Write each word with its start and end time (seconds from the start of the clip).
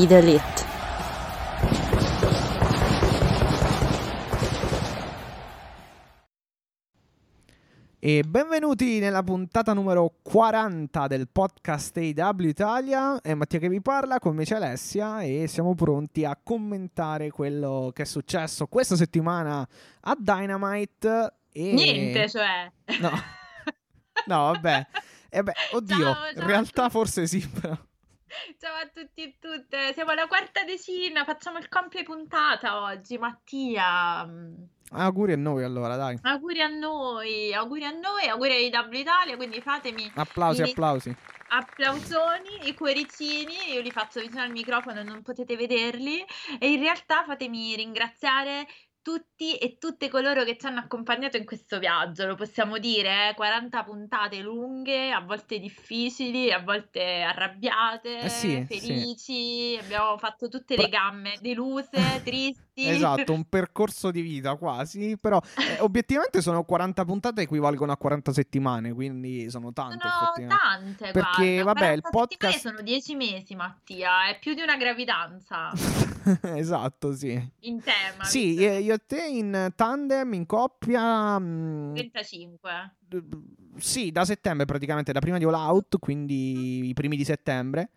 Be 0.00 0.06
the 0.06 0.16
elite. 0.16 0.42
E 7.98 8.22
benvenuti 8.26 8.98
nella 8.98 9.22
puntata 9.22 9.74
numero 9.74 10.14
40 10.22 11.06
del 11.06 11.28
podcast 11.28 11.98
AW 11.98 12.46
Italia. 12.46 13.20
È 13.20 13.34
Mattia 13.34 13.58
che 13.58 13.68
vi 13.68 13.82
parla, 13.82 14.18
con 14.18 14.34
me 14.34 14.44
c'è 14.44 14.54
Alessia 14.54 15.20
e 15.20 15.46
siamo 15.46 15.74
pronti 15.74 16.24
a 16.24 16.34
commentare 16.42 17.30
quello 17.30 17.90
che 17.92 18.02
è 18.02 18.06
successo 18.06 18.68
questa 18.68 18.96
settimana 18.96 19.68
a 20.00 20.16
Dynamite. 20.18 21.34
E... 21.52 21.72
Niente, 21.74 22.26
cioè. 22.30 22.72
No, 23.00 23.10
no 24.24 24.52
vabbè. 24.52 24.86
Eh 25.28 25.42
beh, 25.42 25.52
oddio, 25.76 25.96
Ciao, 25.96 26.14
ciao 26.14 26.40
in 26.40 26.46
realtà 26.46 26.88
forse 26.88 27.26
sì, 27.26 27.46
però. 27.46 27.76
Ciao 28.60 28.74
a 28.76 28.88
tutti 28.92 29.22
e 29.22 29.36
tutte, 29.40 29.92
siamo 29.92 30.12
alla 30.12 30.26
quarta 30.26 30.62
decina, 30.64 31.24
facciamo 31.24 31.58
il 31.58 31.68
compie 31.68 32.02
puntata 32.02 32.82
oggi, 32.82 33.18
Mattia. 33.18 34.28
Auguri 34.92 35.32
a 35.32 35.36
noi 35.36 35.62
allora, 35.62 35.96
dai. 35.96 36.18
Auguri 36.22 36.60
a 36.60 36.68
noi, 36.68 37.52
auguri 37.54 37.84
a 37.84 37.90
noi, 37.90 38.28
auguri 38.28 38.72
a 38.72 38.80
W 38.82 38.92
Italia, 38.94 39.36
quindi 39.36 39.60
fatemi 39.60 40.10
Applausi, 40.14 40.60
Ini- 40.62 40.70
applausi. 40.70 41.16
applausoni, 41.48 42.68
i 42.68 42.74
cuoricini, 42.74 43.72
io 43.72 43.80
li 43.80 43.90
faccio 43.90 44.20
vicino 44.20 44.42
al 44.42 44.50
microfono, 44.50 45.02
non 45.02 45.22
potete 45.22 45.56
vederli, 45.56 46.24
e 46.58 46.72
in 46.72 46.80
realtà 46.80 47.24
fatemi 47.24 47.74
ringraziare 47.76 48.66
tutti 49.02 49.56
e 49.56 49.78
tutte 49.78 50.08
coloro 50.08 50.44
che 50.44 50.56
ci 50.58 50.66
hanno 50.66 50.80
accompagnato 50.80 51.36
in 51.36 51.44
questo 51.44 51.78
viaggio, 51.78 52.26
lo 52.26 52.34
possiamo 52.34 52.78
dire, 52.78 53.30
eh? 53.30 53.34
40 53.34 53.82
puntate 53.84 54.40
lunghe, 54.40 55.10
a 55.10 55.20
volte 55.20 55.58
difficili, 55.58 56.52
a 56.52 56.60
volte 56.60 57.22
arrabbiate, 57.22 58.20
Eh 58.20 58.28
sì, 58.28 58.66
sì. 58.68 58.78
felici, 58.78 59.78
abbiamo 59.80 60.18
fatto 60.18 60.48
tutte 60.48 60.76
le 60.76 60.88
gamme, 60.88 61.38
deluse, 61.40 61.90
tristi. 62.24 62.68
Esatto, 62.74 63.32
un 63.32 63.44
percorso 63.48 64.10
di 64.10 64.20
vita 64.20 64.56
quasi, 64.56 65.16
però 65.18 65.40
eh, 65.58 65.80
obiettivamente 65.80 66.40
sono 66.42 66.64
40 66.64 67.04
puntate 67.04 67.42
equivalgono 67.42 67.92
a 67.92 67.96
40 67.96 68.32
settimane, 68.32 68.92
quindi 68.92 69.50
sono 69.50 69.72
tante 69.72 70.08
Sono 70.34 70.48
tante, 70.48 71.10
Perché, 71.10 71.62
guarda, 71.62 71.80
vabbè, 71.80 71.92
il 71.92 72.00
40 72.02 72.10
settimane 72.10 72.10
podcast- 72.10 72.58
sono 72.58 72.80
10 72.82 73.14
mesi, 73.14 73.54
Mattia, 73.54 74.28
è 74.28 74.38
più 74.38 74.54
di 74.54 74.62
una 74.62 74.76
gravidanza 74.76 75.70
esatto, 76.56 77.14
sì. 77.14 77.32
in 77.60 77.80
tema. 77.80 78.24
Sì, 78.24 78.56
visto 78.56 78.72
io 78.78 78.94
e 78.94 78.98
te 79.06 79.26
in 79.26 79.72
tandem, 79.74 80.32
in 80.34 80.46
coppia, 80.46 81.38
mm, 81.38 81.94
35. 81.94 82.96
d- 82.98 83.22
sì, 83.76 84.10
da 84.10 84.24
settembre 84.24 84.66
praticamente, 84.66 85.12
da 85.12 85.20
prima 85.20 85.38
di 85.38 85.44
All 85.44 85.54
Out, 85.54 85.98
quindi 85.98 86.88
i 86.88 86.94
primi 86.94 87.16
di 87.16 87.24
settembre. 87.24 87.90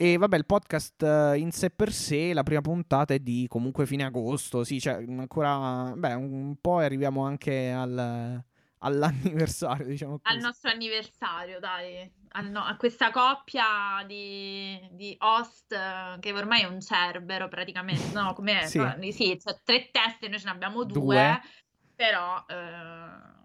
E 0.00 0.16
vabbè, 0.16 0.36
il 0.36 0.46
podcast 0.46 1.02
eh, 1.02 1.38
in 1.38 1.50
sé 1.50 1.70
per 1.70 1.92
sé, 1.92 2.32
la 2.32 2.44
prima 2.44 2.60
puntata 2.60 3.14
è 3.14 3.18
di 3.18 3.46
comunque 3.48 3.84
fine 3.84 4.04
agosto, 4.04 4.62
sì, 4.62 4.78
cioè 4.78 4.94
ancora, 4.94 5.92
beh, 5.96 6.14
un 6.14 6.54
po' 6.60 6.80
e 6.80 6.84
arriviamo 6.84 7.24
anche 7.24 7.72
al, 7.72 8.40
all'anniversario, 8.78 9.86
diciamo 9.86 10.20
Al 10.22 10.34
così. 10.34 10.38
nostro 10.40 10.70
anniversario, 10.70 11.58
dai, 11.60 12.10
al 12.30 12.50
no- 12.50 12.62
a 12.64 12.76
questa 12.76 13.10
coppia 13.10 14.04
di, 14.06 14.78
di 14.92 15.16
host 15.18 15.72
eh, 15.72 16.16
che 16.20 16.32
ormai 16.32 16.62
è 16.62 16.66
un 16.66 16.80
cerbero 16.80 17.48
praticamente, 17.48 18.12
no, 18.12 18.32
come 18.34 18.66
Sì. 18.68 18.78
sì, 19.12 19.36
c'è 19.36 19.60
tre 19.64 19.90
teste, 19.90 20.28
noi 20.28 20.38
ce 20.38 20.44
ne 20.46 20.50
abbiamo 20.52 20.84
due, 20.84 20.94
Due. 20.94 21.40
però 21.94 22.44
eh, 22.46 23.37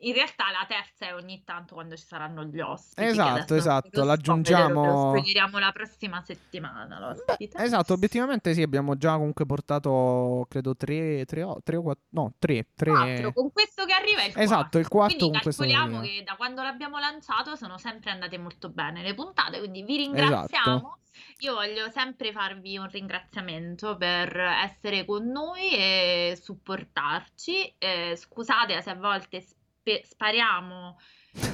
in 0.00 0.12
realtà 0.12 0.50
la 0.50 0.66
terza 0.66 1.06
è 1.06 1.14
ogni 1.14 1.42
tanto 1.44 1.74
quando 1.74 1.96
ci 1.96 2.04
saranno 2.04 2.44
gli 2.44 2.60
ospiti. 2.60 3.06
Esatto, 3.08 3.54
esatto, 3.54 4.04
l'aggiungiamo- 4.04 4.64
spoilerò, 4.68 4.82
ve 4.82 4.88
lo 4.88 5.08
spoileriamo 5.18 5.58
la 5.58 5.72
prossima 5.72 6.20
settimana. 6.22 6.98
l'ospite. 6.98 7.62
Esatto, 7.62 7.92
obiettivamente 7.94 8.52
sì, 8.54 8.62
abbiamo 8.62 8.96
già 8.96 9.14
comunque 9.14 9.46
portato, 9.46 10.46
credo, 10.48 10.76
tre, 10.76 11.24
tre, 11.24 11.42
o- 11.42 11.60
tre 11.62 11.76
o 11.76 11.82
quattro, 11.82 12.04
no, 12.10 12.34
tre, 12.38 12.68
tre. 12.74 12.90
Quattro, 12.90 13.32
con 13.32 13.52
questo 13.52 13.84
che 13.86 13.92
arriva 13.92 14.20
è 14.22 14.26
il 14.26 14.32
Esatto, 14.36 14.78
il 14.78 14.88
quarto. 14.88 15.16
quarto 15.16 15.28
Quindi 15.28 15.38
calcoliamo 15.40 16.00
che 16.00 16.22
da 16.24 16.36
quando 16.36 16.62
l'abbiamo 16.62 16.98
lanciato 16.98 17.56
sono 17.56 17.78
sempre 17.78 18.10
andate 18.10 18.36
molto 18.38 18.68
bene 18.68 19.02
le 19.02 19.14
puntate, 19.14 19.58
quindi 19.58 19.82
vi 19.82 19.96
ringraziamo. 19.98 20.76
Esatto. 20.76 20.98
Io 21.38 21.54
voglio 21.54 21.88
sempre 21.90 22.32
farvi 22.32 22.76
un 22.76 22.88
ringraziamento 22.88 23.96
per 23.96 24.36
essere 24.36 25.04
con 25.04 25.26
noi 25.28 25.70
e 25.70 26.38
supportarci. 26.40 27.74
Eh, 27.78 28.16
scusate 28.16 28.80
se 28.82 28.90
a 28.90 28.94
volte 28.96 29.40
spe- 29.40 29.62
spariamo 30.04 30.96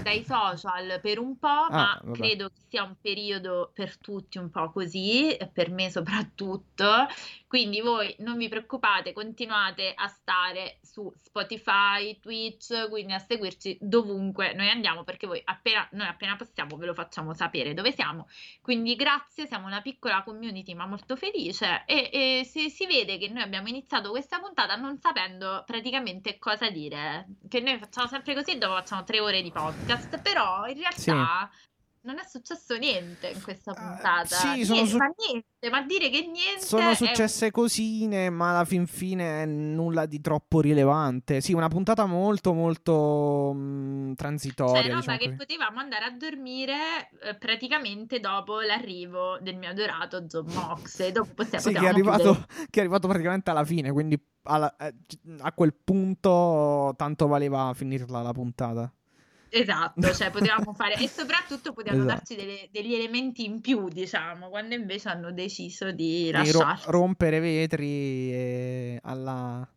dai 0.02 0.24
social 0.24 1.00
per 1.00 1.18
un 1.18 1.38
po', 1.38 1.46
ma 1.70 1.92
Ah, 1.92 2.00
vabbè. 2.02 2.18
credo 2.18 2.48
che 2.48 2.60
sia 2.68 2.82
un 2.82 2.96
periodo 3.00 3.70
per 3.74 3.96
tutti 3.98 4.38
un 4.38 4.50
po' 4.50 4.70
così, 4.70 5.34
e 5.34 5.46
per 5.46 5.70
me 5.70 5.90
soprattutto. 5.90 7.06
Quindi 7.46 7.80
voi 7.80 8.14
non 8.18 8.36
vi 8.36 8.48
preoccupate, 8.48 9.12
continuate 9.12 9.92
a 9.94 10.06
stare 10.06 10.78
su 10.82 11.12
Spotify, 11.22 12.18
Twitch, 12.20 12.88
quindi 12.88 13.12
a 13.12 13.18
seguirci 13.18 13.78
dovunque 13.80 14.52
noi 14.54 14.68
andiamo, 14.68 15.02
perché 15.02 15.26
voi 15.26 15.40
appena, 15.44 15.86
noi 15.92 16.06
appena 16.06 16.36
possiamo 16.36 16.76
ve 16.76 16.86
lo 16.86 16.94
facciamo 16.94 17.34
sapere 17.34 17.74
dove 17.74 17.90
siamo. 17.92 18.28
Quindi 18.62 18.94
grazie, 18.94 19.46
siamo 19.46 19.66
una 19.66 19.80
piccola 19.80 20.22
community 20.22 20.74
ma 20.74 20.86
molto 20.86 21.16
felice 21.16 21.82
e, 21.86 22.10
e 22.12 22.44
si, 22.44 22.70
si 22.70 22.86
vede 22.86 23.18
che 23.18 23.28
noi 23.28 23.42
abbiamo 23.42 23.68
iniziato 23.68 24.10
questa 24.10 24.38
puntata 24.38 24.76
non 24.76 24.98
sapendo 24.98 25.64
praticamente 25.66 26.38
cosa 26.38 26.70
dire, 26.70 27.26
che 27.48 27.60
noi 27.60 27.78
facciamo 27.78 28.06
sempre 28.06 28.34
così, 28.34 28.58
dopo 28.58 28.74
facciamo 28.74 29.02
tre 29.04 29.18
ore 29.20 29.42
di 29.42 29.50
podcast, 29.72 30.20
però 30.20 30.66
in 30.66 30.74
realtà 30.78 31.50
non 32.02 32.18
è 32.18 32.22
successo 32.26 32.78
niente 32.78 33.28
in 33.28 33.42
questa 33.42 33.72
Ah, 33.72 33.74
puntata. 33.74 34.24
sì, 34.24 34.64
sono 34.64 34.76
Niente, 34.80 34.90
su- 34.90 34.96
ma 34.96 35.10
niente, 35.28 35.70
ma 35.70 35.82
dire 35.82 36.08
che 36.08 36.20
niente 36.22 36.64
Sono 36.64 36.84
è 36.84 36.86
un- 36.88 36.94
successe 36.96 37.50
cosine, 37.50 38.30
ma 38.30 38.50
alla 38.52 38.64
fin 38.64 38.86
fine 38.86 39.44
nulla 39.44 40.06
di 40.06 40.18
troppo 40.22 40.62
rilevante. 40.62 41.42
Sì, 41.42 41.52
una 41.52 41.68
puntata 41.68 42.06
molto, 42.06 42.54
molto 42.54 43.52
mh, 43.52 44.14
transitoria. 44.14 44.80
Cioè, 44.80 44.88
roba 44.88 45.00
diciamo 45.00 45.18
che 45.18 45.32
potevamo 45.34 45.78
andare 45.78 46.04
a 46.06 46.10
dormire 46.12 47.10
eh, 47.22 47.34
praticamente 47.34 48.18
dopo 48.18 48.60
l'arrivo 48.62 49.36
del 49.42 49.56
mio 49.56 49.68
adorato 49.68 50.22
John 50.22 50.46
Mox. 50.54 51.00
E 51.00 51.12
dopo 51.12 51.34
possiamo, 51.34 51.62
Sì, 51.62 51.74
che 51.74 51.84
è, 51.84 51.86
arrivato, 51.88 52.46
che 52.70 52.78
è 52.78 52.80
arrivato 52.80 53.08
praticamente 53.08 53.50
alla 53.50 53.64
fine, 53.64 53.92
quindi 53.92 54.18
alla- 54.44 54.74
eh, 54.78 54.94
a 55.40 55.52
quel 55.52 55.74
punto 55.74 56.94
tanto 56.96 57.26
valeva 57.26 57.72
finirla 57.74 58.22
la 58.22 58.32
puntata. 58.32 58.90
Esatto, 59.52 60.14
cioè 60.14 60.30
potevamo 60.30 60.72
fare 60.72 60.94
e 60.94 61.08
soprattutto 61.08 61.72
potevano 61.72 62.04
Esatto. 62.04 62.16
darci 62.18 62.36
delle- 62.36 62.68
degli 62.70 62.94
elementi 62.94 63.44
in 63.44 63.60
più, 63.60 63.88
diciamo, 63.88 64.48
quando 64.48 64.74
invece 64.74 65.08
hanno 65.08 65.32
deciso 65.32 65.90
di 65.90 66.24
Di 66.24 66.30
ro- 66.30 66.60
lasciarci. 66.60 66.84
rompere 66.90 67.40
vetri 67.40 68.32
e 68.32 68.98
alla, 69.02 69.68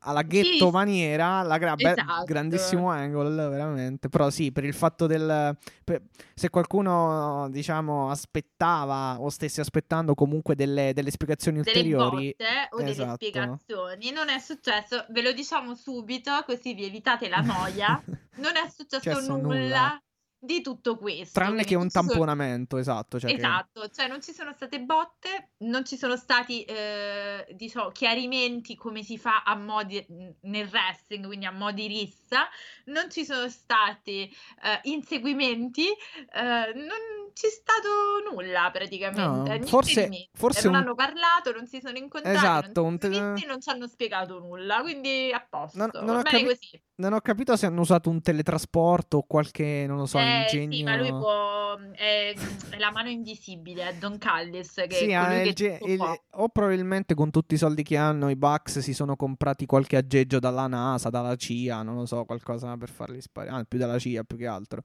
alla 0.00 0.22
ghetto 0.22 0.66
Sì, 0.66 0.70
maniera, 0.70 1.38
alla 1.38 1.58
gra- 1.58 1.74
esatto. 1.76 2.24
grandissimo 2.24 2.90
angle, 2.90 3.48
veramente. 3.48 4.08
Però 4.08 4.30
sì, 4.30 4.52
per 4.52 4.64
il 4.64 4.74
fatto 4.74 5.06
del... 5.06 5.56
per- 5.84 6.02
se 6.34 6.50
qualcuno, 6.50 7.48
diciamo, 7.50 8.10
aspettava 8.10 9.20
o 9.20 9.28
stesse 9.28 9.60
aspettando 9.60 10.14
comunque 10.14 10.54
delle, 10.54 10.92
delle 10.92 11.10
spiegazioni 11.10 11.60
delle 11.62 11.78
ulteriori... 11.78 12.34
botte 12.36 12.68
o 12.70 12.76
delle 12.78 12.90
Esatto. 12.90 13.14
spiegazioni. 13.14 14.10
Non 14.12 14.28
è 14.28 14.38
successo, 14.38 15.04
ve 15.10 15.22
lo 15.22 15.32
diciamo 15.32 15.74
subito, 15.74 16.30
così 16.44 16.74
vi 16.74 16.84
evitate 16.84 17.28
la 17.28 17.40
noia. 17.40 18.02
Non 18.38 18.52
è 18.54 18.68
successo 18.68 19.14
Successo 19.14 19.36
nulla, 19.38 19.58
nulla. 19.60 20.02
Di 20.46 20.62
tutto 20.62 20.96
questo. 20.96 21.38
Tranne 21.38 21.64
che 21.64 21.74
un 21.74 21.84
ci 21.84 21.90
sono- 21.90 22.06
tamponamento, 22.08 22.78
esatto. 22.78 23.20
Cioè 23.20 23.28
che- 23.30 23.36
Esatto, 23.36 23.88
cioè 23.88 24.08
non 24.08 24.22
ci 24.22 24.32
sono 24.32 24.52
state 24.54 24.80
botte, 24.80 25.50
non 25.58 25.84
ci 25.84 25.96
sono 25.98 26.16
stati 26.16 26.62
eh, 26.62 27.46
diciamo, 27.50 27.90
chiarimenti 27.90 28.74
come 28.76 29.02
si 29.02 29.18
fa 29.18 29.42
a 29.42 29.54
modi 29.56 30.02
nel 30.42 30.68
wrestling, 30.72 31.26
quindi 31.26 31.44
a 31.44 31.50
modi 31.50 31.86
rissa, 31.88 32.48
non 32.86 33.10
ci 33.10 33.24
sono 33.26 33.48
stati 33.50 34.22
eh, 34.62 34.80
inseguimenti, 34.84 35.88
eh, 35.88 36.72
non- 36.74 37.14
c'è 37.36 37.48
stato 37.48 37.88
nulla 38.32 38.70
praticamente. 38.72 39.58
No, 39.58 39.66
forse, 39.66 40.30
forse 40.32 40.64
non 40.64 40.74
un... 40.76 40.80
hanno 40.80 40.94
parlato, 40.94 41.52
non 41.52 41.66
si 41.66 41.80
sono 41.82 41.98
incontrati, 41.98 42.34
esatto, 42.36 42.80
non, 42.80 42.92
un 42.92 42.98
te... 42.98 43.08
visti, 43.10 43.44
non 43.46 43.60
ci 43.60 43.68
hanno 43.68 43.86
spiegato 43.86 44.38
nulla, 44.38 44.80
quindi 44.80 45.30
a 45.32 45.46
posto. 45.46 45.76
Non, 45.76 45.90
non, 45.92 46.16
ho, 46.16 46.22
capi- 46.22 46.44
così. 46.44 46.82
Non 46.96 47.12
ho, 47.12 47.20
capito 47.20 47.56
se 47.56 47.66
hanno 47.66 47.80
usato 47.80 48.08
un 48.08 48.20
teletrasporto 48.20 49.18
o 49.18 49.22
qualche, 49.22 49.84
non 49.86 49.98
lo 49.98 50.06
so, 50.06 50.18
eh, 50.18 50.40
ingegno. 50.42 50.72
Sì, 50.72 50.82
ma 50.82 50.96
lui 50.96 51.10
può. 51.10 51.76
È, 51.92 52.34
è 52.70 52.78
la 52.78 52.90
mano 52.90 53.10
invisibile, 53.10 53.88
è 53.88 53.94
Don 53.96 54.18
Callis. 54.18 54.74
Che 54.74 54.94
sì, 54.94 55.10
è 55.10 55.42
il, 55.42 55.52
che 55.52 55.78
il, 55.82 56.00
o 56.30 56.48
probabilmente 56.48 57.14
con 57.14 57.30
tutti 57.30 57.54
i 57.54 57.58
soldi 57.58 57.82
che 57.82 57.96
hanno 57.96 58.30
i 58.30 58.36
Bucks 58.36 58.78
si 58.78 58.94
sono 58.94 59.16
comprati 59.16 59.66
qualche 59.66 59.96
aggeggio 59.96 60.38
dalla 60.38 60.66
NASA, 60.66 61.10
dalla 61.10 61.36
CIA, 61.36 61.82
non 61.82 61.96
lo 61.96 62.06
so, 62.06 62.24
qualcosa 62.24 62.76
per 62.76 62.88
farli 62.88 63.20
sparare. 63.20 63.60
Ah, 63.60 63.64
più 63.64 63.78
dalla 63.78 63.98
CIA 63.98 64.24
più 64.24 64.36
che 64.36 64.46
altro. 64.46 64.82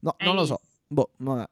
No, 0.00 0.16
non 0.20 0.34
lo 0.34 0.46
so. 0.46 0.60
Boh, 0.86 1.10
vabbè. 1.18 1.48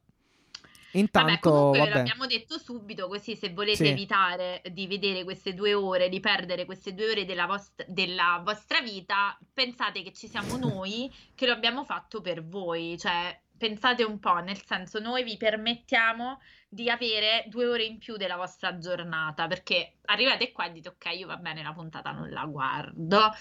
Intanto, 0.92 1.28
vabbè, 1.28 1.40
comunque 1.40 1.78
vabbè. 1.78 1.90
ve 1.90 1.96
l'abbiamo 1.96 2.26
detto 2.26 2.58
subito, 2.58 3.08
così 3.08 3.36
se 3.36 3.50
volete 3.50 3.84
Sì. 3.84 3.90
evitare 3.90 4.62
di 4.70 4.86
vedere 4.86 5.24
queste 5.24 5.54
due 5.54 5.74
ore, 5.74 6.08
di 6.08 6.20
perdere 6.20 6.64
queste 6.64 6.94
due 6.94 7.10
ore 7.10 7.24
della, 7.24 7.46
vost- 7.46 7.84
della 7.86 8.40
vostra 8.44 8.80
vita, 8.80 9.38
pensate 9.52 10.02
che 10.02 10.12
ci 10.12 10.28
siamo 10.28 10.56
noi 10.56 11.12
che 11.34 11.46
lo 11.46 11.52
abbiamo 11.52 11.84
fatto 11.84 12.20
per 12.20 12.44
voi, 12.44 12.96
cioè 12.98 13.38
pensate 13.58 14.04
un 14.04 14.20
po', 14.20 14.38
nel 14.38 14.62
senso 14.64 15.00
noi 15.00 15.24
vi 15.24 15.36
permettiamo 15.36 16.40
di 16.68 16.88
avere 16.88 17.44
due 17.48 17.66
ore 17.66 17.82
in 17.82 17.98
più 17.98 18.16
della 18.16 18.36
vostra 18.36 18.78
giornata, 18.78 19.46
perché 19.48 19.96
arrivate 20.04 20.52
qua 20.52 20.66
e 20.66 20.72
dite 20.72 20.90
ok, 20.90 21.06
io 21.16 21.26
va 21.26 21.36
bene, 21.36 21.62
la 21.62 21.72
puntata 21.72 22.12
non 22.12 22.30
la 22.30 22.44
guardo. 22.44 23.32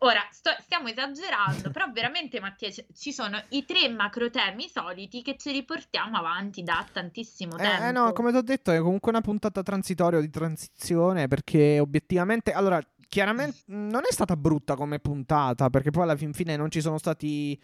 Ora, 0.00 0.26
sto- 0.30 0.56
stiamo 0.60 0.88
esagerando, 0.88 1.70
però 1.70 1.90
veramente 1.92 2.40
Mattia, 2.40 2.68
ci 2.70 3.12
sono 3.12 3.40
i 3.50 3.64
tre 3.64 3.88
macro 3.88 4.28
temi 4.28 4.68
soliti 4.68 5.22
che 5.22 5.36
ci 5.38 5.52
riportiamo 5.52 6.16
avanti 6.16 6.62
da 6.62 6.84
tantissimo 6.92 7.56
Eh, 7.56 7.62
tempo. 7.62 7.82
eh, 7.84 7.92
no, 7.92 8.12
come 8.12 8.30
ti 8.30 8.36
ho 8.36 8.42
detto, 8.42 8.70
è 8.72 8.78
comunque 8.80 9.10
una 9.10 9.20
puntata 9.20 9.62
transitoria 9.62 10.18
o 10.18 10.22
di 10.22 10.30
transizione 10.30 11.28
perché 11.28 11.78
obiettivamente, 11.78 12.52
allora, 12.52 12.80
chiaramente 13.08 13.58
non 13.66 14.02
è 14.08 14.12
stata 14.12 14.36
brutta 14.36 14.74
come 14.74 14.98
puntata 14.98 15.70
perché 15.70 15.90
poi 15.90 16.02
alla 16.02 16.16
fin 16.16 16.32
fine 16.32 16.56
non 16.56 16.70
ci 16.70 16.80
sono 16.80 16.98
stati, 16.98 17.58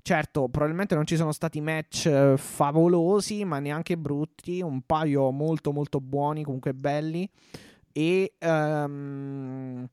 certo, 0.00 0.48
probabilmente 0.48 0.94
non 0.94 1.06
ci 1.06 1.16
sono 1.16 1.32
stati 1.32 1.60
match 1.60 2.06
eh, 2.06 2.36
favolosi, 2.38 3.44
ma 3.44 3.58
neanche 3.58 3.98
brutti, 3.98 4.62
un 4.62 4.80
paio 4.82 5.30
molto 5.30 5.70
molto 5.72 6.00
buoni, 6.00 6.42
comunque 6.42 6.72
belli 6.72 7.28
e 7.92 8.34
ehm, 8.38 9.88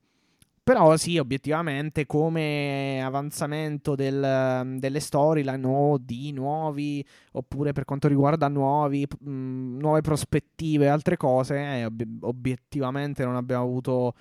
però 0.63 0.95
sì, 0.97 1.17
obiettivamente 1.17 2.05
come 2.05 3.01
avanzamento 3.03 3.95
del- 3.95 4.75
delle 4.77 4.99
storyline 4.99 5.65
o 5.67 5.97
di 5.97 6.31
nuovi 6.31 7.05
oppure 7.33 7.73
per 7.73 7.83
quanto 7.85 8.07
riguarda 8.07 8.47
nuovi, 8.47 9.05
mh, 9.19 9.77
nuove 9.79 10.01
prospettive 10.01 10.85
e 10.85 10.87
altre 10.89 11.17
cose, 11.17 11.55
eh, 11.57 11.85
ob- 11.85 12.23
obiettivamente 12.23 13.25
non 13.25 13.35
abbiamo 13.35 13.63
avuto 13.63 14.13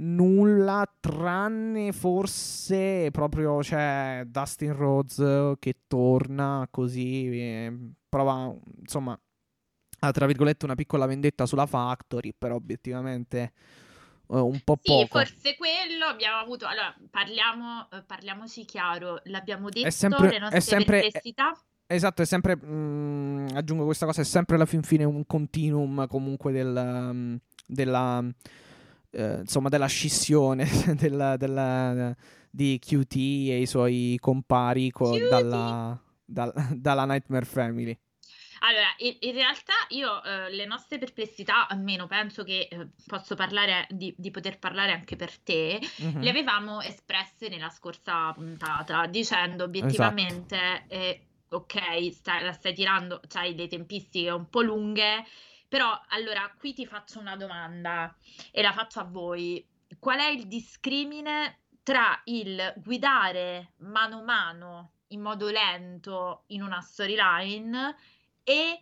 nulla 0.00 0.86
tranne 1.00 1.92
forse 1.92 3.08
proprio 3.10 3.58
c'è 3.58 4.22
Dustin 4.26 4.74
Rhodes 4.76 5.54
che 5.58 5.74
torna 5.88 6.68
così, 6.70 7.68
prova 8.08 8.54
insomma 8.80 9.18
a 10.00 10.10
tra 10.12 10.26
virgolette 10.26 10.64
una 10.64 10.74
piccola 10.76 11.06
vendetta 11.06 11.46
sulla 11.46 11.66
Factory, 11.66 12.32
però 12.36 12.54
obiettivamente 12.56 13.52
un 14.28 14.60
po' 14.62 14.78
Sì, 14.82 14.90
poco. 14.92 15.18
forse 15.18 15.56
quello 15.56 16.04
abbiamo 16.06 16.38
avuto. 16.38 16.66
Allora, 16.66 16.94
parliamo, 17.10 17.88
eh, 17.92 18.02
parliamoci 18.06 18.64
chiaro, 18.64 19.20
l'abbiamo 19.24 19.68
detto, 19.68 19.90
sempre- 19.90 20.28
le 20.28 20.36
è 20.36 20.38
nostre 20.40 20.60
sempre- 20.60 21.00
perplessità. 21.00 21.58
Esatto, 21.86 22.20
è 22.20 22.26
sempre, 22.26 22.56
mm, 22.62 23.48
aggiungo 23.54 23.84
questa 23.84 24.04
cosa, 24.04 24.20
è 24.20 24.24
sempre 24.24 24.56
alla 24.56 24.66
fin 24.66 24.82
fine 24.82 25.04
un 25.04 25.24
continuum 25.26 26.06
comunque 26.06 26.52
del, 26.52 27.10
mm, 27.14 27.34
della, 27.66 28.22
eh, 29.10 29.38
insomma, 29.40 29.70
della 29.70 29.86
scissione 29.86 30.66
della- 30.98 31.36
della- 31.38 32.14
di 32.50 32.78
QT 32.78 33.14
e 33.50 33.60
i 33.62 33.66
suoi 33.66 34.18
compari 34.20 34.90
co- 34.90 35.16
dalla, 35.28 35.98
dal- 36.24 36.52
dalla 36.76 37.04
Nightmare 37.06 37.44
Family. 37.46 37.98
Allora, 38.60 38.88
in, 38.98 39.32
realtà 39.32 39.74
io 39.88 40.22
eh, 40.22 40.50
le 40.50 40.64
nostre 40.66 40.98
perplessità, 40.98 41.68
almeno 41.68 42.06
penso 42.06 42.44
che 42.44 42.68
eh, 42.70 42.88
posso 43.06 43.34
parlare 43.34 43.86
di, 43.90 44.14
di 44.16 44.30
poter 44.30 44.58
parlare 44.58 44.92
anche 44.92 45.16
per 45.16 45.36
te, 45.38 45.80
Mhm. 45.98 46.20
le 46.20 46.30
avevamo 46.30 46.80
espresse 46.80 47.48
nella 47.48 47.70
scorsa 47.70 48.32
puntata, 48.32 49.06
dicendo 49.06 49.64
Esatto. 49.64 49.64
obiettivamente, 49.64 50.84
eh, 50.88 51.26
ok, 51.50 52.12
stai- 52.12 52.44
la 52.44 52.52
stai 52.52 52.74
tirando, 52.74 53.20
c'hai 53.28 53.54
le 53.54 53.68
tempistiche 53.68 54.30
un 54.30 54.48
po' 54.48 54.62
lunghe, 54.62 55.24
però 55.68 55.98
allora 56.08 56.52
qui 56.58 56.72
ti 56.72 56.86
faccio 56.86 57.20
una 57.20 57.36
domanda 57.36 58.14
e 58.50 58.62
la 58.62 58.72
faccio 58.72 59.00
a 59.00 59.04
voi. 59.04 59.64
Qual 59.98 60.18
è 60.18 60.28
il 60.28 60.46
discrimine 60.46 61.60
tra 61.82 62.20
il 62.24 62.74
guidare 62.76 63.72
mano 63.78 64.18
a 64.18 64.22
mano 64.22 64.92
in 65.08 65.22
modo 65.22 65.48
lento 65.48 66.44
in 66.48 66.62
una 66.62 66.80
storyline 66.80 67.96
e 68.48 68.80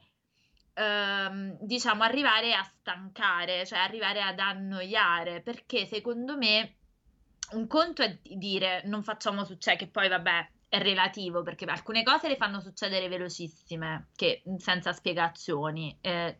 ehm, 0.74 1.58
diciamo 1.60 2.04
arrivare 2.04 2.54
a 2.54 2.62
stancare, 2.62 3.66
cioè 3.66 3.80
arrivare 3.80 4.22
ad 4.22 4.38
annoiare, 4.38 5.40
perché 5.40 5.86
secondo 5.86 6.36
me 6.36 6.76
un 7.52 7.66
conto 7.66 8.02
è 8.02 8.16
di 8.22 8.36
dire 8.38 8.82
non 8.84 9.02
facciamo 9.02 9.44
succedere, 9.44 9.84
che 9.84 9.90
poi 9.90 10.08
vabbè 10.08 10.50
è 10.68 10.78
relativo, 10.78 11.42
perché 11.42 11.64
alcune 11.64 12.04
cose 12.04 12.28
le 12.28 12.36
fanno 12.36 12.60
succedere 12.60 13.08
velocissime, 13.08 14.10
che 14.14 14.42
senza 14.58 14.92
spiegazioni. 14.92 15.96
Eh, 16.00 16.36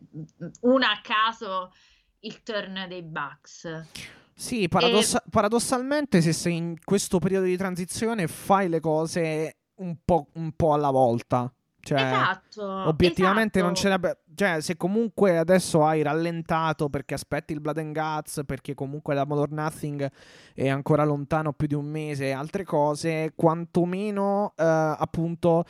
una 0.61 0.91
a 0.91 1.01
caso 1.01 1.73
il 2.19 2.43
turn 2.43 2.85
dei 2.87 3.03
Bucks. 3.03 3.85
Sì, 4.33 4.69
paradossa- 4.69 5.23
paradossalmente 5.29 6.21
se 6.21 6.31
sei 6.31 6.55
in 6.55 6.77
questo 6.81 7.19
periodo 7.19 7.45
di 7.45 7.57
transizione 7.57 8.27
fai 8.27 8.69
le 8.69 8.79
cose 8.79 9.57
un 9.75 9.97
po', 10.05 10.27
un 10.35 10.51
po' 10.53 10.73
alla 10.73 10.91
volta. 10.91 11.51
Cioè, 11.87 12.01
esatto. 12.01 12.65
Obiettivamente 12.87 13.61
non 13.61 13.73
ce 13.73 13.87
esatto. 13.87 14.07
n'è. 14.07 14.17
Cioè, 14.35 14.61
se 14.61 14.75
comunque 14.75 15.37
adesso 15.37 15.85
hai 15.85 16.01
rallentato 16.01 16.89
perché 16.89 17.13
aspetti 17.13 17.53
il 17.53 17.61
Blood 17.61 17.77
and 17.77 17.93
Guts, 17.97 18.41
perché 18.45 18.73
comunque 18.73 19.15
la 19.15 19.25
Modern 19.25 19.55
Nothing 19.55 20.11
è 20.53 20.67
ancora 20.67 21.05
lontano 21.05 21.53
più 21.53 21.67
di 21.67 21.73
un 21.73 21.85
mese 21.85 22.25
e 22.25 22.31
altre 22.31 22.63
cose, 22.63 23.31
quantomeno 23.35 24.53
eh, 24.55 24.63
appunto 24.63 25.63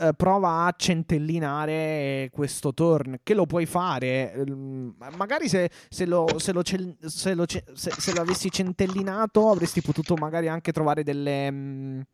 eh, 0.00 0.12
prova 0.16 0.64
a 0.64 0.74
centellinare 0.76 2.30
questo 2.32 2.72
turn. 2.72 3.18
Che 3.22 3.34
lo 3.34 3.46
puoi 3.46 3.66
fare. 3.66 4.32
ehm, 4.32 4.94
magari 5.16 5.48
se, 5.48 5.70
se 5.88 6.06
lo, 6.06 6.26
se, 6.38 6.52
lo 6.52 6.62
se, 6.64 7.34
lo 7.34 7.44
se- 7.46 7.64
se 7.74 8.14
lo 8.14 8.20
avessi 8.20 8.50
centellinato 8.50 9.50
avresti 9.50 9.82
potuto 9.82 10.14
magari 10.14 10.48
anche 10.48 10.72
trovare 10.72 11.02
delle. 11.02 12.06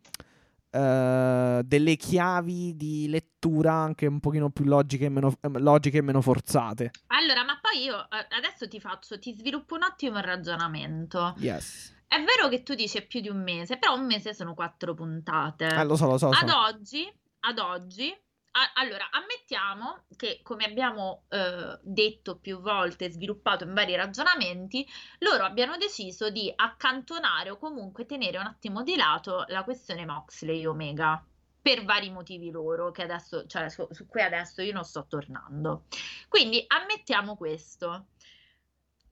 Eh, 0.75 1.61
delle 1.65 1.95
chiavi 1.95 2.75
di 2.75 3.09
lettura 3.09 3.75
anche 3.75 4.07
un 4.07 4.19
pochino 4.19 4.51
più 4.51 4.65
logiche 4.65 5.05
e 5.05 5.09
meno, 5.09 5.33
eh, 5.41 5.49
logiche 5.61 5.99
e 5.99 6.03
meno 6.03 6.21
forzate. 6.21 6.91
Allora, 7.09 7.45
ma 7.45 7.61
poi 7.61 7.85
io 7.85 7.97
eh, 8.11 8.27
adesso 8.37 8.67
ti 8.67 8.81
faccio, 8.81 9.19
ti 9.21 9.33
sviluppo 9.33 9.77
un 9.77 9.85
attimo 9.85 10.19
il 10.19 10.25
ragionamento. 10.25 11.35
Yes. 11.39 11.95
È 12.09 12.17
vero 12.23 12.49
che 12.49 12.65
tu 12.65 12.75
dici 12.75 13.01
più 13.07 13.21
di 13.21 13.29
un 13.29 13.41
mese, 13.43 13.77
però 13.77 13.95
un 13.95 14.05
mese 14.05 14.35
sono 14.35 14.55
quattro 14.55 14.95
puntate. 14.95 15.67
Eh, 15.67 15.85
lo 15.85 15.95
so, 15.95 16.07
lo 16.07 16.19
so. 16.19 16.27
lo 16.27 16.35
so. 16.35 16.41
Ad 16.45 16.51
oggi, 16.51 17.09
ad 17.41 17.59
oggi, 17.59 18.13
a- 18.57 18.73
allora, 18.75 19.11
ammettiamo 19.11 20.05
che, 20.17 20.41
come 20.43 20.65
abbiamo 20.65 21.25
eh, 21.29 21.79
detto 21.83 22.39
più 22.39 22.61
volte, 22.61 23.11
sviluppato 23.11 23.65
in 23.65 23.75
vari 23.75 23.97
ragionamenti, 23.97 24.87
loro 25.19 25.45
abbiano 25.45 25.77
deciso 25.77 26.31
di 26.31 26.53
accantonare 26.55 27.51
o 27.51 27.59
comunque 27.59 28.07
tenere 28.07 28.39
un 28.39 28.47
attimo 28.47 28.83
di 28.83 28.95
lato 28.97 29.45
la 29.49 29.65
questione 29.65 30.07
Moxley 30.07 30.65
Omega. 30.67 31.25
Per 31.61 31.85
vari 31.85 32.11
motivi 32.11 32.51
loro, 32.51 32.91
che 32.91 33.03
adesso, 33.03 33.47
cioè, 33.47 33.71
su, 33.71 33.87
su 33.91 34.07
cui 34.07 34.21
adesso 34.21 34.61
io 34.63 34.73
non 34.73 34.85
sto 34.85 35.07
tornando. 35.09 35.85
Quindi 36.29 36.63
ammettiamo 36.67 37.37
questo. 37.37 38.09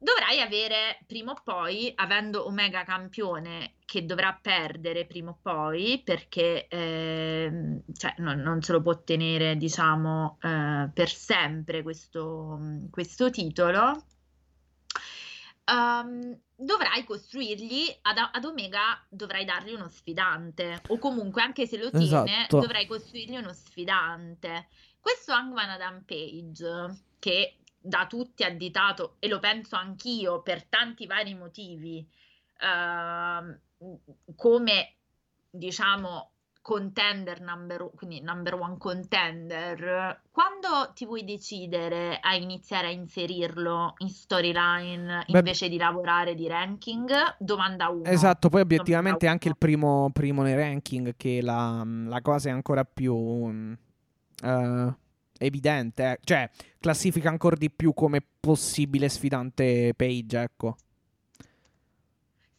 Dovrai 0.02 0.40
avere 0.40 0.98
prima 1.06 1.30
o 1.30 1.40
poi, 1.44 1.92
avendo 1.94 2.44
Omega 2.44 2.82
campione 2.82 3.74
che 3.84 4.04
dovrà 4.04 4.36
perdere 4.42 5.06
prima 5.06 5.30
o 5.30 5.38
poi, 5.40 6.02
perché 6.04 6.66
ehm, 6.66 7.82
cioè, 7.96 8.16
non, 8.18 8.40
non 8.40 8.60
se 8.62 8.72
lo 8.72 8.82
può 8.82 9.00
tenere, 9.04 9.56
diciamo, 9.56 10.38
eh, 10.42 10.90
per 10.92 11.08
sempre 11.08 11.82
questo, 11.84 12.58
questo 12.90 13.30
titolo, 13.30 14.04
ehm, 15.66 16.36
dovrai 16.56 17.04
costruirgli 17.04 17.96
ad, 18.02 18.16
ad 18.32 18.44
Omega, 18.44 19.00
dovrai 19.08 19.44
dargli 19.44 19.72
uno 19.72 19.88
sfidante, 19.88 20.82
o 20.88 20.98
comunque 20.98 21.42
anche 21.42 21.64
se 21.68 21.76
lo 21.78 21.90
tiene, 21.90 22.06
Esatto. 22.06 22.58
dovrai 22.58 22.88
costruirgli 22.88 23.36
uno 23.36 23.52
sfidante. 23.52 24.66
Questo 24.98 25.30
Hangman 25.30 25.70
Adam 25.70 26.02
Page, 26.04 27.02
che 27.20 27.58
da 27.82 28.06
tutti 28.06 28.44
additato, 28.44 29.16
e 29.18 29.28
lo 29.28 29.38
penso 29.38 29.76
anch'io 29.76 30.42
per 30.42 30.64
tanti 30.64 31.06
vari 31.06 31.34
motivi, 31.34 32.06
ehm, 32.60 33.60
come 34.36 34.94
diciamo 35.50 36.32
contender 36.62 37.40
number, 37.40 37.90
quindi 37.96 38.20
number 38.20 38.54
one 38.54 38.76
contender, 38.78 40.22
quando 40.30 40.92
ti 40.94 41.04
vuoi 41.04 41.24
decidere 41.24 42.20
a 42.20 42.36
iniziare 42.36 42.86
a 42.86 42.90
inserirlo 42.90 43.94
in 43.98 44.08
storyline 44.08 45.24
Beh, 45.28 45.38
invece 45.38 45.68
di 45.68 45.76
lavorare 45.76 46.36
di 46.36 46.46
ranking? 46.46 47.10
Domanda 47.38 47.88
1. 47.88 48.04
Esatto, 48.04 48.48
poi 48.48 48.60
obiettivamente 48.60 49.26
anche 49.26 49.48
il 49.48 49.56
1. 49.58 49.58
primo, 49.58 50.10
primo 50.12 50.42
nei 50.42 50.54
ranking, 50.54 51.16
che 51.16 51.40
la, 51.42 51.84
la 51.84 52.20
cosa 52.22 52.48
è 52.48 52.52
ancora 52.52 52.84
più 52.84 53.76
eh, 54.44 54.94
evidente, 55.44 56.12
eh. 56.12 56.18
cioè 56.24 56.50
classifica 56.80 57.28
ancora 57.28 57.56
di 57.56 57.70
più 57.70 57.94
come 57.94 58.22
possibile 58.40 59.08
sfidante 59.08 59.92
Page, 59.94 60.40
ecco. 60.40 60.76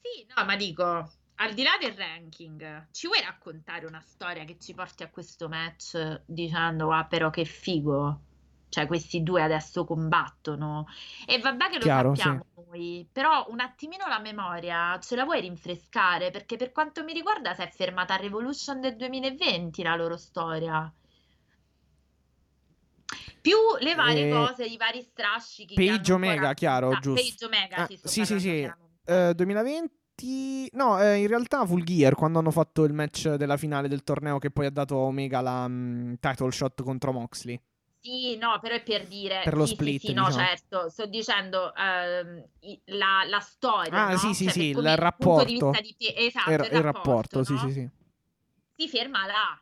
Sì, 0.01 0.25
no, 0.35 0.45
ma 0.45 0.55
dico, 0.55 1.11
al 1.35 1.53
di 1.53 1.63
là 1.63 1.71
del 1.79 1.93
ranking, 1.93 2.87
ci 2.91 3.07
vuoi 3.07 3.21
raccontare 3.21 3.85
una 3.85 4.01
storia 4.01 4.45
che 4.45 4.57
ci 4.59 4.73
porti 4.73 5.03
a 5.03 5.09
questo 5.09 5.49
match 5.49 6.21
dicendo, 6.25 6.91
ah, 6.91 7.05
però 7.05 7.29
che 7.29 7.45
figo? 7.45 8.21
Cioè, 8.69 8.87
questi 8.87 9.21
due 9.21 9.43
adesso 9.43 9.85
combattono. 9.85 10.87
E 11.27 11.39
vabbè 11.39 11.69
che 11.69 11.77
lo 11.77 11.83
Chiaro, 11.83 12.15
sì. 12.15 12.21
sappiamo 12.21 12.45
noi, 12.67 13.07
però 13.11 13.45
un 13.49 13.59
attimino 13.59 14.07
la 14.07 14.19
memoria 14.19 14.97
ce 14.99 15.15
la 15.15 15.25
vuoi 15.25 15.41
rinfrescare? 15.41 16.31
Perché 16.31 16.57
per 16.57 16.71
quanto 16.71 17.03
mi 17.03 17.13
riguarda 17.13 17.53
si 17.53 17.61
è 17.61 17.69
fermata 17.69 18.15
a 18.15 18.17
Revolution 18.17 18.79
del 18.79 18.95
2020 18.95 19.83
la 19.83 19.95
loro 19.95 20.17
storia. 20.17 20.91
Più 23.43 23.57
le 23.81 23.93
varie 23.93 24.27
Eh, 24.27 24.29
cose, 24.29 24.63
i 24.63 24.77
vari 24.77 25.01
strascichi 25.01 25.75
Page 25.75 26.13
Omega, 26.13 26.53
chiaro, 26.53 26.91
raccontato. 26.91 27.15
giusto. 27.15 27.45
Page 27.45 27.45
Omega, 27.45 27.75
Ah, 27.75 27.85
sì, 27.87 27.99
sì, 28.01 28.25
sì, 28.25 28.39
sì. 28.39 28.59
chiaramente. 28.59 29.01
Eh, 29.05 29.33
2020... 29.35 30.69
No, 30.73 31.01
eh, 31.01 31.17
in 31.17 31.27
realtà 31.27 31.65
Full 31.65 31.83
Gear, 31.83 32.15
quando 32.15 32.39
hanno 32.39 32.51
fatto 32.51 32.85
il 32.85 32.93
match 32.93 33.33
della 33.33 33.57
finale 33.57 33.89
del 33.89 34.03
torneo 34.03 34.37
che 34.37 34.49
poi 34.49 34.67
ha 34.67 34.69
dato 34.69 34.95
a 34.95 34.99
Omega 34.99 35.41
la 35.41 35.67
mm, 35.67 36.13
title 36.21 36.51
shot 36.51 36.81
contro 36.83 37.11
Moxley. 37.11 37.59
Sì, 37.99 38.37
no, 38.37 38.59
però 38.61 38.75
è 38.75 38.83
per 38.83 39.07
dire, 39.07 39.41
Per 39.43 39.55
lo 39.55 39.65
sì, 39.65 39.69
sì, 39.69 39.75
split, 39.75 39.99
sì, 40.07 40.13
no, 40.13 40.25
diciamo. 40.25 40.43
certo, 40.45 40.89
sto 40.89 41.05
dicendo 41.05 41.73
i- 42.59 42.81
la, 42.85 43.23
la 43.27 43.39
storia, 43.39 43.91
Ah, 44.07 44.11
no? 44.11 44.17
sì, 44.17 44.33
sì, 44.33 44.43
Cioè, 44.45 44.53
sì, 44.53 44.69
il 44.69 44.75
di 44.75 44.95
rapporto. 44.95 45.71
di 45.81 45.95
Pie- 45.97 46.15
esatto, 46.17 46.51
Il, 46.51 46.59
il 46.59 46.65
il 46.65 46.81
rapporto, 46.81 47.41
rapporto, 47.41 47.43
sì, 47.43 47.53
no? 47.53 47.59
sì, 47.59 47.71
sì. 47.71 47.89
Si 48.75 48.89
ferma 48.89 49.25
là. 49.25 49.61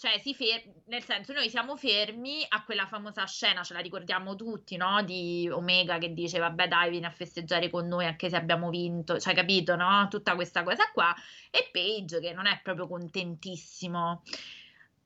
Cioè, 0.00 0.20
si 0.20 0.32
fer- 0.32 0.62
nel 0.84 1.02
senso, 1.02 1.32
noi 1.32 1.50
siamo 1.50 1.76
fermi 1.76 2.46
a 2.50 2.62
quella 2.62 2.86
famosa 2.86 3.24
scena, 3.26 3.64
ce 3.64 3.74
la 3.74 3.80
ricordiamo 3.80 4.36
tutti, 4.36 4.76
no? 4.76 5.02
Di 5.02 5.50
Omega 5.50 5.98
che 5.98 6.12
dice, 6.14 6.38
vabbè, 6.38 6.68
dai, 6.68 6.90
vieni 6.90 7.06
a 7.06 7.10
festeggiare 7.10 7.68
con 7.68 7.88
noi 7.88 8.06
anche 8.06 8.28
se 8.28 8.36
abbiamo 8.36 8.70
vinto, 8.70 9.18
cioè, 9.18 9.34
capito, 9.34 9.74
no? 9.74 10.06
Tutta 10.08 10.36
questa 10.36 10.62
cosa 10.62 10.88
qua. 10.92 11.12
E 11.50 11.68
Paige 11.72 12.20
che 12.20 12.32
non 12.32 12.46
è 12.46 12.60
proprio 12.62 12.86
contentissimo. 12.86 14.22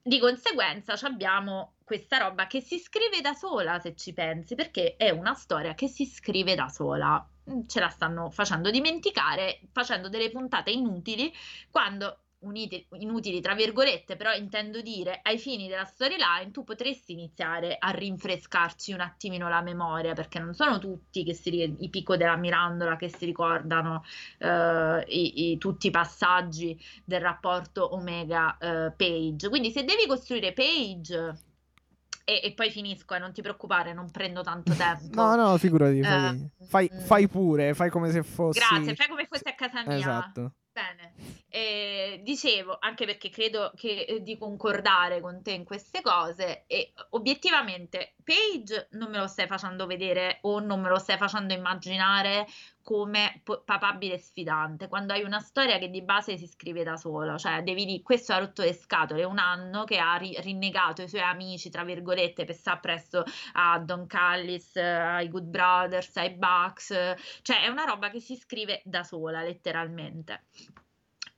Di 0.03 0.19
conseguenza 0.19 0.93
abbiamo 1.07 1.77
questa 1.85 2.19
roba 2.19 2.47
che 2.47 2.61
si 2.61 2.79
scrive 2.79 3.23
da 3.23 3.33
sola, 3.33 3.79
se 3.79 3.97
ci 3.97 4.13
pensi, 4.13 4.55
perché 4.55 4.97
è 4.99 5.09
una 5.09 5.33
storia 5.33 5.73
che 5.73 5.89
si 5.89 6.05
scrive 6.05 6.55
da 6.55 6.69
sola. 6.69 7.27
Ce 7.67 7.81
la 7.81 7.89
stanno 7.89 8.29
facendo 8.29 8.71
dimenticare, 8.71 9.61
facendo 9.73 10.11
delle 10.11 10.29
puntate 10.31 10.71
inutili, 10.71 11.33
quando 11.71 12.19
uniti- 12.43 12.87
inutili 12.99 13.41
tra 13.41 13.55
virgolette, 13.55 14.17
però 14.17 14.33
intendo 14.33 14.81
dire 14.81 15.21
ai 15.23 15.39
fini 15.39 15.69
della 15.69 15.85
storyline, 15.85 16.51
tu 16.51 16.65
potresti 16.65 17.13
iniziare 17.13 17.77
a 17.79 17.91
rinfrescarci 17.91 18.93
un 18.93 19.01
attimino 19.01 19.49
la 19.49 19.63
memoria, 19.63 20.15
perché 20.15 20.39
non 20.39 20.55
sono 20.55 20.79
tutti 20.79 21.25
che 21.25 21.35
si 21.35 21.51
i 21.79 21.89
picco 21.91 22.17
della 22.17 22.37
Mirandola 22.37 22.97
che 22.97 23.09
si 23.09 23.25
ricordano 23.25 24.05
eh, 24.39 25.05
i- 25.09 25.53
i- 25.53 25.59
tutti 25.59 25.89
i 25.89 25.91
passaggi 25.91 26.79
del 27.05 27.21
rapporto 27.21 27.95
Omega-Page. 27.95 29.49
Quindi 29.49 29.71
se 29.71 29.85
devi 29.85 30.07
costruire 30.07 30.53
Page, 30.53 31.51
e, 32.25 32.41
e 32.45 32.53
poi 32.53 32.71
finisco, 32.71 33.15
e 33.15 33.19
non 33.19 33.33
ti 33.33 33.43
preoccupare, 33.43 33.93
non 33.93 34.11
prendo 34.11 34.43
tanto 34.43 34.73
tempo. 34.75 35.11
No, 35.15 35.35
no, 35.35 35.57
figurati. 35.59 36.03
Fai, 36.03 36.51
Eh, 36.61 36.67
fai, 36.67 36.91
mm. 36.93 36.99
fai 37.01 37.29
pure, 37.29 37.75
fai 37.75 37.91
come 37.91 38.11
se 38.11 38.23
fossi... 38.23 38.59
Grazie, 38.59 38.95
fai 38.95 39.09
come 39.09 39.27
fossi 39.27 39.49
a 39.49 39.55
casa 39.55 39.83
mia. 39.85 39.97
Esatto. 39.97 40.53
Bene, 40.73 41.13
Eh, 41.55 42.21
dicevo, 42.25 42.79
anche 42.81 43.05
perché 43.05 43.29
credo 43.29 43.73
che, 43.77 44.07
eh, 44.09 44.23
di 44.23 44.39
concordare 44.39 45.21
con 45.21 45.43
te 45.43 45.51
in 45.51 45.65
queste 45.65 46.01
cose 46.01 46.65
e 46.67 46.95
obiettivamente 47.11 48.15
Paige 48.25 48.89
non 48.93 49.11
me 49.11 49.19
lo 49.19 49.27
stai 49.27 49.47
facendo 49.47 49.85
vedere 49.87 50.39
o 50.43 50.61
non 50.61 50.81
me 50.81 50.89
lo 50.89 50.99
stai 50.99 51.19
facendo 51.19 51.53
immaginare 51.53 52.47
come 52.83 53.43
po- 53.45 53.61
papabile 53.67 54.17
sfidante, 54.17 54.89
quando 54.89 55.13
hai 55.13 55.25
una 55.25 55.41
storia 55.41 55.77
che 55.79 55.91
di 55.91 56.01
base 56.01 56.39
si 56.39 56.47
scrive 56.47 56.85
da 56.85 56.97
sola, 56.97 57.37
cioè 57.37 57.63
devi 57.63 57.85
dire 57.85 58.03
questo 58.03 58.33
ha 58.33 58.39
rotto 58.39 58.63
le 58.63 58.73
scatole, 58.73 59.23
un 59.25 59.39
anno 59.39 59.85
che 59.85 59.99
ha 59.99 60.17
ri- 60.17 60.35
rinnegato 60.41 61.03
i 61.03 61.09
suoi 61.09 61.21
amici, 61.21 61.69
tra 61.69 61.85
virgolette, 61.85 62.45
per 62.47 62.55
sta 62.55 62.79
presto 62.79 63.25
a 63.55 63.79
Don 63.79 64.07
Callis, 64.07 64.77
ai 64.77 65.29
Good 65.29 65.45
Brothers, 65.45 66.17
ai 66.17 66.31
Bucks, 66.31 66.87
cioè 67.43 67.63
è 67.63 67.69
una 67.69 67.85
roba 67.85 68.09
che 68.09 68.21
si 68.21 68.37
scrive 68.37 68.81
da 68.85 69.03
sola, 69.05 69.43
letteralmente. 69.43 70.45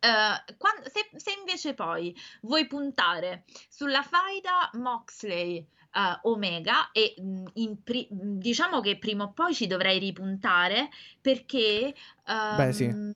Eh, 0.04 0.54
quan- 0.58 0.82
se, 0.84 1.08
se 1.16 1.32
invece 1.38 1.72
poi 1.72 2.14
vuoi 2.42 2.66
puntare 2.66 3.44
sulla 3.70 4.02
faida 4.02 4.68
Moxley 4.74 5.56
eh, 5.56 6.18
Omega 6.24 6.90
e 6.92 7.14
in 7.54 7.82
pri- 7.82 8.08
mh, 8.10 8.36
diciamo 8.38 8.80
che 8.80 8.98
prima 8.98 9.24
o 9.24 9.32
poi 9.32 9.54
ci 9.54 9.66
dovrei 9.66 9.98
ripuntare 9.98 10.90
perché 11.22 11.94
Beh, 12.26 12.72
sì. 12.72 12.86
mh, 12.88 13.12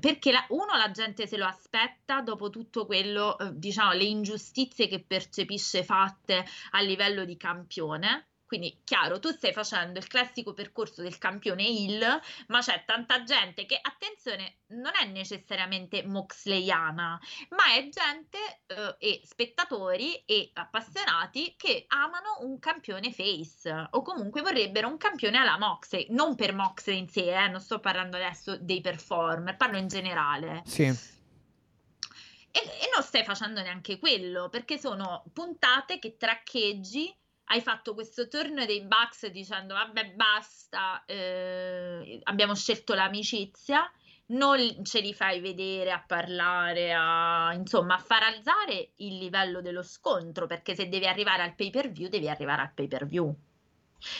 perché 0.00 0.32
la- 0.32 0.46
uno 0.50 0.74
la 0.76 0.90
gente 0.90 1.26
se 1.26 1.36
lo 1.36 1.44
aspetta 1.44 2.22
dopo 2.22 2.48
tutto 2.48 2.86
quello 2.86 3.36
eh, 3.38 3.50
diciamo 3.52 3.92
le 3.92 4.04
ingiustizie 4.04 4.88
che 4.88 5.04
percepisce 5.06 5.84
fatte 5.84 6.46
a 6.70 6.80
livello 6.80 7.26
di 7.26 7.36
campione 7.36 8.28
quindi, 8.50 8.80
chiaro, 8.82 9.20
tu 9.20 9.30
stai 9.30 9.52
facendo 9.52 10.00
il 10.00 10.08
classico 10.08 10.52
percorso 10.54 11.02
del 11.02 11.18
campione 11.18 11.64
heel, 11.64 12.20
ma 12.48 12.58
c'è 12.58 12.82
tanta 12.84 13.22
gente 13.22 13.64
che, 13.64 13.78
attenzione, 13.80 14.62
non 14.70 14.90
è 15.00 15.06
necessariamente 15.06 16.02
moxleyana, 16.04 17.20
ma 17.50 17.74
è 17.76 17.88
gente 17.88 18.38
eh, 18.66 18.96
e 18.98 19.20
spettatori 19.22 20.24
e 20.26 20.50
appassionati 20.52 21.54
che 21.56 21.84
amano 21.86 22.38
un 22.40 22.58
campione 22.58 23.12
face 23.12 23.86
o 23.92 24.02
comunque 24.02 24.42
vorrebbero 24.42 24.88
un 24.88 24.96
campione 24.96 25.38
alla 25.38 25.56
Moxley, 25.56 26.08
non 26.10 26.34
per 26.34 26.52
Moxley 26.52 26.98
in 26.98 27.08
sé, 27.08 27.32
eh, 27.32 27.46
non 27.46 27.60
sto 27.60 27.78
parlando 27.78 28.16
adesso 28.16 28.56
dei 28.56 28.80
performer, 28.80 29.56
parlo 29.56 29.78
in 29.78 29.86
generale. 29.86 30.62
Sì. 30.64 30.82
E, 30.82 32.58
e 32.58 32.90
non 32.92 33.04
stai 33.04 33.22
facendo 33.22 33.62
neanche 33.62 34.00
quello, 34.00 34.48
perché 34.48 34.76
sono 34.76 35.22
puntate 35.32 36.00
che 36.00 36.16
traccheggi. 36.16 37.16
Hai 37.52 37.60
fatto 37.60 37.94
questo 37.94 38.28
turno 38.28 38.64
dei 38.64 38.82
Bucks 38.82 39.26
dicendo 39.26 39.74
vabbè 39.74 40.12
basta, 40.12 41.04
eh, 41.04 42.20
abbiamo 42.22 42.54
scelto 42.54 42.94
l'amicizia, 42.94 43.90
non 44.26 44.84
ce 44.84 45.00
li 45.00 45.12
fai 45.12 45.40
vedere 45.40 45.90
a 45.90 46.00
parlare, 46.06 46.92
a, 46.96 47.52
insomma 47.54 47.96
a 47.96 47.98
far 47.98 48.22
alzare 48.22 48.92
il 48.98 49.18
livello 49.18 49.60
dello 49.62 49.82
scontro, 49.82 50.46
perché 50.46 50.76
se 50.76 50.88
devi 50.88 51.08
arrivare 51.08 51.42
al 51.42 51.56
pay 51.56 51.70
per 51.70 51.90
view 51.90 52.08
devi 52.08 52.28
arrivare 52.28 52.62
al 52.62 52.72
pay 52.72 52.86
per 52.86 53.04
view. 53.04 53.36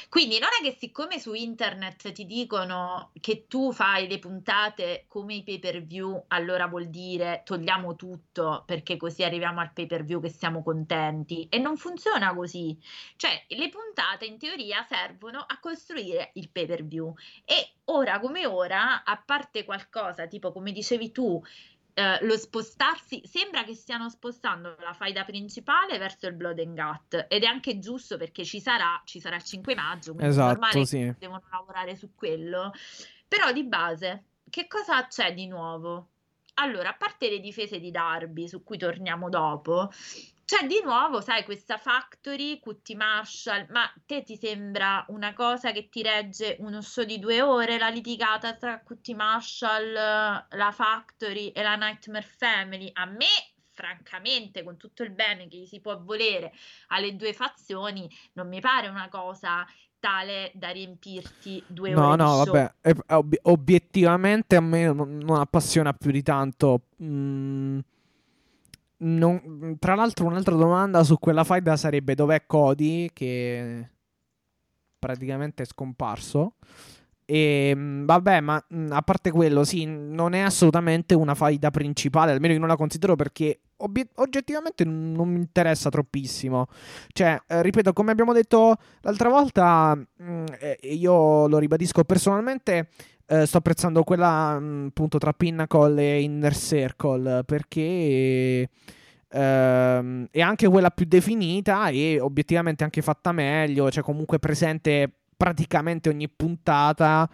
Quindi 0.09 0.39
non 0.39 0.51
è 0.59 0.63
che 0.63 0.77
siccome 0.79 1.19
su 1.19 1.33
internet 1.33 2.13
ti 2.13 2.27
dicono 2.27 3.11
che 3.21 3.47
tu 3.47 3.73
fai 3.73 4.09
le 4.09 4.19
puntate 4.19 5.05
come 5.09 5.35
i 5.35 5.43
pay 5.43 5.59
per 5.59 5.83
view, 5.83 6.25
allora 6.29 6.67
vuol 6.67 6.89
dire 6.89 7.43
togliamo 7.45 7.97
tutto 7.97 8.65
perché 8.67 8.97
così 8.97 9.23
arriviamo 9.23 9.61
al 9.61 9.73
pay 9.73 9.87
per 9.87 10.05
view 10.05 10.21
che 10.21 10.29
siamo 10.29 10.63
contenti. 10.63 11.47
E 11.49 11.59
non 11.59 11.77
funziona 11.77 12.35
così. 12.35 12.79
Cioè, 13.17 13.45
le 13.49 13.69
puntate 13.69 14.27
in 14.27 14.39
teoria 14.39 14.85
servono 14.89 15.39
a 15.41 15.59
costruire 15.61 16.31
il 16.35 16.51
pay 16.51 16.67
per 16.67 16.85
view. 16.85 17.15
E 17.45 17.75
ora 17.87 18.21
come 18.21 18.47
ora, 18.47 19.05
a 19.05 19.23
parte 19.25 19.65
qualcosa 19.65 20.27
tipo 20.27 20.53
come 20.53 20.73
dicevi 20.73 21.11
tu, 21.13 21.43
eh, 21.95 22.25
lo 22.25 22.37
spostarsi 22.37 23.23
sembra 23.25 23.65
che 23.65 23.75
stiano 23.75 24.09
spostando 24.09 24.77
la 24.81 24.93
faida 24.93 25.25
principale 25.25 25.99
verso 25.99 26.27
il 26.27 26.35
Blood 26.35 26.59
and 26.59 26.79
Gut 26.79 27.27
ed 27.29 27.43
è 27.43 27.47
anche 27.47 27.79
giusto 27.79 28.17
perché 28.17 28.45
ci 28.45 28.61
sarà, 28.61 29.01
ci 29.05 29.21
sarà 29.21 29.37
il 29.37 29.45
5 29.45 29.75
maggio, 29.75 30.15
quindi 30.15 30.31
Esatto, 30.31 30.85
sì. 30.85 31.13
devono 31.19 31.43
lavorare 31.51 31.97
su 31.97 32.15
quello. 32.15 32.73
Però 33.27 33.53
di 33.53 33.65
base, 33.65 34.25
che 34.49 34.67
cosa 34.67 35.07
c'è 35.07 35.33
di 35.35 35.47
nuovo? 35.47 36.09
Allora, 36.55 36.91
a 36.91 36.97
parte 36.97 37.31
le 37.31 37.41
difese 37.41 37.79
di 37.79 37.91
Darby, 37.91 38.49
su 38.49 38.63
cui 38.63 38.77
torniamo 38.77 39.29
dopo, 39.29 39.91
c'è 40.51 40.67
di 40.67 40.81
nuovo, 40.83 41.21
sai, 41.21 41.45
questa 41.45 41.79
Factory, 41.79 42.59
QT 42.59 42.95
Marshall, 42.95 43.67
ma 43.71 43.89
te 44.05 44.25
ti 44.25 44.37
sembra 44.37 45.05
una 45.11 45.33
cosa 45.33 45.71
che 45.71 45.89
ti 45.89 46.03
regge 46.03 46.57
uno 46.59 46.83
show 46.83 47.05
di 47.05 47.21
due 47.21 47.41
ore, 47.41 47.79
la 47.79 47.89
litigata 47.89 48.55
tra 48.55 48.81
QT 48.81 49.11
Marshall, 49.11 49.93
la 49.93 50.73
Factory 50.73 51.51
e 51.51 51.63
la 51.63 51.77
Nightmare 51.77 52.27
Family? 52.37 52.91
A 52.95 53.05
me, 53.05 53.29
francamente, 53.71 54.65
con 54.65 54.77
tutto 54.77 55.05
il 55.05 55.13
bene 55.13 55.47
che 55.47 55.59
gli 55.59 55.67
si 55.67 55.79
può 55.79 55.97
volere 56.03 56.51
alle 56.89 57.15
due 57.15 57.33
fazioni, 57.33 58.11
non 58.33 58.49
mi 58.49 58.59
pare 58.61 58.89
una 58.89 59.09
cosa 59.09 59.65
tale 60.01 60.51
da 60.57 60.71
riempirti 60.71 61.63
due 61.69 61.95
No, 61.95 62.09
ore 62.09 62.17
no, 62.17 62.27
show. 62.27 62.47
vabbè. 62.47 62.75
ob- 63.11 63.39
obiettivamente 63.43 64.57
a 64.57 64.61
me 64.61 64.93
non, 64.93 65.17
non 65.17 65.39
appassiona 65.39 65.93
più 65.93 66.11
di 66.11 66.25
tanto. 66.25 66.87
Mm, 67.01 67.79
non- 69.01 69.77
tra 69.79 69.95
l'altro, 69.95 70.27
un'altra 70.27 70.55
domanda 70.55 71.03
su 71.05 71.19
quella 71.19 71.45
faida 71.45 71.77
sarebbe 71.77 72.15
dov'è 72.15 72.45
Cody, 72.47 73.11
che 73.13 73.89
praticamente 74.99 75.63
è 75.63 75.67
scomparso. 75.67 76.55
E 77.25 77.75
mh, 77.75 78.07
vabbè, 78.07 78.41
ma 78.41 78.65
a 78.91 79.03
parte 79.03 79.31
quello, 79.31 79.65
sì, 79.65 79.85
non 79.87 80.33
è 80.35 80.41
assolutamente 80.41 81.15
una 81.15 81.35
faida 81.35 81.71
principale, 81.71 82.33
almeno 82.33 82.55
io 82.55 82.59
non 82.59 82.69
la 82.69 82.77
considero 82.77 83.15
perché 83.15 83.61
obiet- 83.79 84.11
oggettivamente 84.17 84.85
non, 84.85 85.13
non 85.13 85.29
mi 85.29 85.39
interessa 85.39 85.91
troppissimo. 85.91 86.67
Cioè, 87.13 87.41
eh, 87.47 87.63
ripeto, 87.63 87.93
come 87.93 88.11
abbiamo 88.11 88.33
detto 88.33 88.77
l'altra 89.03 89.29
volta, 89.29 89.95
mh, 89.95 90.45
eh, 90.59 90.79
io 90.83 91.47
lo 91.47 91.59
ribadisco 91.59 92.03
personalmente. 92.05 92.89
Eh, 93.31 93.47
sto 93.47 93.59
apprezzando 93.59 94.03
quella 94.03 94.59
mh, 94.59 94.87
appunto 94.89 95.19
tra 95.19 95.33
Pinnacle 95.33 96.03
e 96.03 96.21
Inner 96.23 96.55
Circle 96.57 97.45
perché 97.45 98.69
ehm, 99.29 100.27
è 100.31 100.41
anche 100.41 100.69
quella 100.69 100.91
più 100.91 101.07
definita 101.07 101.89
e 101.91 102.19
obiettivamente 102.21 102.83
anche 102.85 103.03
fatta 103.03 103.31
meglio, 103.33 103.89
cioè 103.91 104.03
comunque 104.03 104.39
presente 104.41 105.09
praticamente 105.37 106.09
ogni 106.09 106.29
puntata. 106.29 107.29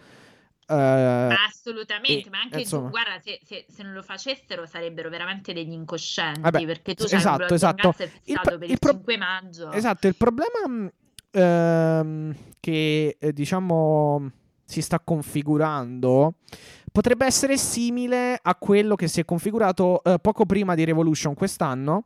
eh, 0.69 1.35
Assolutamente, 1.47 2.27
e, 2.27 2.29
ma 2.29 2.41
anche 2.41 2.59
insomma. 2.59 2.85
tu, 2.85 2.89
guarda, 2.91 3.19
se, 3.19 3.39
se- 3.43 3.65
se 3.67 3.83
non 3.83 3.93
lo 3.93 4.03
facessero 4.03 4.65
sarebbero 4.65 5.09
veramente 5.09 5.51
degli 5.51 5.71
incoscienti, 5.71 6.41
Vabbè, 6.41 6.65
perché 6.65 6.93
tu 6.93 7.05
s- 7.05 7.09
c'hai 7.09 7.19
un 7.19 7.25
esatto, 7.25 7.53
esatto. 7.55 7.95
Il 8.25 8.39
pro- 8.41 8.57
per 8.59 8.69
il 8.69 8.77
pro- 8.79 8.91
5 8.91 9.17
maggio. 9.17 9.71
Esatto, 9.71 10.07
il 10.07 10.15
problema 10.15 10.91
ehm, 11.31 12.35
che 12.59 13.17
eh, 13.19 13.33
diciamo 13.33 14.31
si 14.67 14.81
sta 14.81 14.99
configurando 14.99 16.35
potrebbe 16.91 17.25
essere 17.25 17.57
simile 17.57 18.39
a 18.41 18.55
quello 18.55 18.95
che 18.95 19.07
si 19.07 19.19
è 19.19 19.25
configurato 19.25 20.03
eh, 20.03 20.17
poco 20.19 20.47
prima 20.47 20.73
di 20.73 20.83
Revolution 20.83 21.35
quest'anno, 21.35 22.05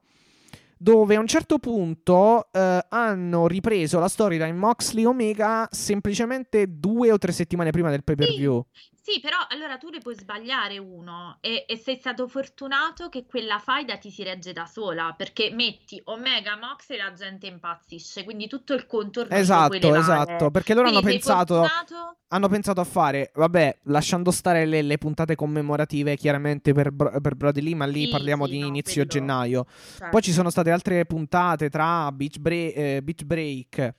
dove 0.77 1.15
a 1.15 1.19
un 1.19 1.27
certo 1.27 1.59
punto 1.59 2.47
eh, 2.51 2.85
hanno 2.89 3.47
ripreso 3.47 3.99
la 3.99 4.09
storyline 4.09 4.51
Moxley 4.51 5.05
Omega 5.05 5.65
semplicemente 5.71 6.77
due 6.77 7.11
o 7.11 7.17
tre 7.17 7.31
settimane 7.31 7.71
prima 7.71 7.89
del 7.89 8.03
pay 8.03 8.15
per 8.15 8.35
view. 8.35 8.65
Sì, 8.69 8.90
però 9.21 9.35
allora 9.49 9.77
tu 9.77 9.89
ne 9.89 9.99
puoi 9.99 10.15
sbagliare 10.15 10.77
uno 10.77 11.37
e, 11.41 11.65
e 11.67 11.75
sei 11.77 11.97
stato 11.97 12.27
fortunato 12.27 13.09
che 13.09 13.25
quella 13.25 13.57
faida 13.59 13.97
ti 13.97 14.11
si 14.11 14.23
regge 14.23 14.53
da 14.53 14.65
sola, 14.65 15.13
perché 15.17 15.49
metti 15.51 15.99
Omega 16.05 16.55
Mox 16.55 16.89
e 16.91 16.97
la 16.97 17.11
gente 17.11 17.47
impazzisce, 17.47 18.23
quindi 18.23 18.47
tutto 18.47 18.73
il 18.73 18.85
contorno 18.85 19.35
Esatto, 19.35 19.95
esatto, 19.95 20.51
perché 20.51 20.73
loro 20.75 20.87
hanno 20.89 21.01
Quindi 21.01 21.21
sei 21.21 21.33
pensato 21.33 21.55
fortunato- 21.55 22.15
hanno 22.27 22.47
pensato 22.47 22.79
a 22.79 22.85
fare, 22.85 23.31
vabbè, 23.33 23.79
lasciando 23.85 24.31
stare 24.31 24.65
le, 24.65 24.81
le 24.83 24.97
puntate 24.97 25.35
commemorative 25.35 26.15
chiaramente 26.15 26.71
per, 26.71 26.93
per 26.95 27.35
Brody 27.35 27.59
Lee, 27.61 27.75
ma 27.75 27.85
lì 27.85 28.05
Sì, 28.05 28.09
parliamo 28.11 28.45
sì, 28.45 28.51
di 28.51 28.59
no, 28.59 28.67
inizio 28.67 28.93
quello- 29.03 29.09
gennaio. 29.09 29.65
cioè, 29.97 30.09
Poi 30.09 30.21
ci 30.21 30.31
sono 30.31 30.49
state 30.49 30.71
altre 30.71 31.05
puntate 31.05 31.69
tra 31.69 32.09
Beach, 32.13 32.37
Bra- 32.37 32.53
eh, 32.53 33.01
Beach 33.03 33.23
Break 33.23 33.95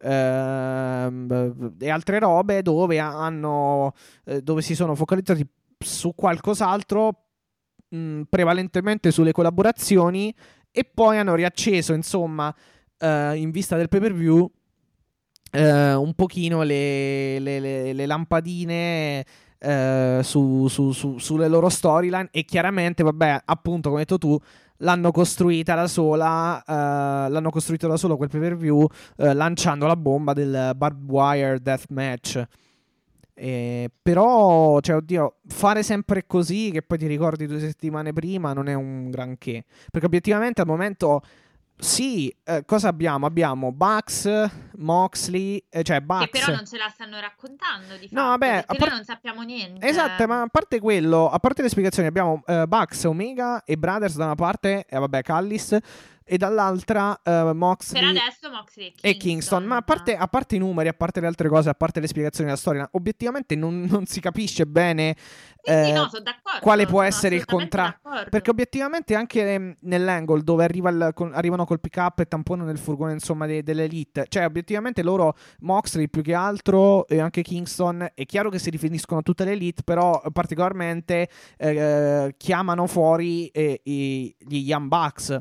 ehm, 0.00 1.74
e 1.78 1.90
altre 1.90 2.18
robe 2.18 2.62
dove 2.62 2.98
hanno 2.98 3.92
eh, 4.24 4.40
dove 4.42 4.62
si 4.62 4.74
sono 4.74 4.94
focalizzati 4.94 5.46
su 5.78 6.14
qualcos'altro, 6.14 7.24
mh, 7.88 8.22
prevalentemente 8.28 9.10
sulle 9.10 9.32
collaborazioni, 9.32 10.34
e 10.70 10.84
poi 10.84 11.18
hanno 11.18 11.34
riacceso, 11.34 11.92
insomma, 11.92 12.54
eh, 12.98 13.34
in 13.36 13.50
vista 13.50 13.76
del 13.76 13.88
pay 13.88 14.00
per 14.00 14.12
view. 14.14 14.50
eh, 15.50 15.94
un 15.94 16.12
pochino 16.12 16.62
le, 16.62 17.38
le- 17.38 17.58
le- 17.58 17.92
le 17.94 18.06
lampadine 18.06 19.24
eh, 19.58 20.20
su- 20.22 20.68
su- 20.68 20.92
su- 20.92 21.16
sulle 21.18 21.48
loro 21.48 21.70
storyline 21.70 22.28
e 22.30 22.44
chiaramente, 22.44 23.02
vabbè, 23.02 23.42
appunto, 23.46 23.88
come 23.88 24.02
hai 24.02 24.06
detto 24.06 24.18
tu, 24.18 24.38
l'hanno 24.78 25.10
costruita 25.10 25.74
da 25.74 25.86
sola, 25.86 26.62
eh, 26.62 27.30
l'hanno 27.30 27.50
costruito 27.50 27.88
da 27.88 27.96
solo 27.96 28.16
quel 28.16 28.28
pay 28.28 28.40
per 28.40 28.56
view 28.56 28.86
eh, 29.16 29.34
lanciando 29.34 29.86
la 29.86 29.96
bomba 29.96 30.32
del 30.32 30.72
barbed 30.76 31.10
wire 31.10 31.60
death 31.60 31.86
match. 31.90 32.46
Eh, 33.40 33.88
però, 34.02 34.80
cioè, 34.80 34.96
oddio, 34.96 35.36
fare 35.46 35.84
sempre 35.84 36.26
così 36.26 36.70
che 36.72 36.82
poi 36.82 36.98
ti 36.98 37.06
ricordi 37.06 37.46
due 37.46 37.60
settimane 37.60 38.12
prima 38.12 38.52
non 38.52 38.68
è 38.68 38.74
un 38.74 39.10
granché. 39.10 39.64
Perché 39.90 40.06
obiettivamente 40.06 40.60
al 40.60 40.66
momento, 40.66 41.22
sì, 41.78 42.34
eh, 42.44 42.64
cosa 42.64 42.88
abbiamo? 42.88 43.26
Abbiamo 43.26 43.70
Bucks, 43.72 44.28
Moxley, 44.78 45.64
eh, 45.70 45.82
cioè 45.82 45.98
che 45.98 46.04
Bucks. 46.04 46.30
però 46.30 46.54
non 46.54 46.66
ce 46.66 46.76
la 46.76 46.88
stanno 46.92 47.20
raccontando 47.20 47.96
di 47.96 48.08
No, 48.10 48.20
fatto, 48.20 48.28
vabbè, 48.30 48.46
perché 48.48 48.64
a 48.66 48.72
noi 48.72 48.78
par- 48.78 48.92
non 48.92 49.04
sappiamo 49.04 49.42
niente. 49.42 49.86
Esatto, 49.86 50.26
ma 50.26 50.42
a 50.42 50.46
parte 50.48 50.80
quello, 50.80 51.28
a 51.30 51.38
parte 51.38 51.62
le 51.62 51.68
spiegazioni, 51.68 52.08
abbiamo 52.08 52.42
eh, 52.46 52.66
Bucks, 52.66 53.04
Omega 53.04 53.62
e 53.64 53.76
Brothers 53.76 54.16
da 54.16 54.24
una 54.24 54.34
parte, 54.34 54.86
e 54.88 54.98
vabbè, 54.98 55.22
Callis, 55.22 55.76
e 56.28 56.36
dall'altra 56.36 57.18
eh, 57.22 57.52
Moxley 57.54 58.02
adesso 58.10 58.50
Moxley 58.50 58.92
e 59.00 59.16
Kingston. 59.16 59.64
Ma 59.64 59.76
a 59.76 59.82
parte, 59.82 60.14
a 60.16 60.26
parte 60.28 60.56
i 60.56 60.58
numeri, 60.58 60.88
a 60.88 60.92
parte 60.92 61.20
le 61.20 61.26
altre 61.26 61.48
cose, 61.48 61.68
a 61.70 61.74
parte 61.74 62.00
le 62.00 62.06
spiegazioni 62.06 62.46
della 62.50 62.60
storia, 62.60 62.88
obiettivamente 62.92 63.56
non, 63.56 63.86
non 63.90 64.06
si 64.06 64.20
capisce 64.20 64.66
bene 64.66 65.16
Sì, 65.18 65.24
sì, 65.64 65.70
eh, 65.70 65.92
no, 65.92 66.08
sono 66.08 66.22
d'accordo, 66.22 66.60
quale 66.60 66.86
può 66.86 67.02
essere 67.02 67.34
il 67.36 67.44
contratto. 67.44 68.08
Perché 68.30 68.50
obiettivamente 68.50 69.14
anche 69.14 69.52
ehm, 69.54 69.76
nell'angle 69.80 70.42
dove 70.42 70.64
arriva 70.64 70.90
il- 70.90 71.10
con- 71.14 71.32
arrivano 71.34 71.64
col 71.64 71.80
pick 71.80 71.96
up 71.96 72.18
e 72.20 72.26
tamponano 72.26 72.70
il 72.70 72.78
furgone 72.78 73.12
insomma 73.12 73.46
de- 73.46 73.62
dell'elite, 73.62 74.26
cioè 74.28 74.44
obiettivamente 74.44 75.02
loro 75.02 75.34
Moxley 75.60 76.08
più 76.08 76.22
che 76.22 76.34
altro 76.34 77.06
e 77.06 77.20
anche 77.20 77.42
Kingston 77.42 78.08
è 78.14 78.24
chiaro 78.26 78.50
che 78.50 78.58
si 78.58 78.70
riferiscono 78.70 79.20
a 79.20 79.22
tutte 79.22 79.44
le 79.44 79.52
elite, 79.52 79.82
però 79.82 80.20
particolarmente 80.32 81.28
eh, 81.56 82.34
chiamano 82.36 82.86
fuori 82.86 83.46
eh, 83.48 83.80
i- 83.84 84.34
gli 84.38 84.58
Young 84.68 84.88
Bucks. 84.88 85.38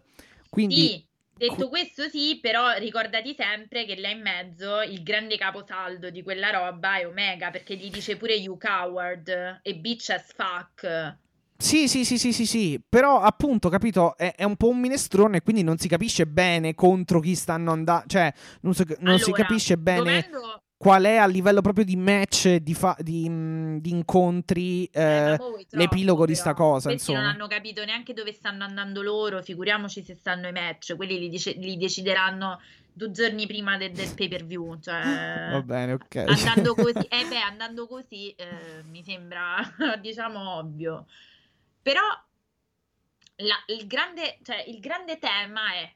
Quindi 0.50 0.76
Sì, 0.76 1.06
detto 1.36 1.70
questo 1.70 2.08
sì, 2.10 2.40
però 2.42 2.74
ricordati 2.78 3.36
sempre 3.38 3.86
che 3.86 3.96
là 4.00 4.10
in 4.10 4.22
mezzo 4.22 4.82
il 4.82 5.04
grande 5.04 5.38
caposaldo 5.38 6.10
di 6.10 6.24
quella 6.24 6.50
roba 6.50 6.98
è 6.98 7.08
Omega, 7.08 7.52
perché 7.52 7.76
gli 7.76 7.90
dice 7.90 8.18
pure 8.18 8.34
you 8.36 8.58
coward 8.58 9.60
e 9.62 9.76
bitch 9.76 10.10
as 10.10 10.32
fuck. 10.34 11.18
Sì, 11.60 11.88
sì, 11.88 12.06
sì, 12.06 12.20
sì, 12.20 12.34
sì, 12.34 12.46
sì, 12.46 12.80
però 12.88 13.20
appunto, 13.20 13.68
capito, 13.70 14.16
è, 14.16 14.36
è 14.36 14.44
un 14.44 14.56
po' 14.58 14.70
un 14.70 14.78
minestrone, 14.80 15.42
quindi 15.42 15.64
non 15.64 15.78
si 15.80 15.88
capisce 15.88 16.28
bene 16.28 16.76
contro 16.76 17.20
chi 17.20 17.34
stanno 17.34 17.72
andando, 17.72 18.06
cioè 18.08 18.32
non, 18.62 18.76
si- 18.76 18.86
non 19.00 19.18
si 19.18 19.32
Allora, 19.32 19.42
capisce 19.44 19.76
bene 19.78 19.98
dovendo- 20.04 20.62
qual 20.78 21.04
è 21.06 21.16
a 21.18 21.26
livello 21.26 21.62
proprio 21.62 21.84
di 21.84 21.96
match, 21.96 22.56
di, 22.58 22.74
fa- 22.76 22.96
di, 23.00 23.28
mh, 23.28 23.80
di 23.82 23.90
incontri, 23.90 24.86
Eh, 24.86 25.32
eh, 25.32 25.36
troppo, 25.36 25.58
l'epilogo 25.72 26.26
di 26.26 26.34
però. 26.34 26.42
sta 26.44 26.54
cosa, 26.54 26.90
Questi 26.90 27.12
insomma. 27.12 27.28
non 27.28 27.36
hanno 27.36 27.48
capito 27.48 27.84
neanche 27.84 28.14
dove 28.14 28.32
stanno 28.32 28.64
andando 28.64 29.02
loro, 29.02 29.42
figuriamoci 29.42 30.04
se 30.04 30.14
stanno 30.16 30.48
i 30.48 30.52
match, 30.52 30.96
quelli 30.96 31.18
li, 31.20 31.30
dice- 31.30 31.54
li 31.54 31.78
decideranno 31.78 32.62
due 32.94 33.12
giorni 33.12 33.46
prima 33.48 33.78
de- 33.78 33.92
del 33.92 34.14
pay 34.16 34.28
per 34.28 34.46
view, 34.46 34.80
cioè 34.80 35.02
Va 35.52 35.62
bene, 35.62 35.94
ok. 35.94 36.24
andando 36.28 36.74
così, 36.76 37.06
eh 37.10 37.26
beh, 37.28 37.42
andando 37.42 37.88
così 37.88 38.32
eh, 38.36 38.84
mi 38.90 39.04
sembra, 39.04 39.58
diciamo, 40.00 40.58
ovvio. 40.58 41.06
Però 41.82 42.02
la- 43.38 43.64
il 43.68 43.88
grande, 43.88 44.38
cioè, 44.44 44.64
il 44.68 44.80
grande 44.80 45.18
tema 45.20 45.74
è 45.74 45.92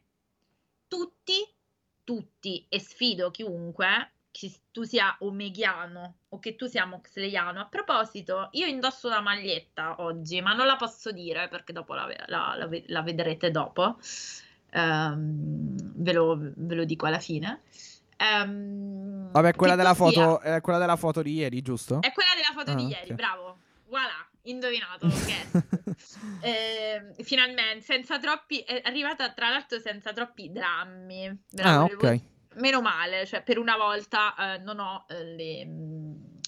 tutti, 0.87 1.33
tutti, 2.03 2.65
e 2.69 2.79
sfido 2.79 3.31
chiunque, 3.31 4.11
che 4.31 4.51
tu 4.71 4.83
sia 4.83 5.15
omeghiano 5.19 6.15
o 6.29 6.39
che 6.39 6.55
tu 6.55 6.65
sia 6.67 6.85
moxleyano. 6.85 7.59
A 7.59 7.65
proposito, 7.65 8.47
io 8.53 8.65
indosso 8.65 9.07
una 9.07 9.19
maglietta 9.21 10.01
oggi, 10.01 10.41
ma 10.41 10.53
non 10.53 10.65
la 10.65 10.77
posso 10.77 11.11
dire 11.11 11.47
perché 11.49 11.73
dopo 11.73 11.93
la, 11.93 12.07
la- 12.27 12.55
la 12.55 12.69
la 12.87 13.01
vedrete 13.01 13.51
dopo. 13.51 13.97
Ehm, 14.73 15.75
ve 15.95 16.13
lo, 16.13 16.37
ve 16.39 16.75
lo 16.75 16.85
dico 16.85 17.05
alla 17.05 17.19
fine. 17.19 17.61
Ehm, 18.17 19.31
Vabbè, 19.31 19.53
quella 19.53 19.75
della, 19.75 19.93
foto, 19.93 20.39
è 20.39 20.61
quella 20.61 20.79
della 20.79 20.95
foto 20.95 21.21
di 21.21 21.33
ieri, 21.33 21.61
giusto? 21.61 21.99
è 22.01 22.11
quella 22.11 22.29
della 22.35 22.53
foto 22.53 22.73
di 22.75 22.85
Ah, 22.85 22.87
ieri, 22.89 23.09
ok. 23.11 23.15
bravo. 23.15 23.57
Voilà, 23.87 24.25
indovinato. 24.43 25.07
Eh, 26.43 27.13
finalmente, 27.23 27.81
senza 27.83 28.17
troppi, 28.17 28.61
è 28.61 28.81
arrivata 28.83 29.31
tra 29.31 29.49
l'altro 29.49 29.79
senza 29.79 30.11
troppi 30.11 30.51
drammi. 30.51 31.43
Ah, 31.57 31.83
ok. 31.83 32.21
Meno 32.55 32.81
male, 32.81 33.25
cioè 33.25 33.43
per 33.43 33.57
una 33.57 33.77
volta 33.77 34.35
eh, 34.35 34.57
non 34.59 34.79
ho 34.79 35.05
eh, 35.07 35.23
le, 35.23 35.65
mh, 35.65 36.39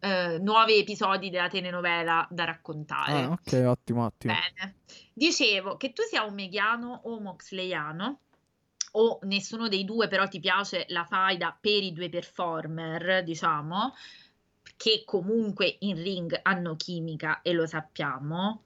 eh, 0.00 0.38
nuovi 0.38 0.78
episodi 0.78 1.30
della 1.30 1.48
telenovela 1.48 2.26
da 2.30 2.44
raccontare. 2.44 3.22
Ah, 3.22 3.30
ok, 3.30 3.62
ottimo, 3.66 4.04
ottimo. 4.04 4.32
Bene. 4.32 4.76
Dicevo 5.12 5.76
che 5.76 5.92
tu 5.92 6.02
sia 6.02 6.24
omeghiano 6.24 7.02
o 7.04 7.20
moxleyano, 7.20 8.18
o 8.92 9.18
nessuno 9.22 9.68
dei 9.68 9.84
due, 9.84 10.08
però 10.08 10.26
ti 10.26 10.40
piace 10.40 10.84
la 10.88 11.04
faida 11.04 11.56
per 11.58 11.82
i 11.82 11.92
due 11.92 12.08
performer, 12.08 13.22
diciamo, 13.22 13.94
che 14.76 15.02
comunque 15.04 15.76
in 15.80 16.02
ring 16.02 16.38
hanno 16.42 16.76
chimica 16.76 17.40
e 17.42 17.52
lo 17.52 17.66
sappiamo. 17.66 18.64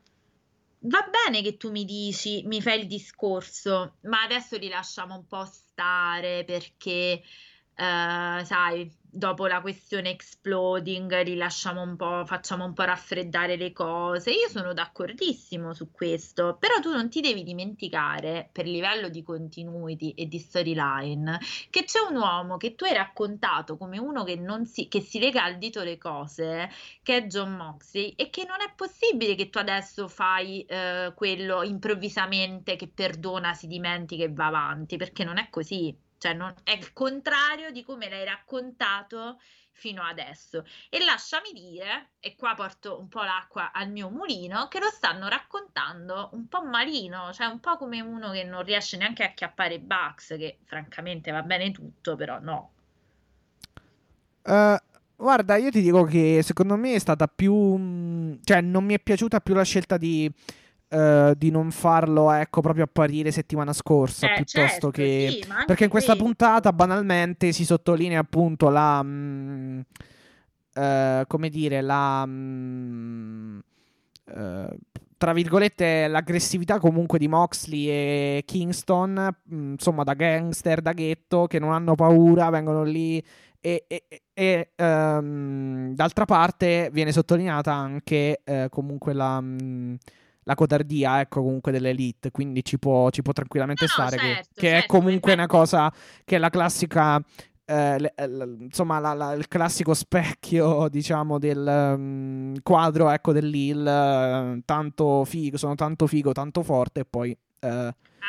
Va 0.88 1.01
bene 1.11 1.42
che 1.42 1.57
tu 1.57 1.70
mi 1.70 1.85
dici, 1.85 2.42
mi 2.46 2.62
fai 2.62 2.81
il 2.81 2.87
discorso, 2.87 3.96
ma 4.03 4.22
adesso 4.22 4.57
li 4.57 4.68
lasciamo 4.68 5.16
un 5.16 5.27
po' 5.27 5.44
stare 5.44 6.44
perché, 6.44 7.22
eh, 7.75 8.42
sai, 8.44 8.88
dopo 9.11 9.47
la 9.47 9.61
questione 9.61 10.11
exploding 10.11 11.23
rilasciamo 11.23 11.83
un 11.83 11.97
po', 11.97 12.25
facciamo 12.27 12.64
un 12.64 12.73
po' 12.73 12.83
raffreddare 12.83 13.57
le 13.57 13.73
cose. 13.73 14.31
Io 14.31 14.49
sono 14.49 14.73
d'accordissimo 14.73 15.73
su 15.73 15.90
questo, 15.90 16.57
però 16.59 16.81
tu 16.81 16.92
non 16.92 17.09
ti 17.09 17.21
devi 17.21 17.42
dimenticare 17.42 18.49
per 18.53 18.66
livello 18.66 19.09
di 19.09 19.23
continuity 19.23 20.11
e 20.12 20.27
di 20.27 20.38
storyline 20.38 21.38
che 21.71 21.85
c'è 21.85 22.01
un 22.01 22.16
uomo 22.16 22.57
che 22.57 22.75
tu 22.75 22.85
hai 22.85 22.95
raccontato 22.95 23.77
come 23.77 23.99
uno 23.99 24.25
che, 24.25 24.40
si, 24.64 24.88
che 24.88 25.01
si 25.01 25.19
lega 25.19 25.45
al 25.45 25.59
dito 25.59 25.83
le 25.83 25.99
cose, 25.99 26.71
che 27.03 27.16
è 27.19 27.27
John 27.27 27.55
Moxley, 27.55 28.14
e 28.16 28.31
che 28.31 28.45
non 28.47 28.61
è 28.61 28.73
possibile 28.75 29.35
che 29.35 29.51
tu 29.51 29.59
adesso 29.59 30.09
fai 30.09 30.64
eh, 30.64 31.12
quello 31.14 31.62
improvvisamente 31.62 32.77
che 32.77 32.88
perdona, 32.88 33.55
si 33.55 33.66
dimentica 33.66 34.25
e 34.25 34.33
va 34.33 34.47
avanti, 34.47 34.97
perché 34.97 35.25
non 35.25 35.38
è 35.38 35.49
così 35.51 35.97
cioè 36.27 36.35
non, 36.35 36.53
è 36.65 36.73
il 36.73 36.93
contrario 36.93 37.71
di 37.71 37.85
come 37.85 38.09
l'hai 38.09 38.25
raccontato 38.25 39.39
fino 39.71 40.03
adesso. 40.03 40.65
E 40.89 41.05
lasciami 41.05 41.53
dire, 41.53 42.15
e 42.19 42.35
qua 42.35 42.55
porto 42.55 42.99
un 42.99 43.09
po' 43.09 43.23
l'acqua 43.23 43.71
al 43.73 43.91
mio 43.91 44.11
mulino, 44.11 44.67
che 44.67 44.81
lo 44.81 44.89
stanno 44.89 45.29
raccontando 45.29 46.31
un 46.33 46.49
po' 46.49 46.65
marino, 46.65 47.33
cioè 47.33 47.47
un 47.47 47.61
po' 47.61 47.77
come 47.77 48.01
uno 48.01 48.33
che 48.33 48.43
non 48.43 48.65
riesce 48.65 48.97
neanche 48.97 49.23
a 49.23 49.33
chiappare 49.35 49.79
Bugs, 49.79 50.35
che 50.39 50.59
francamente 50.65 51.31
va 51.31 51.43
bene 51.43 51.71
tutto, 51.71 52.17
però 52.17 52.41
no. 52.41 52.73
Uh, 54.43 54.77
guarda, 55.15 55.57
io 55.57 55.71
ti 55.71 55.83
dico 55.83 56.05
che 56.05 56.41
secondo 56.43 56.75
me 56.77 56.95
è 56.95 56.99
stata 56.99 57.29
più... 57.29 57.55
Mm, 57.55 58.35
cioè 58.43 58.61
non 58.62 58.85
mi 58.85 58.95
è 58.95 58.99
piaciuta 58.99 59.41
più 59.41 59.55
la 59.55 59.62
scelta 59.62 59.97
di 59.97 60.33
Uh, 60.88 61.35
di 61.37 61.51
non 61.51 61.72
farlo 61.72 62.31
ecco 62.31 62.61
proprio 62.61 62.85
apparire 62.85 63.33
settimana 63.33 63.72
scorsa 63.72 64.31
eh, 64.31 64.35
piuttosto 64.37 64.61
certo, 64.61 64.90
che 64.90 65.40
sì, 65.42 65.49
perché 65.66 65.83
in 65.83 65.90
questa 65.90 66.12
questo. 66.12 66.25
puntata 66.25 66.72
banalmente 66.72 67.51
si 67.51 67.64
sottolinea 67.64 68.20
appunto 68.20 68.68
la 68.68 69.03
mh, 69.03 69.85
uh, 70.75 71.27
come 71.27 71.49
dire 71.49 71.81
la 71.81 72.25
mh, 72.25 73.62
uh, 74.27 74.77
tra 75.16 75.33
virgolette 75.33 76.07
l'aggressività 76.07 76.79
comunque 76.79 77.18
di 77.18 77.27
Moxley 77.27 77.88
e 77.88 78.42
Kingston 78.46 79.29
mh, 79.42 79.70
insomma 79.72 80.05
da 80.05 80.14
gangster 80.14 80.81
da 80.83 80.92
ghetto 80.92 81.49
che 81.49 81.59
non 81.59 81.72
hanno 81.72 81.96
paura 81.96 82.49
vengono 82.51 82.85
lì 82.85 83.20
e, 83.61 83.87
e, 83.88 84.05
e 84.33 84.70
um, 84.77 85.92
d'altra 85.94 86.25
parte 86.27 86.90
viene 86.92 87.11
sottolineata 87.11 87.72
anche 87.72 88.42
eh, 88.44 88.68
comunque 88.70 89.12
la 89.12 89.42
la 90.47 90.55
codardia, 90.55 91.21
ecco, 91.21 91.43
comunque 91.43 91.73
dell'elite, 91.73 92.31
quindi 92.31 92.65
ci 92.65 92.79
può, 92.79 93.11
ci 93.11 93.23
può 93.23 93.33
tranquillamente 93.33 93.85
no, 93.85 93.91
stare 93.91 94.17
certo, 94.17 94.49
che, 94.55 94.61
che 94.61 94.69
certo, 94.69 94.85
è 94.85 94.87
comunque 94.87 95.33
una 95.33 95.47
cosa 95.47 95.93
che 96.25 96.37
è 96.37 96.39
la 96.39 96.51
classica 96.51 97.21
eh, 97.69 97.99
le, 97.99 98.15
l, 98.17 98.57
insomma, 98.61 99.01
la, 99.01 99.13
la, 99.13 99.33
il 99.33 99.49
classico 99.49 99.93
specchio, 99.93 100.87
diciamo, 100.89 101.39
del 101.41 101.95
um, 101.97 102.55
quadro, 102.63 103.11
ecco, 103.11 103.33
dell'Hill, 103.33 103.81
uh, 103.81 104.63
tanto 104.65 105.25
figo, 105.25 105.57
sono 105.57 105.75
tanto 105.75 106.07
figo, 106.07 106.31
tanto 106.31 106.63
forte, 106.63 107.01
e 107.01 107.05
poi 107.05 107.37
uh, 107.63 107.67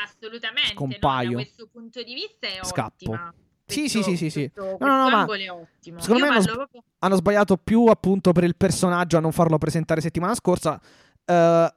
Assolutamente, 0.04 0.74
scompaio. 0.74 1.30
No, 1.30 1.38
da 1.38 1.44
questo 1.44 1.68
punto 1.72 2.02
di 2.02 2.14
vista 2.16 2.48
è 2.48 2.60
Scappo. 2.64 3.12
ottima. 3.12 3.34
Sì, 3.66 3.82
questo, 3.82 4.02
sì, 4.02 4.16
sì, 4.16 4.30
sì, 4.30 4.50
questo, 4.50 4.78
sì. 4.80 4.84
No, 4.84 4.88
no, 4.88 5.10
no, 5.10 5.10
ma 5.10 5.36
è 5.36 5.52
ottimo. 5.52 6.00
secondo 6.00 6.24
Io 6.24 6.32
me 6.32 6.38
hanno, 6.38 6.54
proprio... 6.54 6.84
hanno, 7.00 7.16
sbagliato 7.16 7.58
più 7.58 7.86
appunto 7.86 8.32
per 8.32 8.44
il 8.44 8.56
personaggio 8.56 9.18
a 9.18 9.20
non 9.20 9.32
farlo 9.32 9.58
presentare 9.58 10.02
settimana 10.02 10.34
scorsa. 10.34 10.80
Uh, 11.26 11.68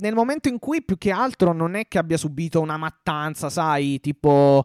nel 0.00 0.14
momento 0.14 0.48
in 0.48 0.58
cui 0.58 0.82
più 0.82 0.96
che 0.98 1.10
altro 1.10 1.52
non 1.52 1.74
è 1.74 1.86
che 1.88 1.98
abbia 1.98 2.16
subito 2.16 2.60
una 2.60 2.76
mattanza, 2.76 3.50
sai, 3.50 4.00
tipo 4.00 4.64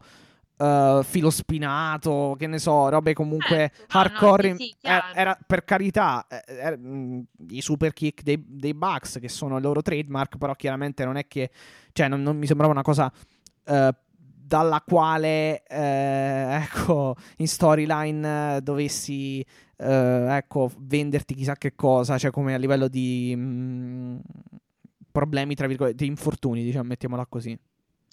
uh, 0.57 1.03
filo 1.03 1.29
spinato, 1.29 2.35
che 2.37 2.47
ne 2.47 2.59
so, 2.59 2.89
robe 2.89 3.13
comunque 3.13 3.71
certo, 3.73 3.97
hardcore. 3.97 4.47
No, 4.47 4.53
no, 4.53 4.59
sì, 4.59 4.65
sì, 4.65 4.75
era, 4.81 5.13
era, 5.13 5.37
per 5.45 5.63
carità, 5.63 6.25
era, 6.45 6.77
mh, 6.77 7.23
i 7.49 7.61
super 7.61 7.93
kick 7.93 8.23
dei, 8.23 8.43
dei 8.47 8.73
Bucks, 8.73 9.19
che 9.19 9.29
sono 9.29 9.57
il 9.57 9.63
loro 9.63 9.81
trademark, 9.81 10.37
però 10.37 10.53
chiaramente 10.55 11.05
non 11.05 11.17
è 11.17 11.27
che, 11.27 11.51
cioè, 11.91 12.07
non, 12.07 12.21
non 12.21 12.37
mi 12.37 12.45
sembrava 12.45 12.71
una 12.71 12.83
cosa. 12.83 13.11
Uh, 13.65 13.89
dalla 14.47 14.81
quale 14.81 15.63
eh, 15.67 16.61
ecco 16.63 17.15
in 17.37 17.49
storyline 17.49 18.55
eh, 18.55 18.61
dovessi 18.61 19.45
eh, 19.75 20.25
ecco 20.37 20.71
venderti 20.79 21.33
chissà 21.35 21.57
che 21.57 21.75
cosa 21.75 22.17
cioè 22.17 22.31
come 22.31 22.53
a 22.53 22.57
livello 22.57 22.87
di 22.87 23.35
mh, 23.35 24.19
problemi, 25.17 25.56
tra 25.56 25.65
virgolette, 25.65 26.06
infortuni, 26.06 26.63
diciamo, 26.63 26.89
mettiamola 26.89 27.25
così. 27.25 27.58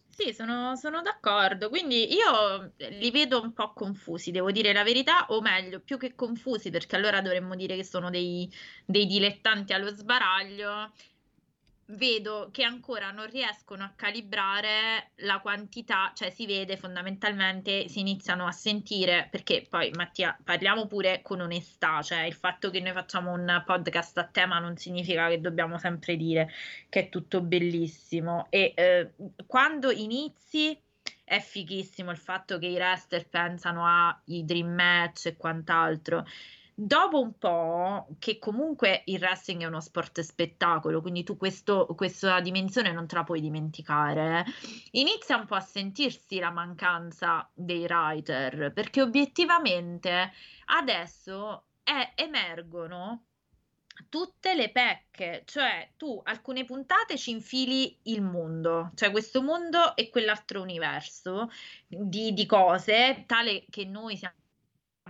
Sì, 0.08 0.32
sono, 0.32 0.74
sono, 0.76 1.02
d'accordo. 1.02 1.68
Quindi 1.68 2.08
io 2.12 2.72
li 2.76 3.10
vedo 3.10 3.42
un 3.42 3.52
po' 3.52 3.72
confusi, 3.74 4.30
devo 4.30 4.50
dire 4.50 4.72
la 4.72 4.84
verità, 4.84 5.26
o 5.28 5.40
meglio, 5.42 5.80
più 5.80 5.98
che 5.98 6.14
confusi, 6.14 6.70
perché 6.70 6.96
allora 6.96 7.20
dovremmo 7.20 7.56
dire 7.56 7.76
che 7.76 7.84
sono 7.84 8.08
dei, 8.08 8.50
dei 8.86 9.06
dilettanti 9.06 9.72
allo 9.74 9.94
sbaraglio 9.94 10.92
vedo 11.86 12.48
che 12.50 12.62
ancora 12.62 13.10
non 13.10 13.28
riescono 13.28 13.84
a 13.84 13.92
calibrare 13.94 15.10
la 15.16 15.40
quantità, 15.40 16.12
cioè 16.14 16.30
si 16.30 16.46
vede 16.46 16.76
fondamentalmente, 16.76 17.88
si 17.88 18.00
iniziano 18.00 18.46
a 18.46 18.52
sentire, 18.52 19.28
perché 19.30 19.66
poi 19.68 19.90
Mattia 19.94 20.36
parliamo 20.42 20.86
pure 20.86 21.20
con 21.22 21.40
onestà, 21.40 22.02
cioè 22.02 22.22
il 22.22 22.34
fatto 22.34 22.70
che 22.70 22.80
noi 22.80 22.92
facciamo 22.92 23.32
un 23.32 23.62
podcast 23.64 24.18
a 24.18 24.24
tema 24.24 24.58
non 24.58 24.76
significa 24.76 25.28
che 25.28 25.40
dobbiamo 25.40 25.78
sempre 25.78 26.16
dire 26.16 26.50
che 26.88 27.00
è 27.00 27.08
tutto 27.08 27.40
bellissimo. 27.40 28.46
E 28.50 28.72
eh, 28.74 29.12
quando 29.46 29.90
inizi 29.90 30.78
è 31.22 31.40
fighissimo 31.40 32.10
il 32.10 32.18
fatto 32.18 32.58
che 32.58 32.66
i 32.66 32.74
wrestler 32.74 33.28
pensano 33.28 33.86
ai 33.86 34.44
dream 34.44 34.72
match 34.72 35.26
e 35.26 35.36
quant'altro 35.36 36.24
dopo 36.74 37.20
un 37.20 37.38
po', 37.38 38.08
che 38.18 38.38
comunque 38.38 39.02
il 39.06 39.20
wrestling 39.20 39.62
è 39.62 39.66
uno 39.66 39.80
sport 39.80 40.20
spettacolo, 40.20 41.00
quindi 41.00 41.22
tu 41.22 41.36
questo, 41.36 41.86
questa 41.96 42.40
dimensione 42.40 42.92
non 42.92 43.06
te 43.06 43.14
la 43.14 43.24
puoi 43.24 43.40
dimenticare, 43.40 44.44
inizia 44.92 45.36
un 45.36 45.46
po' 45.46 45.54
a 45.54 45.60
sentirsi 45.60 46.38
la 46.38 46.50
mancanza 46.50 47.48
dei 47.54 47.84
writer, 47.84 48.72
perché 48.72 49.02
obiettivamente 49.02 50.32
adesso 50.66 51.64
è, 51.82 52.12
emergono 52.16 53.26
tutte 54.08 54.54
le 54.54 54.70
pecche, 54.70 55.42
cioè 55.44 55.90
tu 55.96 56.20
alcune 56.24 56.64
puntate 56.64 57.16
ci 57.16 57.30
infili 57.30 57.96
il 58.04 58.22
mondo, 58.22 58.90
cioè 58.96 59.12
questo 59.12 59.40
mondo 59.42 59.94
e 59.94 60.10
quell'altro 60.10 60.60
universo 60.60 61.50
di, 61.86 62.32
di 62.32 62.46
cose, 62.46 63.22
tale 63.26 63.64
che 63.70 63.84
noi 63.84 64.16
siamo 64.16 64.34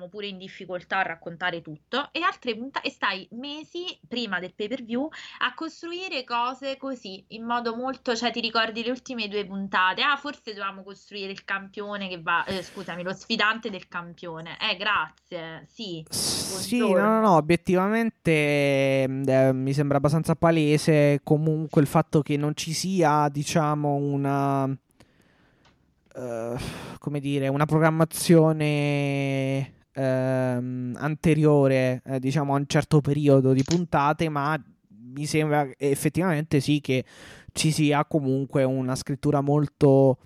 pure 0.09 0.27
in 0.27 0.39
difficoltà 0.39 0.99
a 0.99 1.03
raccontare 1.03 1.63
tutto 1.63 2.09
e 2.11 2.21
altre 2.21 2.57
puntate 2.57 2.89
e 2.89 2.91
stai 2.91 3.29
mesi 3.33 3.97
prima 4.09 4.41
del 4.41 4.53
pay 4.53 4.67
per 4.67 4.83
view 4.83 5.09
a 5.39 5.55
costruire 5.55 6.25
cose 6.25 6.77
così 6.77 7.25
in 7.29 7.45
modo 7.45 7.77
molto 7.77 8.17
cioè 8.17 8.33
ti 8.33 8.41
ricordi 8.41 8.83
le 8.83 8.91
ultime 8.91 9.29
due 9.29 9.47
puntate? 9.47 10.03
Ah 10.03 10.17
forse 10.17 10.53
dovevamo 10.53 10.83
costruire 10.83 11.31
il 11.31 11.45
campione 11.45 12.09
che 12.09 12.21
va 12.21 12.45
eh, 12.45 12.61
scusami 12.63 13.05
lo 13.05 13.13
sfidante 13.13 13.71
del 13.71 13.87
campione. 13.87 14.59
Eh 14.61 14.77
grazie 14.77 15.69
sì 15.71 16.05
sì 16.09 16.79
no 16.79 16.97
no 16.97 17.21
no 17.21 17.37
obiettivamente 17.37 19.05
eh, 19.05 19.53
mi 19.53 19.73
sembra 19.73 19.99
abbastanza 19.99 20.35
palese 20.35 21.21
comunque 21.23 21.81
il 21.81 21.87
fatto 21.87 22.21
che 22.21 22.37
non 22.37 22.57
ci 22.57 22.73
sia 22.73 23.29
diciamo 23.29 23.95
una 23.95 24.65
uh, 24.65 26.59
come 26.99 27.21
dire 27.21 27.47
una 27.47 27.67
programmazione 27.67 29.83
ehm, 29.95 30.97
anteriore, 30.99 32.03
eh, 32.05 32.19
diciamo, 32.21 32.55
a 32.55 32.59
un 32.59 32.67
certo 32.67 33.01
periodo 33.01 33.53
di 33.53 33.63
puntate, 33.63 34.29
ma 34.29 34.61
mi 34.89 35.27
sembra 35.27 35.69
effettivamente 35.79 36.61
sì 36.61 36.81
che 36.81 37.05
ci 37.53 37.71
sia 37.71 38.05
comunque 38.05 38.65
una 38.65 38.97
scrittura 38.97 39.41
molto, 39.41 40.19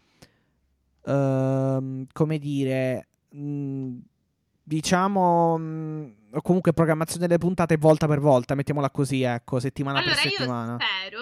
ehm, 1.04 2.06
come 2.12 2.38
dire, 2.38 3.08
mh, 3.30 3.96
diciamo, 4.62 5.58
mh, 5.58 6.14
comunque 6.42 6.72
programmazione 6.72 7.26
delle 7.26 7.38
puntate 7.38 7.76
volta 7.76 8.06
per 8.06 8.20
volta, 8.20 8.54
mettiamola 8.54 8.90
così, 8.90 9.22
ecco, 9.22 9.60
settimana 9.60 9.98
allora, 9.98 10.14
per 10.14 10.30
settimana. 10.30 10.72
Io 10.72 10.78
spero 10.78 11.20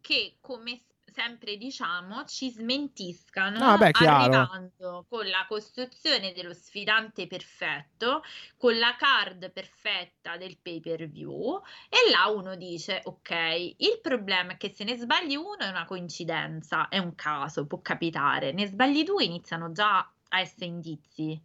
che 0.00 0.34
come 0.40 0.80
sempre 1.18 1.56
diciamo, 1.56 2.24
ci 2.26 2.48
smentiscano 2.48 3.58
no, 3.58 3.76
beh, 3.76 3.90
arrivando 3.92 5.04
con 5.08 5.26
la 5.26 5.46
costruzione 5.48 6.32
dello 6.32 6.54
sfidante 6.54 7.26
perfetto, 7.26 8.22
con 8.56 8.78
la 8.78 8.94
card 8.96 9.50
perfetta 9.50 10.36
del 10.36 10.58
pay 10.62 10.80
per 10.80 11.08
view 11.08 11.60
e 11.88 12.10
là 12.12 12.28
uno 12.28 12.54
dice 12.54 13.00
ok, 13.02 13.74
il 13.78 13.98
problema 14.00 14.52
è 14.52 14.56
che 14.56 14.68
se 14.68 14.84
ne 14.84 14.96
sbagli 14.96 15.34
uno 15.34 15.58
è 15.58 15.68
una 15.68 15.86
coincidenza, 15.86 16.88
è 16.88 16.98
un 16.98 17.16
caso, 17.16 17.66
può 17.66 17.80
capitare, 17.82 18.52
ne 18.52 18.66
sbagli 18.66 19.02
due 19.02 19.24
iniziano 19.24 19.72
già 19.72 19.98
a 19.98 20.40
essere 20.40 20.66
indizi 20.66 21.40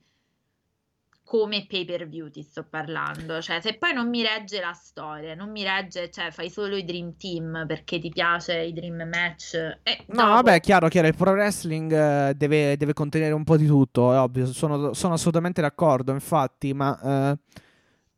come 1.34 1.65
pay 1.67 1.84
per 1.84 2.08
view 2.08 2.30
ti 2.30 2.43
sto 2.43 2.63
parlando, 2.63 3.41
cioè 3.41 3.60
se 3.60 3.74
poi 3.74 3.91
non 3.91 4.08
mi 4.08 4.22
regge 4.22 4.60
la 4.60 4.74
storia, 4.74 5.34
non 5.34 5.50
mi 5.50 5.63
regge, 5.63 6.12
cioè 6.12 6.30
fai 6.30 6.48
solo 6.52 6.76
i 6.76 6.86
Dream 6.86 7.15
Team 7.17 7.65
perché 7.65 7.98
ti 7.98 8.10
piace 8.10 8.60
i 8.60 8.72
Dream 8.72 9.02
Match. 9.10 9.56
Eh, 9.56 10.04
no, 10.10 10.26
dopo... 10.26 10.30
vabbè, 10.30 10.60
chiaro, 10.60 10.89
chiaro, 10.89 11.08
il 11.08 11.15
pro 11.15 11.32
wrestling 11.32 11.91
eh, 11.91 12.36
deve, 12.36 12.78
deve, 12.78 12.93
contenere 12.93 13.34
un 13.34 13.43
po' 13.43 13.58
di 13.58 13.65
tutto, 13.65 14.13
è 14.13 14.19
ovvio, 14.19 14.46
sono, 14.46 14.93
sono 14.93 15.15
assolutamente 15.15 15.60
d'accordo, 15.60 16.12
infatti, 16.12 16.72
ma 16.72 17.00
eh, 17.02 17.38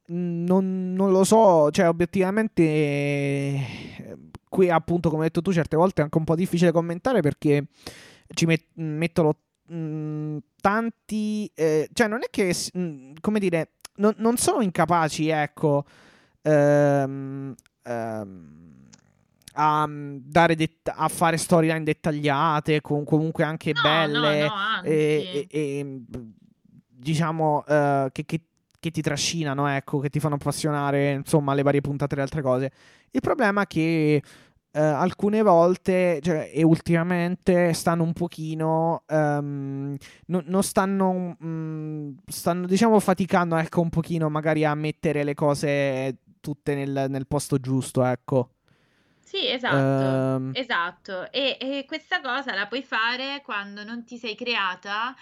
non, 0.07 0.93
non, 0.93 1.11
lo 1.11 1.23
so, 1.23 1.71
cioè 1.71 1.87
obiettivamente 1.87 2.63
eh, 2.63 4.17
qui 4.49 4.69
appunto, 4.69 5.07
come 5.07 5.21
hai 5.21 5.27
detto 5.29 5.41
tu, 5.41 5.53
certe 5.53 5.77
volte 5.77 6.01
è 6.01 6.03
anche 6.03 6.17
un 6.17 6.25
po' 6.25 6.35
difficile 6.35 6.73
commentare 6.73 7.21
perché 7.21 7.65
ci 8.33 8.45
met- 8.45 8.71
mettono 8.73 9.37
mh, 9.67 9.75
mm, 9.77 10.37
tanti... 10.65 11.51
Eh, 11.53 11.87
cioè 11.93 12.07
non 12.07 12.21
è 12.23 12.27
che, 12.31 12.51
mm, 12.75 13.13
come 13.21 13.37
dire, 13.37 13.73
non, 13.97 14.15
non 14.17 14.35
sono 14.37 14.61
incapaci, 14.61 15.29
ecco, 15.29 15.85
ehm, 16.41 17.53
ehm, 17.83 18.87
a, 19.53 19.87
dare 19.87 20.55
det- 20.55 20.91
a 20.91 21.07
fare 21.07 21.37
storyline 21.37 21.83
dettagliate, 21.83 22.81
con, 22.81 23.03
comunque 23.03 23.43
anche 23.43 23.73
no, 23.73 23.81
belle, 23.83 24.47
no, 24.47 24.47
no, 24.47 24.81
e, 24.81 25.47
e, 25.51 25.59
e, 25.59 26.01
diciamo 26.87 27.57
uh, 27.57 28.09
che, 28.11 28.25
che, 28.25 28.41
che, 28.79 28.89
ti 28.89 29.01
trascinano, 29.03 29.67
ecco, 29.67 29.99
che 29.99 30.09
ti 30.09 30.19
fanno 30.19 30.33
appassionare, 30.33 31.11
insomma, 31.11 31.53
le 31.53 31.61
varie 31.61 31.81
puntate 31.81 32.15
e 32.15 32.17
le 32.17 32.23
altre 32.23 32.41
cose. 32.41 32.71
Il 33.11 33.21
problema 33.21 33.61
è 33.61 33.67
che 33.67 34.19
Uh, 34.75 34.79
alcune 34.79 35.41
volte 35.41 36.19
cioè, 36.21 36.51
e 36.53 36.61
ultimamente 36.61 37.71
stanno 37.71 38.03
un 38.03 38.11
pochino 38.11 39.05
um, 39.07 39.95
no, 40.25 40.43
non 40.43 40.63
stanno 40.63 41.37
um, 41.39 42.13
stanno 42.27 42.65
diciamo 42.65 42.99
faticando 42.99 43.55
ecco 43.55 43.79
un 43.79 43.89
pochino 43.89 44.29
magari 44.29 44.65
a 44.65 44.75
mettere 44.75 45.23
le 45.23 45.33
cose 45.33 46.17
tutte 46.41 46.75
nel, 46.75 47.05
nel 47.07 47.25
posto 47.25 47.57
giusto 47.57 48.03
ecco 48.03 48.49
sì, 49.25 49.49
esatto, 49.49 50.43
uh, 50.43 50.49
esatto. 50.53 51.31
E, 51.31 51.57
e 51.59 51.85
questa 51.87 52.21
cosa 52.21 52.53
la 52.53 52.67
puoi 52.67 52.83
fare 52.83 53.41
quando 53.43 53.83
non 53.83 54.05
ti 54.05 54.17
sei 54.17 54.35
creata 54.35 55.15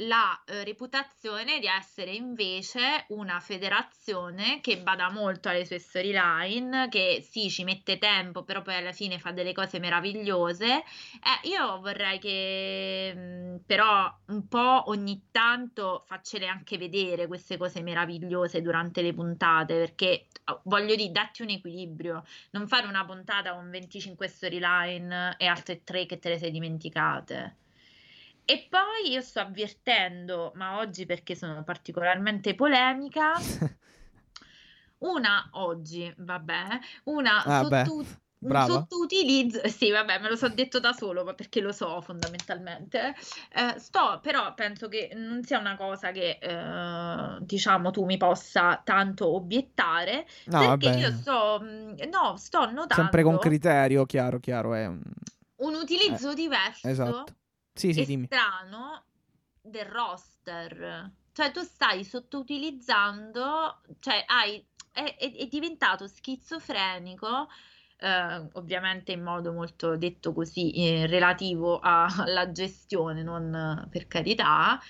la 0.00 0.42
eh, 0.44 0.64
reputazione 0.64 1.58
di 1.58 1.66
essere 1.66 2.12
invece 2.12 3.04
una 3.08 3.40
federazione 3.40 4.60
che 4.60 4.78
bada 4.78 5.10
molto 5.10 5.48
alle 5.48 5.64
sue 5.64 5.78
storyline, 5.78 6.88
che 6.90 7.24
sì, 7.26 7.48
ci 7.48 7.64
mette 7.64 7.98
tempo, 7.98 8.42
però 8.42 8.62
poi 8.62 8.74
alla 8.76 8.92
fine 8.92 9.18
fa 9.18 9.32
delle 9.32 9.52
cose 9.52 9.78
meravigliose. 9.78 10.66
Eh, 10.66 11.48
io 11.48 11.80
vorrei 11.80 12.18
che 12.18 13.12
mh, 13.14 13.20
mm, 13.20 13.56
però 13.64 14.12
un 14.26 14.48
po' 14.48 14.90
ogni 14.90 15.28
tanto 15.30 16.04
faccele 16.06 16.46
anche 16.46 16.76
vedere 16.78 17.26
queste 17.26 17.56
cose 17.56 17.80
meravigliose 17.82 18.60
durante 18.60 19.02
le 19.02 19.14
puntate, 19.14 19.74
perché 19.78 20.26
oh, 20.44 20.60
voglio 20.64 20.94
dire, 20.94 21.12
datti 21.12 21.42
un 21.42 21.50
equilibrio, 21.50 22.24
non 22.50 22.68
fare 22.68 22.86
una 22.86 23.04
puntata 23.04 23.54
con 23.54 23.70
25 23.70 24.28
storyline 24.28 25.36
e 25.38 25.46
altre 25.46 25.82
tre 25.84 26.06
che 26.06 26.18
te 26.18 26.28
le 26.30 26.38
sei 26.38 26.50
dimenticate. 26.50 27.64
E 28.48 28.68
poi 28.70 29.10
io 29.10 29.20
sto 29.22 29.40
avvertendo, 29.40 30.52
ma 30.54 30.78
oggi 30.78 31.04
perché 31.04 31.34
sono 31.34 31.64
particolarmente 31.64 32.54
polemica, 32.54 33.32
una 34.98 35.48
oggi, 35.54 36.14
vabbè, 36.16 36.78
una 37.06 37.42
ah, 37.42 37.64
sottu- 37.64 38.06
sottoutilizzo, 38.38 39.66
sì, 39.66 39.90
vabbè, 39.90 40.20
me 40.20 40.28
lo 40.28 40.36
so 40.36 40.48
detto 40.48 40.78
da 40.78 40.92
solo, 40.92 41.24
ma 41.24 41.34
perché 41.34 41.60
lo 41.60 41.72
so 41.72 42.00
fondamentalmente. 42.00 43.16
Eh, 43.52 43.80
sto, 43.80 44.20
però 44.22 44.54
penso 44.54 44.86
che 44.86 45.10
non 45.12 45.42
sia 45.42 45.58
una 45.58 45.76
cosa 45.76 46.12
che 46.12 46.38
eh, 46.40 47.38
diciamo 47.40 47.90
tu 47.90 48.04
mi 48.04 48.16
possa 48.16 48.80
tanto 48.84 49.26
obiettare, 49.34 50.24
no, 50.44 50.58
perché 50.58 50.88
vabbè. 50.88 50.98
io 50.98 51.10
sto, 51.10 51.58
mm, 51.60 51.94
no, 52.12 52.36
sto 52.36 52.60
notando 52.70 52.94
sempre 52.94 53.24
con 53.24 53.38
criterio, 53.38 54.06
chiaro, 54.06 54.38
chiaro, 54.38 54.72
è 54.74 54.86
un, 54.86 55.02
un 55.56 55.74
utilizzo 55.74 56.30
eh, 56.30 56.34
diverso. 56.34 56.86
Esatto 56.86 57.24
sì, 57.76 57.92
sì, 57.92 58.04
dimmi. 58.04 58.26
strano 58.26 59.04
del 59.60 59.84
roster. 59.84 61.12
Cioè, 61.32 61.50
tu 61.50 61.60
stai 61.60 62.02
sottoutilizzando, 62.02 63.82
cioè 64.00 64.24
hai, 64.26 64.64
è, 64.90 65.16
è, 65.18 65.32
è 65.32 65.46
diventato 65.46 66.06
schizofrenico, 66.06 67.48
eh, 67.98 68.48
ovviamente 68.54 69.12
in 69.12 69.22
modo 69.22 69.52
molto 69.52 69.96
detto 69.96 70.32
così, 70.32 70.72
eh, 70.72 71.06
relativo 71.06 71.78
alla 71.80 72.50
gestione, 72.52 73.22
non 73.22 73.86
per 73.90 74.06
carità, 74.06 74.80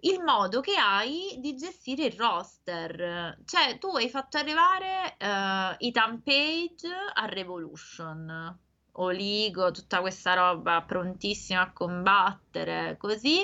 il 0.00 0.20
modo 0.20 0.60
che 0.60 0.74
hai 0.74 1.36
di 1.38 1.54
gestire 1.54 2.06
il 2.06 2.18
roster. 2.18 3.38
Cioè, 3.44 3.78
tu 3.78 3.88
hai 3.96 4.08
fatto 4.08 4.36
arrivare 4.36 5.16
eh, 5.16 5.76
Ethan 5.78 6.22
Page 6.22 6.88
a 7.14 7.26
Revolution 7.26 8.58
Oligo, 8.94 9.70
tutta 9.70 10.00
questa 10.00 10.34
roba 10.34 10.82
prontissima 10.82 11.62
a 11.62 11.72
combattere, 11.72 12.96
così. 12.98 13.40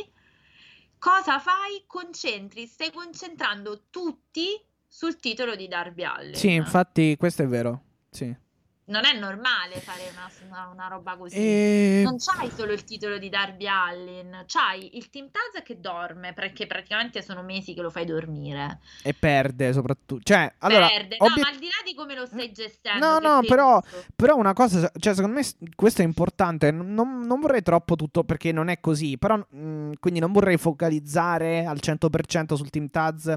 Cosa 0.99 1.39
fai? 1.39 1.85
Concentri, 1.87 2.67
stai 2.67 2.93
concentrando 2.93 3.85
tutti 3.91 4.63
sul 4.87 5.17
titolo 5.17 5.57
di 5.57 5.69
Darby 5.69 6.05
Allin. 6.05 6.35
Sì, 6.35 6.53
infatti 6.53 7.17
questo 7.17 7.43
è 7.43 7.47
vero. 7.47 7.83
Sì 8.11 8.49
non 8.90 9.05
è 9.05 9.16
normale 9.16 9.76
fare 9.81 10.12
una, 10.48 10.68
una 10.68 10.88
roba 10.88 11.16
così. 11.16 11.37
E... 11.37 12.03
Non 12.05 12.16
c'hai 12.18 12.50
solo 12.50 12.72
il 12.72 12.85
titolo 12.85 13.18
di 13.18 13.29
Darby 13.29 13.66
Allin, 13.66 14.44
c'hai 14.46 14.96
il 14.96 15.09
Team 15.11 15.31
Taz 15.31 15.62
che 15.62 15.81
dorme 15.81 16.33
perché 16.35 16.66
praticamente 16.66 17.22
sono 17.22 17.42
mesi 17.42 17.72
che 17.72 17.81
lo 17.81 17.90
fai 17.90 18.05
dormire. 18.05 18.81
E 19.03 19.14
perde 19.14 19.72
soprattutto. 19.72 20.22
Cioè, 20.22 20.53
allora, 20.59 20.88
perde, 20.88 21.16
no, 21.18 21.26
ma 21.29 21.48
al 21.48 21.59
di 21.59 21.66
là 21.66 21.83
di 21.85 21.94
come 21.94 22.14
lo 22.14 22.26
stai 22.26 22.53
gestendo. 22.53 23.07
No, 23.07 23.18
no, 23.18 23.40
però, 23.46 23.81
però, 24.14 24.37
una 24.37 24.53
cosa, 24.53 24.90
cioè, 24.98 25.14
secondo 25.14 25.37
me 25.37 25.46
questo 25.74 26.03
è 26.03 26.05
importante. 26.05 26.70
Non, 26.72 27.20
non 27.20 27.40
vorrei 27.40 27.62
troppo 27.62 27.94
tutto 27.94 28.24
perché 28.24 28.50
non 28.50 28.68
è 28.68 28.81
così, 28.81 29.16
però 29.18 29.37
mh, 29.37 29.92
quindi 30.00 30.18
non 30.18 30.33
vorrei 30.33 30.57
focalizzare 30.57 31.64
al 31.64 31.79
100% 31.81 32.55
sul 32.55 32.70
Team 32.70 32.90
Taz 32.90 33.35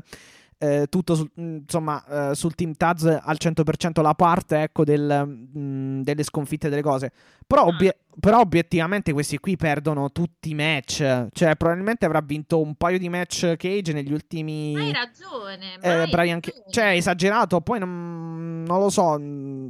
eh, 0.57 0.87
tutto 0.89 1.15
sul, 1.15 1.29
mm, 1.39 1.55
insomma, 1.57 2.31
eh, 2.31 2.35
sul 2.35 2.55
team 2.55 2.73
Taz 2.73 3.05
al 3.05 3.37
100% 3.37 4.01
la 4.01 4.13
parte 4.13 4.61
ecco, 4.61 4.83
del, 4.83 5.23
mh, 5.25 5.59
mm, 5.59 6.01
delle 6.01 6.23
sconfitte 6.23 6.69
delle 6.69 6.81
cose. 6.81 7.11
Però, 7.45 7.63
ah. 7.63 7.67
obiet- 7.67 7.97
però, 8.19 8.39
obiettivamente 8.39 9.11
questi 9.13 9.37
qui 9.39 9.55
perdono 9.55 10.11
tutti 10.11 10.49
i 10.49 10.55
match. 10.55 11.27
Cioè, 11.31 11.55
probabilmente 11.55 12.05
avrà 12.05 12.21
vinto 12.21 12.61
un 12.61 12.75
paio 12.75 12.97
di 12.97 13.09
match 13.09 13.55
Cage 13.57 13.93
negli 13.93 14.13
ultimi. 14.13 14.75
Hai 14.75 14.93
ragione. 14.93 15.77
Eh, 15.81 16.07
Brian 16.09 16.39
Cage. 16.39 16.63
Cioè, 16.69 16.85
esagerato. 16.95 17.61
Poi 17.61 17.79
non, 17.79 18.63
non 18.63 18.79
lo 18.79 18.89
so 18.89 19.17
mm, 19.19 19.69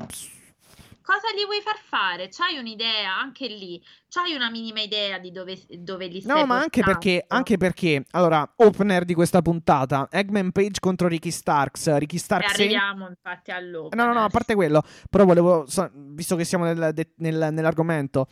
cosa 1.04 1.28
gli 1.36 1.46
vuoi 1.46 1.62
far 1.62 1.78
fare? 1.78 2.30
C'hai 2.30 2.58
un'idea 2.58 3.16
anche 3.16 3.48
lì, 3.48 3.84
c'hai 4.10 4.34
una 4.34 4.50
minima 4.50 4.82
idea 4.82 5.20
di 5.20 5.32
dove, 5.32 5.60
dove 5.78 6.08
li 6.08 6.22
stai 6.22 6.40
No, 6.40 6.46
ma 6.46 6.60
anche 6.60 6.82
perché, 6.82 7.24
anche 7.28 7.58
perché, 7.58 8.06
allora, 8.12 8.50
opener 8.56 9.06
di 9.06 9.14
questa 9.14 9.42
puntata, 9.42 10.08
Eggman 10.10 10.52
Page 10.52 10.80
contro 10.80 11.08
Ricky 11.08 11.30
Starks. 11.30 11.98
Ricky 11.98 12.18
Starks. 12.18 12.58
E 12.58 12.64
arriviamo 12.64 13.08
infatti 13.08 13.52
all'opener. 13.52 14.06
No, 14.06 14.14
no, 14.14 14.20
no, 14.20 14.26
a 14.26 14.30
parte 14.30 14.56
quello, 14.56 14.82
però 15.10 15.26
volevo, 15.26 15.66
visto 15.94 16.36
che 16.36 16.46
siamo 16.46 16.64
nel, 16.64 16.94
nel, 17.18 17.50
nell'argomento, 17.52 18.28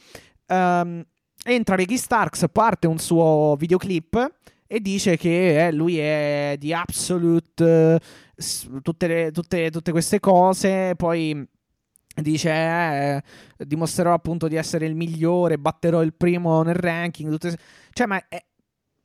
um, 0.47 1.05
entra 1.43 1.75
Ricky 1.75 1.97
Starks, 1.97 2.45
parte 2.51 2.87
un 2.87 2.97
suo 2.97 3.55
videoclip 3.57 4.39
e 4.65 4.79
dice 4.79 5.17
che 5.17 5.67
eh, 5.67 5.71
lui 5.73 5.99
è 5.99 6.55
di 6.57 6.73
Absolute, 6.73 7.99
uh, 8.37 8.81
tutte, 8.81 9.07
le, 9.07 9.31
tutte, 9.31 9.69
tutte 9.69 9.91
queste 9.91 10.21
cose, 10.21 10.93
poi 10.95 11.45
dice 12.15 12.49
eh, 12.49 13.21
dimostrerò 13.57 14.13
appunto 14.13 14.47
di 14.47 14.55
essere 14.55 14.85
il 14.85 14.95
migliore, 14.95 15.57
batterò 15.57 16.01
il 16.01 16.13
primo 16.13 16.61
nel 16.63 16.75
ranking, 16.75 17.31
tutte... 17.31 17.57
cioè 17.91 18.07
ma 18.07 18.21
è, 18.27 18.43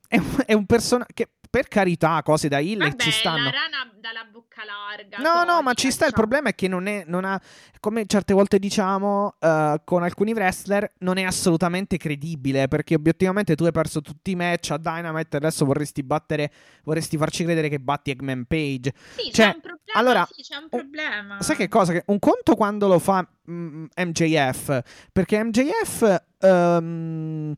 è, 0.07 0.21
è 0.45 0.53
un 0.53 0.65
personaggio 0.65 1.13
che 1.13 1.29
per 1.49 1.67
carità, 1.67 2.21
cose 2.23 2.47
da 2.47 2.59
Hill 2.59 2.79
Vabbè, 2.79 2.95
ci 2.95 3.11
stanno. 3.11 3.45
La 3.45 3.51
rana 3.51 3.91
dalla 3.99 4.25
bocca 4.29 4.63
larga. 4.63 5.17
No, 5.17 5.43
no, 5.43 5.61
ma 5.61 5.73
ci 5.73 5.91
sta. 5.91 6.05
Il 6.05 6.13
problema 6.13 6.49
è 6.49 6.55
che 6.55 6.67
non, 6.67 6.87
è, 6.87 7.03
non 7.05 7.25
ha, 7.25 7.39
come 7.79 8.05
certe 8.05 8.33
volte 8.33 8.59
diciamo, 8.59 9.35
uh, 9.39 9.81
con 9.83 10.03
alcuni 10.03 10.33
wrestler, 10.33 10.93
non 10.99 11.17
è 11.17 11.23
assolutamente 11.23 11.97
credibile. 11.97 12.67
Perché 12.67 12.95
obiettivamente 12.95 13.55
tu 13.55 13.65
hai 13.65 13.71
perso 13.71 14.01
tutti 14.01 14.31
i 14.31 14.35
match 14.35 14.71
a 14.71 14.77
Dynamite 14.77 15.35
e 15.35 15.37
adesso 15.37 15.65
vorresti 15.65 16.03
battere, 16.03 16.51
vorresti 16.83 17.17
farci 17.17 17.43
credere 17.43 17.69
che 17.69 17.79
batti 17.79 18.11
Eggman 18.11 18.45
Page. 18.45 18.93
Sì, 19.15 19.31
cioè, 19.31 19.47
c'è 19.49 19.53
un 19.55 19.61
problema. 19.61 19.99
Allora, 19.99 20.27
sì, 20.31 20.41
c'è 20.41 20.55
un 20.55 20.69
problema. 20.69 21.41
Sai 21.41 21.55
che 21.55 21.67
cosa? 21.67 22.01
Un 22.05 22.19
conto 22.19 22.55
quando 22.55 22.87
lo 22.87 22.99
fa 22.99 23.27
mm, 23.49 23.85
MJF, 23.95 24.81
perché 25.11 25.43
MJF. 25.43 26.23
Um, 26.39 27.55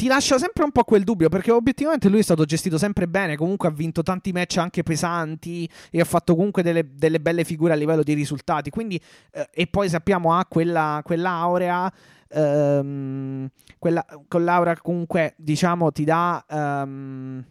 ti 0.00 0.06
lascia 0.06 0.38
sempre 0.38 0.64
un 0.64 0.72
po' 0.72 0.82
quel 0.82 1.04
dubbio 1.04 1.28
perché 1.28 1.50
obiettivamente 1.50 2.08
lui 2.08 2.20
è 2.20 2.22
stato 2.22 2.46
gestito 2.46 2.78
sempre 2.78 3.06
bene, 3.06 3.36
comunque 3.36 3.68
ha 3.68 3.70
vinto 3.70 4.02
tanti 4.02 4.32
match 4.32 4.56
anche 4.56 4.82
pesanti 4.82 5.68
e 5.90 6.00
ha 6.00 6.06
fatto 6.06 6.34
comunque 6.34 6.62
delle, 6.62 6.94
delle 6.94 7.20
belle 7.20 7.44
figure 7.44 7.74
a 7.74 7.76
livello 7.76 8.02
di 8.02 8.14
risultati, 8.14 8.70
quindi 8.70 8.98
eh, 9.30 9.50
e 9.52 9.66
poi 9.66 9.90
sappiamo 9.90 10.32
ha 10.34 10.46
quella, 10.46 11.02
quell'aurea 11.04 11.92
ehm, 12.28 13.50
quella, 13.78 14.06
quell'aurea 14.26 14.74
comunque 14.80 15.34
diciamo 15.36 15.92
ti 15.92 16.04
dà 16.04 16.46
um, 16.48 17.44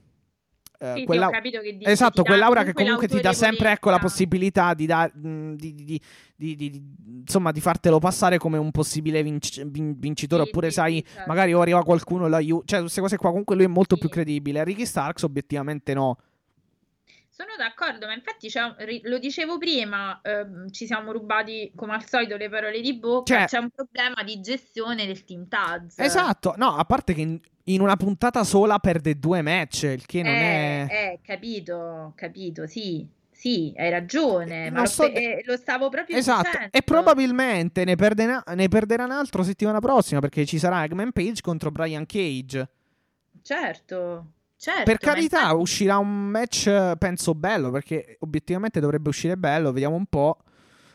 eh, 0.82 0.94
Sì, 0.96 1.04
quella- 1.04 1.30
che 1.30 1.42
dici, 1.78 1.89
Esatto, 1.89 2.24
quell'aura 2.24 2.63
che 2.63 2.74
comunque 2.74 3.08
ti 3.08 3.20
dà 3.20 3.34
sempre 3.34 3.72
ecco, 3.72 3.89
la 3.89 4.00
possibilità 4.00 4.74
di, 4.74 4.86
da- 4.86 5.12
mh, 5.13 5.54
di, 5.56 5.74
di- 6.36 6.56
di- 6.56 6.84
insomma, 7.20 7.52
di 7.52 7.60
fartelo 7.60 8.00
passare 8.00 8.38
come 8.38 8.58
un 8.58 8.72
possibile 8.72 9.22
vinc- 9.22 9.63
vin- 9.65 9.96
vincitore. 10.00 10.44
Sì, 10.44 10.48
oppure, 10.50 10.68
sì, 10.70 10.74
sai, 10.76 11.04
certo. 11.06 11.28
magari 11.28 11.54
o 11.54 11.60
arriva 11.62 11.84
qualcuno 11.84 12.26
e 12.26 12.30
l'aiuta. 12.30 12.63
Cioè, 12.65 12.80
queste 12.80 13.02
cose 13.02 13.18
qua. 13.18 13.30
Comunque 13.30 13.56
lui 13.56 13.65
è 13.65 13.68
molto 13.68 13.98
più 13.98 14.08
credibile. 14.10 14.63
Ricky 14.63 14.86
Starks, 14.86 15.24
obiettivamente, 15.24 15.94
no. 15.94 16.18
Sono 17.41 17.52
d'accordo, 17.58 18.06
ma 18.06 18.13
infatti 18.13 18.49
un- 18.54 18.75
lo 19.04 19.17
dicevo 19.17 19.58
prima, 19.58 20.19
ehm, 20.21 20.69
ci 20.71 20.86
siamo 20.86 21.13
rubati 21.13 21.71
come 21.73 21.93
al 21.93 22.06
solito 22.06 22.36
le 22.36 22.49
parole 22.49 22.82
di 22.82 22.93
bocca, 22.97 23.38
Cioè- 23.38 23.45
c'è 23.47 23.58
un 23.60 23.69
problema 23.69 24.23
di 24.23 24.41
gestione 24.41 25.06
del 25.06 25.23
team 25.23 25.47
Taz. 25.47 25.99
Esatto, 25.99 26.54
no, 26.58 26.75
a 26.75 26.84
parte 26.84 27.13
che 27.13 27.21
in, 27.21 27.39
in 27.65 27.80
una 27.80 27.95
puntata 27.95 28.43
sola 28.43 28.78
perde 28.80 29.17
due 29.17 29.41
match, 29.41 29.84
il 29.84 30.06
che 30.06 30.21
non 30.21 30.34
Eh, 30.34 30.86
è. 30.88 30.93
eh, 31.13 31.19
capito, 31.23 32.12
capito, 32.17 32.67
sì, 32.67 33.08
sì, 33.32 33.73
hai 33.78 33.89
ragione, 33.89 34.65
Eh, 34.65 34.71
ma 34.71 34.82
lo, 34.82 34.86
so 34.88 35.08
de- 35.08 35.13
eh, 35.38 35.43
lo 35.45 35.56
stavo 35.56 35.88
proprio 35.88 36.17
Esatto, 36.17 36.49
dicendo. 36.49 36.67
e 36.78 36.82
probabilmente 36.82 37.86
ne, 37.86 37.95
perderà, 37.95 38.43
ne 38.54 38.67
perderà 38.67 39.06
un 39.06 39.12
altro 39.12 39.43
settimana 39.43 39.80
prossima 39.80 40.19
perché 40.19 40.45
ci 40.45 40.60
sarà 40.60 40.84
Eggman 40.84 41.13
Page 41.13 41.39
contro 41.39 41.71
Brian 41.71 42.06
Cage. 42.06 42.67
Certo, 43.41 44.25
certo, 44.60 44.84
per 44.84 44.98
carità, 44.98 45.39
infatti- 45.41 45.62
uscirà 45.62 45.98
un 45.98 46.28
match, 46.30 46.95
penso 46.98 47.34
bello, 47.34 47.72
perché 47.72 48.17
obiettivamente 48.19 48.80
dovrebbe 48.80 49.10
uscire 49.10 49.38
bello, 49.38 49.72
vediamo 49.72 49.95
un 49.95 50.06
po'. 50.06 50.38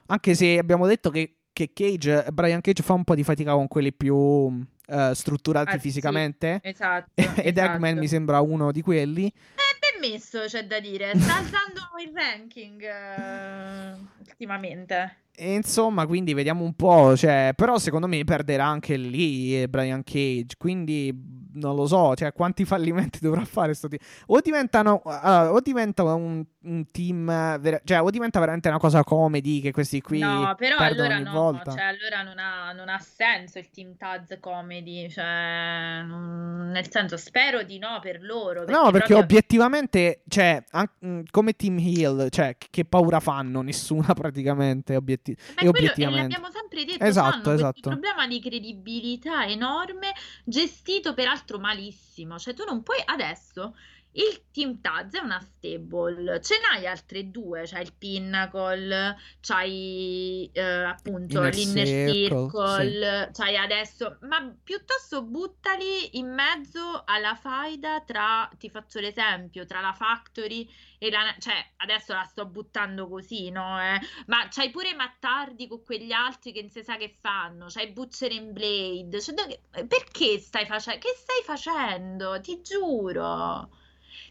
Anche 0.06 0.34
se 0.34 0.58
abbiamo 0.58 0.86
detto 0.86 1.10
che, 1.10 1.36
che 1.52 1.70
Cage, 1.72 2.26
Brian 2.32 2.60
Cage 2.60 2.82
fa 2.82 2.92
un 2.92 3.04
po' 3.04 3.14
di 3.14 3.24
fatica 3.24 3.52
con 3.52 3.68
quelli 3.68 3.92
più 3.92 4.62
eh, 4.86 5.12
strutturati 5.14 5.70
Ah, 5.70 5.72
sì, 5.74 5.78
fisicamente. 5.80 6.60
Esatto, 6.62 7.10
Ed 7.14 7.56
esatto. 7.56 7.72
Eggman 7.72 7.96
mi 7.98 8.06
sembra 8.08 8.40
uno 8.40 8.70
di 8.70 8.82
quelli. 8.82 9.26
Eh, 9.26 9.78
ben 10.00 10.10
messo, 10.10 10.40
c'è 10.46 10.66
da 10.66 10.78
dire, 10.78 11.12
sta 11.16 11.38
alzando 11.38 11.80
il 12.04 12.12
ranking 12.14 12.82
eh, 12.82 13.96
ultimamente. 14.28 15.16
E 15.36 15.54
insomma, 15.54 16.06
quindi 16.06 16.34
vediamo 16.34 16.64
un 16.64 16.74
po'. 16.74 17.16
Cioè, 17.16 17.52
però 17.56 17.78
secondo 17.78 18.06
me 18.06 18.22
perderà 18.24 18.66
anche 18.66 18.96
lì 18.96 19.60
eh, 19.62 19.68
Brian 19.68 20.02
Cage. 20.04 20.54
Quindi 20.58 21.12
non 21.54 21.74
lo 21.74 21.86
so. 21.86 22.14
Cioè, 22.14 22.32
quanti 22.32 22.64
fallimenti 22.64 23.18
dovrà 23.22 23.44
fare 23.44 23.74
sto 23.74 23.88
team? 23.88 24.00
O 24.26 24.40
diventano. 24.40 25.02
ah, 25.04 25.52
o 25.52 25.60
diventa 25.60 26.02
un, 26.14 26.44
un 26.64 26.90
team. 26.90 27.26
vera- 27.60 27.80
cioè, 27.84 28.00
o 28.02 28.10
diventa 28.10 28.38
veramente 28.40 28.68
una 28.68 28.78
cosa 28.78 29.02
comedy 29.04 29.60
che 29.60 29.72
questi 29.72 30.00
qui 30.00 30.18
No, 30.20 30.54
però 30.56 30.76
perdono 30.76 31.02
allora 31.08 31.14
ogni 31.16 31.24
no, 31.24 31.30
volta. 31.32 31.70
cioè 31.72 31.82
allora 31.82 32.22
non 32.22 32.38
ha, 32.38 32.72
non 32.72 32.88
ha 32.88 32.98
senso 32.98 33.58
il 33.58 33.70
Team 33.70 33.96
Taz 33.96 34.36
Comedy, 34.40 35.08
cioè, 35.10 36.02
non- 36.04 36.70
nel 36.72 36.90
senso 36.90 37.16
spero 37.16 37.62
di 37.62 37.78
no 37.78 37.98
per 38.00 38.20
loro. 38.22 38.60
No, 38.60 38.90
perché 38.90 39.14
proprio- 39.14 39.18
obiettivamente, 39.18 40.22
cioè, 40.28 40.62
an- 40.70 40.88
mh, 40.98 41.20
come 41.30 41.52
Team 41.54 41.78
Hill, 41.78 42.28
cioè, 42.30 42.56
che- 42.70 42.84
paura 42.84 43.20
fanno? 43.20 43.60
Nessuna 43.62 44.14
praticamente. 44.14 44.96
Obietti- 44.96 45.32
Ma 45.36 45.38
e 45.48 45.54
quello- 45.54 45.70
obiettivamente. 45.70 46.22
l'abbiamo 46.34 46.50
sempre 46.52 46.84
detto, 46.84 47.04
Esatto, 47.04 47.52
esatto. 47.52 47.90
problema 47.90 48.26
di 48.26 48.40
credibilità 48.40 49.46
enorme, 49.46 50.12
gestito 50.44 51.14
peraltro 51.14 51.58
malissimo. 51.58 52.38
Cioè, 52.38 52.54
tu 52.54 52.64
non 52.64 52.82
puoi 52.82 52.98
adesso. 53.04 53.74
Il 54.16 54.44
Team 54.52 54.80
Taz 54.80 55.12
è 55.14 55.18
una 55.18 55.40
stable, 55.40 56.40
ce 56.40 56.54
n'hai 56.60 56.86
altre 56.86 57.32
due, 57.32 57.64
c'hai 57.66 57.82
il 57.82 57.92
Pinnacle, 57.98 59.16
c'hai 59.40 60.48
eh, 60.52 60.62
appunto 60.62 61.38
Inner 61.38 61.52
l'Inner 61.52 61.86
Circle, 61.86 62.48
Circle, 62.48 63.30
c'hai 63.32 63.56
adesso, 63.56 64.18
ma 64.20 64.54
piuttosto 64.62 65.22
buttali 65.22 66.16
in 66.16 66.32
mezzo 66.32 67.02
alla 67.04 67.34
faida 67.34 68.02
tra, 68.02 68.48
ti 68.56 68.70
faccio 68.70 69.00
l'esempio, 69.00 69.66
tra 69.66 69.80
la 69.80 69.92
Factory 69.92 70.70
e 70.98 71.10
la... 71.10 71.34
cioè 71.40 71.72
adesso 71.78 72.12
la 72.12 72.22
sto 72.22 72.46
buttando 72.46 73.08
così, 73.08 73.50
no? 73.50 73.82
Eh? 73.82 73.98
Ma 74.26 74.46
c'hai 74.48 74.70
pure 74.70 74.94
Mattardi 74.94 75.66
con 75.66 75.82
quegli 75.82 76.12
altri 76.12 76.52
che 76.52 76.60
non 76.60 76.70
si 76.70 76.84
sa 76.84 76.96
che 76.96 77.16
fanno, 77.20 77.66
c'hai 77.68 77.90
Butcher 77.90 78.30
and 78.30 78.52
Blade, 78.52 79.20
cioè, 79.20 79.58
perché 79.88 80.38
stai 80.38 80.66
facendo? 80.66 81.00
Che 81.00 81.14
stai 81.16 81.42
facendo? 81.44 82.40
Ti 82.40 82.60
giuro. 82.62 83.82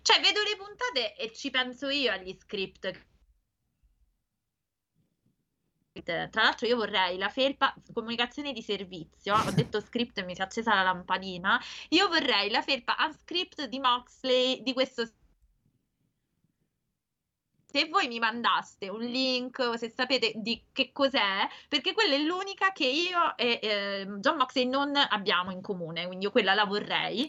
Cioè, 0.03 0.19
vedo 0.19 0.41
le 0.43 0.57
puntate 0.57 1.15
e 1.15 1.31
ci 1.31 1.49
penso 1.49 1.87
io 1.87 2.11
agli 2.11 2.37
script. 2.37 2.91
Tra 6.03 6.41
l'altro 6.41 6.67
io 6.67 6.75
vorrei 6.75 7.17
la 7.17 7.29
felpa, 7.29 7.73
comunicazione 7.93 8.51
di 8.51 8.61
servizio, 8.61 9.35
ho 9.35 9.51
detto 9.51 9.79
script 9.79 10.17
e 10.17 10.23
mi 10.23 10.35
si 10.35 10.41
è 10.41 10.43
accesa 10.43 10.73
la 10.73 10.81
lampadina, 10.81 11.61
io 11.89 12.07
vorrei 12.09 12.49
la 12.49 12.61
felpa 12.61 12.95
unscript 12.99 13.65
di 13.65 13.79
Moxley 13.79 14.61
di 14.63 14.73
questo 14.73 15.07
se 17.73 17.87
voi 17.87 18.07
mi 18.07 18.19
mandaste 18.19 18.89
un 18.89 19.01
link 19.01 19.57
o 19.59 19.77
se 19.77 19.89
sapete 19.89 20.33
di 20.35 20.63
che 20.71 20.91
cos'è, 20.91 21.47
perché 21.67 21.93
quella 21.93 22.15
è 22.15 22.19
l'unica 22.19 22.71
che 22.71 22.85
io 22.85 23.35
e 23.35 23.59
eh, 23.61 24.07
John 24.19 24.37
Moxley 24.37 24.65
non 24.65 24.95
abbiamo 24.95 25.51
in 25.51 25.61
comune, 25.61 26.05
quindi 26.05 26.25
io 26.25 26.31
quella 26.31 26.53
la 26.53 26.65
vorrei. 26.65 27.27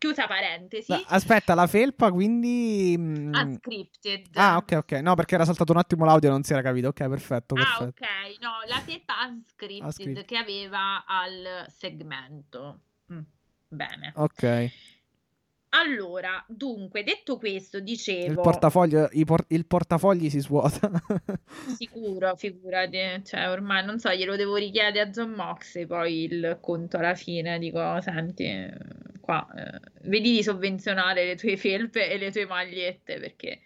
Chiusa 0.00 0.26
parentesi. 0.26 0.92
Aspetta, 1.08 1.52
la 1.52 1.66
felpa 1.66 2.10
quindi. 2.10 2.94
Unscripted. 2.98 4.28
Ah, 4.32 4.56
ok, 4.56 4.72
ok. 4.78 4.92
No, 5.02 5.14
perché 5.14 5.34
era 5.34 5.44
saltato 5.44 5.72
un 5.72 5.78
attimo 5.78 6.06
l'audio 6.06 6.30
e 6.30 6.32
non 6.32 6.42
si 6.42 6.52
era 6.54 6.62
capito. 6.62 6.88
Ok, 6.88 7.06
perfetto, 7.06 7.54
Ah, 7.54 7.58
perfetto. 7.58 8.04
ok. 8.04 8.40
No, 8.40 8.50
la 8.66 8.78
felpa 8.80 9.12
unscripted 9.28 9.84
Unscripted. 9.84 10.24
che 10.24 10.36
aveva 10.38 11.04
al 11.06 11.66
segmento. 11.68 12.80
Mm, 13.12 13.18
Bene. 13.68 14.12
Ok. 14.16 14.72
Allora, 15.72 16.42
dunque, 16.48 17.04
detto 17.04 17.36
questo, 17.36 17.76
Il 17.76 17.84
dicevo, 17.84 18.40
portafoglio, 18.40 19.08
i 19.12 19.24
por- 19.24 19.44
il 19.48 19.66
portafogli 19.66 20.28
si 20.28 20.40
svuota. 20.40 20.90
sicuro, 21.78 22.34
figurati, 22.36 23.22
cioè 23.24 23.48
ormai 23.50 23.84
non 23.84 24.00
so, 24.00 24.10
glielo 24.12 24.34
devo 24.34 24.56
richiedere 24.56 25.00
a 25.00 25.10
John 25.10 25.30
Moxley 25.30 25.86
poi 25.86 26.22
il 26.24 26.58
conto 26.60 26.96
alla 26.96 27.14
fine, 27.14 27.58
dico, 27.60 28.00
senti, 28.00 28.44
eh, 28.44 28.76
qua, 29.20 29.46
eh, 29.54 29.80
vedi 30.02 30.32
di 30.32 30.42
sovvenzionare 30.42 31.24
le 31.24 31.36
tue 31.36 31.56
felpe 31.56 32.10
e 32.10 32.18
le 32.18 32.30
tue 32.30 32.46
magliette, 32.46 33.18
perché... 33.18 33.62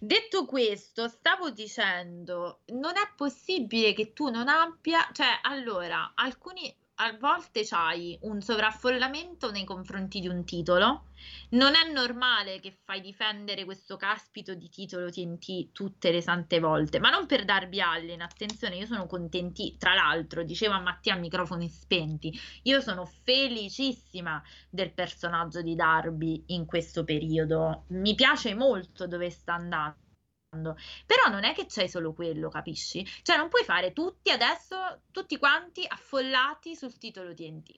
Detto 0.00 0.46
questo, 0.46 1.06
stavo 1.06 1.50
dicendo, 1.50 2.62
non 2.66 2.96
è 2.96 3.08
possibile 3.14 3.92
che 3.92 4.12
tu 4.12 4.28
non 4.28 4.48
abbia, 4.48 5.08
cioè, 5.12 5.38
allora, 5.42 6.12
alcuni 6.16 6.74
a 7.02 7.16
volte 7.18 7.64
c'hai 7.64 8.18
un 8.22 8.42
sovraffollamento 8.42 9.50
nei 9.50 9.64
confronti 9.64 10.20
di 10.20 10.28
un 10.28 10.44
titolo. 10.44 11.06
Non 11.50 11.74
è 11.74 11.90
normale 11.90 12.60
che 12.60 12.76
fai 12.84 13.00
difendere 13.00 13.64
questo 13.64 13.96
caspito 13.96 14.54
di 14.54 14.68
titolo 14.68 15.10
TNT 15.10 15.72
tutte 15.72 16.10
le 16.10 16.20
sante 16.20 16.60
volte, 16.60 16.98
ma 16.98 17.08
non 17.08 17.26
per 17.26 17.46
Darby 17.46 17.80
Allin, 17.80 18.20
attenzione, 18.20 18.76
io 18.76 18.86
sono 18.86 19.06
contenti, 19.06 19.76
tra 19.78 19.94
l'altro, 19.94 20.42
dicevo 20.42 20.74
a 20.74 20.80
Mattia 20.80 21.14
a 21.14 21.18
microfoni 21.18 21.68
spenti, 21.70 22.38
io 22.64 22.80
sono 22.80 23.06
felicissima 23.06 24.42
del 24.68 24.92
personaggio 24.92 25.62
di 25.62 25.74
Darby 25.74 26.44
in 26.48 26.66
questo 26.66 27.04
periodo. 27.04 27.84
Mi 27.88 28.14
piace 28.14 28.54
molto 28.54 29.06
dove 29.06 29.30
sta 29.30 29.54
andando. 29.54 30.08
Però 30.50 31.28
non 31.30 31.44
è 31.44 31.54
che 31.54 31.66
c'hai 31.68 31.88
solo 31.88 32.12
quello, 32.12 32.48
capisci? 32.48 33.06
Cioè 33.22 33.36
non 33.36 33.48
puoi 33.48 33.62
fare 33.62 33.92
tutti 33.92 34.30
adesso, 34.30 35.02
tutti 35.12 35.38
quanti 35.38 35.84
affollati 35.86 36.74
sul 36.74 36.98
titolo 36.98 37.32
TNT. 37.32 37.70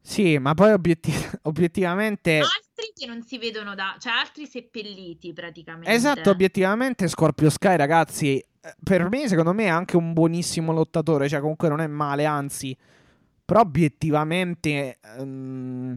sì, 0.00 0.38
ma 0.38 0.54
poi 0.54 0.72
obietti- 0.72 1.12
obiettivamente. 1.42 2.38
Altri 2.38 2.92
che 2.92 3.06
non 3.06 3.22
si 3.22 3.38
vedono 3.38 3.76
da... 3.76 3.94
cioè 4.00 4.12
altri 4.12 4.46
seppelliti 4.46 5.32
praticamente. 5.32 5.90
Esatto, 5.90 6.30
obiettivamente 6.30 7.06
Scorpio 7.06 7.48
Sky, 7.48 7.76
ragazzi, 7.76 8.38
eh, 8.38 8.74
per 8.82 9.08
me, 9.08 9.28
secondo 9.28 9.52
me, 9.52 9.64
è 9.64 9.68
anche 9.68 9.96
un 9.96 10.12
buonissimo 10.12 10.72
lottatore. 10.72 11.28
Cioè, 11.28 11.38
comunque 11.38 11.68
non 11.68 11.80
è 11.80 11.86
male, 11.86 12.24
anzi. 12.24 12.76
Però 13.44 13.60
obiettivamente. 13.60 14.98
ehm, 15.00 15.96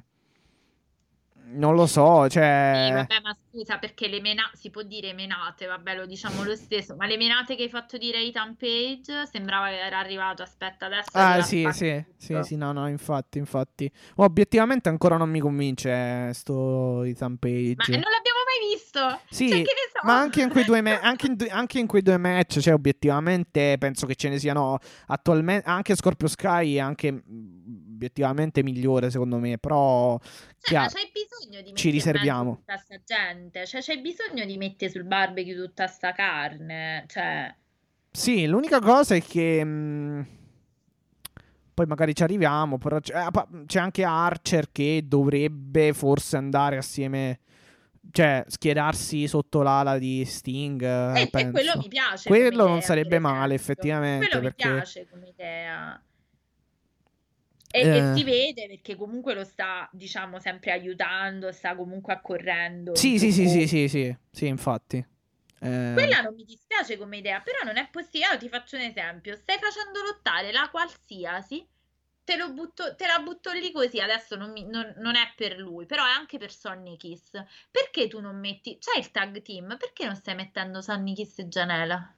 non 1.47 1.75
lo 1.75 1.86
so, 1.86 2.23
Sì, 2.23 2.31
cioè. 2.31 2.91
vabbè, 2.93 3.21
ma 3.21 3.38
scusa, 3.49 3.77
perché 3.77 4.08
le 4.08 4.19
menate, 4.21 4.58
si 4.58 4.69
può 4.69 4.81
dire 4.81 5.13
menate, 5.13 5.65
vabbè, 5.65 5.95
lo 5.95 6.05
diciamo 6.05 6.43
lo 6.43 6.55
stesso, 6.55 6.95
ma 6.95 7.05
le 7.05 7.17
menate 7.17 7.55
che 7.55 7.63
hai 7.63 7.69
fatto 7.69 7.97
dire 7.97 8.17
a 8.17 8.21
Ethan 8.21 8.55
Page 8.55 9.25
sembrava 9.31 9.67
che 9.67 9.79
era 9.79 9.99
arrivato, 9.99 10.41
aspetta, 10.43 10.88
adesso 10.88 11.10
Ah, 11.13 11.41
sì, 11.41 11.67
sì, 11.71 12.03
sì, 12.17 12.38
sì, 12.43 12.55
no, 12.55 12.71
no, 12.71 12.88
infatti, 12.88 13.38
infatti. 13.38 13.89
Obiettivamente 14.15 14.89
ancora 14.89 15.17
non 15.17 15.29
mi 15.29 15.39
convince 15.39 16.27
eh, 16.29 16.34
sto 16.34 17.03
Ethan 17.03 17.38
Page. 17.38 17.75
Ma 17.77 17.86
non 17.88 17.99
l'abbiamo 18.01 18.39
mai 18.45 18.73
visto! 18.73 19.21
Sì, 19.29 19.49
Cioè, 19.49 19.63
so! 19.63 19.99
ma 20.05 20.19
anche 20.19 20.41
in, 20.41 20.49
quei 20.49 20.63
due 20.65 20.81
ma- 20.81 20.99
anche, 20.99 21.27
in 21.27 21.38
anche 21.49 21.79
in 21.79 21.88
quei 21.88 22.01
due 22.01 22.17
match, 22.17 22.60
cioè, 22.60 22.73
obiettivamente 22.73 23.77
penso 23.77 24.05
che 24.05 24.15
ce 24.15 24.29
ne 24.29 24.39
siano 24.39 24.77
attualmente. 25.08 25.67
Anche 25.69 25.95
Scorpio 25.95 26.27
Sky 26.27 26.75
è 26.75 26.79
anche 26.79 27.23
obiettivamente 27.95 28.62
migliore, 28.62 29.10
secondo 29.10 29.39
me. 29.39 29.58
Però, 29.58 30.19
Cioè, 30.60 30.77
ma 30.79 30.88
c'hai 30.88 31.10
bisogno 31.12 31.62
di 31.63 31.73
ci 31.75 31.89
riserviamo. 31.89 32.55
tutta 32.58 32.77
sta 32.77 32.95
gente, 33.03 33.65
cioè 33.65 33.82
c'hai 33.82 33.99
bisogno 34.01 34.45
di 34.45 34.57
mettere 34.57 34.91
sul 34.91 35.05
barbecue 35.05 35.55
tutta 35.55 35.88
sta 35.88 36.11
carne, 36.11 37.05
cioè... 37.07 37.53
Sì, 38.11 38.45
l'unica 38.45 38.80
cosa 38.80 39.15
è 39.15 39.22
che. 39.22 39.61
mm, 39.63 40.22
poi 41.74 41.86
magari 41.88 42.15
ci 42.15 42.24
arriviamo, 42.24 42.78
però 42.78 42.99
c'è, 43.01 43.13
eh, 43.13 43.65
c'è 43.65 43.80
anche 43.80 44.03
Archer 44.05 44.72
che 44.72 45.01
dovrebbe 45.05 45.91
forse 45.91 46.38
andare 46.38 46.78
assieme, 46.78 47.41
cioè 48.11 48.45
schierarsi 48.47 49.28
sotto 49.28 49.61
l'ala 49.61 49.97
di 49.97 50.24
Sting. 50.24 50.82
eh, 50.82 51.22
E, 51.24 51.30
e 51.30 51.51
quello 51.51 51.74
mi 51.76 51.89
piace. 51.89 52.30
Quello 52.30 52.65
non 52.65 52.80
sarebbe 52.80 53.20
male, 53.20 53.53
effettivamente, 53.55 54.28
Quello 54.30 54.43
perché- 54.43 54.67
mi 54.70 54.74
piace 54.76 55.07
come 55.11 55.28
idea. 55.28 56.01
E, 57.76 57.82
Eh. 57.82 57.97
e 58.11 58.15
si 58.15 58.23
vede 58.23 58.67
perché 58.67 58.95
comunque 58.95 59.34
lo 59.34 59.43
sta, 59.43 59.89
diciamo, 59.91 60.39
sempre 60.39 60.71
aiutando, 60.71 61.51
sta 61.51 61.76
comunque 61.76 62.13
accorrendo. 62.13 62.95
Sì, 62.95 63.19
sì, 63.19 63.32
sì, 63.32 63.47
sì, 63.49 63.67
sì, 63.67 63.88
sì, 63.89 64.15
sì, 64.32 64.47
infatti. 64.47 64.97
Eh, 65.59 65.93
Quella 65.93 66.21
non 66.21 66.34
mi 66.36 66.43
dispiace 66.43 66.97
come 66.97 67.17
idea, 67.17 67.41
però 67.41 67.59
non 67.63 67.78
è 67.78 67.89
possibile. 67.89 68.32
Io 68.34 68.38
ti 68.38 68.49
faccio 68.49 68.76
un 68.78 68.84
esempio: 68.84 69.36
stai 69.36 69.57
facendo 69.59 70.01
lottare 70.03 70.51
la 70.51 70.69
qualsiasi, 70.69 71.67
te, 72.23 72.36
lo 72.38 72.53
butto, 72.53 72.95
te 72.95 73.07
la 73.07 73.19
butto 73.19 73.51
lì 73.51 73.71
così. 73.71 73.99
Adesso 73.99 74.36
non, 74.38 74.51
mi- 74.51 74.65
non- 74.65 74.93
non 74.97 75.15
è 75.15 75.34
per 75.36 75.57
lui, 75.57 75.86
però 75.86 76.05
è 76.05 76.09
anche 76.11 76.38
per 76.38 76.51
Sonny 76.51 76.97
Kiss. 76.97 77.32
Perché 77.71 78.07
tu 78.07 78.19
non 78.21 78.39
metti. 78.39 78.78
C'è 78.78 78.97
il 78.97 79.11
tag 79.11 79.41
team, 79.41 79.76
perché 79.78 80.05
non 80.05 80.15
stai 80.15 80.36
mettendo 80.36 80.82
Sonny 80.82 81.13
Kiss 81.13 81.39
e 81.39 81.47
Gianela? 81.49 82.14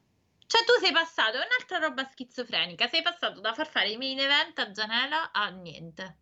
Cioè, 0.48 0.64
tu 0.64 0.82
sei 0.82 0.93
passato, 0.93 1.34
è 1.34 1.45
un'altra 1.45 1.78
roba 1.86 2.08
schizofrenica. 2.10 2.88
Sei 2.88 3.02
passato 3.02 3.41
da 3.41 3.54
far 3.54 3.68
fare 3.68 3.89
i 3.89 3.98
main 3.98 4.18
event 4.18 4.58
a 4.60 4.72
Gianela 4.72 5.32
a 5.34 5.50
niente. 5.50 6.18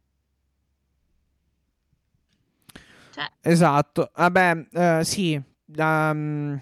Cioè, 3.13 3.31
Esatto, 3.39 4.09
vabbè, 4.15 4.67
eh, 4.71 5.03
sì, 5.03 5.39
ehm, 5.77 6.61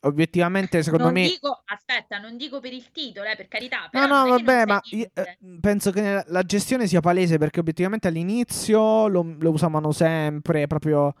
obiettivamente 0.00 0.82
secondo 0.82 1.04
non 1.04 1.12
me... 1.14 1.22
dico, 1.22 1.62
aspetta, 1.66 2.18
non 2.18 2.36
dico 2.36 2.58
per 2.58 2.72
il 2.72 2.90
titolo, 2.90 3.28
eh, 3.28 3.36
per 3.36 3.46
carità. 3.46 3.88
No, 3.92 4.06
no, 4.06 4.26
vabbè, 4.26 4.66
ma 4.66 4.80
io, 4.90 5.08
eh, 5.14 5.38
penso 5.60 5.92
che 5.92 6.24
la 6.26 6.42
gestione 6.42 6.88
sia 6.88 7.00
palese 7.00 7.38
perché 7.38 7.60
obiettivamente 7.60 8.08
all'inizio 8.08 9.06
lo, 9.06 9.36
lo 9.38 9.50
usavano 9.50 9.92
sempre, 9.92 10.66
proprio 10.66 11.14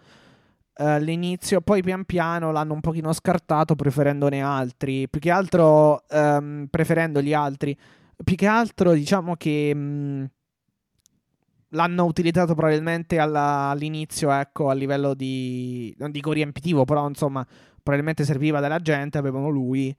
all'inizio, 0.84 1.60
poi 1.60 1.82
pian 1.82 2.04
piano 2.04 2.52
l'hanno 2.52 2.74
un 2.74 2.80
pochino 2.80 3.12
scartato 3.12 3.74
preferendone 3.74 4.42
altri, 4.42 5.08
più 5.08 5.20
che 5.20 5.30
altro 5.30 6.06
ehm, 6.08 6.66
preferendo 6.70 7.20
gli 7.22 7.32
altri, 7.32 7.76
più 8.22 8.36
che 8.36 8.46
altro 8.46 8.92
diciamo 8.92 9.36
che 9.36 9.74
mh, 9.74 10.30
l'hanno 11.70 12.04
utilizzato 12.04 12.54
probabilmente 12.54 13.18
alla- 13.18 13.68
all'inizio, 13.70 14.30
ecco, 14.30 14.68
a 14.70 14.74
livello 14.74 15.14
di, 15.14 15.94
non 15.98 16.10
dico 16.10 16.32
riempitivo, 16.32 16.84
però 16.84 17.06
insomma, 17.08 17.44
probabilmente 17.82 18.24
serviva 18.24 18.60
della 18.60 18.78
gente, 18.78 19.18
avevano 19.18 19.48
lui. 19.48 19.94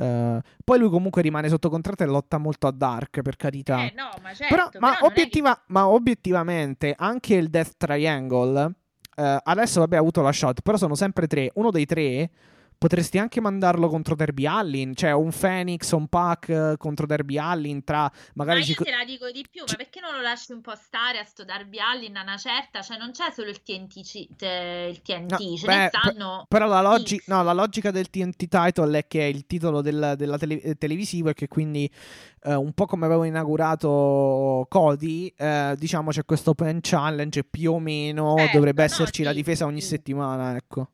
Eh, 0.00 0.40
poi 0.64 0.78
lui 0.78 0.90
comunque 0.90 1.22
rimane 1.22 1.48
sotto 1.48 1.68
contratto 1.70 2.04
e 2.04 2.06
lotta 2.06 2.38
molto 2.38 2.66
a 2.68 2.70
Dark, 2.72 3.20
per 3.22 3.36
carità. 3.36 3.80
Eh, 3.82 3.92
no, 3.96 4.10
ma 4.22 4.32
certo, 4.32 4.54
Però, 4.54 4.64
ma, 4.64 4.70
però 4.70 4.80
non 4.84 4.92
è 4.92 4.96
che- 4.98 5.04
obiettiva- 5.06 5.62
ma 5.68 5.88
obiettivamente 5.88 6.94
anche 6.96 7.34
il 7.34 7.48
Death 7.50 7.72
Triangle 7.76 8.72
eh, 9.18 9.40
adesso 9.42 9.80
vabbè 9.80 9.96
ha 9.96 9.98
avuto 9.98 10.20
la 10.20 10.30
shot, 10.30 10.60
però 10.62 10.76
sono 10.76 10.94
sempre 10.94 11.26
tre. 11.26 11.50
Uno 11.54 11.72
dei 11.72 11.86
tre 11.86 12.30
potresti 12.78 13.18
anche 13.18 13.40
mandarlo 13.40 13.88
contro 13.88 14.14
Derby 14.14 14.46
Allin, 14.46 14.94
cioè 14.94 15.10
un 15.12 15.30
Phoenix, 15.36 15.90
un 15.90 16.06
Pac 16.06 16.48
eh, 16.48 16.74
contro 16.78 17.06
Derby 17.06 17.36
Allin 17.36 17.82
tra 17.82 18.02
Ma 18.02 18.10
magari 18.44 18.60
io 18.60 18.64
ci- 18.66 18.74
te 18.74 18.90
la 18.90 19.04
dico 19.04 19.30
di 19.32 19.44
più, 19.50 19.64
ma 19.66 19.74
perché 19.74 19.98
non 20.00 20.14
lo 20.14 20.20
lasci 20.22 20.52
un 20.52 20.60
po' 20.60 20.76
stare 20.76 21.18
a 21.18 21.24
sto 21.24 21.44
Darby 21.44 21.78
Allin 21.80 22.16
a 22.16 22.22
una 22.22 22.36
certa? 22.36 22.80
Cioè 22.80 22.96
non 22.96 23.10
c'è 23.10 23.30
solo 23.32 23.50
il 23.50 23.62
TNT, 23.62 24.36
te- 24.36 24.88
il 24.90 25.02
TNT, 25.02 25.30
No, 25.32 25.56
ce 25.56 25.66
beh, 25.66 25.74
ne 25.76 25.88
per- 25.90 26.00
stanno 26.00 26.44
Però 26.48 26.66
la, 26.66 26.80
logi- 26.80 27.20
no, 27.26 27.42
la 27.42 27.52
logica 27.52 27.90
del 27.90 28.08
TNT 28.10 28.46
title 28.46 28.98
è 28.98 29.06
che 29.08 29.24
il 29.24 29.46
titolo 29.46 29.80
del, 29.80 30.14
della 30.16 30.38
tele- 30.38 30.60
eh, 30.62 30.74
televisivo 30.76 31.30
e 31.30 31.34
che 31.34 31.48
quindi 31.48 31.90
eh, 32.44 32.54
un 32.54 32.72
po' 32.72 32.86
come 32.86 33.06
avevo 33.06 33.24
inaugurato 33.24 34.66
Cody, 34.68 35.32
eh, 35.36 35.74
diciamo 35.76 36.10
c'è 36.10 36.24
questo 36.24 36.50
open 36.50 36.78
challenge 36.80 37.42
più 37.44 37.72
o 37.72 37.78
meno 37.80 38.36
Certo, 38.36 38.52
dovrebbe 38.52 38.82
no, 38.82 38.86
esserci 38.86 39.22
la 39.22 39.30
sì, 39.30 39.36
difesa 39.36 39.64
ogni 39.66 39.80
settimana, 39.80 40.54
ecco. 40.56 40.90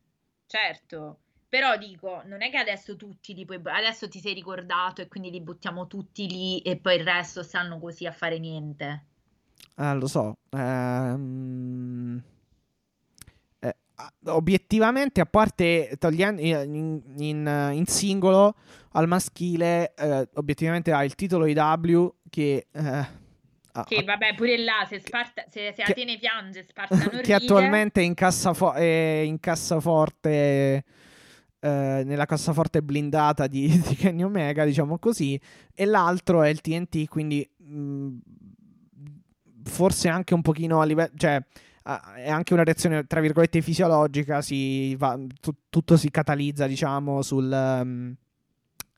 Certo, 0.46 1.18
però 1.54 1.76
dico, 1.76 2.20
non 2.24 2.42
è 2.42 2.50
che 2.50 2.56
adesso 2.56 2.96
tutti 2.96 3.32
li 3.32 3.44
puoi, 3.44 3.60
adesso 3.62 4.08
ti 4.08 4.18
sei 4.18 4.34
ricordato 4.34 5.00
e 5.02 5.06
quindi 5.06 5.30
li 5.30 5.40
buttiamo 5.40 5.86
tutti 5.86 6.28
lì 6.28 6.58
e 6.62 6.78
poi 6.78 6.96
il 6.96 7.04
resto 7.04 7.44
stanno 7.44 7.78
così 7.78 8.06
a 8.06 8.10
fare 8.10 8.40
niente. 8.40 9.04
Eh, 9.76 9.94
lo 9.94 10.08
so. 10.08 10.36
Ehm, 10.50 12.20
eh, 13.60 13.76
ah, 13.94 14.12
obiettivamente, 14.32 15.20
a 15.20 15.26
parte 15.26 15.94
togliendo 15.96 16.40
in, 16.40 17.00
in- 17.18 17.70
in 17.74 17.86
singolo 17.86 18.56
al 18.92 19.06
maschile, 19.06 19.94
eh, 19.94 20.28
obiettivamente 20.34 20.90
ha 20.90 21.04
il 21.04 21.14
titolo 21.14 21.46
IW 21.46 22.14
che, 22.30 22.66
eh, 22.72 23.06
Che 23.86 24.02
vabbè, 24.02 24.34
pure 24.34 24.56
là, 24.58 24.84
se, 24.88 24.98
Sparta, 24.98 25.44
se, 25.48 25.72
se 25.72 25.82
Che- 25.84 25.92
Atene 25.92 26.18
piange, 26.18 26.64
Sparta 26.64 26.96
non 26.96 27.06
che 27.22 27.32
ride. 27.32 27.34
attualmente 27.34 28.00
è 28.00 28.04
in, 28.04 28.14
cassafo- 28.14 28.72
è 28.72 29.22
in 29.24 29.38
cassaforte. 29.38 30.84
Eh, 31.64 32.02
nella 32.04 32.26
cassaforte 32.26 32.82
blindata 32.82 33.46
di, 33.46 33.66
di 33.88 33.94
Kenny 33.94 34.22
Omega, 34.22 34.64
diciamo 34.64 34.98
così, 34.98 35.40
e 35.74 35.84
l'altro 35.86 36.42
è 36.42 36.48
il 36.48 36.60
TNT, 36.60 37.08
quindi 37.08 37.48
mh, 37.56 38.08
forse 39.64 40.08
anche 40.08 40.34
un 40.34 40.42
pochino 40.42 40.80
a 40.80 40.84
livello, 40.84 41.10
cioè 41.16 41.42
è 42.16 42.30
anche 42.30 42.54
una 42.54 42.64
reazione 42.64 43.06
tra 43.06 43.20
virgolette 43.20 43.60
fisiologica, 43.60 44.40
si 44.40 44.94
va- 44.96 45.18
tu- 45.40 45.54
tutto 45.68 45.96
si 45.98 46.10
catalizza, 46.10 46.66
diciamo, 46.66 47.20
sul, 47.22 47.52
ehm, 47.52 48.14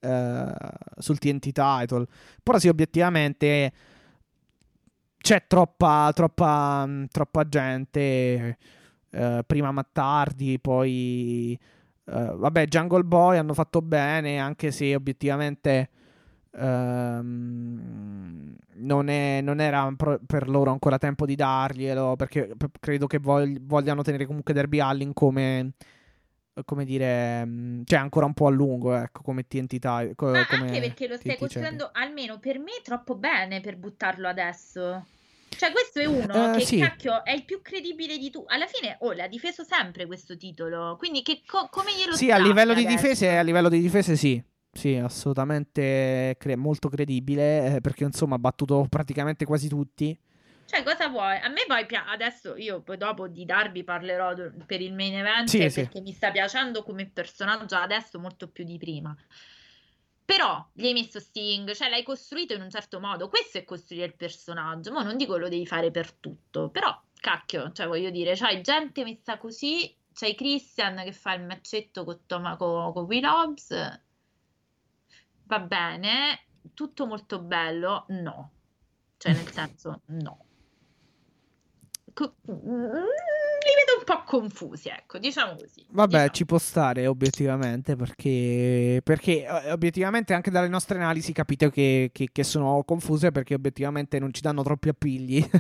eh, 0.01 0.55
sul 0.99 1.19
TNT 1.19 1.51
title. 1.53 2.07
Però 2.43 2.59
sì, 2.59 2.69
obiettivamente 2.69 3.73
c'è 5.19 5.45
troppa, 5.47 6.11
troppa, 6.15 6.87
mh, 6.87 7.07
troppa 7.11 7.49
gente. 7.49 8.59
eh, 9.11 9.43
prima 9.47 9.73
Mattardi, 9.73 10.59
poi 10.61 11.59
eh, 12.07 12.33
vabbè, 12.37 12.67
Jungle 12.67 13.03
Boy 13.05 13.39
hanno 13.39 13.55
fatto 13.55 13.83
bene, 13.83 14.39
anche 14.39 14.71
se 14.71 14.95
obiettivamente 14.95 15.91
ehm, 16.53 18.55
non, 18.77 19.09
è- 19.09 19.41
non 19.43 19.61
era 19.61 19.93
per 20.27 20.49
loro 20.49 20.71
ancora 20.71 20.99
tempo 20.99 21.27
di 21.27 21.35
darglielo, 21.35 22.17
perché 22.17 22.53
credo 22.81 23.07
che 23.07 23.19
vogl- 23.19 23.61
vogliano 23.63 24.03
tenere 24.03 24.27
comunque 24.27 24.55
Derby 24.55 24.81
Allin 24.81 25.13
come, 25.13 25.73
come 26.65 26.85
dire, 26.85 27.45
mh, 27.45 27.83
cioè 27.85 27.99
ancora 27.99 28.27
un 28.27 28.35
po' 28.35 28.47
a 28.47 28.51
lungo, 28.51 28.95
ecco, 28.95 29.23
come 29.23 29.47
TNT 29.47 29.79
ti- 29.79 30.15
co- 30.15 30.31
anche 30.31 30.81
perché 30.81 31.09
lo 31.09 31.17
stai 31.17 31.37
costruendo, 31.37 31.91
almeno 31.93 32.39
per 32.39 32.59
me, 32.59 32.73
troppo 32.83 33.17
bene 33.17 33.61
per 33.61 33.77
buttarlo 33.77 34.29
adesso. 34.29 35.05
Cioè, 35.59 35.73
questo 35.73 36.01
è 36.01 36.05
uno 36.05 36.53
Eh, 36.55 36.59
che 36.59 36.65
sì. 36.65 36.79
cacchio 36.79 37.25
è 37.25 37.33
il 37.33 37.45
più 37.45 37.61
credibile 37.63 38.19
di 38.19 38.31
tu. 38.31 38.45
Alla 38.47 38.67
fine, 38.67 38.97
oh, 39.01 39.13
l'ha 39.13 39.27
difeso 39.29 39.65
sempre 39.65 40.07
questo 40.07 40.37
titolo. 40.37 40.97
Quindi, 40.99 41.23
che 41.23 41.43
co- 41.47 41.69
come 41.71 41.91
glielo 41.97 42.15
Sì, 42.15 42.31
a 42.31 42.39
livello 42.39 42.75
di 42.75 42.85
difese, 42.87 43.37
a 43.37 43.43
livello 43.43 43.69
di 43.69 43.81
difese 43.81 44.17
sì. 44.17 44.43
Sì, 44.73 44.95
assolutamente 44.97 46.37
cre- 46.39 46.57
molto 46.57 46.89
credibile, 46.91 47.77
eh, 47.77 47.81
perché 47.81 48.05
insomma 48.05 48.35
ha 48.35 48.39
battuto 48.39 48.87
praticamente 48.91 49.45
quasi 49.47 49.69
tutti. 49.69 50.19
Cioè, 50.67 50.83
cosa 50.83 51.09
vuoi? 51.09 51.39
A 51.39 51.49
me 51.49 51.63
poi 51.67 51.87
pia- 51.87 52.07
adesso 52.09 52.57
io 52.57 52.83
poi 52.83 52.97
dopo 52.99 53.29
di 53.29 53.45
Darby 53.47 53.85
parlerò 53.85 54.35
do- 54.35 54.53
per 54.67 54.81
il 54.81 54.93
main 54.93 55.15
event 55.15 55.49
Sì, 55.49 55.71
sì. 55.71 55.81
perché 55.83 56.01
mi 56.01 56.13
sta 56.13 56.31
piacendo 56.31 56.83
come 56.83 57.09
personaggio 57.11 57.77
adesso 57.77 58.19
molto 58.19 58.49
più 58.49 58.65
di 58.65 58.77
prima. 58.77 59.17
Però 60.27 60.69
gli 60.73 60.87
hai 60.87 60.93
messo 60.93 61.21
Sting, 61.21 61.71
cioè 61.73 61.89
l'hai 61.89 62.03
costruito 62.03 62.53
in 62.53 62.61
un 62.61 62.69
certo 62.69 62.99
modo. 62.99 63.29
Questo 63.29 63.59
è 63.59 63.65
costruire 63.65 64.07
il 64.07 64.17
personaggio. 64.17 64.93
Ma 64.93 65.03
non 65.05 65.17
dico 65.17 65.37
lo 65.37 65.49
devi 65.49 65.67
fare 65.67 65.93
per 65.93 66.13
tutto, 66.13 66.69
però 66.69 67.01
cacchio, 67.21 67.71
cioè 67.73 67.87
voglio 67.87 68.11
dire, 68.11 68.35
c'hai 68.35 68.61
gente 68.61 69.05
messa 69.05 69.39
così, 69.39 69.97
c'hai 70.13 70.35
Christian 70.35 70.97
che 71.05 71.13
fa 71.13 71.35
il 71.35 71.45
maccetto 71.45 72.05
con 72.05 72.21
Tomaco 72.27 72.93
con 72.93 73.05
Will 73.05 73.25
Hobbs. 73.25 74.01
Va 75.45 75.61
bene, 75.61 76.47
tutto 76.75 77.07
molto 77.07 77.41
bello? 77.41 78.05
No. 78.09 78.51
Cioè, 79.19 79.33
nel 79.33 79.51
senso, 79.53 80.01
no. 80.07 80.45
Co- 82.13 82.35
Li 83.67 83.73
vedo 83.75 83.99
un 83.99 84.05
po' 84.05 84.23
confusi, 84.25 84.89
ecco, 84.89 85.19
diciamo 85.19 85.57
così. 85.57 85.85
Vabbè, 85.91 86.11
diciamo. 86.13 86.31
ci 86.33 86.45
può 86.47 86.59
stare 86.59 87.07
obiettivamente, 87.09 87.97
perché, 87.97 89.01
perché 89.03 89.45
eh, 89.45 89.73
obiettivamente 89.73 90.35
anche 90.35 90.51
dalle 90.53 90.69
nostre 90.69 90.97
analisi 90.99 91.33
capite 91.33 91.71
che, 91.73 92.11
che- 92.13 92.29
che 92.31 92.45
sono 92.45 92.85
confuse 92.85 93.33
perché 93.33 93.55
obiettivamente 93.55 94.21
non 94.21 94.33
ci 94.33 94.41
danno 94.41 94.63
troppi 94.63 94.89
appigli 94.89 95.45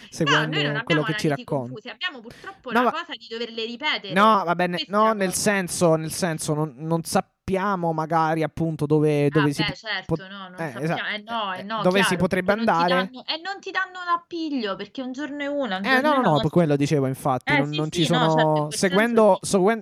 No, 0.00 0.06
seguendo 0.10 0.56
noi 0.60 0.72
non 0.72 0.82
quello 0.84 1.02
che 1.02 1.14
ci 1.16 1.28
racconta. 1.28 1.68
confuse, 1.72 1.90
abbiamo 1.90 2.20
purtroppo 2.20 2.70
No, 2.72 2.78
la 2.82 2.84
ma- 2.84 2.90
cosa 2.90 3.12
di 3.16 3.26
doverle 3.30 3.64
ripetere. 3.64 4.12
No, 4.12 4.42
va 4.44 4.54
bene, 4.54 4.84
no, 4.88 5.12
nel 5.12 5.32
senso, 5.32 5.94
nel 5.94 6.12
senso 6.12 6.52
non, 6.54 6.74
non 6.76 7.02
sappiamo 7.04 7.38
magari 7.56 8.42
appunto 8.42 8.86
dove, 8.86 9.28
dove 9.30 9.50
ah, 9.50 9.52
si 9.52 9.62
beh, 9.62 9.74
certo, 9.74 10.04
pot- 10.14 10.28
no, 10.28 10.46
eh, 10.54 10.56
sappiamo. 10.58 10.80
esatto. 10.84 11.00
Eh, 11.14 11.22
no, 11.26 11.54
eh, 11.54 11.62
no, 11.62 11.82
dove 11.82 11.98
si 12.00 12.06
chiaro, 12.08 12.22
potrebbe 12.22 12.54
non 12.54 12.64
ti 12.64 12.70
andare. 12.70 12.94
danno- 12.94 13.24
E 13.26 13.40
non 13.42 13.60
ti 13.60 13.70
danno 13.70 14.04
l'appiglio 14.06 14.76
perché 14.76 15.02
un 15.02 15.12
giorno 15.12 15.42
è 15.42 15.46
una, 15.46 15.76
un 15.78 15.84
Eh, 15.84 16.00
no, 16.00 16.14
no, 16.14 16.20
no, 16.22 16.40
per 16.40 16.50
quello 16.50 16.76
dicevo, 16.76 17.06
infatti, 17.06 17.52
Eh, 17.52 17.56
non, 17.58 17.70
sì, 17.70 17.76
non 17.76 17.92
sì, 17.92 18.04
ci 18.04 18.12
no, 18.12 18.18
sono... 18.30 18.34
certo, 18.36 18.70
seguendo, 18.76 19.38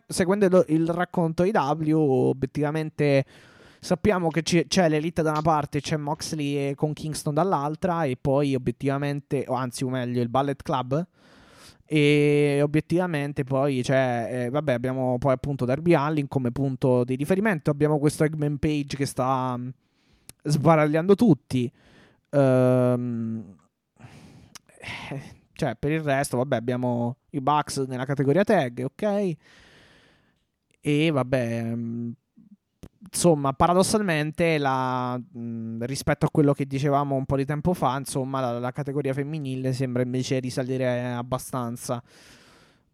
seguendo 0.06 0.48
lo- 0.48 0.64
il 0.68 0.88
racconto 0.88 1.44
IW, 1.44 1.98
obiettivamente 1.98 3.24
Sappiamo 3.80 4.28
che 4.28 4.42
c'è, 4.42 4.66
c'è 4.66 4.88
l'Elite 4.88 5.22
da 5.22 5.30
una 5.30 5.40
parte, 5.40 5.80
c'è 5.80 5.96
Moxley 5.96 6.74
con 6.74 6.92
Kingston 6.92 7.32
dall'altra 7.32 8.02
e 8.04 8.16
poi 8.20 8.56
obiettivamente, 8.56 9.44
o 9.46 9.54
anzi 9.54 9.84
o 9.84 9.88
meglio, 9.88 10.20
il 10.20 10.28
Ballet 10.28 10.60
Club. 10.62 11.06
E 11.91 12.61
obiettivamente 12.62 13.45
poi 13.45 13.80
c'è, 13.82 14.28
eh, 14.30 14.51
vabbè, 14.51 14.74
abbiamo 14.74 15.16
poi 15.16 15.32
appunto 15.32 15.64
Darby 15.64 15.95
Allin 15.95 16.28
come 16.28 16.53
punto 16.53 17.03
di 17.03 17.14
riferimento. 17.16 17.70
Abbiamo 17.70 17.99
questo 17.99 18.24
Eggman 18.24 18.59
Page 18.59 18.95
che 18.95 19.07
sta 19.07 19.57
mm, 19.57 19.68
sbaragliando 20.43 21.14
tutti. 21.14 21.72
Ehm, 22.30 23.57
cioè, 25.55 25.76
per 25.76 25.93
il 25.93 26.01
resto, 26.03 26.36
vabbè, 26.36 26.57
abbiamo 26.57 27.16
i 27.30 27.41
Bucks 27.41 27.78
nella 27.78 28.05
categoria 28.05 28.45
tag, 28.45 28.84
ok? 28.84 29.36
E 30.80 31.11
vabbè, 31.11 31.74
mm, 31.74 32.11
insomma, 33.01 33.53
paradossalmente, 33.53 34.59
la, 34.59 35.16
mh, 35.16 35.84
rispetto 35.84 36.26
a 36.26 36.30
quello 36.30 36.53
che 36.53 36.66
dicevamo 36.66 37.14
un 37.14 37.24
po' 37.24 37.36
di 37.36 37.44
tempo 37.44 37.74
fa, 37.74 37.96
insomma, 37.96 38.40
la, 38.40 38.59
la, 38.59 38.72
categoria 38.72 39.12
femminile 39.12 39.72
sembra 39.72 40.03
invece 40.03 40.38
risalire 40.40 41.12
abbastanza. 41.12 42.03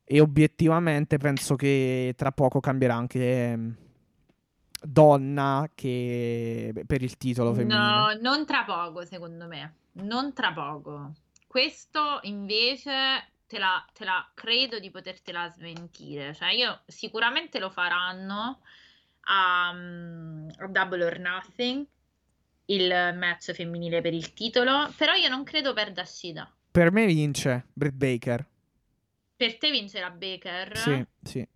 E 0.07 0.21
obiettivamente 0.21 1.17
penso 1.17 1.57
che 1.57 2.13
tra 2.17 2.31
poco 2.33 2.61
cambierà 2.61 2.95
anche 2.95 3.57
mh, 3.57 3.77
donna 4.83 5.69
che 5.75 6.85
per 6.87 7.03
il 7.03 7.17
titolo 7.17 7.55
femminile. 7.55 7.79
No, 7.79 8.19
non 8.21 8.45
tra 8.45 8.65
poco, 8.65 9.05
secondo 9.05 9.47
me. 9.47 9.75
Non 9.93 10.33
tra 10.35 10.53
poco. 10.53 11.13
Questo 11.47 12.19
invece 12.23 12.91
te 13.47 13.59
la, 13.59 13.83
te 13.93 14.05
la 14.05 14.29
credo 14.35 14.79
di 14.79 14.91
potertela 14.91 15.49
smentire. 15.49 16.35
Cioè, 16.35 16.51
io 16.51 16.81
sicuramente 16.87 17.59
lo 17.59 17.71
faranno 17.71 18.61
a, 19.25 19.69
a 19.69 20.67
Double 20.69 21.05
or 21.05 21.19
Nothing 21.19 21.87
il 22.67 22.89
match 22.89 23.53
femminile 23.53 24.01
per 24.01 24.15
il 24.15 24.33
titolo, 24.33 24.93
però 24.97 25.13
io 25.15 25.29
non 25.29 25.45
credo 25.45 25.73
perda 25.73 26.05
Shida. 26.05 26.51
Per 26.71 26.91
me 26.91 27.07
vince 27.07 27.67
Britt 27.73 27.95
Baker. 27.95 28.47
Per 29.37 29.59
te 29.59 29.71
vincerà 29.71 30.11
Baker? 30.11 30.77
Sì, 30.77 31.07
sì. 31.23 31.49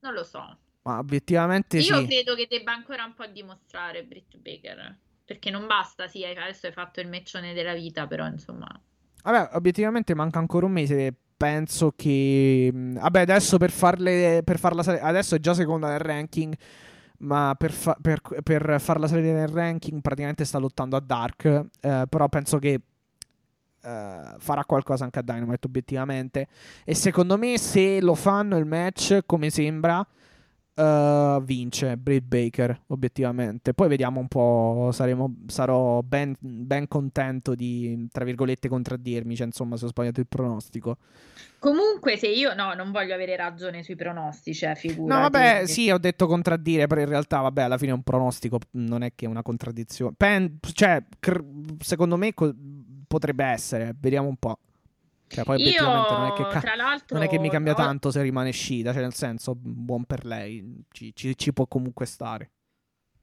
Non 0.00 0.12
lo 0.12 0.24
so. 0.24 0.58
Ma 0.82 0.98
obiettivamente 0.98 1.78
io 1.78 2.00
sì. 2.00 2.06
credo 2.06 2.34
che 2.34 2.46
debba 2.48 2.72
ancora 2.72 3.04
un 3.04 3.14
po' 3.14 3.26
dimostrare 3.26 4.04
Britt 4.04 4.36
Baker. 4.36 4.96
Perché 5.24 5.50
non 5.50 5.66
basta, 5.66 6.08
sì, 6.08 6.24
adesso 6.24 6.66
hai 6.66 6.72
fatto 6.72 7.00
il 7.00 7.08
meccione 7.08 7.54
della 7.54 7.74
vita, 7.74 8.06
però 8.06 8.26
insomma... 8.26 8.68
Vabbè, 9.22 9.54
obiettivamente 9.54 10.14
manca 10.14 10.38
ancora 10.38 10.66
un 10.66 10.72
mese 10.72 11.14
penso 11.40 11.94
che. 11.96 12.70
Mm, 12.70 12.96
vabbè, 12.98 13.20
adesso 13.20 13.56
per, 13.56 13.70
farle, 13.70 14.42
per 14.44 14.58
farla 14.58 14.82
salire. 14.82 15.02
Adesso 15.02 15.36
è 15.36 15.38
già 15.38 15.54
seconda 15.54 15.88
nel 15.88 15.98
ranking. 15.98 16.54
Ma 17.20 17.54
per, 17.56 17.72
fa- 17.72 17.96
per, 18.00 18.20
per, 18.42 18.76
farla 18.78 19.06
salire 19.06 19.32
nel 19.32 19.48
ranking, 19.48 20.02
praticamente 20.02 20.44
sta 20.44 20.58
lottando 20.58 20.96
a 20.96 21.00
Dark. 21.00 21.44
Eh, 21.80 22.04
però 22.08 22.28
penso 22.28 22.58
che 22.58 22.80
eh, 23.82 24.34
farà 24.38 24.64
qualcosa 24.66 25.04
anche 25.04 25.18
a 25.18 25.22
Dynamite, 25.22 25.66
obiettivamente. 25.66 26.46
E 26.84 26.94
secondo 26.94 27.38
me, 27.38 27.56
se 27.56 28.02
lo 28.02 28.14
fanno 28.14 28.58
il 28.58 28.66
match, 28.66 29.20
come 29.24 29.48
sembra 29.48 30.06
uh, 30.74 31.42
vince 31.42 31.96
Britt 31.96 32.24
Baker, 32.24 32.82
obiettivamente. 32.88 33.74
Poi 33.74 33.88
vediamo 33.88 34.20
un 34.20 34.28
po', 34.28 34.90
saremo, 34.92 35.34
sarò 35.46 36.02
ben, 36.02 36.34
ben, 36.38 36.88
contento 36.88 37.54
di, 37.54 38.08
tra 38.10 38.24
virgolette, 38.24 38.68
contraddirmi, 38.68 39.36
cioè, 39.36 39.46
insomma, 39.46 39.76
se 39.76 39.84
ho 39.84 39.88
sbagliato 39.88 40.20
il 40.20 40.26
pronostico. 40.26 40.96
Comunque, 41.58 42.16
se 42.16 42.28
io, 42.28 42.54
no, 42.54 42.72
non 42.72 42.90
voglio 42.90 43.12
avere 43.12 43.36
ragione 43.36 43.82
sui 43.82 43.94
pronostici, 43.94 44.64
eh, 44.64 44.74
figura. 44.74 45.14
No, 45.14 45.20
vabbè, 45.22 45.66
sì, 45.66 45.90
ho 45.90 45.98
detto 45.98 46.26
contraddire, 46.26 46.86
però 46.86 47.02
in 47.02 47.08
realtà, 47.08 47.40
vabbè, 47.40 47.62
alla 47.62 47.76
fine 47.76 47.90
è 47.90 47.94
un 47.94 48.02
pronostico, 48.02 48.58
non 48.72 49.02
è 49.02 49.12
che 49.14 49.26
è 49.26 49.28
una 49.28 49.42
contraddizione. 49.42 50.14
Pen- 50.16 50.58
cioè, 50.72 51.02
cr- 51.18 51.44
secondo 51.80 52.16
me 52.16 52.32
co- 52.32 52.54
potrebbe 53.06 53.44
essere, 53.44 53.94
vediamo 53.98 54.28
un 54.28 54.36
po'. 54.36 54.58
Cioè, 55.32 55.44
poi 55.44 55.62
Io, 55.62 55.84
non 55.84 56.26
è, 56.26 56.32
che 56.32 56.42
ca- 56.42 57.04
non 57.10 57.22
è 57.22 57.28
che 57.28 57.38
mi 57.38 57.48
cambia 57.48 57.72
tanto 57.72 58.10
se 58.10 58.20
rimane 58.20 58.50
scita, 58.50 58.92
cioè 58.92 59.00
nel 59.00 59.14
senso, 59.14 59.54
buon 59.54 60.04
per 60.04 60.24
lei, 60.24 60.84
ci, 60.90 61.14
ci, 61.14 61.38
ci, 61.38 61.52
può 61.52 61.68
comunque 61.68 62.04
stare. 62.04 62.50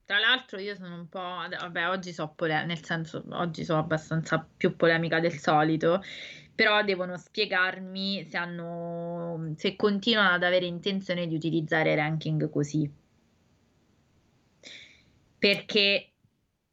Tra 0.06 0.18
l'altro 0.18 0.58
io 0.58 0.74
sono 0.74 0.96
un 0.96 1.10
po', 1.10 1.20
vabbè, 1.20 1.90
oggi 1.90 2.14
so 2.14 2.32
pole- 2.34 2.64
nel 2.64 2.82
senso, 2.82 3.26
oggi 3.32 3.66
sono 3.66 3.80
abbastanza 3.80 4.48
più 4.56 4.78
polemica 4.78 5.20
del 5.20 5.38
solito, 5.38 6.02
però 6.56 6.82
devono 6.82 7.18
spiegarmi 7.18 8.24
se 8.24 8.38
hanno, 8.38 9.52
se 9.58 9.76
continuano 9.76 10.36
ad 10.36 10.44
avere 10.44 10.66
intenzione 10.66 11.28
di 11.28 11.36
utilizzare 11.36 11.94
ranking 11.94 12.50
così. 12.50 12.90
Perché... 15.38 16.14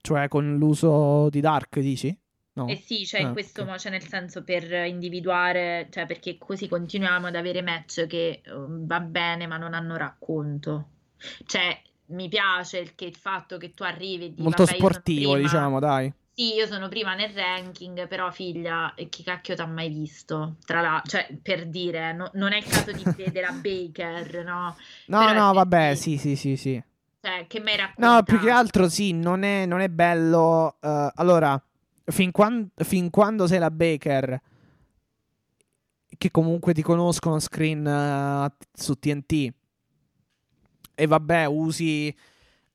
Cioè 0.01 0.29
con 0.29 0.55
l'uso 0.59 1.29
di 1.29 1.41
Dark, 1.41 1.81
dici? 1.81 2.17
No. 2.55 2.69
Eh 2.69 2.77
sì, 2.77 3.05
cioè 3.05 3.21
in 3.21 3.29
ah, 3.29 3.33
questo 3.33 3.63
okay. 3.63 3.67
modo, 3.67 3.79
cioè 3.79 3.91
nel 3.91 4.07
senso 4.07 4.45
per 4.45 4.71
individuare, 4.87 5.89
cioè 5.91 6.07
perché 6.07 6.39
così 6.39 6.69
continuiamo 6.69 7.27
ad 7.27 7.35
avere 7.35 7.63
match 7.63 8.07
che 8.07 8.43
uh, 8.47 8.87
va 8.87 9.01
bene 9.01 9.49
ma 9.49 9.57
non 9.57 9.75
hanno 9.75 9.97
racconto. 9.97 10.89
Cioè 11.47 11.81
mi 12.07 12.29
piace 12.29 12.79
il, 12.79 12.95
che, 12.95 13.07
il 13.07 13.17
fatto 13.17 13.57
che 13.57 13.75
tu 13.75 13.83
arrivi 13.83 14.27
e 14.27 14.29
dici, 14.31 14.43
Molto 14.43 14.67
sportivo, 14.67 15.37
diciamo, 15.37 15.81
dai. 15.81 16.13
Sì, 16.33 16.55
io 16.55 16.67
sono 16.67 16.89
prima 16.89 17.15
nel 17.15 17.31
ranking, 17.31 18.07
però 18.07 18.31
figlia, 18.31 18.93
chi 19.09 19.23
cacchio 19.23 19.55
t'ha 19.55 19.67
mai 19.67 19.89
visto? 19.89 20.57
Tra 20.65 20.81
l'altro, 20.81 21.11
cioè, 21.11 21.29
per 21.41 21.67
dire, 21.67 22.13
no, 22.13 22.31
non 22.35 22.53
è 22.53 22.59
il 22.59 22.65
caso 22.65 22.93
di 22.93 23.03
vedere 23.17 23.41
la 23.41 23.53
Baker, 23.53 24.45
no? 24.45 24.77
No, 25.07 25.27
però 25.27 25.33
no, 25.33 25.53
vabbè, 25.53 25.95
sì, 25.95 26.19
sì, 26.19 26.35
sì, 26.37 26.57
sì. 26.57 26.83
Cioè, 27.21 27.47
che 27.47 27.61
mi 27.61 27.71
hai 27.71 27.77
raccontato? 27.79 28.15
No, 28.15 28.23
più 28.23 28.39
che 28.41 28.51
altro 28.51 28.89
sì, 28.89 29.13
non 29.13 29.45
è, 29.45 29.65
non 29.65 29.81
è 29.81 29.89
bello. 29.89 30.77
Uh, 30.81 31.09
allora, 31.15 31.61
fin, 32.05 32.31
quando, 32.31 32.69
fin 32.77 33.11
quando 33.11 33.47
sei 33.47 33.59
la 33.59 33.71
Baker, 33.71 34.41
che 36.17 36.31
comunque 36.31 36.75
ti 36.75 36.83
conoscono 36.83 37.39
screen 37.39 37.85
uh, 37.85 38.67
su 38.73 38.95
TNT, 38.95 39.53
e 40.95 41.07
vabbè, 41.07 41.47
usi 41.47 42.15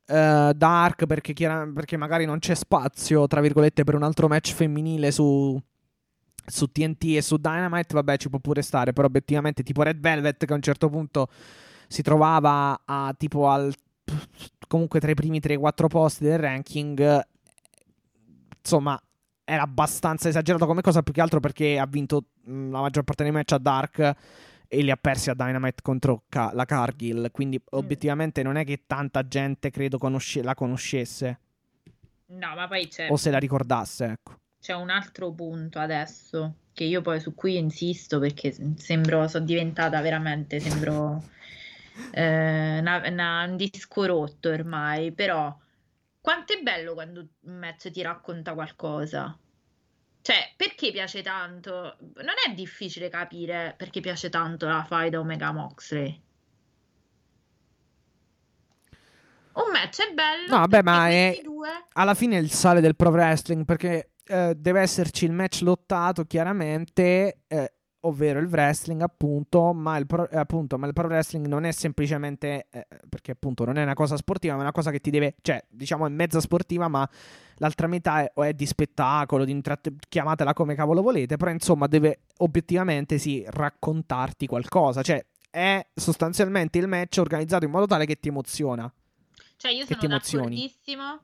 uh, 0.08 0.52
Dark 0.54 1.06
perché, 1.06 1.34
chiar- 1.34 1.72
perché, 1.72 1.98
magari 1.98 2.26
non 2.26 2.40
c'è 2.40 2.56
spazio, 2.56 3.28
tra 3.28 3.42
virgolette, 3.42 3.84
per 3.84 3.96
un 3.96 4.04
altro 4.04 4.28
match 4.28 4.54
femminile 4.54 5.12
su, 5.12 5.60
su 6.46 6.72
TNT 6.72 7.16
e 7.16 7.22
su 7.22 7.38
Dynamite, 7.38 7.94
vabbè, 7.94 8.18
ci 8.18 8.30
può 8.30 8.40
pure 8.40 8.62
stare, 8.62 8.94
però 8.94 9.08
obiettivamente 9.08 9.64
tipo 9.64 9.84
Red 9.84 10.00
Velvet 10.00 10.46
che 10.46 10.52
a 10.52 10.56
un 10.56 10.62
certo 10.62 10.90
punto 10.90 11.28
si 11.88 12.02
trovava 12.04 12.82
a 12.86 13.14
tipo 13.18 13.50
al 13.50 13.74
comunque 14.68 15.00
tra 15.00 15.12
i 15.12 15.16
primi 15.16 15.40
3-4 15.40 15.88
posti 15.88 16.24
del 16.24 16.38
ranking 16.40 17.22
insomma 18.62 19.00
era 19.50 19.64
abbastanza 19.64 20.30
esagerato 20.30 20.68
come 20.68 20.82
cosa, 20.82 21.02
più 21.02 21.12
che 21.12 21.22
altro 21.22 21.40
perché 21.40 21.80
ha 21.80 21.88
vinto 21.88 22.26
la 22.44 22.82
maggior 22.82 23.04
parte 23.04 23.24
dei 23.24 23.32
match 23.32 23.54
a 23.54 23.58
Dark 23.58 24.16
e 24.68 24.82
li 24.84 24.92
ha 24.92 24.96
persi 24.96 25.32
a 25.32 25.34
Dynamite 25.34 25.82
contro 25.82 26.24
Ka- 26.30 26.52
la 26.54 26.66
Cargill. 26.66 27.32
Quindi, 27.32 27.58
mm. 27.58 27.78
obiettivamente, 27.78 28.44
non 28.44 28.58
è 28.58 28.64
che 28.64 28.84
tanta 28.86 29.28
gente 29.28 29.72
credo 29.72 29.98
conosce- 29.98 30.44
la 30.44 30.54
conoscesse. 30.54 31.40
No, 32.28 32.54
ma 32.56 32.68
poi 32.68 32.88
c'è. 32.88 33.10
O 33.10 33.18
se 33.18 33.32
la 33.32 33.40
ricordasse, 33.40 34.06
ecco. 34.06 34.38
C'è 34.62 34.74
un 34.74 34.92
altro 34.92 35.32
punto 35.32 35.80
adesso 35.80 36.56
che 36.74 36.84
io 36.84 37.02
poi 37.02 37.20
su 37.20 37.34
cui 37.34 37.58
insisto 37.58 38.20
perché 38.20 38.56
sembro, 38.78 39.28
sono 39.28 39.46
diventata 39.46 40.00
veramente, 40.02 40.60
sembro 40.60 41.24
eh, 42.12 42.78
una, 42.80 43.02
una, 43.06 43.46
un 43.46 43.56
disco 43.56 44.06
rotto 44.06 44.50
ormai, 44.50 45.12
però 45.12 45.58
quanto 46.22 46.54
è 46.54 46.62
bello 46.62 46.94
quando 46.94 47.28
un 47.42 47.58
match 47.58 47.92
ti 47.92 48.02
racconta 48.02 48.54
qualcosa. 48.54 49.38
Cioè, 50.22 50.54
perché 50.56 50.92
piace 50.92 51.22
tanto? 51.22 51.98
Non 52.16 52.36
è 52.46 52.54
difficile 52.54 53.10
capire 53.10 53.74
perché 53.78 54.02
piace 54.02 54.30
tanto 54.30 54.68
la 54.68 54.86
fight 54.88 55.12
da 55.12 55.20
Omega 55.20 55.52
Moxley. 55.52 56.22
Un 59.54 59.72
match 59.72 60.02
è 60.02 60.14
bello. 60.14 60.48
No, 60.50 60.60
vabbè, 60.60 60.82
ma 60.84 61.10
è 61.10 61.40
due... 61.44 61.70
alla 61.94 62.14
fine 62.14 62.38
è 62.38 62.42
il 62.42 62.52
sale 62.52 62.82
del 62.82 62.96
pro 62.96 63.10
wrestling 63.10 63.66
perché 63.66 64.12
eh, 64.26 64.54
deve 64.56 64.82
esserci 64.82 65.26
il 65.26 65.32
match 65.32 65.62
lottato 65.62 66.26
chiaramente 66.26 67.40
eh, 67.48 67.74
ovvero 68.02 68.40
il 68.40 68.48
wrestling 68.48 69.02
appunto 69.02 69.74
ma, 69.74 69.98
il 69.98 70.06
pro, 70.06 70.28
appunto, 70.32 70.78
ma 70.78 70.88
il 70.88 70.94
pro 70.94 71.08
wrestling 71.08 71.46
non 71.48 71.66
è 71.66 71.72
semplicemente 71.72 72.68
eh, 72.70 72.88
perché 73.08 73.32
appunto 73.32 73.66
non 73.66 73.78
è 73.78 73.84
una 73.84 73.94
cosa 73.94 74.16
sportiva 74.16 74.54
ma 74.54 74.60
è 74.60 74.64
una 74.64 74.72
cosa 74.72 74.92
che 74.92 75.00
ti 75.00 75.10
deve 75.10 75.36
cioè 75.42 75.64
diciamo 75.68 76.06
è 76.06 76.10
mezza 76.10 76.40
sportiva 76.40 76.88
ma 76.88 77.08
l'altra 77.56 77.88
metà 77.88 78.24
è, 78.24 78.32
è 78.34 78.54
di 78.54 78.66
spettacolo 78.66 79.44
di 79.44 79.52
intratt- 79.52 79.92
chiamatela 80.08 80.54
come 80.54 80.76
cavolo 80.76 81.02
volete 81.02 81.38
però 81.38 81.52
insomma 81.52 81.88
deve 81.88 82.22
obiettivamente 82.38 83.18
sì 83.18 83.44
raccontarti 83.48 84.48
qualcosa. 84.48 85.02
Cioè 85.02 85.24
è 85.50 85.86
sostanzialmente 85.94 86.78
il 86.78 86.88
match 86.88 87.18
organizzato 87.20 87.66
in 87.66 87.72
modo 87.72 87.86
tale 87.86 88.06
che 88.06 88.20
ti 88.20 88.28
emoziona. 88.28 88.92
Cioè 89.58 89.72
io 89.72 89.86
sono 89.86 90.08
d'accordissimo 90.08 91.22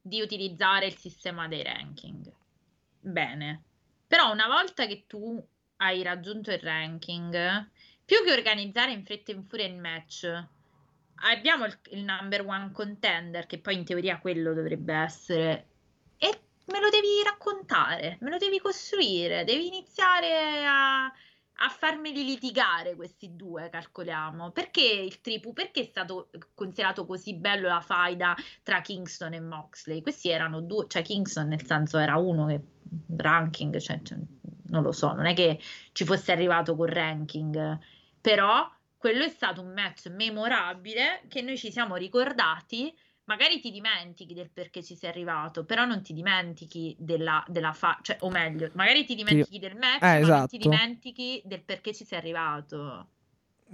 di 0.00 0.20
utilizzare 0.20 0.86
il 0.86 0.96
sistema 0.96 1.48
dei 1.48 1.62
ranking. 1.62 2.32
Bene. 3.00 3.62
Però 4.06 4.30
una 4.30 4.46
volta 4.46 4.86
che 4.86 5.04
tu 5.06 5.42
hai 5.82 6.02
raggiunto 6.02 6.50
il 6.50 6.60
ranking, 6.60 7.70
più 8.04 8.22
che 8.24 8.32
organizzare 8.32 8.92
in 8.92 9.04
fretta 9.04 9.32
e 9.32 9.34
in 9.34 9.44
furia 9.44 9.66
il 9.66 9.76
match, 9.76 10.46
abbiamo 11.30 11.64
il, 11.64 11.78
il 11.90 12.04
number 12.04 12.46
one 12.46 12.70
contender, 12.72 13.46
che 13.46 13.58
poi 13.58 13.74
in 13.74 13.84
teoria 13.84 14.18
quello 14.18 14.54
dovrebbe 14.54 14.94
essere, 14.94 15.66
e 16.18 16.40
me 16.66 16.80
lo 16.80 16.88
devi 16.88 17.22
raccontare, 17.24 18.18
me 18.20 18.30
lo 18.30 18.38
devi 18.38 18.58
costruire, 18.58 19.44
devi 19.44 19.66
iniziare 19.66 20.64
a, 20.64 21.04
a 21.04 21.68
farmeli 21.68 22.24
litigare 22.24 22.94
questi 22.94 23.34
due, 23.34 23.68
calcoliamo. 23.68 24.50
Perché 24.50 24.82
il 24.82 25.20
tripu, 25.20 25.52
perché 25.52 25.82
è 25.82 25.84
stato 25.84 26.30
considerato 26.54 27.06
così 27.06 27.34
bello 27.34 27.68
la 27.68 27.80
faida 27.80 28.36
tra 28.62 28.80
Kingston 28.80 29.34
e 29.34 29.40
Moxley? 29.40 30.00
Questi 30.00 30.28
erano 30.28 30.60
due, 30.60 30.86
cioè 30.88 31.02
Kingston 31.02 31.48
nel 31.48 31.64
senso 31.64 31.98
era 31.98 32.16
uno 32.16 32.46
che 32.46 32.60
ranking, 33.16 33.76
cioè, 33.78 34.00
cioè, 34.02 34.18
non 34.72 34.82
lo 34.82 34.92
so, 34.92 35.12
non 35.12 35.26
è 35.26 35.34
che 35.34 35.58
ci 35.92 36.04
fosse 36.04 36.32
arrivato 36.32 36.74
col 36.76 36.88
ranking, 36.88 37.78
però 38.20 38.68
quello 38.96 39.24
è 39.24 39.28
stato 39.28 39.60
un 39.60 39.72
match 39.72 40.06
memorabile 40.08 41.22
che 41.28 41.42
noi 41.42 41.56
ci 41.58 41.70
siamo 41.70 41.96
ricordati. 41.96 42.94
Magari 43.24 43.60
ti 43.60 43.70
dimentichi 43.70 44.34
del 44.34 44.50
perché 44.50 44.82
ci 44.82 44.96
sei 44.96 45.08
arrivato, 45.10 45.64
però 45.64 45.84
non 45.84 46.02
ti 46.02 46.12
dimentichi 46.12 46.96
della, 46.98 47.42
della 47.46 47.72
fa, 47.72 47.98
cioè, 48.02 48.16
o 48.20 48.30
meglio, 48.30 48.70
magari 48.74 49.04
ti 49.04 49.14
dimentichi 49.14 49.58
del 49.60 49.76
match, 49.76 50.02
Eh, 50.04 50.18
ma 50.18 50.28
non 50.28 50.44
esatto. 50.44 50.48
ti 50.48 50.58
dimentichi 50.58 51.40
del 51.44 51.62
perché 51.62 51.94
ci 51.94 52.04
sei 52.04 52.18
arrivato. 52.18 53.06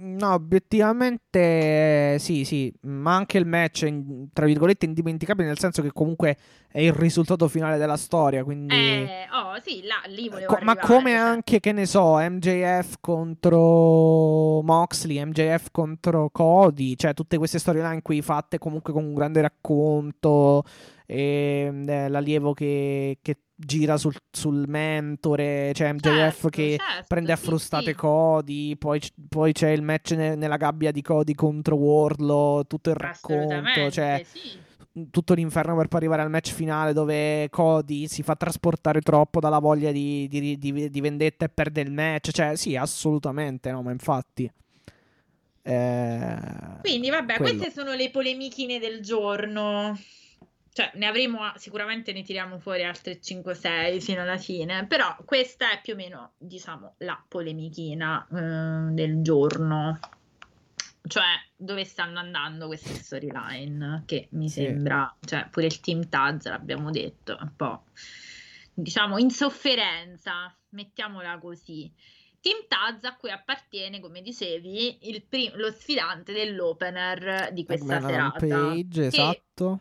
No, 0.01 0.33
obiettivamente 0.33 2.17
sì, 2.19 2.45
sì, 2.45 2.73
ma 2.83 3.15
anche 3.15 3.37
il 3.37 3.45
match, 3.45 3.81
in- 3.81 4.29
tra 4.31 4.45
virgolette, 4.45 4.85
indimenticabile, 4.85 5.47
nel 5.47 5.59
senso 5.59 5.81
che 5.81 5.91
comunque 5.91 6.37
è 6.69 6.79
il 6.79 6.93
risultato 6.93 7.49
finale 7.49 7.77
della 7.77 7.97
storia, 7.97 8.45
quindi... 8.45 8.75
Eh, 8.75 9.27
oh, 9.33 9.59
sì, 9.61 9.83
là, 9.83 9.95
lì 10.07 10.29
volevo 10.29 10.53
Co- 10.53 10.63
ma 10.63 10.77
come 10.77 11.11
cioè. 11.11 11.19
anche, 11.19 11.59
che 11.59 11.73
ne 11.73 11.85
so, 11.85 12.15
MJF 12.15 12.95
contro 13.01 14.61
Moxley, 14.61 15.21
MJF 15.25 15.67
contro 15.71 16.29
Cody, 16.31 16.95
cioè 16.95 17.13
tutte 17.13 17.37
queste 17.37 17.59
storyline 17.59 18.01
qui 18.01 18.21
fatte 18.21 18.57
comunque 18.57 18.93
con 18.93 19.03
un 19.03 19.13
grande 19.13 19.41
racconto, 19.41 20.63
e, 21.05 21.73
eh, 21.85 22.07
l'allievo 22.07 22.53
che, 22.53 23.17
che 23.21 23.35
gira 23.61 23.97
sul, 23.97 24.13
sul 24.31 24.65
mentore, 24.69 25.73
cioè 25.73 25.91
MJF 25.91 26.01
Certo, 26.11 26.47
che 26.49 26.77
certo, 26.79 27.05
prende 27.07 27.33
a 27.33 27.35
frustate 27.35 27.91
sì. 27.91 27.93
Cody, 27.93 28.75
poi, 28.77 29.01
poi 29.27 29.51
c'è 29.51 29.69
il 29.71 29.81
match 29.81 30.11
ne- 30.11 30.35
nella 30.35 30.55
gabbia 30.55 30.91
di 30.91 31.01
Cody 31.01 31.33
contro 31.33 31.75
Wardlow, 31.75 32.63
tutto 32.63 32.89
il 32.89 32.95
racconto, 32.95 33.91
cioè 33.91 34.23
sì. 34.25 35.07
tutto 35.11 35.33
l'inferno 35.33 35.75
per 35.75 35.87
poi 35.89 35.99
arrivare 35.99 36.21
al 36.21 36.29
match 36.29 36.53
finale 36.53 36.93
dove 36.93 37.49
Cody 37.49 38.07
si 38.07 38.23
fa 38.23 38.35
trasportare 38.35 39.01
troppo 39.01 39.41
dalla 39.41 39.59
voglia 39.59 39.91
di, 39.91 40.27
di- 40.29 40.57
di- 40.57 40.89
di 40.89 41.01
vendetta 41.01 41.43
e 41.45 41.49
perde 41.49 41.81
il 41.81 41.91
match. 41.91 42.31
Cioè, 42.31 42.55
sì, 42.55 42.77
assolutamente, 42.77 43.71
no, 43.71 43.81
ma 43.81 43.91
infatti. 43.91 44.49
Eh, 45.61 46.37
Quindi, 46.81 47.09
vabbè, 47.09 47.35
quello. 47.35 47.57
queste 47.57 47.71
sono 47.71 47.93
le 47.93 48.09
polemichine 48.09 48.79
del 48.79 49.01
giorno. 49.01 49.97
Cioè, 50.79 50.91
ne 50.93 51.07
avremo 51.07 51.39
sicuramente 51.57 52.13
ne 52.13 52.23
tiriamo 52.23 52.57
fuori 52.57 52.85
altre 52.85 53.19
5-6 53.19 53.99
fino 53.99 54.21
alla 54.21 54.37
fine, 54.37 54.87
però 54.87 55.13
questa 55.25 55.73
è 55.73 55.81
più 55.81 55.91
o 55.91 55.95
meno, 55.97 56.31
diciamo, 56.37 56.93
la 56.99 57.21
polemichina 57.27 58.25
eh, 58.31 58.93
del 58.93 59.21
giorno. 59.21 59.99
Cioè, 61.05 61.25
dove 61.53 61.83
stanno 61.83 62.19
andando 62.19 62.67
queste 62.67 62.93
storyline? 62.93 64.03
Che 64.05 64.29
mi 64.31 64.47
Sì. 64.47 64.61
sembra, 64.61 65.13
cioè, 65.19 65.49
pure 65.51 65.65
il 65.65 65.81
team 65.81 66.07
Taz 66.07 66.45
l'abbiamo 66.47 66.91
detto, 66.91 67.37
un 67.41 67.53
po', 67.57 67.83
diciamo, 68.73 69.17
in 69.17 69.31
sofferenza, 69.31 70.55
mettiamola 70.69 71.39
così. 71.39 71.91
Team 72.39 72.67
Taz 72.69 73.03
a 73.03 73.17
cui 73.17 73.31
appartiene, 73.31 73.99
come 73.99 74.21
dicevi, 74.21 75.09
il 75.09 75.23
prim- 75.23 75.55
lo 75.55 75.71
sfidante 75.71 76.31
dell'opener 76.31 77.51
di 77.51 77.65
questa 77.65 77.99
serata. 77.99 78.71
Che 78.71 79.01
esatto. 79.07 79.79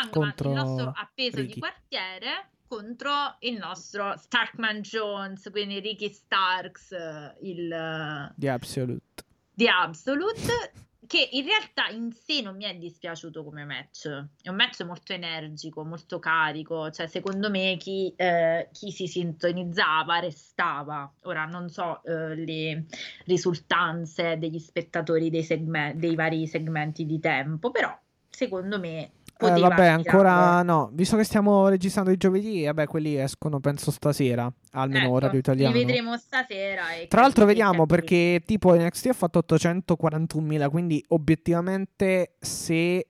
Hangman, 0.00 0.10
contro 0.10 0.48
il 0.48 0.54
nostro 0.54 0.92
appeso 0.94 1.36
Ricky. 1.36 1.54
di 1.54 1.60
quartiere 1.60 2.50
contro 2.66 3.36
il 3.40 3.56
nostro 3.56 4.16
Starkman 4.16 4.80
Jones, 4.80 5.48
quindi 5.50 5.78
Ricky 5.80 6.12
Starks, 6.12 6.94
il 7.42 8.32
Di 8.34 8.48
Absolute. 8.48 9.24
di 9.54 9.68
Absolute, 9.68 10.72
che 11.06 11.28
in 11.32 11.44
realtà 11.44 11.88
in 11.88 12.12
sé 12.12 12.42
non 12.42 12.56
mi 12.56 12.64
è 12.64 12.74
dispiaciuto 12.74 13.44
come 13.44 13.64
match. 13.64 14.08
È 14.42 14.48
un 14.48 14.56
match 14.56 14.82
molto 14.82 15.12
energico, 15.12 15.84
molto 15.84 16.18
carico. 16.18 16.90
Cioè, 16.90 17.06
secondo 17.06 17.48
me 17.48 17.76
chi, 17.78 18.12
eh, 18.16 18.68
chi 18.72 18.90
si 18.90 19.06
sintonizzava 19.06 20.18
restava. 20.18 21.10
Ora 21.22 21.44
non 21.44 21.68
so 21.68 22.02
eh, 22.02 22.34
le 22.34 22.86
risultanze 23.24 24.36
degli 24.38 24.58
spettatori 24.58 25.30
dei, 25.30 25.44
segme- 25.44 25.94
dei 25.96 26.14
vari 26.14 26.46
segmenti 26.46 27.06
di 27.06 27.20
tempo, 27.20 27.70
però 27.70 27.96
secondo 28.28 28.78
me 28.78 29.12
Eh, 29.38 29.60
vabbè, 29.60 29.86
ancora 29.86 30.62
no. 30.62 30.88
Visto 30.94 31.16
che 31.16 31.24
stiamo 31.24 31.68
registrando 31.68 32.10
i 32.10 32.16
giovedì, 32.16 32.64
vabbè, 32.64 32.86
quelli 32.86 33.16
escono 33.16 33.60
penso 33.60 33.90
stasera, 33.90 34.50
almeno 34.72 35.04
Ecco, 35.04 35.14
orario 35.14 35.38
italiano. 35.38 35.74
Li 35.74 35.84
vedremo 35.84 36.16
stasera. 36.16 36.82
Tra 37.08 37.20
l'altro 37.20 37.44
vediamo 37.44 37.84
che- 37.84 37.94
perché 37.94 38.42
tipo 38.46 38.74
NXT 38.74 39.06
ha 39.08 39.12
fatto 39.12 39.38
841.000, 39.40 40.68
quindi 40.70 41.04
obiettivamente 41.08 42.36
se 42.40 43.08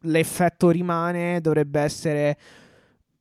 l'effetto 0.00 0.70
rimane 0.70 1.40
dovrebbe 1.40 1.80
essere... 1.80 2.38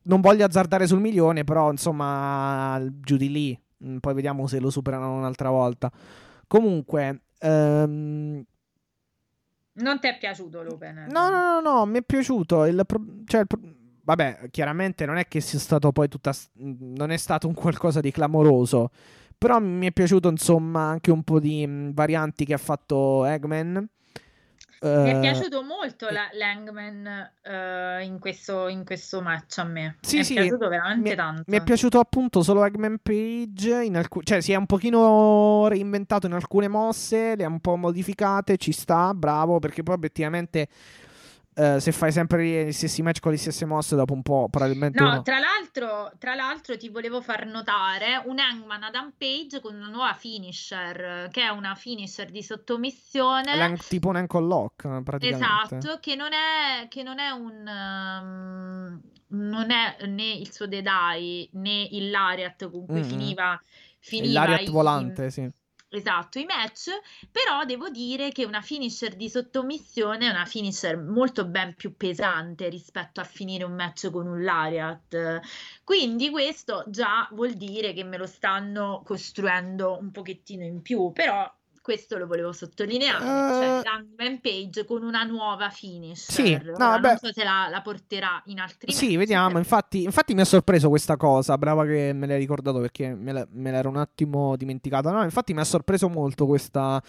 Non 0.03 0.21
voglio 0.21 0.45
azzardare 0.45 0.85
sul 0.87 0.99
milione, 0.99 1.43
però 1.43 1.71
insomma 1.71 2.79
giù 3.01 3.17
di 3.17 3.29
lì. 3.31 3.59
Mm, 3.83 3.97
Poi 3.97 4.13
vediamo 4.13 4.45
se 4.47 4.59
lo 4.59 4.69
superano 4.69 5.15
un'altra 5.15 5.49
volta. 5.49 5.91
Comunque... 6.47 7.23
ehm, 7.39 8.43
Non 9.75 9.99
ti 9.99 10.07
è 10.07 10.17
piaciuto 10.17 10.61
l'opener? 10.63 11.09
No, 11.09 11.29
no, 11.29 11.59
no, 11.59 11.59
no, 11.61 11.85
mi 11.85 11.99
è 11.99 12.01
piaciuto. 12.03 12.65
Il 12.65 12.81
pro- 12.85 13.03
cioè, 13.25 13.41
il 13.41 13.47
pro- 13.47 13.59
vabbè, 14.03 14.47
chiaramente 14.51 15.05
non 15.05 15.17
è 15.17 15.27
che 15.27 15.41
sia 15.41 15.59
stato 15.59 15.91
poi 15.91 16.07
tutta. 16.07 16.33
Non 16.53 17.11
è 17.11 17.17
stato 17.17 17.47
un 17.47 17.53
qualcosa 17.53 17.99
di 17.99 18.11
clamoroso. 18.11 18.91
Però 19.37 19.59
mi 19.59 19.87
è 19.87 19.91
piaciuto, 19.91 20.29
insomma, 20.29 20.83
anche 20.83 21.11
un 21.11 21.23
po' 21.23 21.39
di 21.39 21.67
varianti 21.93 22.45
che 22.45 22.53
ha 22.53 22.57
fatto 22.57 23.25
Eggman. 23.25 23.85
Mi 24.93 25.09
è 25.09 25.15
Eh, 25.15 25.19
piaciuto 25.19 25.63
molto 25.63 26.09
la, 26.09 26.29
l'Hangman 26.33 27.31
eh, 27.41 28.03
in, 28.03 28.19
questo, 28.19 28.67
in 28.67 28.85
questo 28.85 29.21
match 29.21 29.57
a 29.59 29.63
me. 29.63 29.97
Sì, 30.01 30.17
mi 30.17 30.23
sì, 30.23 30.33
è 30.35 30.41
piaciuto 30.41 30.67
veramente 30.69 31.09
mi, 31.09 31.15
tanto. 31.15 31.43
mi 31.47 31.57
è 31.57 31.63
piaciuto 31.63 31.99
appunto 31.99 32.43
solo 32.43 32.63
Eggman 32.65 32.99
Page. 33.01 33.83
In 33.83 33.97
alcu- 33.97 34.23
cioè, 34.23 34.41
si 34.41 34.51
è 34.51 34.55
un 34.55 34.65
pochino 34.65 35.67
reinventato 35.67 36.27
in 36.27 36.33
alcune 36.33 36.67
mosse, 36.67 37.35
le 37.35 37.43
ha 37.43 37.47
un 37.47 37.59
po' 37.59 37.75
modificate. 37.75 38.57
Ci 38.57 38.71
sta, 38.71 39.13
bravo, 39.13 39.59
perché 39.59 39.83
poi 39.83 39.95
obiettivamente. 39.95 40.67
Eh, 41.55 41.79
se 41.79 41.91
fai 41.93 42.11
sempre 42.11 42.45
gli 42.67 42.71
stessi 42.71 43.01
match 43.01 43.19
con 43.21 43.31
le 43.31 43.37
stesse 43.37 43.65
mosse, 43.65 43.95
dopo 43.95 44.13
un 44.13 44.21
po' 44.21 44.47
probabilmente 44.49 45.01
No, 45.01 45.07
uno- 45.09 45.21
tra 45.21 45.39
l'altro, 45.39 46.11
tra 46.19 46.35
l'altro 46.35 46.77
ti 46.77 46.89
volevo 46.89 47.21
far 47.21 47.45
notare 47.45 48.21
un 48.25 48.39
Hangman 48.39 48.83
Adam 48.83 49.13
Page 49.17 49.61
con 49.61 49.73
una 49.75 49.87
nuova 49.87 50.13
finisher, 50.13 51.29
che 51.31 51.41
è 51.41 51.49
una 51.49 51.73
finisher 51.75 52.29
di 52.29 52.43
sottomissione. 52.43 53.55
L'an- 53.55 53.77
tipo 53.77 54.09
un 54.09 54.17
ankle 54.17 54.41
lock 54.45 55.01
praticamente. 55.03 55.75
Esatto, 55.77 55.99
che 56.01 56.15
non 56.15 56.31
è, 56.33 56.87
che 56.89 57.03
non 57.03 57.19
è 57.19 57.29
un 57.29 57.51
um, 57.67 59.01
non 59.27 59.71
è 59.71 60.05
né 60.05 60.31
il 60.33 60.51
suo 60.51 60.67
Dedai 60.67 61.49
né 61.53 61.87
il 61.91 62.09
Lariat 62.09 62.69
con 62.69 62.85
cui 62.85 62.99
Mm. 62.99 63.03
finiva, 63.03 63.53
Il 63.53 63.59
finiva 63.99 64.39
Lariat 64.41 64.67
i- 64.67 64.71
volante, 64.71 65.29
sì. 65.31 65.49
Esatto, 65.95 66.39
i 66.39 66.45
match, 66.45 66.89
però 67.31 67.63
devo 67.63 67.89
dire 67.89 68.29
che 68.31 68.43
una 68.43 68.59
finisher 68.61 69.15
di 69.15 69.29
sottomissione 69.29 70.27
è 70.27 70.29
una 70.29 70.45
finisher 70.45 70.97
molto 70.97 71.45
ben 71.45 71.73
più 71.73 71.95
pesante 71.95 72.67
rispetto 72.67 73.21
a 73.21 73.23
finire 73.23 73.63
un 73.63 73.73
match 73.75 74.11
con 74.11 74.27
un 74.27 74.43
Lariat. 74.43 75.39
Quindi 75.85 76.29
questo 76.29 76.83
già 76.87 77.29
vuol 77.31 77.53
dire 77.53 77.93
che 77.93 78.03
me 78.03 78.17
lo 78.17 78.25
stanno 78.27 79.03
costruendo 79.05 79.97
un 79.97 80.11
pochettino 80.11 80.65
in 80.65 80.81
più, 80.81 81.13
però 81.13 81.49
questo 81.85 82.17
lo 82.17 82.25
volevo 82.25 82.51
sottolineare, 82.51 83.23
cioè 83.23 83.77
Eh. 83.77 83.81
l'Hangman 83.83 84.41
Page 84.41 84.85
con 84.85 85.03
una 85.03 85.21
nuova 85.23 85.69
finisher. 85.69 86.33
Sì, 86.33 86.59
no, 86.79 86.97
non 86.97 87.15
so 87.21 87.31
se 87.31 87.43
la, 87.43 87.67
la 87.69 87.81
porterà 87.83 88.41
in 88.45 88.59
altri 88.59 88.91
Sì, 88.91 89.15
vediamo. 89.17 89.59
Infatti, 89.59 90.01
infatti 90.01 90.33
mi 90.33 90.41
ha 90.41 90.45
sorpreso 90.45 90.89
questa 90.89 91.15
cosa. 91.15 91.55
Brava 91.59 91.85
che 91.85 92.11
me 92.11 92.25
l'hai 92.25 92.39
ricordato 92.39 92.79
perché 92.79 93.13
me, 93.13 93.31
la- 93.31 93.47
me 93.51 93.69
l'ero 93.69 93.89
un 93.89 93.97
attimo 93.97 94.55
dimenticata. 94.55 95.11
No, 95.11 95.21
infatti 95.23 95.53
mi 95.53 95.59
ha 95.59 95.63
sorpreso 95.63 96.09
molto 96.09 96.47
questa, 96.47 96.99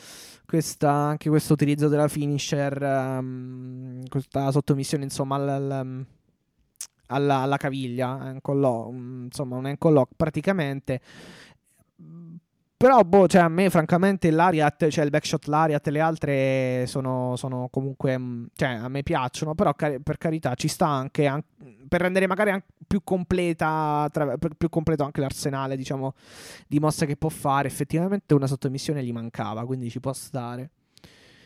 questa- 0.44 0.90
anche 0.92 1.30
questo 1.30 1.54
utilizzo 1.54 1.88
della 1.88 2.08
finisher, 2.08 2.82
ehm, 2.82 4.06
questa 4.08 4.50
sottomissione, 4.50 5.04
insomma, 5.04 5.36
al- 5.36 5.48
al- 5.48 6.04
alla, 7.08 7.36
alla 7.38 7.56
caviglia. 7.56 8.08
ankle 8.10 8.56
lock, 8.58 8.90
mm, 8.92 9.24
insomma, 9.24 9.56
un 9.56 9.64
ankle 9.64 9.92
lock 9.92 10.12
praticamente. 10.16 11.00
Però, 12.86 13.02
boh, 13.02 13.26
cioè, 13.26 13.42
a 13.42 13.48
me, 13.48 13.68
francamente, 13.68 14.30
l'Ariat, 14.30 14.86
cioè 14.90 15.02
il 15.02 15.10
backshot 15.10 15.46
Lariat 15.46 15.84
e 15.88 15.90
le 15.90 15.98
altre 15.98 16.84
sono, 16.86 17.34
sono 17.34 17.66
comunque, 17.68 18.16
mh, 18.16 18.50
cioè, 18.54 18.68
a 18.68 18.86
me 18.88 19.02
piacciono, 19.02 19.56
però 19.56 19.74
cari- 19.74 20.00
per 20.00 20.18
carità 20.18 20.54
ci 20.54 20.68
sta 20.68 20.86
anche, 20.86 21.26
an- 21.26 21.42
per 21.88 22.00
rendere 22.02 22.28
magari 22.28 22.50
anche 22.50 22.66
più 22.86 23.00
completa, 23.02 24.08
tra- 24.12 24.36
più 24.56 24.68
completo 24.68 25.02
anche 25.02 25.20
l'arsenale, 25.20 25.76
diciamo, 25.76 26.14
di 26.68 26.78
mosse 26.78 27.06
che 27.06 27.16
può 27.16 27.28
fare. 27.28 27.66
Effettivamente 27.66 28.34
una 28.34 28.46
sottomissione 28.46 29.02
gli 29.02 29.12
mancava, 29.12 29.66
quindi 29.66 29.90
ci 29.90 29.98
può 29.98 30.12
stare. 30.12 30.70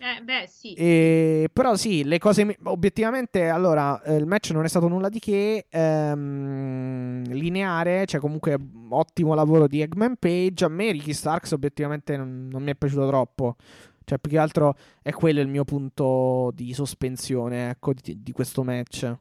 Eh, 0.02 0.22
beh, 0.22 0.48
sì. 0.48 0.72
E, 0.72 1.50
però 1.52 1.76
sì, 1.76 2.04
le 2.04 2.18
cose 2.18 2.56
obiettivamente, 2.62 3.48
allora, 3.48 4.00
eh, 4.02 4.16
il 4.16 4.24
match 4.24 4.50
non 4.52 4.64
è 4.64 4.68
stato 4.68 4.88
nulla 4.88 5.10
di 5.10 5.18
che 5.18 5.66
ehm, 5.68 7.24
lineare, 7.24 8.06
cioè 8.06 8.18
comunque 8.18 8.56
ottimo 8.88 9.34
lavoro 9.34 9.66
di 9.66 9.82
Eggman 9.82 10.16
Page. 10.16 10.64
A 10.64 10.68
me 10.68 10.90
Ricky 10.92 11.12
Starks 11.12 11.52
obiettivamente 11.52 12.16
non, 12.16 12.48
non 12.50 12.62
mi 12.62 12.70
è 12.70 12.74
piaciuto 12.76 13.06
troppo. 13.08 13.56
Cioè, 14.02 14.18
più 14.18 14.30
che 14.30 14.38
altro 14.38 14.74
è 15.02 15.12
quello 15.12 15.40
il 15.40 15.48
mio 15.48 15.64
punto 15.64 16.50
di 16.54 16.72
sospensione, 16.72 17.68
ecco, 17.68 17.92
di, 17.92 18.22
di 18.22 18.32
questo 18.32 18.64
match. 18.64 19.04
Ah, 19.04 19.18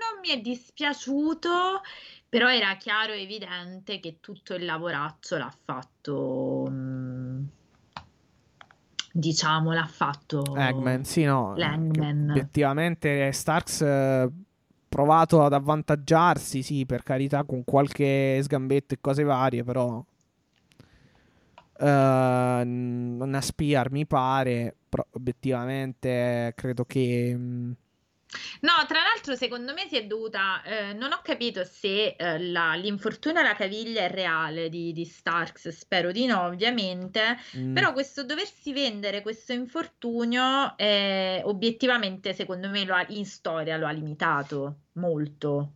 non 0.00 0.20
mi 0.22 0.30
è 0.30 0.40
dispiaciuto, 0.40 1.82
però 2.26 2.50
era 2.50 2.74
chiaro 2.76 3.12
e 3.12 3.20
evidente 3.20 4.00
che 4.00 4.16
tutto 4.20 4.54
il 4.54 4.64
lavoraccio 4.64 5.36
l'ha 5.36 5.54
fatto... 5.62 6.68
Mh 6.70 6.72
mm, 6.72 7.44
diciamo, 9.16 9.72
l'ha 9.72 9.86
fatto 9.86 10.56
Eggman, 10.56 11.04
sì, 11.04 11.22
no. 11.22 11.54
Langman. 11.56 12.30
Obiettivamente 12.30 13.30
Starks 13.30 13.80
eh, 13.82 14.28
provato 14.88 15.44
ad 15.44 15.52
avvantaggiarsi, 15.52 16.62
sì, 16.62 16.84
per 16.84 17.04
carità, 17.04 17.44
con 17.44 17.62
qualche 17.64 18.40
sgambetto 18.42 18.94
e 18.94 18.98
cose 19.00 19.22
varie, 19.22 19.62
però 19.62 20.04
uh, 21.78 21.84
una 21.84 23.40
spear 23.40 23.92
mi 23.92 24.04
pare, 24.04 24.74
però 24.88 25.06
obiettivamente 25.12 26.52
credo 26.56 26.84
che... 26.84 27.34
Mh, 27.36 27.42
mm, 27.42 27.72
No, 28.60 28.72
tra 28.86 29.00
l'altro 29.00 29.34
secondo 29.36 29.72
me 29.72 29.86
si 29.88 29.96
è 29.96 30.06
dovuta, 30.06 30.62
eh, 30.62 30.92
non 30.94 31.12
ho 31.12 31.20
capito 31.22 31.64
se 31.64 32.14
eh, 32.16 32.38
la- 32.50 32.74
l'infortunio 32.74 33.40
alla 33.40 33.54
caviglia 33.54 34.02
è 34.02 34.10
reale 34.10 34.68
di, 34.68 34.92
di 34.92 35.04
Starks, 35.04 35.68
spero 35.68 36.10
di 36.12 36.26
no 36.26 36.42
ovviamente, 36.42 37.36
mm, 37.56 37.72
però 37.72 37.92
questo 37.92 38.24
doversi 38.24 38.72
vendere 38.72 39.22
questo 39.22 39.52
infortunio 39.52 40.76
eh, 40.76 41.42
obiettivamente 41.44 42.32
secondo 42.34 42.68
me 42.68 42.84
lo 42.84 42.94
ha- 42.94 43.06
in 43.08 43.24
storia 43.26 43.76
lo 43.76 43.86
ha 43.86 43.90
limitato 43.92 44.80
molto. 44.94 45.72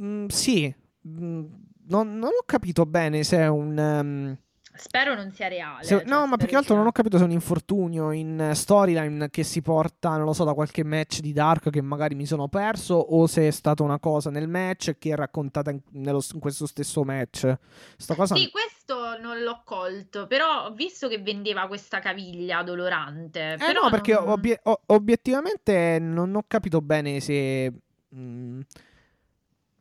mm, 0.00 0.26
sì, 0.28 0.74
mm, 1.08 1.44
non, 1.88 2.18
non 2.18 2.30
ho 2.38 2.42
capito 2.46 2.86
bene 2.86 3.22
se 3.24 3.38
è 3.38 3.48
un... 3.48 3.78
ehm, 3.78 4.38
Spero 4.76 5.14
non 5.14 5.30
sia 5.32 5.46
reale. 5.48 5.84
Se- 5.84 5.98
cioè, 5.98 6.04
no, 6.06 6.26
ma 6.26 6.36
più 6.36 6.46
che 6.48 6.56
altro 6.56 6.74
non 6.74 6.86
ho 6.86 6.92
capito 6.92 7.16
se 7.16 7.22
è 7.22 7.26
un 7.26 7.32
infortunio 7.32 8.10
in 8.10 8.50
storyline 8.54 9.30
che 9.30 9.44
si 9.44 9.62
porta, 9.62 10.16
non 10.16 10.24
lo 10.24 10.32
so, 10.32 10.42
da 10.44 10.52
qualche 10.52 10.82
match 10.82 11.20
di 11.20 11.32
Dark 11.32 11.70
che 11.70 11.80
magari 11.80 12.14
mi 12.16 12.26
sono 12.26 12.48
perso 12.48 12.94
o 12.94 13.26
se 13.28 13.46
è 13.46 13.50
stata 13.52 13.82
una 13.84 13.98
cosa 14.00 14.30
nel 14.30 14.48
match 14.48 14.96
che 14.98 15.12
è 15.12 15.14
raccontata 15.14 15.70
in, 15.70 15.80
nello- 15.92 16.22
in 16.32 16.40
questo 16.40 16.66
stesso 16.66 17.04
match. 17.04 17.56
Sta 17.96 18.14
cosa... 18.16 18.34
Sì, 18.34 18.50
questo 18.50 19.16
non 19.20 19.42
l'ho 19.42 19.62
colto, 19.64 20.26
però 20.26 20.64
ho 20.66 20.72
visto 20.72 21.06
che 21.08 21.18
vendeva 21.20 21.66
questa 21.68 22.00
caviglia 22.00 22.62
dolorante. 22.64 23.52
Eh 23.52 23.56
però 23.58 23.82
no, 23.84 23.90
perché 23.90 24.12
non- 24.14 24.28
obbie- 24.28 24.60
o- 24.64 24.80
obiettivamente 24.86 25.98
non 26.00 26.34
ho 26.34 26.44
capito 26.48 26.80
bene 26.80 27.20
se... 27.20 27.72
mm, 28.14 28.60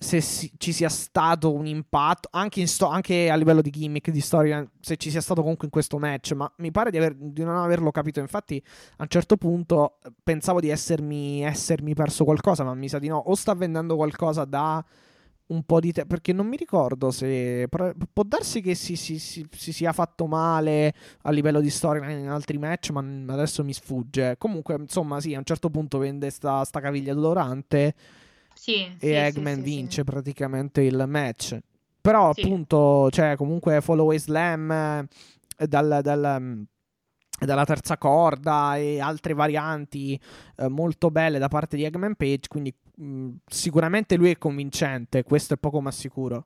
se 0.03 0.21
si- 0.21 0.51
ci 0.57 0.71
sia 0.71 0.89
stato 0.89 1.51
un 1.53 1.65
impatto 1.65 2.29
anche, 2.31 2.59
in 2.59 2.67
sto- 2.67 2.87
anche 2.87 3.29
a 3.31 3.35
livello 3.35 3.61
di 3.61 3.69
gimmick 3.71 4.11
di 4.11 4.21
storia 4.21 4.63
se 4.79 4.97
ci 4.97 5.09
sia 5.09 5.21
stato 5.21 5.41
comunque 5.41 5.65
in 5.65 5.71
questo 5.71 5.97
match 5.97 6.33
ma 6.33 6.51
mi 6.57 6.69
pare 6.71 6.91
di, 6.91 6.97
aver- 6.97 7.15
di 7.17 7.43
non 7.43 7.55
averlo 7.55 7.89
capito. 7.91 8.19
Infatti 8.19 8.61
a 8.97 9.03
un 9.03 9.07
certo 9.07 9.37
punto 9.37 9.97
pensavo 10.23 10.59
di 10.59 10.69
essermi, 10.69 11.41
essermi 11.43 11.93
perso 11.95 12.23
qualcosa 12.25 12.63
ma 12.63 12.73
mi 12.75 12.89
sa 12.89 12.99
di 12.99 13.07
no. 13.07 13.17
O 13.17 13.33
sta 13.35 13.53
vendendo 13.55 13.95
qualcosa 13.95 14.45
da 14.45 14.83
un 15.45 15.63
po' 15.63 15.79
di 15.79 15.91
tempo 15.91 16.09
perché 16.09 16.31
non 16.33 16.47
mi 16.47 16.55
ricordo 16.55 17.11
se 17.11 17.67
può 17.69 18.23
darsi 18.23 18.61
che 18.61 18.75
si, 18.75 18.95
si- 18.95 19.19
si- 19.19 19.45
si 19.51 19.73
sia 19.73 19.91
fatto 19.91 20.25
male 20.25 20.93
a 21.23 21.31
livello 21.31 21.59
di 21.59 21.69
storia 21.69 22.09
in 22.09 22.29
altri 22.29 22.57
match 22.57 22.89
ma 22.91 22.99
adesso 23.33 23.63
mi 23.63 23.73
sfugge. 23.73 24.35
Comunque 24.37 24.75
insomma 24.75 25.19
sì 25.19 25.33
a 25.33 25.39
un 25.39 25.43
certo 25.45 25.69
punto 25.69 25.97
vende 25.97 26.29
sta, 26.29 26.63
sta 26.63 26.79
caviglia 26.79 27.13
dolorante 27.13 27.93
Sì, 28.63 28.75
e 28.75 28.97
sì, 28.97 29.11
Eggman 29.11 29.55
sì, 29.55 29.61
vince 29.61 30.03
praticamente 30.05 30.79
il 30.83 31.03
match. 31.05 31.59
Però 31.99 32.29
appunto, 32.29 33.09
cioè 33.11 33.35
comunque 33.35 33.81
follow 33.81 34.15
slam 34.15 34.71
eh, 34.71 35.67
dal- 35.67 35.99
dal, 36.01 36.37
mm, 36.39 36.61
dalla 37.41 37.65
terza 37.65 37.97
corda 37.97 38.77
e 38.77 39.01
altre 39.01 39.33
varianti 39.33 40.17
eh, 40.55 40.69
molto 40.69 41.11
belle 41.11 41.39
da 41.39 41.49
parte 41.49 41.75
di 41.75 41.83
Eggman 41.83 42.15
Page, 42.15 42.47
quindi 42.47 42.73
mh, 42.95 43.31
sicuramente 43.45 44.15
lui 44.15 44.29
è 44.29 44.37
convincente, 44.37 45.23
questo 45.23 45.55
è 45.55 45.57
poco 45.57 45.81
ma 45.81 45.91
sicuro. 45.91 46.45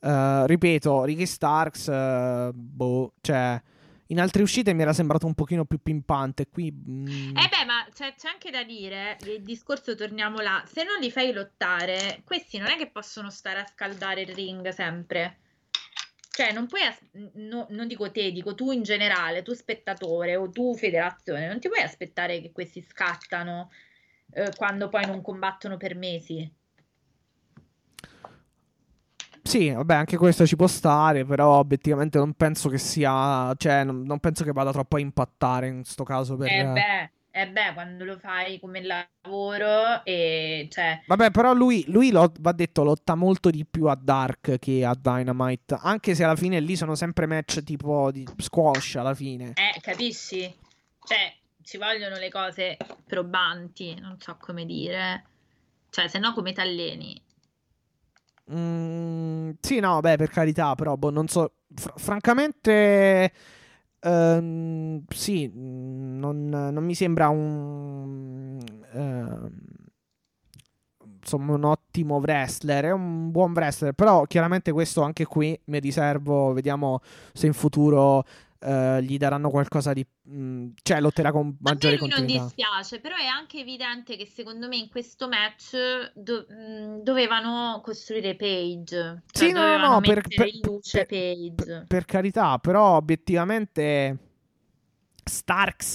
Eh, 0.00 0.46
ripeto, 0.46 1.04
Ricky 1.04 1.24
Starks, 1.24 1.88
eh, 1.88 2.50
boh, 2.52 3.14
cioè 3.22 3.58
in 4.10 4.20
altre 4.20 4.42
uscite 4.42 4.72
mi 4.72 4.82
era 4.82 4.92
sembrato 4.92 5.26
un 5.26 5.34
pochino 5.34 5.64
più 5.64 5.80
pimpante, 5.82 6.48
qui... 6.48 6.70
mh, 6.70 7.36
Eh 7.38 7.48
beh, 7.48 7.64
ma 7.66 7.86
c'è, 7.92 8.14
c'è 8.14 8.28
anche 8.28 8.50
da 8.50 8.62
dire, 8.64 9.18
il 9.22 9.42
discorso 9.42 9.94
torniamo 9.94 10.38
là, 10.40 10.62
se 10.66 10.82
non 10.84 10.98
li 10.98 11.10
fai 11.10 11.32
lottare, 11.32 12.22
questi 12.24 12.58
non 12.58 12.68
è 12.68 12.76
che 12.76 12.90
possono 12.90 13.30
stare 13.30 13.60
a 13.60 13.66
scaldare 13.66 14.22
il 14.22 14.34
ring 14.34 14.68
sempre. 14.68 15.40
Cioè, 16.30 16.52
non 16.52 16.66
puoi, 16.68 16.82
as- 16.82 17.02
no- 17.34 17.66
non 17.70 17.88
dico 17.88 18.10
te, 18.10 18.30
dico 18.30 18.54
tu 18.54 18.70
in 18.70 18.82
generale, 18.82 19.42
tu 19.42 19.52
spettatore 19.52 20.36
o 20.36 20.48
tu 20.50 20.74
federazione, 20.76 21.48
non 21.48 21.58
ti 21.58 21.68
puoi 21.68 21.82
aspettare 21.82 22.40
che 22.40 22.52
questi 22.52 22.80
scattano 22.80 23.70
eh, 24.32 24.52
quando 24.56 24.88
poi 24.88 25.04
non 25.04 25.20
combattono 25.20 25.76
per 25.76 25.96
mesi. 25.96 26.50
Sì, 29.48 29.70
vabbè, 29.70 29.94
anche 29.94 30.18
questo 30.18 30.46
ci 30.46 30.56
può 30.56 30.66
stare, 30.66 31.24
però 31.24 31.56
obiettivamente 31.56 32.18
non 32.18 32.34
penso 32.34 32.68
che 32.68 32.76
sia, 32.76 33.50
cioè, 33.56 33.82
non, 33.82 34.02
non 34.02 34.18
penso 34.18 34.44
che 34.44 34.52
vada 34.52 34.72
troppo 34.72 34.96
a 34.96 35.00
impattare 35.00 35.68
in 35.68 35.84
sto 35.84 36.04
caso 36.04 36.36
per... 36.36 36.50
Eh 36.50 36.64
beh, 36.64 37.10
eh 37.30 37.48
beh, 37.48 37.72
quando 37.72 38.04
lo 38.04 38.18
fai 38.18 38.60
come 38.60 38.82
lavoro 38.82 40.04
e 40.04 40.68
cioè, 40.70 41.00
Vabbè, 41.06 41.30
però 41.30 41.54
lui, 41.54 41.82
lui 41.88 42.10
lo- 42.10 42.30
va 42.40 42.52
detto, 42.52 42.84
lotta 42.84 43.14
molto 43.14 43.48
di 43.48 43.64
più 43.64 43.86
a 43.86 43.98
Dark 43.98 44.58
che 44.58 44.84
a 44.84 44.94
Dynamite, 44.94 45.78
anche 45.80 46.14
se 46.14 46.24
alla 46.24 46.36
fine 46.36 46.60
lì 46.60 46.76
sono 46.76 46.94
sempre 46.94 47.24
match 47.24 47.62
tipo 47.62 48.10
di 48.12 48.28
squash 48.36 48.96
alla 48.96 49.14
fine. 49.14 49.54
eh, 49.54 49.80
capisci? 49.80 50.40
Cioè, 51.06 51.34
ci 51.62 51.78
vogliono 51.78 52.16
le 52.16 52.28
cose 52.28 52.76
probanti, 53.06 53.98
non 53.98 54.16
so 54.18 54.36
come 54.38 54.66
dire. 54.66 55.24
Cioè, 55.88 56.06
se 56.08 56.18
no 56.18 56.34
come 56.34 56.52
t'alleni? 56.52 57.22
Mm, 58.50 59.50
sì, 59.60 59.78
no, 59.80 60.00
beh, 60.00 60.16
per 60.16 60.30
carità, 60.30 60.74
però, 60.74 60.96
boh, 60.96 61.10
non 61.10 61.28
so, 61.28 61.52
fr- 61.74 61.92
francamente... 61.98 63.32
ehm, 64.00 65.04
sì, 65.08 65.48
mm, 65.54 66.18
non, 66.18 66.48
non 66.48 66.84
mi 66.84 66.94
sembra 66.94 67.28
un... 67.28 68.58
ehm, 68.92 69.50
insomma, 71.20 71.54
un 71.54 71.64
ottimo 71.64 72.16
wrestler. 72.16 72.84
È 72.86 72.90
un 72.92 73.30
buon 73.30 73.52
wrestler. 73.52 73.92
Però, 73.92 74.22
chiaramente, 74.24 74.72
questo 74.72 75.02
anche 75.02 75.24
qui 75.24 75.58
mi 75.66 75.78
riservo. 75.80 76.52
Vediamo 76.52 77.00
se 77.32 77.46
in 77.46 77.52
futuro 77.52 78.24
eh, 78.60 79.02
gli 79.02 79.16
daranno 79.18 79.50
qualcosa 79.50 79.92
di. 79.92 80.04
mh, 80.22 80.68
cioè, 80.82 81.00
lotterà 81.00 81.30
con 81.30 81.42
A 81.42 81.50
me 81.50 81.56
maggiore 81.60 81.96
lui 81.96 82.08
non 82.08 82.18
continuità. 82.18 82.44
dispiace, 82.44 83.00
però 83.00 83.16
è 83.16 83.26
anche 83.26 83.60
evidente 83.60 84.16
che 84.16 84.26
secondo 84.26 84.68
me 84.68 84.76
in 84.76 84.88
questo 84.88 85.28
match 85.28 85.76
do- 86.14 86.46
mh, 86.48 87.02
dovevano 87.02 87.80
costruire 87.82 88.34
Page. 88.36 89.22
Cioè, 89.30 89.46
Sì, 89.48 89.52
no, 89.52 89.76
no, 89.76 89.88
no, 89.94 90.00
per, 90.00 90.22
per- 90.22 90.50
per- 90.90 91.06
Page. 91.06 91.84
per- 91.86 92.04
carità, 92.04 92.58
però 92.58 92.96
obiettivamente 92.96 94.18
Starks, 95.24 95.94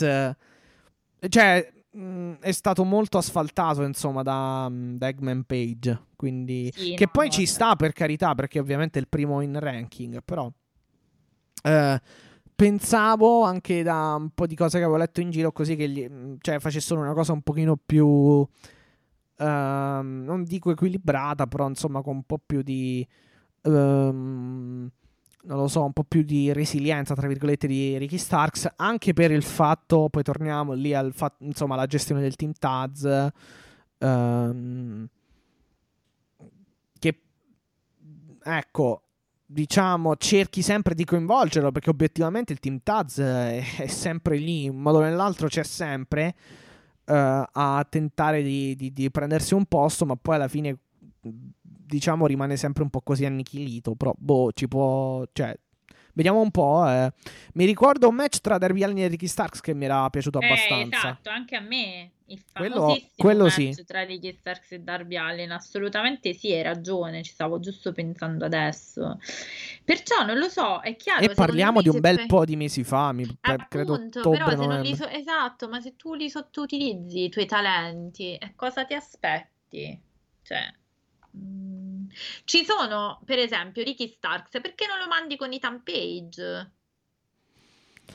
cioè, 1.30 1.74
mh, 1.92 2.34
è 2.40 2.52
stato 2.52 2.84
molto 2.84 3.18
asfaltato, 3.18 3.84
insomma, 3.84 4.22
da, 4.24 4.70
da 4.72 5.08
Eggman 5.08 5.44
Page, 5.44 6.08
quindi... 6.16 6.72
Sì, 6.74 6.94
che 6.94 7.06
no, 7.06 7.12
poi 7.12 7.26
no, 7.26 7.32
ci 7.32 7.46
cioè. 7.46 7.54
sta, 7.54 7.76
per 7.76 7.94
carità, 7.94 8.36
perché 8.36 8.60
ovviamente 8.60 9.00
è 9.00 9.02
il 9.02 9.08
primo 9.08 9.42
in 9.42 9.60
ranking, 9.60 10.22
però... 10.24 10.52
eh, 11.64 12.02
pensavo 12.56 13.44
anche 13.44 13.84
da 13.84 14.16
un 14.18 14.30
po' 14.32 14.48
di 14.48 14.56
cose 14.56 14.78
che 14.78 14.84
avevo 14.84 14.98
letto 14.98 15.22
in 15.22 15.30
giro 15.32 15.52
così 15.52 15.76
che 15.76 15.90
gli, 15.90 16.08
mh, 16.08 16.38
cioè, 16.42 16.60
facessero 16.60 17.00
una 17.00 17.14
cosa 17.14 17.34
un 17.34 17.42
pochino 17.42 17.78
più... 17.78 18.46
ehm, 19.38 20.24
non 20.26 20.44
dico 20.44 20.72
equilibrata, 20.72 21.48
però 21.48 21.68
insomma 21.68 22.02
con 22.02 22.16
un 22.18 22.24
po' 22.24 22.40
più 22.46 22.62
di... 22.62 23.06
ehm, 23.64 24.92
non 25.46 25.58
lo 25.58 25.68
so, 25.68 25.84
un 25.84 25.92
po' 25.94 26.06
più 26.06 26.24
di 26.24 26.54
resilienza, 26.54 27.16
tra 27.16 27.28
virgolette, 27.28 27.68
di 27.68 27.98
Ricky 27.98 28.18
Starks, 28.18 28.70
anche 28.78 29.12
per 29.14 29.32
il 29.32 29.44
fatto, 29.44 30.08
poi 30.10 30.24
torniamo 30.24 30.72
lì 30.74 30.94
al 30.94 31.12
fatto, 31.14 31.44
insomma, 31.44 31.74
alla 31.74 31.86
gestione 31.86 32.22
del 32.22 32.36
team 32.38 32.54
Taz, 32.58 33.30
ehm, 33.98 35.08
che, 37.00 37.22
ecco, 38.44 39.02
diciamo, 39.46 40.16
cerchi 40.16 40.62
sempre 40.62 40.96
di 40.96 41.06
coinvolgerlo, 41.06 41.72
perché 41.72 41.90
obiettivamente 41.90 42.54
il 42.54 42.60
team 42.60 42.80
Taz 42.84 43.20
è, 43.20 43.62
è 43.80 43.88
sempre 43.88 44.38
lì, 44.38 44.64
in 44.66 44.72
un 44.72 44.82
modo 44.82 45.00
o 45.00 45.02
nell'altro 45.02 45.48
c'è 45.48 45.64
sempre, 45.64 46.36
eh, 47.06 47.44
a 47.52 47.86
tentare 47.90 48.42
di, 48.42 48.76
di- 48.76 48.92
di 48.94 49.12
prendersi 49.12 49.54
un 49.54 49.66
posto, 49.66 50.06
ma 50.06 50.16
poi 50.16 50.36
alla 50.36 50.48
fine 50.48 50.78
diciamo 51.94 52.26
rimane 52.26 52.58
sempre 52.58 52.84
un 52.84 52.90
po' 52.90 53.02
così 53.02 53.26
annichilito, 53.26 53.96
però 53.96 54.14
boh, 54.18 54.52
ci 54.54 54.68
può, 54.68 55.24
cioè 55.32 55.56
Vediamo 56.16 56.42
un 56.42 56.52
po'. 56.52 56.88
Eh. 56.88 57.12
Mi 57.54 57.66
ricordo 57.66 58.08
un 58.08 58.16
match 58.16 58.40
tra 58.40 58.58
Darby 58.58 58.84
Allin 58.84 59.00
e 59.00 59.08
Ricky 59.08 59.28
Starks 59.28 59.60
che 59.62 59.74
mi 59.74 59.86
era 59.86 60.08
piaciuto 60.10 60.40
Eh, 60.40 60.46
abbastanza. 60.46 60.98
esatto, 60.98 61.30
anche 61.30 61.56
a 61.56 61.60
me. 61.60 62.12
Il 62.28 62.42
Quello- 62.52 62.96
quello 63.18 63.50
sì. 63.50 63.76
tra 63.86 64.04
Ricky 64.04 64.32
Starks 64.34 64.72
e 64.72 64.80
Darby 64.80 65.18
Allin. 65.18 65.52
Assolutamente 65.52 66.34
sì, 66.34 66.52
hai 66.52 66.62
ragione, 66.64 67.22
ci 67.22 67.32
stavo 67.32 67.60
giusto 67.60 67.92
pensando 67.92 68.46
adesso. 68.46 69.20
Perciò 69.84 70.24
non 70.26 70.38
lo 70.38 70.50
so, 70.50 70.80
è 70.82 70.96
chiaro. 70.96 71.24
E 71.24 71.34
parliamo 71.34 71.82
di 71.82 71.90
un 71.90 72.00
bel 72.00 72.16
poi- 72.18 72.26
po' 72.28 72.46
di 72.46 72.56
mesi 72.56 72.84
fa, 72.84 73.12
mi 73.12 73.26
per- 73.40 73.68
credo 73.68 73.96
Appunto, 73.96 74.20
ottobre, 74.20 74.38
però 74.38 74.50
se 74.52 74.56
non 74.56 74.66
novembre. 74.68 74.90
li 74.90 74.96
so- 74.96 75.08
esatto, 75.10 75.68
ma 75.68 75.80
se 75.82 75.96
tu 75.96 76.14
li 76.14 76.30
sottoutilizzi 76.30 77.24
i 77.26 77.30
tuoi 77.30 77.46
talenti, 77.46 78.36
eh, 78.36 78.54
cosa 78.56 78.86
ti 78.86 78.94
aspetti? 78.94 80.00
Cioè, 80.44 80.74
mm, 81.38 81.63
ci 82.46 82.64
sono, 82.66 83.22
per 83.26 83.40
esempio, 83.40 83.84
Ricky 83.84 84.08
Starks, 84.08 84.62
perché 84.62 84.86
non 84.88 85.00
lo 85.00 85.08
mandi 85.08 85.36
con 85.36 85.52
Ethan 85.52 85.84
Page? 85.84 86.72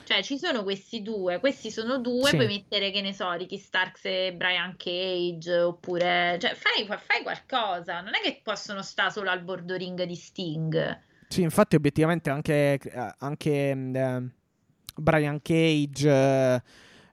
Cioè, 0.03 0.23
ci 0.23 0.39
sono 0.39 0.63
questi 0.63 1.01
due, 1.01 1.39
questi 1.39 1.69
sono 1.69 1.99
due, 1.99 2.29
Sì. 2.29 2.35
puoi 2.35 2.47
mettere, 2.47 2.89
che 2.91 3.01
ne 3.01 3.13
so, 3.13 3.31
Ricky 3.33 3.57
Starks 3.57 4.05
e 4.05 4.33
Brian 4.33 4.75
Cage, 4.77 5.59
oppure, 5.59 6.37
cioè, 6.39 6.55
fai, 6.55 6.85
fai 6.85 7.21
qualcosa, 7.21 8.01
non 8.01 8.15
è 8.15 8.19
che 8.21 8.39
possono 8.43 8.81
stare 8.81 9.11
solo 9.11 9.29
al 9.29 9.41
bordo 9.41 9.75
ring 9.75 10.01
di 10.03 10.15
Sting. 10.15 11.01
Sì, 11.27 11.41
infatti, 11.43 11.75
obiettivamente 11.75 12.31
anche, 12.31 12.79
anche 13.19 13.51
eh, 13.51 14.23
Brian 14.95 15.41
Cage 15.43 16.09
eh, 16.09 16.61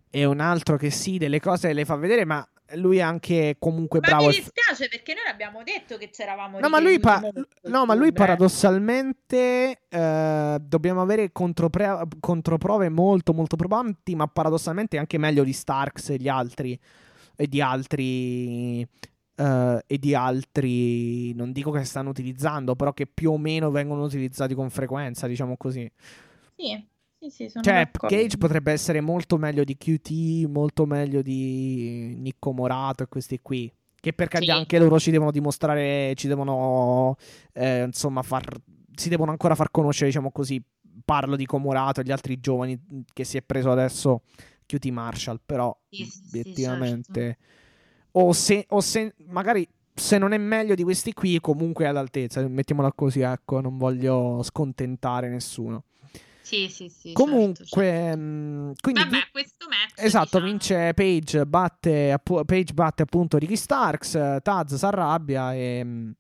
è 0.09 0.25
un 0.25 0.41
altro 0.41 0.79
che 0.79 0.91
sì, 0.91 1.19
delle 1.19 1.41
cose 1.41 1.75
le 1.75 1.85
fa 1.85 1.97
vedere, 1.97 2.25
ma 2.25 2.47
lui 2.75 2.99
è 2.99 3.01
anche 3.01 3.57
comunque 3.59 4.01
Ma 4.01 4.09
bravo. 4.09 4.23
mi 4.25 4.29
al- 4.29 4.35
dispiace 4.35 4.89
perché 4.89 5.15
noi 5.15 5.25
abbiamo 5.31 5.63
detto 5.63 5.97
che 5.97 6.11
c'eravamo 6.11 6.59
No, 6.59 6.69
ma 6.69 6.81
lui, 6.81 6.99
pa- 6.99 7.23
no, 7.63 7.87
ma 7.87 7.95
lui 7.95 8.13
paradossalmente 8.13 9.83
eh, 9.89 10.57
dobbiamo 10.61 11.01
avere 11.03 11.33
contropre- 11.33 12.03
controprove 12.21 12.89
molto, 12.89 13.33
molto 13.33 13.57
probanti, 13.57 14.15
ma 14.15 14.27
paradossalmente 14.27 14.99
anche 14.99 15.19
meglio 15.19 15.45
di 15.45 15.53
Starks 15.53 16.11
e 16.11 16.17
gli 16.17 16.29
altri. 16.29 16.79
E 17.37 17.47
di 17.49 17.61
altri. 17.61 18.81
eh, 19.39 19.83
e 19.87 19.99
di 19.99 20.15
altri. 20.15 21.35
Non 21.35 21.53
dico 21.53 21.71
che 21.71 21.85
stanno 21.85 22.09
utilizzando, 22.11 22.75
però 22.75 22.93
che 22.95 23.07
più 23.07 23.33
o 23.33 23.39
meno 23.39 23.71
vengono 23.71 24.03
utilizzati 24.05 24.55
con 24.55 24.71
frequenza, 24.71 25.27
diciamo 25.27 25.57
così. 25.57 25.91
Sì, 26.57 26.87
sì, 27.31 27.45
sì, 27.45 27.49
sono 27.49 27.65
Cioè, 27.65 27.75
d'accordo. 27.91 28.17
Cage 28.17 28.37
potrebbe 28.37 28.73
essere 28.73 29.01
molto 29.01 29.37
meglio 29.39 29.65
di 29.65 29.77
QT, 29.77 30.47
molto 30.49 30.87
meglio 30.87 31.23
di 31.23 32.15
Nicco 32.19 32.53
Morato 32.53 33.03
e 33.03 33.07
questi 33.09 33.41
qui. 33.41 33.73
Che 33.99 34.13
per 34.13 34.29
carità 34.29 34.53
Sì. 34.53 34.59
anche 34.59 34.79
loro 34.79 34.99
ci 34.99 35.11
devono 35.11 35.31
dimostrare, 35.31 36.13
ci 36.17 36.29
devono, 36.29 37.17
eh, 37.53 37.83
insomma, 37.83 38.23
far, 38.23 38.45
si 38.95 39.09
devono 39.09 39.31
ancora 39.33 39.55
far 39.55 39.71
conoscere, 39.71 40.07
diciamo 40.07 40.31
così. 40.31 40.63
Parlo 41.05 41.37
di 41.37 41.45
Comorato 41.47 42.01
e 42.01 42.05
gli 42.05 42.11
altri 42.11 42.41
giovani 42.41 42.81
che 43.13 43.25
si 43.25 43.37
è 43.37 43.43
preso 43.43 43.71
adesso 43.71 44.23
QT 44.65 44.87
Marshall, 44.87 45.41
però 45.45 45.77
Sì, 45.89 46.05
sì, 46.05 46.21
obiettivamente... 46.29 47.39
O 48.13 48.33
se, 48.33 48.65
o 48.71 48.81
se 48.81 49.15
magari 49.27 49.69
se 49.93 50.19
non 50.19 50.33
è 50.33 50.39
meglio 50.39 50.75
di 50.75 50.83
questi 50.83 51.13
qui, 51.13 51.39
comunque 51.41 51.85
è 51.85 51.89
all'altezza, 51.89 52.47
mettiamola 52.49 52.93
così, 52.93 53.21
ecco, 53.21 53.61
non 53.61 53.77
voglio 53.77 54.43
scontentare 54.43 55.29
nessuno. 55.29 55.85
Sì, 56.47 56.69
sì, 56.69 56.89
sì, 56.89 57.13
Comunque, 57.13 57.65
certo, 57.65 57.81
certo. 57.81 58.19
mh, 58.19 58.73
quindi 58.81 59.01
Vabbè, 59.01 59.29
questo 59.33 59.67
match, 59.69 59.95
esatto, 59.97 60.39
diciamo, 60.39 60.45
vince 60.45 60.95
Page, 60.95 61.45
batte, 61.45 62.13
appu- 62.13 62.45
Page 62.45 62.73
batte 62.73 63.03
appunto 63.03 63.37
Ricky 63.37 63.57
Starks, 63.57 64.13
Taz 64.45 64.75
si 64.77 64.85
arrabbia 64.85 65.53
e 65.55 66.15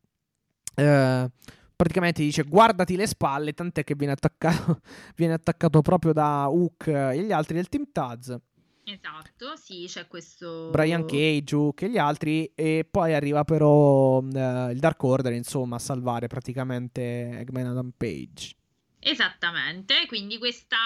eh, 0.74 1.30
praticamente 1.76 2.22
dice 2.22 2.42
guardati 2.42 2.96
le 2.96 3.06
spalle, 3.06 3.52
tant'è 3.52 3.84
che 3.84 3.94
viene 3.94 4.14
attaccato, 4.14 4.80
viene 5.14 5.34
attaccato 5.34 5.80
proprio 5.80 6.12
da 6.12 6.48
Hook 6.48 6.88
e 6.88 7.22
gli 7.22 7.30
altri 7.30 7.54
del 7.54 7.68
team 7.68 7.84
Taz, 7.92 8.36
Esatto, 8.82 9.54
sì, 9.54 9.84
c'è 9.86 10.08
questo... 10.08 10.70
Brian 10.70 11.04
Cage, 11.04 11.54
Hook 11.54 11.82
e 11.82 11.90
gli 11.90 11.98
altri 11.98 12.50
e 12.52 12.84
poi 12.88 13.14
arriva 13.14 13.44
però 13.44 14.20
eh, 14.22 14.72
il 14.72 14.78
Dark 14.80 15.00
Order 15.04 15.32
insomma 15.34 15.76
a 15.76 15.80
salvare 15.80 16.26
praticamente 16.26 17.30
Eggman 17.38 17.66
Adam 17.66 17.92
Page. 17.96 18.56
Esattamente, 18.98 20.06
quindi 20.06 20.38
questa... 20.38 20.76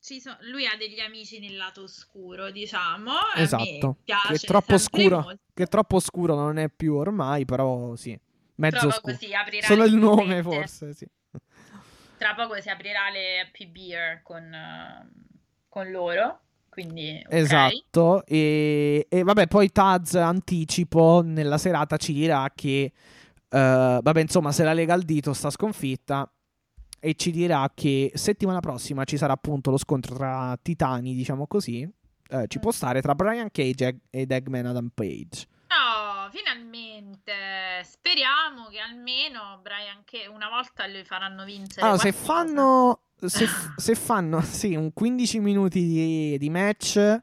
so- 0.00 0.36
Lui 0.50 0.66
ha 0.66 0.76
degli 0.76 0.98
amici 1.00 1.38
nel 1.38 1.56
lato 1.56 1.82
oscuro, 1.82 2.50
diciamo. 2.50 3.12
Esatto, 3.36 3.98
che 4.04 4.34
è 4.34 4.38
troppo 4.38 4.76
sempre 4.76 5.02
scuro, 5.04 5.20
molto. 5.20 5.42
che 5.54 5.62
è 5.62 5.66
troppo 5.68 5.96
oscuro 5.96 6.34
non 6.34 6.58
è 6.58 6.68
più 6.68 6.94
ormai, 6.94 7.44
però 7.44 7.94
sì, 7.94 8.18
mezzo 8.56 8.78
Proprio 8.78 9.00
scuro. 9.00 9.12
così 9.12 9.34
aprirà 9.34 9.66
Solo 9.66 9.84
il 9.84 9.94
nome 9.94 10.42
forse, 10.42 10.94
sì. 10.94 11.06
Tra 12.18 12.34
poco 12.34 12.60
si 12.60 12.68
aprirà 12.68 13.10
le 13.10 13.40
Happy 13.40 13.66
Beer 13.66 14.22
con, 14.22 14.54
con 15.68 15.90
loro, 15.90 16.40
quindi 16.68 17.22
ok. 17.24 17.32
Esatto, 17.32 18.26
e, 18.26 19.06
e 19.08 19.22
vabbè, 19.22 19.46
poi 19.46 19.70
Taz 19.70 20.16
anticipo 20.16 21.22
nella 21.24 21.58
serata 21.58 21.96
ci 21.96 22.12
dirà 22.12 22.50
che, 22.54 22.92
eh, 23.48 23.98
vabbè, 24.02 24.20
insomma, 24.20 24.52
se 24.52 24.64
la 24.64 24.72
lega 24.72 24.94
al 24.94 25.02
dito 25.02 25.32
sta 25.32 25.48
sconfitta 25.48 26.30
e 27.00 27.14
ci 27.14 27.30
dirà 27.30 27.70
che 27.74 28.12
settimana 28.14 28.60
prossima 28.60 29.04
ci 29.04 29.16
sarà 29.16 29.32
appunto 29.32 29.70
lo 29.70 29.78
scontro 29.78 30.14
tra 30.14 30.56
titani, 30.60 31.14
diciamo 31.14 31.46
così, 31.46 31.88
eh, 32.28 32.44
ci 32.46 32.58
può 32.60 32.70
stare 32.70 33.00
tra 33.00 33.14
Brian 33.14 33.50
Cage 33.50 34.00
ed- 34.10 34.30
Eggman 34.30 34.66
Adam 34.66 34.90
Page. 34.94 35.46
No, 35.70 36.28
finalmente. 36.30 37.32
Speriamo 37.84 38.66
che 38.70 38.78
almeno 38.78 39.58
Brian 39.62 40.02
che 40.04 40.26
una 40.32 40.48
volta 40.48 40.86
le 40.86 41.04
faranno 41.04 41.44
vincere. 41.44 41.80
Allora, 41.86 41.98
se 41.98 42.12
qualcosa. 42.12 42.32
fanno, 42.44 43.00
se, 43.16 43.46
se 43.76 43.94
fanno, 43.94 44.40
sì, 44.42 44.74
un 44.74 44.92
15 44.92 45.38
minuti 45.40 45.80
di, 45.86 46.38
di 46.38 46.50
match, 46.50 47.20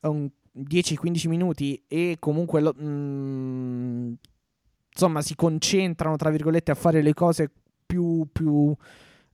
un 0.00 0.28
10-15 0.56 1.28
minuti 1.28 1.82
e 1.86 2.16
comunque, 2.18 2.60
lo- 2.60 2.74
mm, 2.80 4.12
insomma, 4.92 5.20
si 5.20 5.34
concentrano, 5.34 6.16
tra 6.16 6.30
virgolette, 6.30 6.70
a 6.70 6.74
fare 6.76 7.02
le 7.02 7.14
cose 7.14 7.50
più, 7.88 8.28
più 8.30 8.74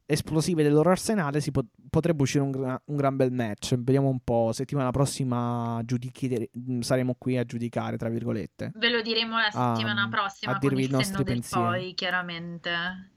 esplosive 0.06 0.62
del 0.62 0.72
loro 0.72 0.90
arsenale, 0.90 1.40
si 1.40 1.50
pot- 1.50 1.66
potrebbe 1.90 2.22
uscire 2.22 2.44
un, 2.44 2.50
gra- 2.50 2.80
un 2.86 2.96
gran 2.96 3.16
bel 3.16 3.32
match. 3.32 3.74
Vediamo 3.76 4.08
un 4.08 4.20
po', 4.22 4.50
settimana 4.52 4.90
prossima 4.90 5.80
giudichi- 5.84 6.48
saremo 6.80 7.16
qui 7.18 7.36
a 7.36 7.44
giudicare, 7.44 7.96
tra 7.96 8.08
virgolette. 8.08 8.72
Ve 8.76 8.90
lo 8.90 9.00
diremo 9.02 9.36
la 9.38 9.46
a- 9.46 9.74
settimana 9.74 10.08
prossima 10.08 10.52
a 10.52 10.58
con 10.58 10.68
dirvi 10.68 10.84
il 10.84 10.88
i 10.88 10.92
nostri 10.92 11.12
senno 11.12 11.24
del 11.24 11.32
pensieri. 11.34 11.64
poi, 11.66 11.94
chiaramente. 11.94 12.70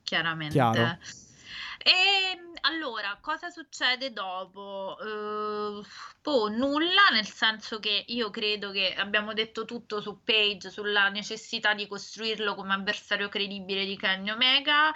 Chiaramente. 0.03 0.53
Chiaro. 0.53 0.97
E 1.77 2.39
allora, 2.61 3.17
cosa 3.21 3.49
succede 3.49 4.11
dopo? 4.13 4.97
Boh, 6.21 6.49
nulla, 6.49 7.09
nel 7.11 7.25
senso 7.25 7.79
che 7.79 8.03
io 8.07 8.29
credo 8.29 8.71
che 8.71 8.93
abbiamo 8.93 9.33
detto 9.33 9.65
tutto 9.65 10.01
su 10.01 10.23
Page, 10.23 10.69
sulla 10.69 11.09
necessità 11.09 11.73
di 11.73 11.87
costruirlo 11.87 12.55
come 12.55 12.73
avversario 12.73 13.29
credibile 13.29 13.85
di 13.85 13.97
Kenny 13.97 14.29
Omega. 14.29 14.91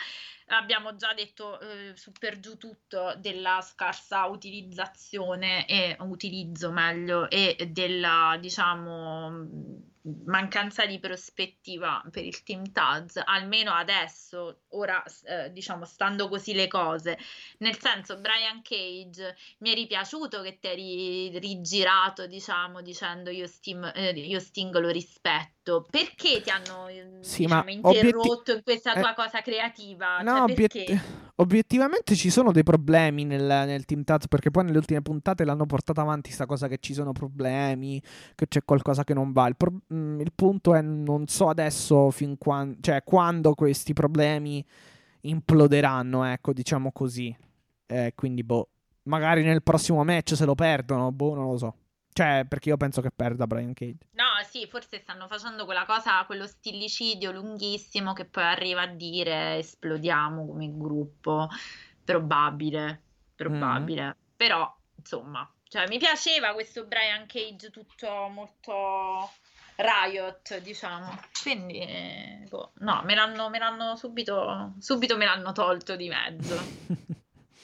Abbiamo 0.47 0.95
già 0.95 1.13
detto 1.13 1.59
eh, 1.61 1.93
su 1.95 2.11
per 2.11 2.39
giù 2.39 2.57
tutto 2.57 3.13
della 3.17 3.61
scarsa 3.61 4.25
utilizzazione 4.25 5.65
e 5.65 5.95
utilizzo 5.99 6.71
meglio 6.71 7.29
e 7.29 7.69
della 7.71 8.37
diciamo 8.39 9.89
mancanza 10.25 10.85
di 10.85 10.99
prospettiva 10.99 12.03
per 12.09 12.25
il 12.25 12.41
team 12.43 12.71
Taz, 12.71 13.21
almeno 13.23 13.71
adesso, 13.71 14.61
ora 14.69 15.03
eh, 15.25 15.51
diciamo 15.51 15.85
stando 15.85 16.27
così 16.27 16.53
le 16.53 16.67
cose, 16.67 17.17
nel 17.59 17.77
senso 17.77 18.19
Brian 18.19 18.61
Cage 18.63 19.35
mi 19.59 19.71
è 19.71 19.73
ripiaciuto 19.75 20.41
che 20.41 20.57
ti 20.59 20.67
eri 20.67 21.39
rigirato 21.39 22.25
diciamo 22.25 22.81
dicendo 22.81 23.29
io, 23.29 23.45
Stim- 23.47 23.91
eh, 23.93 24.11
io 24.11 24.39
Sting 24.39 24.75
lo 24.77 24.89
rispetto, 24.89 25.60
perché 25.89 26.41
ti 26.41 26.49
hanno 26.49 26.87
eh, 26.89 27.07
Sì, 27.21 27.43
diciamo, 27.43 27.63
ma 27.63 27.71
obietti- 27.89 28.05
interrotto 28.07 28.51
in 28.53 28.61
questa 28.63 28.93
tua 28.93 29.11
eh, 29.11 29.15
cosa 29.15 29.41
creativa? 29.41 30.21
No, 30.21 30.31
Cioè, 30.33 30.41
obiet- 30.41 31.01
obiettivamente 31.35 32.15
ci 32.15 32.29
sono 32.29 32.51
dei 32.51 32.63
problemi 32.63 33.23
nel, 33.23 33.41
nel 33.43 33.85
Team 33.85 34.03
Taz 34.03 34.27
perché 34.27 34.51
poi 34.51 34.65
nelle 34.65 34.77
ultime 34.77 35.01
puntate 35.01 35.45
l'hanno 35.45 35.65
portata 35.65 36.01
avanti 36.01 36.31
sta 36.31 36.45
cosa 36.45 36.67
che 36.67 36.77
ci 36.79 36.93
sono 36.93 37.11
problemi, 37.13 38.01
che 38.35 38.47
c'è 38.47 38.63
qualcosa 38.65 39.03
che 39.03 39.13
non 39.13 39.31
va. 39.31 39.47
Il, 39.47 39.55
pro- 39.55 39.81
mm, 39.93 40.19
il 40.19 40.31
punto 40.35 40.75
è 40.75 40.81
non 40.81 41.27
so 41.27 41.47
adesso 41.47 42.11
fin 42.11 42.37
quando, 42.37 42.77
cioè 42.81 43.03
quando 43.03 43.53
questi 43.53 43.93
problemi 43.93 44.63
imploderanno, 45.21 46.23
ecco, 46.25 46.53
diciamo 46.53 46.91
così. 46.91 47.35
Eh, 47.85 48.13
quindi 48.15 48.43
boh, 48.43 48.69
magari 49.03 49.43
nel 49.43 49.63
prossimo 49.63 50.03
match 50.03 50.35
se 50.35 50.45
lo 50.45 50.55
perdono, 50.55 51.11
boh, 51.11 51.33
non 51.35 51.47
lo 51.49 51.57
so. 51.57 51.75
Cioè, 52.13 52.45
perché 52.47 52.69
io 52.69 52.77
penso 52.77 53.01
che 53.01 53.11
perda 53.11 53.47
Brian 53.47 53.73
Cage. 53.73 54.09
No, 54.11 54.25
sì, 54.49 54.67
forse 54.67 54.99
stanno 54.99 55.27
facendo 55.27 55.65
quella 55.65 55.85
cosa, 55.85 56.25
quello 56.25 56.45
stillicidio 56.45 57.31
lunghissimo 57.31 58.13
che 58.13 58.25
poi 58.25 58.43
arriva 58.43 58.81
a 58.81 58.87
dire 58.87 59.57
esplodiamo 59.57 60.45
come 60.45 60.69
gruppo. 60.77 61.47
Probabile, 62.03 63.01
probabile. 63.35 64.17
Però, 64.35 64.75
insomma, 64.95 65.49
cioè, 65.63 65.87
mi 65.87 65.99
piaceva 65.99 66.53
questo 66.53 66.85
Brian 66.85 67.25
Cage 67.27 67.69
tutto 67.69 68.27
molto 68.27 69.31
Riot, 69.77 70.59
diciamo. 70.59 71.17
Quindi, 71.41 71.79
eh, 71.79 72.45
boh, 72.49 72.73
no, 72.79 73.01
me 73.05 73.15
l'hanno, 73.15 73.49
me 73.49 73.57
l'hanno 73.57 73.95
subito, 73.95 74.73
subito 74.79 75.15
me 75.15 75.25
l'hanno 75.25 75.53
tolto 75.53 75.95
di 75.95 76.09
mezzo. 76.09 76.59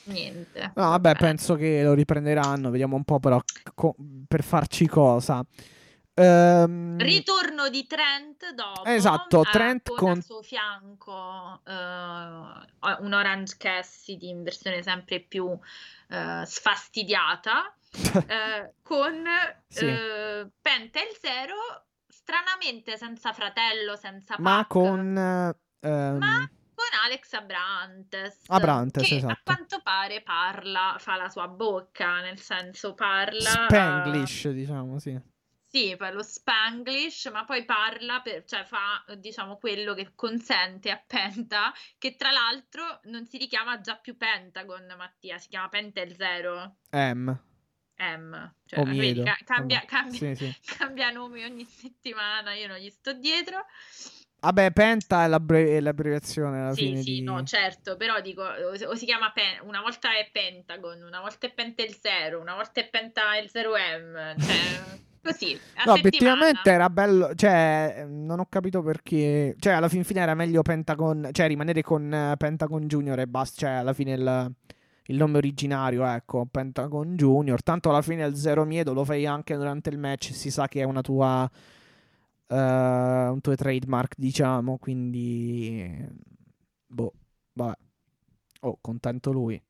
Niente. 0.07 0.71
No, 0.75 0.89
vabbè, 0.89 1.11
Eh. 1.11 1.15
penso 1.15 1.55
che 1.55 1.83
lo 1.83 1.93
riprenderanno. 1.93 2.69
Vediamo 2.69 2.95
un 2.95 3.03
po', 3.03 3.19
però, 3.19 3.39
co- 3.73 3.95
per 4.27 4.43
farci 4.43 4.87
cosa. 4.87 5.43
Ehm, 6.13 6.97
Ritorno 6.97 7.69
di 7.69 7.85
Trent 7.85 8.51
dopo. 8.53 8.85
Esatto, 8.85 9.43
Trent 9.51 9.89
con, 9.89 9.97
con- 9.97 10.09
al 10.11 10.23
suo 10.23 10.41
fianco 10.41 11.61
eh, 11.63 11.71
un 11.73 13.13
Orange 13.13 13.55
Cassidy 13.57 14.29
in 14.29 14.41
versione 14.43 14.81
sempre 14.81 15.19
più 15.19 15.55
eh, 16.09 16.43
sfastidiata. 16.45 17.71
eh, 18.27 18.73
con 18.81 19.23
Sì. 19.67 19.85
Penta 19.85 20.99
il 20.99 21.15
Zero, 21.21 21.55
stranamente 22.07 22.97
senza 22.97 23.31
fratello, 23.31 23.95
senza 23.95 24.35
ma 24.39 24.57
Pac, 24.57 24.67
con... 24.67 25.17
ehm, 25.81 26.17
Ma- 26.17 26.49
con 26.77 26.99
Alex 27.05 27.33
Abrantes, 27.33 28.43
Abrantes, 28.45 29.07
che 29.07 29.15
a 29.15 29.17
esatto. 29.17 29.41
quanto 29.43 29.81
pare 29.81 30.21
parla, 30.21 30.95
fa 30.99 31.15
la 31.15 31.27
sua 31.27 31.47
bocca, 31.47 32.21
nel 32.21 32.39
senso 32.39 32.93
parla... 32.93 33.65
Spanglish, 33.67 34.49
diciamo, 34.49 34.99
sì. 34.99 35.19
sì, 35.65 35.95
fa 35.97 36.11
lo 36.11 36.21
Spanglish, 36.21 37.31
ma 37.31 37.45
poi 37.45 37.65
parla, 37.65 38.21
per, 38.21 38.43
cioè 38.45 38.63
fa, 38.63 39.03
diciamo, 39.17 39.57
quello 39.57 39.95
che 39.95 40.11
consente 40.13 40.91
a 40.91 41.03
Penta, 41.03 41.73
che 41.97 42.15
tra 42.15 42.29
l'altro 42.29 42.99
non 43.05 43.25
si 43.25 43.39
richiama 43.39 43.81
già 43.81 43.95
più 43.95 44.15
Pentagon, 44.15 44.85
Mattia, 44.95 45.39
si 45.39 45.49
chiama 45.49 45.69
Pentel 45.69 46.15
Zero 46.15 46.75
M. 46.91 47.35
M. 47.97 48.53
Cioè, 48.65 48.85
Miedo. 48.85 49.23
ca- 49.23 49.39
cambia, 49.43 49.83
cambia, 49.87 50.35
sì, 50.35 50.35
sì. 50.35 50.55
cambia 50.77 51.09
nome 51.09 51.43
ogni 51.43 51.65
settimana, 51.65 52.53
io 52.53 52.67
non 52.67 52.77
gli 52.77 52.91
sto 52.91 53.13
dietro. 53.13 53.65
Vabbè, 54.47 54.71
Penta 54.71 55.25
è, 55.25 55.27
l'abbre- 55.27 55.75
è 55.75 55.79
l'abbreviazione 55.81 56.61
alla 56.61 56.73
Sì, 56.73 56.85
fine 56.85 57.01
sì, 57.01 57.11
di... 57.15 57.21
no, 57.21 57.43
certo, 57.43 57.97
però 57.97 58.21
dico, 58.21 58.43
o, 58.43 58.95
si 58.95 59.03
chiama 59.05 59.31
Pen- 59.33 59.59
una 59.67 59.81
volta 59.81 60.17
è 60.17 60.29
Pentagon, 60.31 61.01
una 61.01 61.19
volta 61.19 61.47
è 61.47 61.53
Pentel 61.53 61.93
Zero, 61.99 62.39
una 62.39 62.55
volta 62.55 62.79
è 62.79 62.87
Penta 62.89 63.35
il 63.35 63.49
0M, 63.53 64.39
cioè 64.39 64.55
così, 65.21 65.59
No, 65.83 65.91
obiettivamente 65.93 66.69
era 66.71 66.89
bello, 66.89 67.33
cioè, 67.35 68.05
non 68.07 68.39
ho 68.39 68.45
capito 68.47 68.81
perché, 68.81 69.55
cioè, 69.59 69.73
alla 69.73 69.89
fin 69.89 70.03
fine 70.05 70.21
era 70.21 70.33
meglio 70.33 70.61
Pentagon, 70.61 71.29
cioè, 71.33 71.47
rimanere 71.47 71.81
con 71.81 72.33
Pentagon 72.37 72.87
Junior 72.87 73.19
e 73.19 73.27
basta, 73.27 73.57
cioè, 73.67 73.69
alla 73.75 73.93
fine 73.93 74.13
il, 74.13 74.51
il 75.07 75.15
nome 75.17 75.37
originario, 75.37 76.05
ecco, 76.05 76.47
Pentagon 76.49 77.15
Junior, 77.15 77.61
tanto 77.63 77.89
alla 77.89 78.01
fine 78.01 78.25
il 78.25 78.35
Zero 78.35 78.65
Miedo 78.65 78.93
lo 78.93 79.03
fai 79.03 79.25
anche 79.25 79.55
durante 79.55 79.89
il 79.89 79.97
match, 79.97 80.33
si 80.33 80.49
sa 80.51 80.67
che 80.67 80.81
è 80.81 80.83
una 80.83 81.01
tua, 81.01 81.49
eh, 82.47 82.55
un 82.55 83.39
tuo 83.41 83.55
trademark, 83.55 84.15
diciamo, 84.17 84.77
quindi, 84.77 86.05
boh, 86.85 87.13
vabbè, 87.53 87.77
oh, 88.61 88.77
contento 88.81 89.31
lui. 89.31 89.61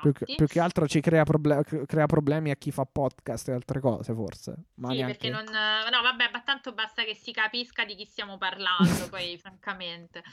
Più 0.00 0.12
che, 0.12 0.34
più 0.34 0.46
che 0.48 0.58
altro 0.58 0.88
ci 0.88 1.00
crea, 1.00 1.22
proble- 1.22 1.62
crea 1.86 2.06
problemi 2.06 2.50
a 2.50 2.56
chi 2.56 2.72
fa 2.72 2.84
podcast 2.84 3.48
e 3.48 3.52
altre 3.52 3.78
cose, 3.78 4.12
forse. 4.12 4.64
Ma 4.74 4.90
Sì, 4.90 4.96
neanche... 4.96 5.16
perché 5.16 5.30
non... 5.30 5.44
No, 5.92 6.02
vabbè, 6.02 6.30
ma 6.32 6.40
tanto 6.40 6.72
basta 6.72 7.04
che 7.04 7.14
si 7.14 7.30
capisca 7.30 7.84
di 7.84 7.94
chi 7.94 8.04
stiamo 8.04 8.38
parlando, 8.38 9.08
poi 9.08 9.38
francamente. 9.42 10.24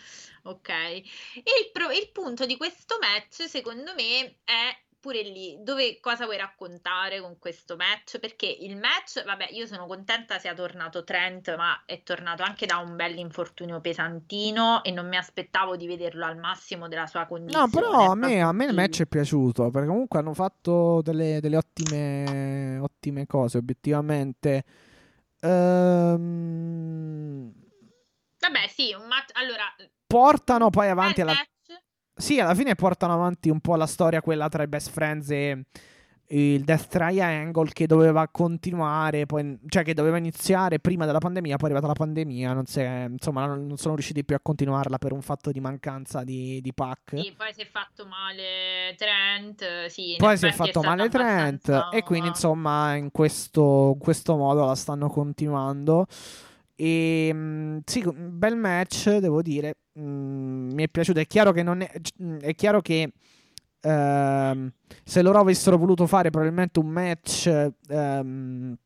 Ok. 0.43 0.69
Il, 1.35 1.69
pro- 1.71 1.91
il 1.91 2.09
punto 2.11 2.47
di 2.47 2.57
questo 2.57 2.97
match, 2.99 3.47
secondo 3.47 3.93
me, 3.93 4.39
è 4.43 4.75
pure 4.99 5.21
lì, 5.21 5.57
dove 5.61 5.99
cosa 5.99 6.25
vuoi 6.25 6.37
raccontare 6.37 7.21
con 7.21 7.37
questo 7.39 7.75
match? 7.75 8.19
Perché 8.19 8.45
il 8.47 8.75
match, 8.77 9.23
vabbè, 9.23 9.49
io 9.51 9.65
sono 9.65 9.85
contenta 9.87 10.37
sia 10.39 10.53
tornato 10.53 11.03
Trent, 11.03 11.55
ma 11.55 11.83
è 11.85 12.03
tornato 12.03 12.43
anche 12.43 12.65
da 12.65 12.77
un 12.77 12.95
bel 12.95 13.17
infortunio 13.17 13.79
pesantino 13.79 14.83
e 14.83 14.91
non 14.91 15.07
mi 15.07 15.17
aspettavo 15.17 15.75
di 15.75 15.87
vederlo 15.87 16.25
al 16.25 16.37
massimo 16.37 16.87
della 16.87 17.07
sua 17.07 17.25
condizione. 17.25 17.65
No, 17.65 17.71
però 17.71 18.11
a 18.11 18.15
me, 18.15 18.41
a 18.41 18.51
me 18.51 18.65
il 18.65 18.73
match 18.73 19.01
è 19.01 19.05
piaciuto 19.05 19.69
perché 19.69 19.87
comunque 19.87 20.19
hanno 20.19 20.33
fatto 20.33 21.01
delle, 21.01 21.39
delle 21.39 21.57
ottime, 21.57 22.77
ottime 22.79 23.25
cose, 23.25 23.57
obiettivamente. 23.57 24.63
Ehm, 25.41 26.79
Vabbè, 28.39 28.67
sì, 28.67 28.93
un 28.93 29.05
match... 29.07 29.31
Allora, 29.33 29.65
portano 30.07 30.69
poi 30.69 30.89
avanti 30.89 31.21
alla... 31.21 31.33
match. 31.33 31.49
Sì, 32.19 32.37
alla 32.39 32.53
fine 32.53 32.75
portano 32.75 33.13
avanti 33.13 33.49
un 33.49 33.61
po' 33.61 33.75
la 33.75 33.87
storia, 33.87 34.21
quella 34.21 34.49
tra 34.49 34.61
i 34.63 34.67
best 34.67 34.89
friends 34.91 35.29
e 35.31 35.63
il 36.31 36.63
Death 36.63 36.89
Triangle 36.89 37.69
che 37.71 37.87
doveva 37.87 38.27
continuare, 38.27 39.25
poi, 39.25 39.57
cioè 39.67 39.83
che 39.83 39.93
doveva 39.93 40.17
iniziare 40.17 40.79
prima 40.79 41.05
della 41.05 41.17
pandemia, 41.17 41.55
poi 41.55 41.69
è 41.69 41.71
arrivata 41.71 41.87
la 41.93 41.97
pandemia, 41.97 42.53
non, 42.53 42.65
è- 42.71 43.07
insomma, 43.09 43.45
non 43.47 43.77
sono 43.77 43.95
riusciti 43.95 44.23
più 44.25 44.35
a 44.35 44.39
continuarla 44.39 44.97
per 44.97 45.13
un 45.13 45.21
fatto 45.21 45.49
di 45.51 45.59
mancanza 45.61 46.23
di, 46.23 46.59
di 46.61 46.73
pack. 46.73 47.17
Sì, 47.17 47.33
poi 47.35 47.53
si 47.53 47.61
è 47.61 47.65
fatto 47.65 48.05
male 48.05 48.93
Trent, 48.97 49.85
sì, 49.87 50.15
Poi 50.17 50.37
si 50.37 50.45
è 50.45 50.51
fatto 50.51 50.69
stato 50.69 50.87
male 50.87 51.09
Trent 51.09 51.69
abbastanza- 51.69 51.89
e 51.89 52.03
quindi 52.03 52.27
insomma 52.27 52.95
in 52.95 53.11
questo, 53.11 53.91
in 53.93 53.99
questo 53.99 54.35
modo 54.35 54.65
la 54.65 54.75
stanno 54.75 55.07
continuando. 55.09 56.05
E 56.81 57.33
mh, 57.33 57.79
sì, 57.85 58.01
bel 58.13 58.55
match, 58.55 59.17
devo 59.17 59.41
dire. 59.41 59.75
Mm, 59.99 60.71
mi 60.71 60.83
è 60.83 60.87
piaciuto. 60.87 61.19
È 61.19 61.27
chiaro 61.27 61.51
che 61.51 61.61
non 61.63 61.81
è. 61.81 61.91
mm, 62.23 62.37
È 62.39 62.55
chiaro 62.55 62.79
che 62.81 63.11
ehm, 63.81 64.71
se 65.03 65.21
loro 65.21 65.39
avessero 65.39 65.77
voluto 65.77 66.07
fare 66.07 66.29
probabilmente 66.29 66.79
un 66.79 66.87
match. 66.87 67.47
ehm, 67.89 68.77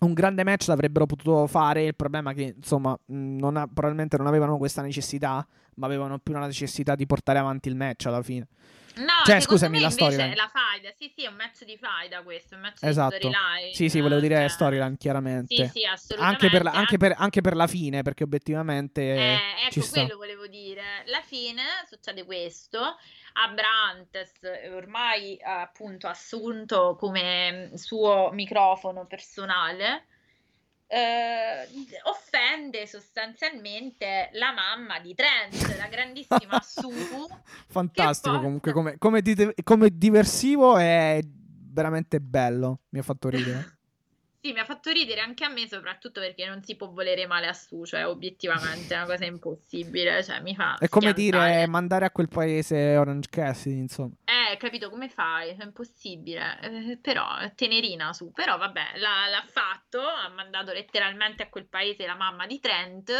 un 0.00 0.12
grande 0.12 0.42
match 0.44 0.66
l'avrebbero 0.68 1.06
potuto 1.06 1.46
fare. 1.46 1.84
Il 1.84 1.94
problema 1.94 2.30
è 2.32 2.34
che 2.34 2.54
insomma, 2.56 2.98
mh, 3.06 3.36
non 3.36 3.56
ha- 3.56 3.66
probabilmente 3.66 4.16
non 4.16 4.26
avevano 4.26 4.56
questa 4.56 4.82
necessità, 4.82 5.46
ma 5.76 5.86
avevano 5.86 6.18
più 6.18 6.32
la 6.34 6.46
necessità 6.46 6.94
di 6.94 7.06
portare 7.06 7.38
avanti 7.38 7.68
il 7.68 7.76
match 7.76 8.06
alla 8.06 8.22
fine. 8.22 8.48
No, 8.96 9.12
Cioè, 9.24 9.40
scusami, 9.40 9.80
la 9.80 9.90
storyline. 9.90 10.34
la 10.34 10.50
faida. 10.52 10.92
Sì, 10.96 11.12
sì, 11.14 11.24
è 11.24 11.28
un 11.28 11.34
match 11.34 11.64
di 11.64 11.76
faida 11.76 12.22
questo, 12.22 12.54
è 12.54 12.56
un 12.56 12.62
match 12.62 12.78
Esatto. 12.82 13.16
di 13.16 13.32
storyline. 13.32 13.74
Sì, 13.74 13.88
sì, 13.88 14.00
volevo 14.00 14.20
dire 14.20 14.36
cioè, 14.36 14.48
storyline, 14.48 14.96
chiaramente. 14.96 15.54
Sì, 15.54 15.70
sì, 15.80 15.84
assolutamente. 15.84 16.44
anche, 16.44 16.56
per 16.56 16.64
la, 16.64 16.70
anche, 16.78 16.96
per, 16.96 17.14
anche 17.16 17.40
per 17.40 17.56
la 17.56 17.66
fine, 17.66 18.02
perché 18.02 18.24
obiettivamente 18.24 19.02
Eh, 19.02 19.38
ecco, 19.66 19.86
quello 19.90 20.16
volevo 20.16 20.46
dire. 20.46 20.82
Alla 21.06 21.22
fine 21.22 21.62
succede 21.88 22.24
questo. 22.24 22.96
Abrantes, 23.34 24.32
eh, 24.42 24.70
ormai 24.70 25.38
appunto 25.42 26.06
assunto 26.06 26.96
come 26.98 27.70
suo 27.74 28.30
microfono 28.32 29.06
personale, 29.06 30.04
eh, 30.86 31.66
offende 32.04 32.86
sostanzialmente 32.86 34.30
la 34.32 34.52
mamma 34.52 35.00
di 35.00 35.14
Trent, 35.14 35.76
la 35.76 35.88
grandissima 35.88 36.60
Sue. 36.60 37.26
Fantastico 37.68 38.36
Che 38.36 38.42
comunque, 38.42 38.72
porta- 38.72 38.96
come, 38.96 38.98
come, 38.98 39.22
dite- 39.22 39.54
come 39.62 39.90
diversivo 39.92 40.76
è 40.76 41.20
veramente 41.24 42.20
bello, 42.20 42.82
mi 42.90 43.00
ha 43.00 43.02
fatto 43.02 43.28
ridere. 43.28 43.73
Sì, 44.44 44.52
mi 44.52 44.58
ha 44.58 44.64
fatto 44.66 44.90
ridere 44.90 45.22
anche 45.22 45.42
a 45.42 45.48
me, 45.48 45.66
soprattutto 45.66 46.20
perché 46.20 46.44
non 46.44 46.62
si 46.62 46.76
può 46.76 46.90
volere 46.90 47.26
male 47.26 47.46
a 47.46 47.54
Su, 47.54 47.86
cioè 47.86 48.06
obiettivamente 48.06 48.92
è 48.92 48.98
una 48.98 49.06
cosa 49.06 49.24
impossibile, 49.24 50.22
cioè 50.22 50.40
mi 50.42 50.54
fa 50.54 50.76
È 50.78 50.86
come 50.90 51.12
schiantare. 51.12 51.52
dire 51.54 51.66
mandare 51.66 52.04
a 52.04 52.10
quel 52.10 52.28
paese 52.28 52.94
Orange 52.98 53.30
Cassidy, 53.30 53.78
insomma. 53.78 54.12
Eh, 54.26 54.58
capito 54.58 54.90
come 54.90 55.08
fai? 55.08 55.56
È 55.56 55.64
impossibile. 55.64 56.58
Eh, 56.60 56.98
però, 57.00 57.24
tenerina 57.54 58.12
su. 58.12 58.32
Però 58.32 58.58
vabbè, 58.58 58.98
l'ha, 58.98 59.28
l'ha 59.30 59.44
fatto, 59.46 60.00
ha 60.02 60.28
mandato 60.28 60.74
letteralmente 60.74 61.44
a 61.44 61.48
quel 61.48 61.66
paese 61.66 62.04
la 62.04 62.14
mamma 62.14 62.46
di 62.46 62.60
Trent 62.60 63.12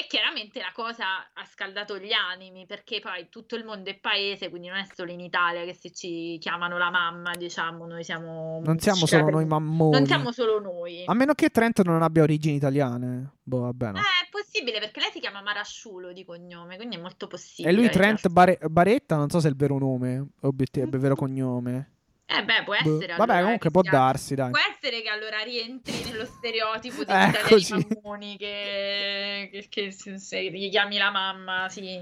e 0.00 0.06
chiaramente 0.08 0.60
la 0.60 0.72
cosa 0.72 1.04
ha 1.32 1.44
scaldato 1.44 1.98
gli 1.98 2.12
animi 2.12 2.64
perché 2.64 3.00
poi 3.00 3.28
tutto 3.28 3.54
il 3.56 3.64
mondo 3.64 3.90
è 3.90 3.98
paese, 3.98 4.48
quindi 4.48 4.68
non 4.68 4.78
è 4.78 4.86
solo 4.94 5.10
in 5.12 5.20
Italia 5.20 5.64
che 5.64 5.74
se 5.74 5.90
ci 5.92 6.38
chiamano 6.40 6.78
la 6.78 6.90
mamma, 6.90 7.34
diciamo, 7.36 7.86
noi 7.86 8.02
siamo... 8.02 8.60
Non 8.64 8.78
siamo 8.78 9.00
ci 9.00 9.06
solo 9.06 9.30
noi 9.30 9.44
mammoni. 9.44 9.90
Non 9.90 10.06
siamo 10.06 10.32
solo 10.32 10.58
noi. 10.60 11.04
A 11.04 11.14
meno 11.14 11.34
che 11.34 11.50
Trent 11.50 11.82
non 11.82 12.02
abbia 12.02 12.22
origini 12.22 12.56
italiane. 12.56 13.34
Boh, 13.42 13.60
vabbè, 13.60 13.90
no. 13.92 13.98
Eh, 13.98 14.00
è 14.00 14.28
possibile 14.30 14.78
perché 14.78 15.00
lei 15.00 15.10
si 15.10 15.20
chiama 15.20 15.42
Marasciulo 15.42 16.12
di 16.12 16.24
cognome, 16.24 16.76
quindi 16.76 16.96
è 16.96 17.00
molto 17.00 17.26
possibile. 17.26 17.68
e 17.68 17.76
lui 17.76 17.84
cioè- 17.86 17.94
Trent 17.94 18.28
Bare- 18.28 18.58
Baretta, 18.68 19.16
non 19.16 19.28
so 19.28 19.40
se 19.40 19.48
è 19.48 19.50
il 19.50 19.56
vero 19.56 19.78
nome, 19.78 20.28
obiettivo, 20.40 20.86
è 20.86 20.88
il 20.94 20.98
vero 20.98 21.14
cognome. 21.14 21.90
Eh 22.32 22.44
beh, 22.44 22.62
può 22.64 22.74
Boh. 22.80 22.96
essere. 22.96 23.16
Vabbè, 23.16 23.32
allora, 23.32 23.42
comunque 23.42 23.66
che 23.66 23.70
può 23.72 23.82
sia- 23.82 23.90
darsi, 23.90 24.34
dai. 24.34 24.50
Può 24.50 24.60
essere 24.72 25.02
che 25.02 25.08
allora 25.08 25.40
rientri 25.40 26.04
nello 26.04 26.24
stereotipo 26.24 27.04
degli 27.04 27.16
Eh, 27.36 27.42
così. 27.48 27.86
mammoni 28.02 28.36
che, 28.36 29.48
che, 29.52 29.66
che 29.68 29.90
se, 29.90 30.18
se 30.18 30.42
gli 30.50 30.70
chiami 30.70 30.96
la 30.98 31.10
mamma 31.10 31.68
si 31.68 32.00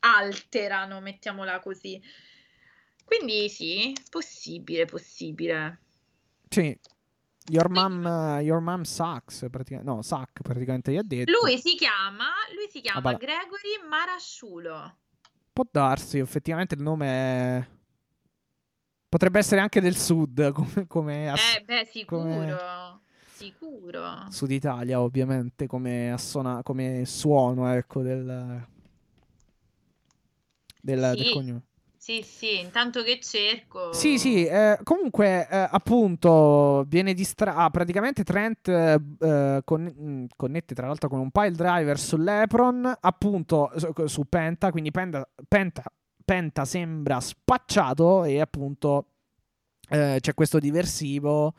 alterano, 0.00 1.00
mettiamola 1.00 1.58
così. 1.60 2.00
Quindi 3.04 3.48
sì, 3.48 3.92
possibile, 4.08 4.84
possibile. 4.84 5.80
Sì. 6.48 6.78
Your 7.48 7.68
mom, 7.68 8.06
eh, 8.06 8.42
your 8.42 8.60
mom 8.60 8.82
sucks, 8.82 9.46
praticamente. 9.50 9.90
No, 9.90 10.02
suck, 10.02 10.42
praticamente 10.42 10.92
gli 10.92 10.96
ha 10.96 11.02
detto. 11.02 11.32
Lui 11.42 11.58
si 11.58 11.74
chiama, 11.74 12.26
lui 12.54 12.68
si 12.70 12.80
chiama 12.80 13.00
Vabbè. 13.00 13.16
Gregory 13.16 13.88
Marasciulo. 13.88 14.96
Può 15.52 15.64
darsi, 15.68 16.18
effettivamente 16.18 16.76
il 16.76 16.82
nome 16.82 17.06
è... 17.08 17.66
Potrebbe 19.10 19.40
essere 19.40 19.60
anche 19.60 19.80
del 19.80 19.96
sud, 19.96 20.52
come... 20.54 20.86
come 20.86 21.28
ass- 21.30 21.56
Eh, 21.56 21.64
beh, 21.64 21.84
sicuro. 21.90 22.22
come- 22.22 22.56
Sicuro. 23.32 24.26
Sud 24.28 24.50
Italia, 24.52 25.00
ovviamente, 25.00 25.66
come, 25.66 26.12
assona- 26.12 26.62
come 26.62 27.04
suono, 27.06 27.72
ecco, 27.72 28.02
del, 28.02 28.64
del, 30.80 31.10
Sì. 31.16 31.22
del 31.22 31.32
cognome. 31.32 31.62
Sì, 31.96 32.22
sì, 32.22 32.60
intanto 32.60 33.02
che 33.02 33.18
cerco. 33.20 33.92
Sì, 33.92 34.18
sì, 34.18 34.44
eh, 34.46 34.78
comunque, 34.84 35.46
eh, 35.50 35.68
appunto, 35.70 36.84
viene 36.86 37.12
distra... 37.12 37.54
ah, 37.56 37.70
praticamente 37.70 38.22
Trent 38.24 38.68
eh, 38.68 38.98
eh, 39.18 39.60
con- 39.64 39.82
mh, 39.84 40.26
connette 40.36 40.74
tra 40.74 40.86
l'altro 40.86 41.08
con 41.08 41.18
un 41.18 41.30
pile 41.30 41.50
driver 41.50 41.98
sull'Epron, 41.98 42.94
appunto, 43.00 43.70
su, 43.76 43.92
su 44.06 44.24
Penta, 44.28 44.70
quindi 44.70 44.90
Penta, 44.92 45.28
Penta, 45.48 45.82
Penta 46.30 46.64
sembra 46.64 47.18
spacciato 47.18 48.22
e 48.22 48.38
appunto 48.40 49.06
eh, 49.88 50.18
c'è 50.20 50.32
questo 50.32 50.60
diversivo 50.60 51.54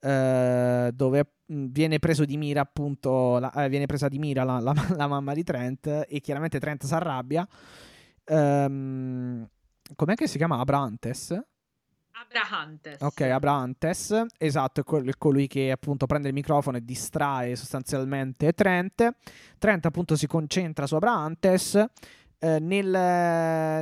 eh, 0.00 0.90
dove 0.94 1.32
mh, 1.44 1.64
viene 1.66 1.98
preso 1.98 2.24
di 2.24 2.38
mira 2.38 2.62
appunto, 2.62 3.38
la- 3.38 3.52
eh, 3.52 3.68
viene 3.68 3.84
presa 3.84 4.08
di 4.08 4.18
mira 4.18 4.44
la, 4.44 4.60
la- 4.60 4.72
la 4.96 5.06
mamma 5.06 5.34
di 5.34 5.42
Trent 5.42 6.06
e 6.08 6.20
chiaramente 6.20 6.58
Trent 6.58 6.86
si 6.86 6.94
arrabbia. 6.94 7.46
Ehm, 8.24 9.46
com'è 9.94 10.14
che 10.14 10.26
si 10.26 10.38
chiama? 10.38 10.58
Abrantes? 10.58 11.38
Abrahantes. 12.12 13.00
Ok, 13.00 13.20
Abrantes, 13.22 14.24
esatto, 14.38 14.80
è 14.80 15.02
è 15.02 15.12
colui 15.18 15.46
che 15.48 15.70
appunto 15.70 16.06
prende 16.06 16.28
il 16.28 16.34
microfono 16.34 16.78
e 16.78 16.82
distrae 16.82 17.56
sostanzialmente 17.56 18.54
Trent. 18.54 19.16
Trent 19.58 19.84
appunto 19.84 20.16
si 20.16 20.26
concentra 20.26 20.86
su 20.86 20.94
Abrantes. 20.94 21.84
Eh, 22.44 22.58
nel, 22.58 22.88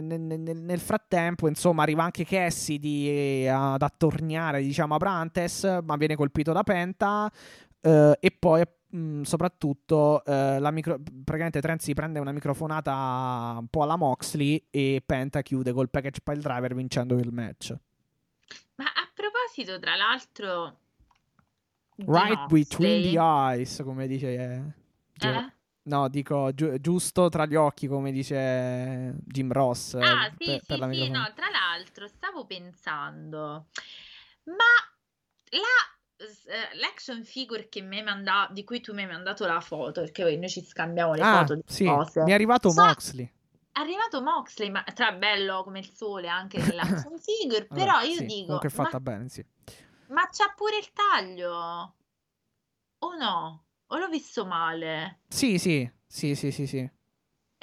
nel- 0.05 0.61
nel- 0.61 0.81
frattempo, 0.81 1.49
insomma, 1.49 1.83
arriva 1.83 2.03
anche 2.03 2.27
Cassidy 2.27 3.47
ad 3.47 3.81
attorniare, 3.81 4.61
diciamo, 4.61 4.95
Abrantes, 4.95 5.79
ma 5.83 5.97
viene 5.97 6.15
colpito 6.15 6.53
da 6.53 6.63
Penta. 6.63 7.33
eh, 7.81 8.19
e 8.21 8.31
poi, 8.39 8.63
mh, 8.91 9.23
soprattutto, 9.23 10.23
eh, 10.27 10.59
la 10.59 10.71
micro- 10.71 10.99
praticamente 10.99 11.63
Trent 11.63 11.81
si 11.81 11.95
prende 11.95 12.19
una 12.19 12.33
microfonata 12.33 13.57
un 13.61 13.69
po' 13.69 13.83
alla 13.83 13.97
Moxley 13.97 14.67
e 14.69 15.03
Penta 15.07 15.41
chiude 15.41 15.73
col 15.73 15.89
package 15.89 16.21
pile 16.23 16.41
driver 16.41 16.75
vincendo 16.75 17.15
il 17.17 17.33
match. 17.33 17.75
Ma 18.75 18.85
a 18.85 19.09
proposito, 19.15 19.79
tra 19.79 19.97
l'altro, 19.97 20.77
Right 21.97 22.47
between 22.49 23.01
Moxley, 23.01 23.13
the 23.13 23.19
eyes, 23.19 23.81
come 23.83 24.07
dice. 24.07 24.35
eh, 24.35 24.63
eh? 25.27 25.53
No, 25.83 26.09
dico 26.09 26.53
giu- 26.55 26.79
giusto 26.79 27.29
tra 27.29 27.47
gli 27.47 27.55
occhi, 27.57 27.87
come 27.87 28.13
dice 28.13 29.15
Jim 29.25 29.51
Ross. 29.51 29.95
eh, 29.95 29.99
Ah, 30.05 30.31
sì, 30.37 30.45
per, 30.45 30.63
per 30.67 30.79
sì, 30.79 30.79
la 30.79 30.87
sì, 30.89 31.09
no, 31.11 31.33
tra 31.35 31.49
l'altro 31.51 32.07
stavo 32.09 32.45
pensando, 32.47 33.69
ma 34.45 34.65
la, 35.51 36.25
eh, 36.47 36.77
l'action 36.79 37.25
figure 37.25 37.69
che 37.69 37.81
mi 37.81 37.99
hai 37.99 38.05
mandato, 38.05 38.53
di 38.53 38.65
cui 38.65 38.81
tu 38.81 38.93
mi 38.95 39.03
hai 39.03 39.09
mandato 39.09 39.47
la 39.47 39.61
foto, 39.61 40.01
perché 40.03 40.37
noi 40.37 40.49
ci 40.49 40.63
scambiamo 40.65 41.15
le 41.15 41.23
Ah, 41.23 41.41
foto 41.41 41.55
di 41.55 41.63
sì, 41.67 41.85
cose. 41.85 42.23
mi 42.23 42.31
è 42.31 42.35
arrivato 42.35 42.71
So- 42.71 42.83
Moxley. 42.83 43.31
È 43.73 43.79
arrivato 43.79 44.21
Moxley, 44.21 44.69
ma 44.71 44.83
tra 44.95 45.13
bello 45.13 45.63
come 45.65 45.79
il 45.79 45.91
sole 45.91 46.29
anche 46.29 46.59
nell'action 46.67 47.19
figure, 47.19 47.67
però 47.67 48.01
io 48.03 48.17
sì, 48.17 48.27
dico, 48.27 48.47
Comunque 48.47 48.69
è 48.69 48.73
fatta 48.73 48.99
ma, 48.99 49.01
bene, 49.01 49.29
sì. 49.29 49.45
ma 50.09 50.29
c'ha 50.31 50.53
pure 50.57 50.77
il 50.79 50.93
taglio? 50.93 51.95
O 53.01 53.15
no? 53.17 53.65
O 53.93 53.99
l'ho 53.99 54.09
visto 54.09 54.47
male? 54.47 55.21
Sì, 55.29 55.59
sì, 55.59 55.89
sì, 56.07 56.35
sì, 56.35 56.51
sì, 56.53 56.67
sì. 56.67 56.79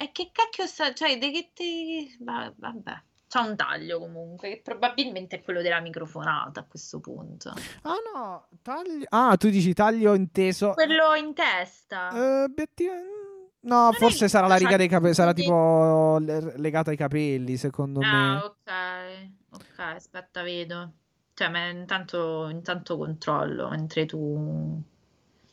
E 0.00 0.12
che 0.12 0.30
cacchio 0.32 0.66
sta, 0.66 0.92
cioè, 0.92 1.18
di 1.18 1.30
che 1.30 1.50
ti... 1.54 2.16
va- 2.20 2.52
Vabbè, 2.54 3.02
c'ha 3.28 3.40
un 3.40 3.56
taglio 3.56 3.98
comunque, 3.98 4.50
che 4.50 4.60
probabilmente 4.62 5.36
è 5.36 5.42
quello 5.42 5.62
della 5.62 5.80
microfonata 5.80 6.60
a 6.60 6.64
questo 6.64 7.00
punto. 7.00 7.52
Ah, 7.82 7.96
no, 8.14 8.48
taglio... 8.62 9.06
Ah, 9.08 9.36
tu 9.36 9.48
dici 9.48 9.72
taglio 9.72 10.14
inteso... 10.14 10.72
Quello 10.72 11.14
in 11.14 11.32
testa. 11.34 12.10
Obiettiv- 12.44 13.16
No, 13.60 13.90
è 13.90 13.94
forse 13.94 14.28
sarà 14.28 14.46
la 14.46 14.56
riga 14.56 14.76
dei 14.76 14.86
capelli, 14.88 15.14
sarà 15.14 15.32
tipo 15.32 16.18
le- 16.20 16.56
legata 16.58 16.90
ai 16.90 16.96
capelli, 16.96 17.56
secondo 17.56 18.00
Ah, 18.02 18.04
me. 18.04 18.36
ok, 18.36 19.30
ok, 19.50 19.78
aspetta, 19.78 20.42
vedo. 20.42 20.92
Cioè, 21.34 21.48
ma 21.48 21.68
intanto, 21.68 22.48
intanto 22.48 22.96
controllo, 22.96 23.68
mentre 23.70 24.06
tu... 24.06 24.80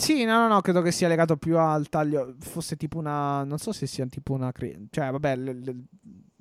Sì, 0.06 0.24
no, 0.24 0.38
no, 0.42 0.48
no, 0.48 0.62
credo 0.62 0.84
che 0.84 0.92
sia 0.92 1.08
legato 1.08 1.36
più 1.36 1.58
al 1.58 1.90
taglio, 1.90 2.36
fosse 2.40 2.76
tipo 2.76 3.00
una, 3.00 3.44
non 3.44 3.58
so 3.58 3.72
se 3.72 3.88
sia 3.88 4.06
tipo 4.06 4.34
una, 4.34 4.52
cre- 4.52 4.86
cioè, 4.92 5.10
vabbè, 5.10 5.36
l- 5.36 5.60
l- 5.64 5.84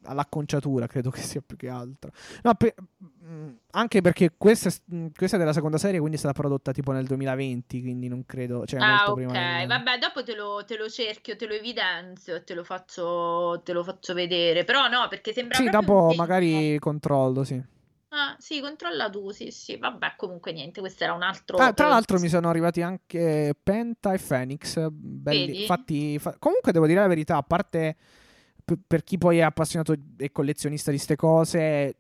all'acconciatura 0.03 0.87
credo 0.87 1.09
che 1.09 1.23
sia 1.23 1.41
più 1.41 1.57
che 1.57 1.71
altro. 1.71 2.11
No, 2.43 2.55
pe- 2.57 2.75
mm, 3.25 3.53
anche 3.71 4.03
perché 4.03 4.35
questa, 4.37 4.71
mm, 4.95 5.07
questa 5.17 5.37
è 5.37 5.39
della 5.39 5.55
seconda 5.55 5.79
serie, 5.79 5.99
quindi 5.99 6.17
è 6.17 6.19
stata 6.19 6.39
prodotta 6.39 6.73
tipo 6.73 6.93
nel 6.93 7.07
2020, 7.07 7.81
quindi 7.81 8.09
non 8.09 8.27
credo, 8.27 8.67
cioè 8.67 8.81
Ah, 8.81 9.05
ok, 9.07 9.15
prima 9.15 9.67
vabbè, 9.67 9.99
dopo 9.99 10.23
te 10.23 10.35
lo, 10.35 10.63
te 10.67 10.77
lo 10.77 10.91
cerchio, 10.91 11.35
te 11.35 11.47
lo 11.47 11.55
evidenzio 11.55 12.37
e 12.37 12.45
te 12.45 12.53
lo 12.53 12.65
faccio, 12.65 13.63
te 13.65 13.73
lo 13.73 13.83
faccio 13.83 14.13
vedere. 14.13 14.65
Però 14.65 14.89
no, 14.89 15.07
perché 15.09 15.33
sembra 15.33 15.57
Sì, 15.57 15.71
dopo 15.71 16.13
magari 16.15 16.79
controllo, 16.79 17.45
sì. 17.45 17.63
Ah, 18.17 18.37
sì, 18.39 18.61
controlla 18.61 19.11
tu, 19.11 19.31
sì, 19.31 19.51
sì, 19.51 19.77
vabbè, 19.77 20.15
comunque 20.17 20.53
niente, 20.53 20.79
questo 20.79 21.03
era 21.03 21.15
un 21.15 21.23
altro... 21.23 21.57
Tra 21.57 21.87
eh, 21.87 21.89
l'altro 21.89 22.21
mi 22.21 22.29
sono 22.29 22.49
arrivati 22.49 22.81
anche 22.81 23.57
Penta 23.61 24.13
e 24.13 24.19
Phoenix, 24.19 24.89
belli, 24.89 25.67
fatti, 25.67 26.17
fa- 26.21 26.37
comunque 26.39 26.71
devo 26.71 26.87
dire 26.87 27.01
la 27.01 27.09
verità, 27.09 27.39
a 27.39 27.43
parte 27.43 27.97
per 28.87 29.03
chi 29.03 29.19
poi 29.19 29.39
è 29.39 29.43
appassionato 29.43 29.95
e 30.17 30.31
collezionista 30.31 30.93
di 30.93 30.99
ste 30.99 31.17
cose, 31.17 31.97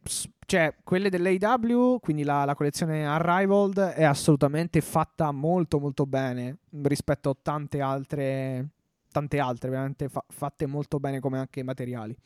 cioè 0.47 0.73
quelle 0.85 1.11
dell'AW, 1.11 1.99
quindi 1.99 2.23
la, 2.23 2.45
la 2.45 2.55
collezione 2.55 3.05
Unrivaled 3.05 3.79
è 3.79 4.05
assolutamente 4.05 4.81
fatta 4.81 5.33
molto 5.33 5.81
molto 5.81 6.07
bene 6.07 6.59
rispetto 6.83 7.31
a 7.31 7.37
tante 7.43 7.81
altre, 7.81 8.69
tante 9.11 9.41
altre, 9.41 9.69
veramente 9.69 10.09
fa- 10.09 10.25
fatte 10.29 10.67
molto 10.67 11.01
bene 11.01 11.19
come 11.19 11.39
anche 11.39 11.59
i 11.59 11.65
materiali. 11.65 12.17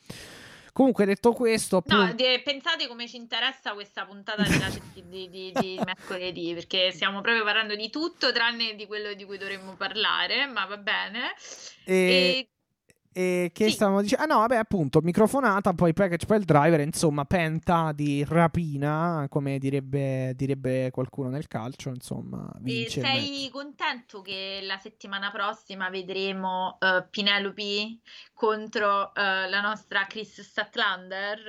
Comunque 0.73 1.05
detto 1.05 1.33
questo, 1.33 1.81
No, 1.85 1.95
appunto- 2.03 2.15
de- 2.23 2.41
pensate 2.43 2.87
come 2.87 3.07
ci 3.07 3.17
interessa 3.17 3.73
questa 3.73 4.05
puntata 4.05 4.43
setti- 4.45 5.03
di, 5.07 5.29
di- 5.29 5.51
di 5.53 5.79
mercoledì, 5.85 6.53
perché 6.53 6.91
stiamo 6.91 7.21
proprio 7.21 7.43
parlando 7.43 7.75
di 7.75 7.89
tutto 7.89 8.31
tranne 8.31 8.75
di 8.75 8.85
quello 8.87 9.13
di 9.13 9.25
cui 9.25 9.37
dovremmo 9.37 9.75
parlare, 9.75 10.45
ma 10.45 10.65
va 10.65 10.77
bene. 10.77 11.33
e- 11.85 11.93
E 11.93 12.49
E 13.19 13.51
che 13.53 13.65
Sì. 13.65 13.71
stavamo 13.71 14.01
dicendo? 14.01 14.23
Ah 14.23 14.27
no, 14.27 14.39
vabbè, 14.39 14.55
appunto, 14.55 15.01
microfonata, 15.01 15.73
poi 15.73 15.91
package 15.91 16.25
per 16.25 16.37
il 16.39 16.45
driver, 16.45 16.79
insomma, 16.79 17.25
penta 17.25 17.91
di 17.91 18.23
rapina, 18.25 19.25
come 19.29 19.57
direbbe, 19.57 20.31
direbbe 20.37 20.89
qualcuno 20.89 21.27
nel 21.27 21.49
calcio, 21.49 21.89
insomma, 21.89 22.49
vince 22.59 23.01
sei 23.01 23.49
contento 23.51 24.21
che 24.21 24.61
la 24.63 24.77
settimana 24.77 25.31
prossima 25.31 25.89
vedremo 25.89 26.77
eh, 26.79 27.05
Penelope 27.09 27.97
contro 28.33 29.13
eh, 29.13 29.49
la 29.49 29.59
nostra 29.59 30.05
Chris 30.05 30.39
Statlander? 30.39 31.39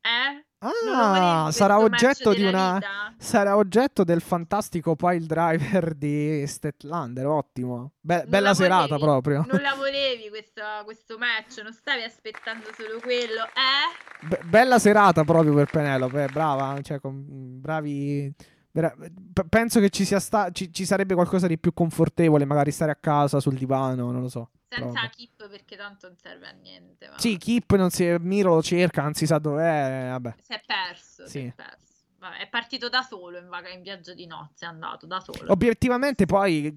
Eh? 0.00 0.46
Ah, 0.66 1.50
sarà 1.52 1.76
questo 1.76 1.94
oggetto 1.94 2.32
di 2.34 2.44
una... 2.44 2.74
vita? 2.74 3.14
Sarà 3.18 3.56
oggetto 3.56 4.04
del 4.04 4.20
fantastico 4.20 4.96
pile 4.96 5.26
driver 5.26 5.94
di 5.94 6.44
Statlander, 6.46 7.26
ottimo. 7.26 7.92
Be- 8.00 8.24
bella 8.26 8.48
la 8.48 8.54
serata 8.54 8.96
volevi? 8.96 9.02
proprio. 9.04 9.44
Non 9.50 9.60
la 9.60 9.74
volevi 9.76 10.28
questa- 10.28 10.82
questo 10.84 11.18
match? 11.18 11.60
Non 11.62 11.72
stavi 11.72 12.02
aspettando 12.02 12.66
solo 12.76 12.98
quello? 13.00 13.44
Eh? 13.44 14.26
Be- 14.26 14.40
bella 14.44 14.78
serata 14.78 15.24
proprio 15.24 15.54
per 15.54 15.70
Penelope, 15.70 16.28
brava, 16.32 16.78
cioè, 16.82 17.00
con- 17.00 17.24
bravi... 17.60 18.32
p- 18.80 19.46
penso 19.48 19.80
che 19.80 19.90
ci, 19.90 20.04
sia 20.04 20.18
sta- 20.20 20.50
ci, 20.50 20.72
ci 20.72 20.84
sarebbe 20.84 21.14
qualcosa 21.14 21.46
di 21.46 21.58
più 21.58 21.72
confortevole, 21.72 22.44
magari 22.44 22.70
stare 22.72 22.90
a 22.90 22.96
casa 22.96 23.40
sul 23.40 23.54
divano, 23.56 24.10
non 24.10 24.20
lo 24.20 24.28
so. 24.28 24.50
Senza 24.68 24.86
Proprio. 24.90 25.10
Kip 25.14 25.48
perché 25.48 25.76
tanto 25.76 26.08
non 26.08 26.16
serve 26.20 26.48
a 26.48 26.52
niente. 26.52 27.08
ma 27.08 27.18
Sì, 27.18 27.36
Kip 27.36 27.74
non 27.76 27.90
si 27.90 28.04
Miro 28.20 28.54
lo 28.54 28.62
cerca, 28.62 29.02
non 29.02 29.14
si 29.14 29.26
sa 29.26 29.38
dov'è, 29.38 30.08
vabbè. 30.10 30.34
Si 30.42 30.52
è 30.52 30.60
perso, 30.66 31.24
si 31.26 31.30
Sì. 31.30 31.46
è 31.46 31.52
perso. 31.54 31.82
Vabbè, 32.18 32.38
è 32.38 32.48
partito 32.48 32.88
da 32.88 33.02
solo 33.02 33.36
in, 33.38 33.48
vaga- 33.48 33.68
in 33.68 33.82
viaggio 33.82 34.14
di 34.14 34.26
nozze, 34.26 34.64
è 34.64 34.68
andato 34.68 35.06
da 35.06 35.20
solo. 35.20 35.52
Obiettivamente 35.52 36.24
poi 36.24 36.76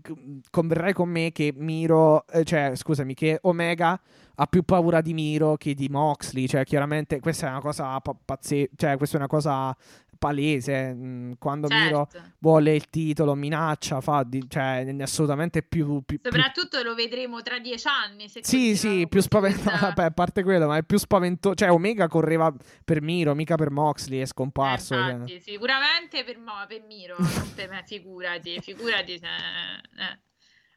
converrai 0.52 0.92
con 0.94 1.08
me 1.10 1.32
che 1.32 1.54
Miro, 1.56 2.28
eh, 2.28 2.44
cioè 2.44 2.74
scusami, 2.76 3.14
che 3.14 3.40
Omega 3.44 4.00
ha 4.40 4.46
più 4.46 4.64
paura 4.64 5.00
di 5.02 5.14
Miro 5.14 5.56
che 5.56 5.74
di 5.74 5.88
Moxley, 5.88 6.48
cioè 6.48 6.66
chiaramente 6.66 7.20
questa 7.22 7.48
è 7.48 7.50
una 7.50 7.62
cosa 7.62 8.00
pa- 8.02 8.14
pazzesca, 8.26 8.72
cioè 8.76 8.98
questa 8.98 9.16
è 9.16 9.20
una 9.20 9.30
cosa 9.30 9.76
palese, 10.18 10.94
mh, 10.94 11.38
quando 11.40 11.68
Miro 11.70 12.08
Certo. 12.12 12.32
vuole 12.40 12.76
il 12.76 12.90
titolo, 12.90 13.36
minaccia, 13.36 14.02
fa 14.02 14.24
di, 14.24 14.44
cioè 14.48 14.86
assolutamente 15.00 15.64
più, 15.64 16.02
più, 16.06 16.20
più 16.20 16.32
Soprattutto 16.32 16.82
lo 16.82 16.96
vedremo 16.96 17.42
tra 17.42 17.60
dieci 17.60 17.88
anni. 17.88 18.28
Se 18.28 18.42
Sì, 18.44 18.76
sì, 18.76 19.08
più 19.08 19.22
spaventoso. 19.22 19.70
Vabbè, 19.82 20.04
a 20.04 20.12
parte 20.12 20.44
quello, 20.44 20.68
ma 20.68 20.78
è 20.78 20.84
più 20.84 20.98
spaventoso. 20.98 21.56
Cioè, 21.56 21.72
Omega 21.72 22.08
correva 22.08 22.54
per 22.84 23.02
Miro, 23.02 23.34
mica 23.36 23.56
per 23.56 23.72
Moxley, 23.72 24.20
è 24.20 24.26
scomparso. 24.26 24.94
Eh, 24.94 24.98
cioè. 24.98 25.12
infatti, 25.12 25.40
sicuramente 25.40 26.24
per, 26.24 26.38
Mo- 26.40 26.66
per 26.68 26.82
Miro, 26.88 27.16
non 27.18 27.52
per 27.56 27.70
me, 27.70 27.84
figurati, 27.86 28.60
figurati 28.62 29.18
se... 29.18 29.26
eh. 29.26 30.20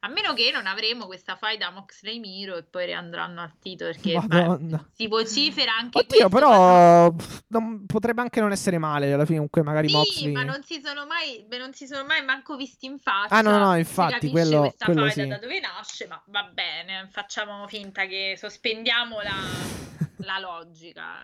A 0.02 0.08
meno 0.08 0.32
che 0.32 0.50
non 0.50 0.66
avremo 0.66 1.04
questa 1.04 1.36
faida 1.36 1.70
Moxley 1.70 2.20
Miro 2.20 2.56
e 2.56 2.62
poi 2.62 2.86
riandranno 2.86 3.42
al 3.42 3.58
titolo 3.58 3.90
perché 3.92 4.18
beh, 4.18 4.78
si 4.92 5.06
vocifera 5.08 5.76
anche 5.76 5.98
Oddio, 5.98 6.28
questo, 6.28 6.28
ma 6.28 6.28
però 6.40 7.12
pff, 7.12 7.42
non- 7.48 7.84
potrebbe 7.84 8.22
anche 8.22 8.40
non 8.40 8.50
essere 8.50 8.78
male 8.78 9.12
alla 9.12 9.26
fine, 9.26 9.34
comunque 9.36 9.62
magari 9.62 9.88
Sì, 9.88 9.96
Moxley... 9.96 10.32
ma 10.32 10.42
non 10.44 10.62
si 10.62 10.80
sono 10.82 11.04
mai, 11.04 11.44
non 11.50 11.74
si 11.74 11.86
sono 11.86 12.06
mai 12.06 12.24
manco 12.24 12.56
visti 12.56 12.86
in 12.86 12.98
faccia. 12.98 13.34
Ah, 13.34 13.42
no, 13.42 13.58
no, 13.58 13.76
infatti, 13.76 14.30
quello- 14.30 14.60
questa 14.60 14.86
quello 14.86 15.00
faida 15.02 15.22
sì. 15.22 15.28
da 15.28 15.36
dove 15.38 15.60
nasce, 15.60 16.06
ma 16.06 16.22
va 16.28 16.44
bene, 16.44 17.06
facciamo 17.10 17.68
finta 17.68 18.06
che 18.06 18.36
sospendiamo 18.38 19.20
la, 19.20 19.36
la 20.24 20.38
logica. 20.38 21.22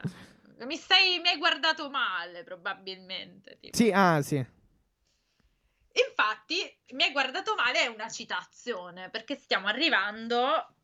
Mi 0.67 0.77
stai, 0.77 1.19
mi 1.21 1.29
hai 1.29 1.39
guardato 1.39 1.89
male, 1.89 2.45
probabilmente. 2.45 3.57
tipo. 3.59 3.75
Sì, 3.75 3.91
ah, 3.91 4.21
sì. 4.21 4.45
Infatti, 6.09 6.57
mi 6.91 7.05
hai 7.05 7.13
guardato 7.13 7.55
male 7.55 7.81
è 7.81 7.87
una 7.87 8.09
citazione, 8.09 9.09
perché 9.09 9.35
stiamo 9.37 9.67
arrivando 9.67 10.39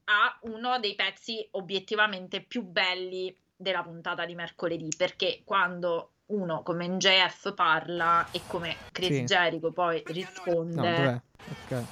a 0.04 0.38
uno 0.42 0.78
dei 0.78 0.94
pezzi 0.94 1.46
obiettivamente 1.52 2.40
più 2.42 2.62
belli 2.62 3.34
della 3.54 3.82
puntata 3.82 4.24
di 4.24 4.34
mercoledì, 4.34 4.88
perché 4.96 5.42
quando 5.44 6.12
uno 6.26 6.62
come 6.62 6.88
NJF 6.88 7.52
parla 7.54 8.26
e 8.30 8.40
come 8.46 8.76
Chris 8.90 9.16
Sì. 9.16 9.24
Jericho 9.24 9.70
poi 9.70 10.02
No, 10.06 10.12
risponde, 10.12 10.74
dov'è? 10.74 11.20
Ok. 11.50 11.84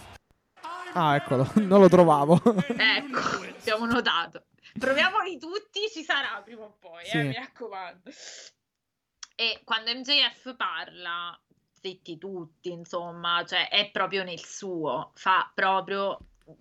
Ah, 0.94 1.14
eccolo, 1.16 1.46
non 1.60 1.80
lo 1.80 1.88
trovavo. 1.88 2.40
ecco, 2.76 3.18
abbiamo 3.58 3.84
notato. 3.86 4.46
Proviamoli 4.78 5.38
tutti, 5.38 5.88
ci 5.92 6.02
sarà 6.02 6.40
prima 6.42 6.64
o 6.64 6.76
poi, 6.80 7.04
Sì. 7.04 7.18
eh, 7.18 7.24
mi 7.24 7.34
raccomando. 7.34 8.10
E 9.36 9.60
quando 9.64 9.92
MJF 9.94 10.56
parla, 10.56 11.38
zitti 11.80 12.18
tutti, 12.18 12.70
insomma, 12.70 13.44
cioè 13.46 13.68
è 13.68 13.90
proprio 13.90 14.22
nel 14.24 14.44
suo, 14.44 15.10
fa 15.14 15.50
proprio... 15.54 16.18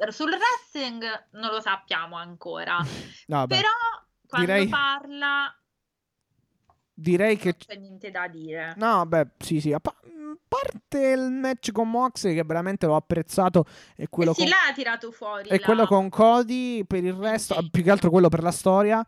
Sul 0.09 0.29
wrestling 0.31 1.03
non 1.31 1.49
lo 1.51 1.59
sappiamo 1.59 2.15
ancora, 2.15 2.77
No, 3.27 3.47
però 3.47 3.67
quando 4.27 4.45
direi- 4.51 4.67
parla 4.69 5.51
Direi 6.93 7.37
che... 7.37 7.55
non 7.55 7.55
c'è 7.65 7.75
niente 7.77 8.11
da 8.11 8.27
dire. 8.27 8.73
No, 8.77 9.05
beh, 9.05 9.27
sì, 9.37 9.61
sì. 9.61 9.71
A 9.71 9.79
pa- 9.79 9.95
mm, 10.05 10.33
parte 10.47 10.99
il 10.99 11.31
match 11.31 11.71
con 11.71 11.89
Moxley 11.89 12.35
che 12.35 12.43
veramente 12.43 12.85
l'ho 12.85 12.95
apprezzato 12.97 13.65
e 13.95 14.07
quello 14.09 14.31
e 14.31 14.33
sì, 14.33 14.41
con... 14.41 14.49
là 14.49 14.55
ha 14.69 14.73
tirato 14.73 15.09
fuori 15.11 15.47
E 15.49 15.57
la- 15.59 15.65
quello 15.65 15.85
con 15.87 16.09
Cody 16.09 16.83
per 16.83 17.03
il 17.05 17.13
resto, 17.13 17.55
Sì. 17.55 17.69
più 17.69 17.83
che 17.83 17.89
altro 17.91 18.09
quello 18.09 18.27
per 18.29 18.43
la 18.43 18.51
storia. 18.51 19.05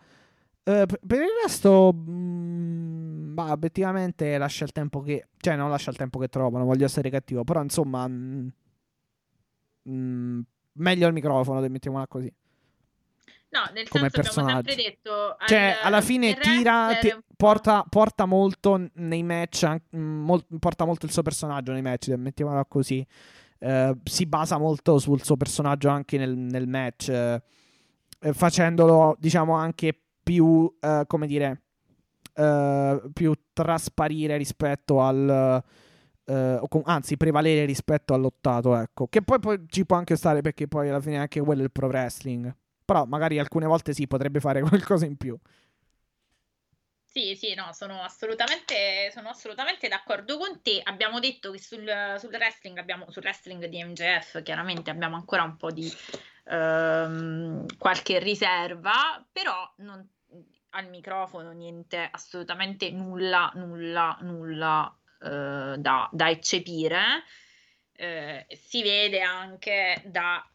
Eh, 0.63 0.85
per 0.85 1.19
il 1.21 1.27
resto, 1.43 1.91
mm, 1.93 3.33
bah, 3.33 3.51
obiettivamente 3.51 4.37
lascia 4.37 4.63
il 4.63 4.71
tempo 4.71 5.01
che, 5.01 5.27
cioè, 5.37 5.55
non 5.55 5.69
lascia 5.69 5.89
il 5.91 5.97
tempo 5.97 6.19
che 6.19 6.27
trovano. 6.27 6.65
Voglio 6.65 6.85
essere 6.85 7.09
cattivo, 7.09 7.43
però 7.43 7.61
insomma, 7.63 8.07
mm, 8.07 8.47
mm, 9.89 10.39
meglio 10.73 11.07
il 11.07 11.13
microfono, 11.13 11.67
mettiamola 11.67 12.07
così. 12.07 12.31
No, 13.53 13.59
nel 13.73 13.89
come 13.89 14.09
senso 14.09 14.29
abbiamo 14.31 14.61
sempre 14.61 14.61
personaggio. 14.61 14.75
detto... 14.75 15.35
al- 15.37 15.47
Cioè, 15.47 15.77
alla 15.83 16.01
fine 16.01 16.35
tira, 16.37 16.95
ti- 17.01 17.13
porta, 17.35 17.83
porta 17.89 18.25
molto 18.25 18.89
nei 18.93 19.23
match, 19.23 19.75
mol- 19.89 20.45
porta 20.57 20.85
molto 20.85 21.05
il 21.05 21.11
suo 21.11 21.21
personaggio 21.21 21.73
nei 21.73 21.81
match, 21.81 22.09
mettiamola 22.09 22.63
così. 22.65 23.05
Eh, 23.59 23.95
si 24.05 24.25
basa 24.25 24.57
molto 24.57 24.99
sul 24.99 25.21
suo 25.23 25.35
personaggio 25.35 25.89
anche 25.89 26.17
nel, 26.17 26.35
nel 26.37 26.67
match, 26.67 27.09
eh, 27.09 27.41
facendolo, 28.31 29.17
diciamo, 29.19 29.53
anche 29.53 29.99
più, 30.31 30.73
eh, 30.79 31.03
come 31.07 31.27
dire, 31.27 31.63
eh, 32.35 33.01
più 33.11 33.33
trasparire 33.51 34.37
rispetto 34.37 35.01
al... 35.01 35.61
eh, 36.25 36.61
anzi, 36.85 37.17
prevalere 37.17 37.65
rispetto 37.65 38.13
all'ottato, 38.13 38.75
ecco. 38.77 39.07
Che 39.07 39.21
poi, 39.21 39.39
poi 39.39 39.63
ci 39.67 39.85
può 39.85 39.97
anche 39.97 40.15
stare 40.15 40.41
perché 40.41 40.67
poi 40.69 40.87
alla 40.89 41.01
fine 41.01 41.17
anche 41.17 41.41
quello 41.41 41.61
è 41.61 41.63
il 41.65 41.71
pro 41.71 41.87
wrestling. 41.87 42.55
Però 42.85 43.05
magari 43.05 43.39
alcune 43.39 43.65
volte 43.65 43.93
sì, 43.93 44.07
potrebbe 44.07 44.39
fare 44.39 44.61
qualcosa 44.63 45.05
in 45.05 45.17
più. 45.17 45.37
Sì, 47.03 47.35
sì, 47.35 47.53
no, 47.55 47.73
sono 47.73 48.01
assolutamente, 48.03 49.11
sono 49.11 49.29
assolutamente 49.29 49.89
d'accordo 49.89 50.37
con 50.37 50.61
te. 50.61 50.79
Abbiamo 50.81 51.19
detto 51.19 51.51
che 51.51 51.59
sul, 51.59 51.85
sul 52.17 52.29
wrestling, 52.31 52.77
abbiamo, 52.77 53.11
sul 53.11 53.21
wrestling 53.23 53.65
di 53.65 53.83
MJF 53.83 54.41
chiaramente 54.41 54.89
abbiamo 54.91 55.17
ancora 55.17 55.43
un 55.43 55.57
po' 55.57 55.71
di 55.71 55.91
ehm, 56.45 57.65
qualche 57.77 58.19
riserva, 58.19 59.25
però 59.29 59.73
non- 59.79 60.07
al 60.71 60.89
microfono 60.89 61.51
niente, 61.51 62.07
assolutamente 62.11 62.89
nulla, 62.91 63.51
nulla, 63.55 64.17
nulla 64.21 64.97
eh, 65.21 65.75
da, 65.77 66.09
da 66.11 66.29
eccepire. 66.29 67.23
Eh, 67.93 68.45
si 68.49 68.81
vede 68.81 69.21
anche 69.21 70.01
da 70.05 70.45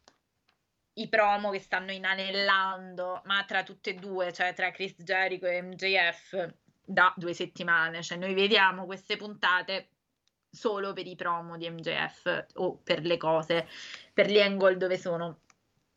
i 0.95 1.09
promo 1.09 1.51
che 1.51 1.61
stanno 1.61 1.93
inanellando, 1.93 3.23
ma 3.25 3.45
tra 3.45 3.63
tutte 3.63 3.91
e 3.91 3.95
due, 3.95 4.33
cioè 4.33 4.55
tra 4.55 4.71
Chris 4.71 4.95
Jericho 5.03 5.47
e 5.47 5.63
MJF, 5.63 6.55
da 6.85 7.13
due 7.17 7.35
settimane. 7.35 8.03
Cioè, 8.03 8.17
noi 8.17 8.35
vediamo 8.35 8.87
queste 8.87 9.17
puntate 9.17 9.91
solo 10.51 10.93
per 10.95 11.07
i 11.07 11.17
promo 11.17 11.59
di 11.59 11.69
MJF 11.69 12.47
o 12.55 12.79
per 12.83 13.05
le 13.05 13.19
cose, 13.19 13.69
per 14.15 14.31
gli 14.31 14.41
angle 14.41 14.79
dove 14.79 14.97
sono 14.97 15.41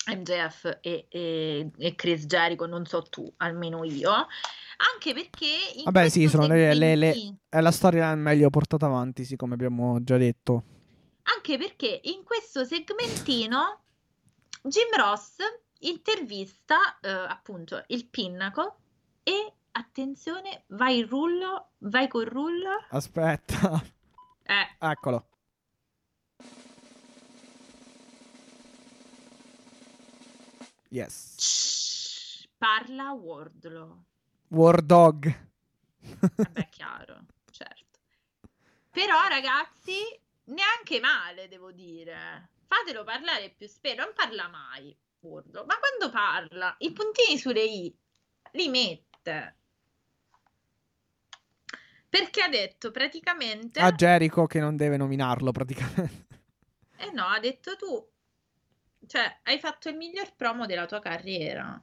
MJF 0.08 0.80
e, 0.82 1.06
e- 1.10 1.72
e 1.78 1.96
Chris 1.96 2.26
Jericho, 2.26 2.66
non 2.66 2.86
so 2.86 3.02
tu, 3.04 3.32
almeno 3.38 3.84
io. 3.84 4.10
Anche 4.94 5.14
perché 5.14 5.46
in 5.76 5.84
Vabbè, 5.84 6.10
sì, 6.10 6.28
sono 6.28 6.48
le- 6.48 6.74
le- 6.74 6.96
le- 6.96 7.36
È 7.50 7.60
la 7.60 7.72
storia 7.72 8.16
meglio 8.16 8.50
portata 8.50 8.86
avanti, 8.86 9.26
sì, 9.26 9.36
come 9.36 9.54
abbiamo 9.54 10.02
già 10.04 10.18
detto. 10.18 10.64
Anche 11.36 11.58
perché 11.58 12.00
in 12.04 12.24
questo 12.24 12.64
segmentino 12.66 13.82
Jim 14.64 14.88
Ross 14.96 15.36
intervista 15.80 16.98
eh, 17.02 17.10
appunto 17.10 17.84
il 17.88 18.08
Pinnacle 18.08 18.74
e 19.24 19.54
attenzione, 19.72 20.64
vai 20.70 20.98
il 21.00 21.08
rullo, 21.08 21.72
vai 21.80 22.08
col 22.08 22.26
rullo. 22.26 22.70
Aspetta, 22.90 23.82
Eh, 24.44 24.76
eccolo. 24.80 25.28
Yes. 30.90 31.36
shh, 31.38 32.48
parla 32.58 33.12
Wardlow. 33.12 34.04
War 34.50 34.82
Dog. 34.82 35.48
Vabbè, 36.00 36.70
chiaro, 36.70 37.26
certo. 37.52 38.00
Però 38.90 39.28
ragazzi, 39.28 39.98
neanche 40.46 41.00
male, 41.00 41.48
devo 41.48 41.72
dire. 41.72 42.50
Fatelo 42.66 43.04
parlare 43.04 43.54
più 43.56 43.68
spesso, 43.68 44.04
non 44.04 44.12
parla 44.16 44.48
mai 44.48 44.96
Wardlow, 45.20 45.66
ma 45.66 45.78
quando 45.78 46.10
parla, 46.12 46.76
i 46.80 46.92
puntini 46.92 47.38
sulle 47.38 47.64
i 47.64 47.96
li 48.54 48.68
mette. 48.70 49.56
Perché 52.10 52.42
ha 52.42 52.50
detto 52.50 52.90
praticamente 52.90 53.80
A 53.80 53.92
Jericho 53.92 54.48
che 54.48 54.60
non 54.60 54.76
deve 54.76 54.98
nominarlo 54.98 55.52
praticamente. 55.52 56.38
Eh 56.98 57.12
no, 57.12 57.26
ha 57.26 57.40
detto 57.40 57.76
tu, 57.76 58.10
cioè, 59.10 59.40
hai 59.42 59.58
fatto 59.58 59.90
il 59.90 59.98
miglior 59.98 60.36
promo 60.36 60.68
della 60.68 60.86
tua 60.86 61.00
carriera. 61.00 61.82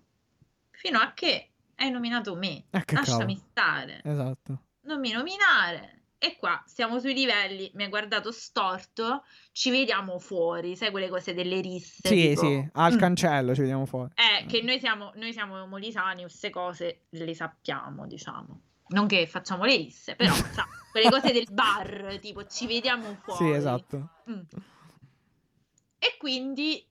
Fino 0.71 1.01
a 1.01 1.13
che 1.13 1.51
hai 1.75 1.91
nominato 1.91 2.37
me. 2.37 2.67
Eh, 2.71 2.85
Lasciami 2.87 3.35
cavolo. 3.35 3.47
stare. 3.51 4.01
Esatto. 4.05 4.63
Non 4.83 5.01
mi 5.01 5.11
nominare. 5.11 6.03
E 6.19 6.37
qua 6.37 6.63
siamo 6.67 7.01
sui 7.01 7.15
livelli, 7.15 7.71
mi 7.75 7.83
hai 7.83 7.89
guardato 7.89 8.31
storto, 8.31 9.25
ci 9.51 9.71
vediamo 9.71 10.19
fuori, 10.21 10.77
sai 10.77 10.91
quelle 10.91 11.09
cose 11.09 11.35
delle 11.35 11.61
risse? 11.61 12.09
Sì, 12.09 12.29
tipo, 12.29 12.41
sì, 12.41 12.69
al 12.73 12.95
mm, 12.95 12.99
cancello 12.99 13.55
ci 13.55 13.61
vediamo 13.61 13.87
fuori. 13.87 14.13
Eh, 14.15 14.47
che 14.47 14.63
noi 14.63 14.79
siamo, 14.79 15.11
noi 15.17 15.33
siamo 15.33 15.67
molisani, 15.67 16.23
queste 16.23 16.51
cose 16.51 17.07
le 17.11 17.35
sappiamo, 17.35 18.07
diciamo. 18.07 18.61
Non 18.89 19.09
che 19.09 19.27
facciamo 19.27 19.65
le 19.65 19.77
risse, 19.77 20.15
però, 20.15 20.33
sa, 20.55 20.65
quelle 20.93 21.11
cose 21.11 21.33
del 21.33 21.49
bar, 21.51 22.19
tipo, 22.21 22.47
ci 22.47 22.69
vediamo 22.69 23.19
fuori. 23.23 23.45
Sì, 23.45 23.51
esatto. 23.51 24.11
Mm. 24.31 24.43
E 25.99 26.17
quindi 26.19 26.87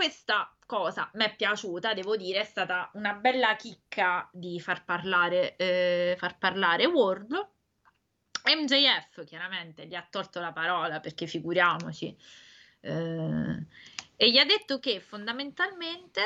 questa 0.00 0.50
cosa 0.64 1.10
mi 1.12 1.24
è 1.24 1.36
piaciuta, 1.36 1.92
devo 1.92 2.16
dire, 2.16 2.40
è 2.40 2.44
stata 2.44 2.90
una 2.94 3.12
bella 3.12 3.54
chicca 3.56 4.26
di 4.32 4.58
far 4.58 4.82
parlare, 4.86 5.56
eh, 5.56 6.14
far 6.16 6.38
parlare 6.38 6.86
Ward. 6.86 7.34
MJF 8.44 9.24
chiaramente 9.26 9.86
gli 9.86 9.94
ha 9.94 10.06
tolto 10.08 10.40
la 10.40 10.52
parola 10.52 11.00
perché 11.00 11.26
figuriamoci. 11.26 12.16
eh, 12.80 13.66
e 14.16 14.30
gli 14.30 14.38
ha 14.38 14.44
detto 14.46 14.78
che 14.78 15.00
fondamentalmente 15.00 16.22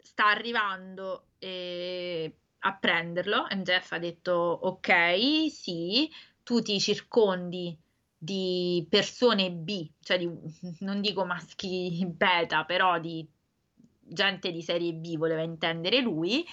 sta 0.00 0.28
arrivando 0.28 1.32
eh, 1.38 2.34
a 2.60 2.74
prenderlo. 2.76 3.46
MJF 3.50 3.92
ha 3.92 3.98
detto 3.98 4.32
ok, 4.32 5.50
sì, 5.50 6.10
tu 6.42 6.62
ti 6.62 6.80
circondi 6.80 7.78
di 8.24 8.86
persone 8.88 9.50
B, 9.52 9.90
cioè 10.00 10.18
di, 10.18 10.30
non 10.80 11.00
dico 11.00 11.24
maschi 11.26 12.04
beta, 12.06 12.64
però 12.64 12.98
di 12.98 13.26
gente 14.00 14.50
di 14.50 14.62
serie 14.62 14.92
B 14.94 15.16
voleva 15.16 15.42
intendere 15.42 16.00
lui, 16.00 16.44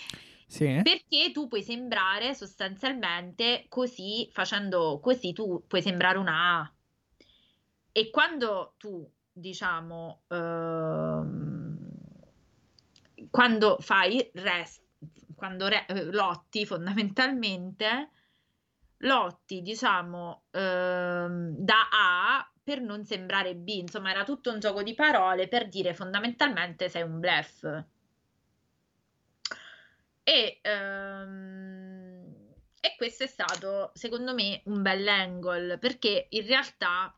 Sì. 0.48 0.80
perché 0.84 1.31
tu 1.31 1.48
puoi 1.48 1.64
sembrare 1.64 2.34
sostanzialmente 2.35 3.65
così, 3.69 4.27
facendo 4.31 4.99
così 5.02 5.31
tu 5.34 5.64
puoi 5.68 5.81
sembrare 5.81 6.18
una 6.18 6.60
A. 6.60 6.73
e 7.93 8.10
quando 8.10 8.76
tu, 8.77 9.06
diciamo, 9.31 10.22
ehm, 10.30 11.77
quando 13.30 13.77
fai 13.80 14.30
rest, 14.34 14.81
quando 15.35 15.68
re- 15.68 15.85
lotti 16.11 16.65
fondamentalmente, 16.65 18.11
lotti, 19.02 19.61
diciamo, 19.61 20.44
ehm, 20.52 21.56
da 21.57 21.90
A 21.91 22.52
per 22.64 22.82
non 22.82 23.06
sembrare 23.06 23.56
B, 23.56 23.68
insomma 23.69 24.11
era 24.11 24.23
tutto 24.23 24.52
un 24.52 24.60
gioco 24.60 24.84
di 24.84 24.94
parole 24.94 25.48
per 25.48 25.68
dire 25.68 25.94
fondamentalmente 25.94 26.90
sei 26.90 27.02
un 27.03 27.19
bluff. 27.19 27.64
E, 30.23 30.60
ehm, 30.61 32.34
e 32.80 32.95
questo 32.98 33.23
è 33.23 33.28
stato, 33.28 33.91
secondo 33.94 34.34
me, 34.34 34.61
un 34.65 34.82
bel 34.82 35.78
perché 35.80 36.28
in 36.30 36.45
realtà 36.45 37.15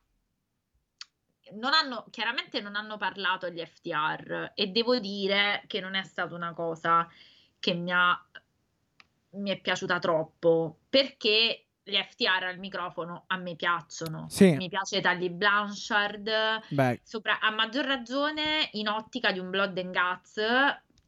non 1.51 1.73
hanno, 1.73 2.05
chiaramente 2.10 2.61
non 2.61 2.76
hanno 2.76 2.97
parlato 2.97 3.45
agli 3.45 3.64
FTR 3.64 4.51
e 4.55 4.68
devo 4.68 4.99
dire 4.99 5.64
che 5.68 5.80
non 5.80 5.95
è 5.95 6.03
stata 6.03 6.34
una 6.34 6.53
cosa 6.53 7.07
che 7.60 7.73
mi, 7.73 7.91
ha, 7.91 8.26
mi 9.31 9.49
è 9.51 9.60
piaciuta 9.60 9.99
troppo 9.99 10.80
perché 10.89 11.65
gli 11.84 11.95
FTR 11.95 12.43
al 12.45 12.60
microfono 12.60 13.23
a 13.27 13.38
me 13.38 13.55
piacciono. 13.55 14.27
Sì. 14.30 14.55
Mi 14.55 14.69
piace 14.69 15.01
Tally 15.01 15.30
Blanchard, 15.30 16.30
sopra- 17.03 17.39
a 17.39 17.51
maggior 17.51 17.85
ragione 17.85 18.69
in 18.73 18.88
ottica 18.88 19.31
di 19.31 19.39
un 19.39 19.49
Blood 19.49 19.77
and 19.77 19.93
Guts. 19.93 20.41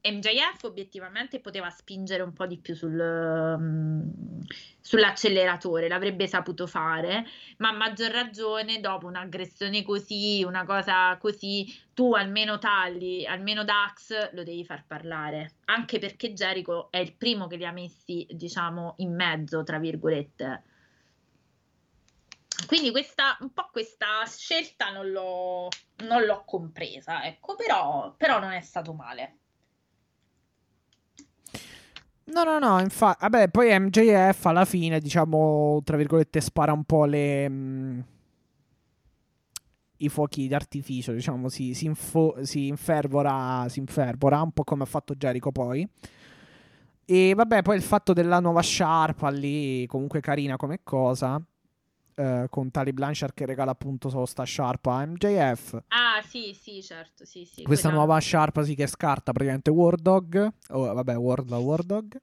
MJF 0.05 0.63
obiettivamente 0.63 1.39
poteva 1.39 1.69
spingere 1.71 2.21
un 2.21 2.31
po' 2.31 2.45
di 2.45 2.57
più 2.59 2.75
sul, 2.75 2.93
mm, 3.59 4.09
sull'acceleratore, 4.79 5.87
l'avrebbe 5.87 6.27
saputo 6.27 6.67
fare, 6.67 7.25
ma 7.57 7.69
a 7.69 7.73
maggior 7.73 8.11
ragione 8.11 8.79
dopo 8.79 9.07
un'aggressione 9.07 9.81
così, 9.83 10.43
una 10.43 10.63
cosa 10.63 11.17
così, 11.17 11.65
tu 11.93 12.13
almeno 12.13 12.59
Talli, 12.59 13.25
almeno 13.25 13.63
Dax 13.63 14.33
lo 14.33 14.43
devi 14.43 14.63
far 14.63 14.85
parlare, 14.85 15.55
anche 15.65 15.97
perché 15.97 16.33
Jericho 16.33 16.91
è 16.91 16.97
il 16.97 17.13
primo 17.13 17.47
che 17.47 17.55
li 17.55 17.65
ha 17.65 17.71
messi, 17.71 18.27
diciamo, 18.29 18.93
in 18.97 19.15
mezzo, 19.15 19.63
tra 19.63 19.79
virgolette. 19.79 20.63
Quindi 22.67 22.91
questa, 22.91 23.37
un 23.41 23.53
po' 23.53 23.69
questa 23.71 24.23
scelta 24.25 24.91
non 24.91 25.09
l'ho, 25.09 25.67
non 26.05 26.23
l'ho 26.25 26.43
compresa, 26.45 27.23
ecco, 27.25 27.55
però, 27.55 28.13
però 28.15 28.39
non 28.39 28.51
è 28.51 28.61
stato 28.61 28.93
male. 28.93 29.39
No, 32.27 32.43
no, 32.43 32.57
no, 32.59 32.79
infatti, 32.79 33.19
vabbè, 33.21 33.49
poi 33.49 33.77
MJF 33.79 34.45
alla 34.47 34.65
fine, 34.65 34.99
diciamo, 34.99 35.81
tra 35.83 35.95
virgolette, 35.95 36.41
spara 36.41 36.73
un 36.73 36.83
po' 36.83 37.05
le... 37.05 37.47
mh, 37.47 38.03
i 39.97 40.09
fuochi 40.09 40.47
d'artificio, 40.47 41.13
diciamo, 41.13 41.47
si, 41.47 41.73
si, 41.73 41.85
info- 41.85 42.35
si 42.41 42.67
infervora, 42.67 43.65
si 43.69 43.79
infervora, 43.79 44.41
un 44.41 44.51
po' 44.51 44.63
come 44.63 44.83
ha 44.83 44.85
fatto 44.85 45.15
Jericho 45.15 45.51
poi. 45.51 45.87
E 47.07 47.33
vabbè, 47.35 47.61
poi 47.61 47.75
il 47.75 47.83
fatto 47.83 48.13
della 48.13 48.39
nuova 48.39 48.61
sciarpa 48.61 49.29
lì, 49.29 49.85
comunque 49.85 50.21
carina 50.21 50.55
come 50.57 50.79
cosa, 50.83 51.39
eh, 52.15 52.47
con 52.49 52.71
Tali 52.71 52.93
Blanchard 52.93 53.33
che 53.33 53.45
regala 53.45 53.71
appunto 53.71 54.09
solo 54.09 54.25
sta 54.25 54.43
sciarpa 54.43 54.95
a 54.95 55.05
MJF. 55.05 55.83
Ah, 55.89 56.21
sì, 56.27 56.53
sì, 56.59 56.81
certo, 56.81 57.25
sì, 57.25 57.45
sì. 57.45 57.63
Questa 57.63 57.89
quella- 57.89 58.03
nuova 58.03 58.19
sciarpa 58.19 58.63
sì 58.63 58.73
che 58.75 58.87
scarta 58.87 59.31
praticamente 59.31 59.69
War 59.69 59.95
Dog. 59.95 60.53
Oh, 60.69 60.93
vabbè, 60.93 61.15
Wardlow, 61.17 61.61
War 61.63 61.83
Dog. 61.83 62.17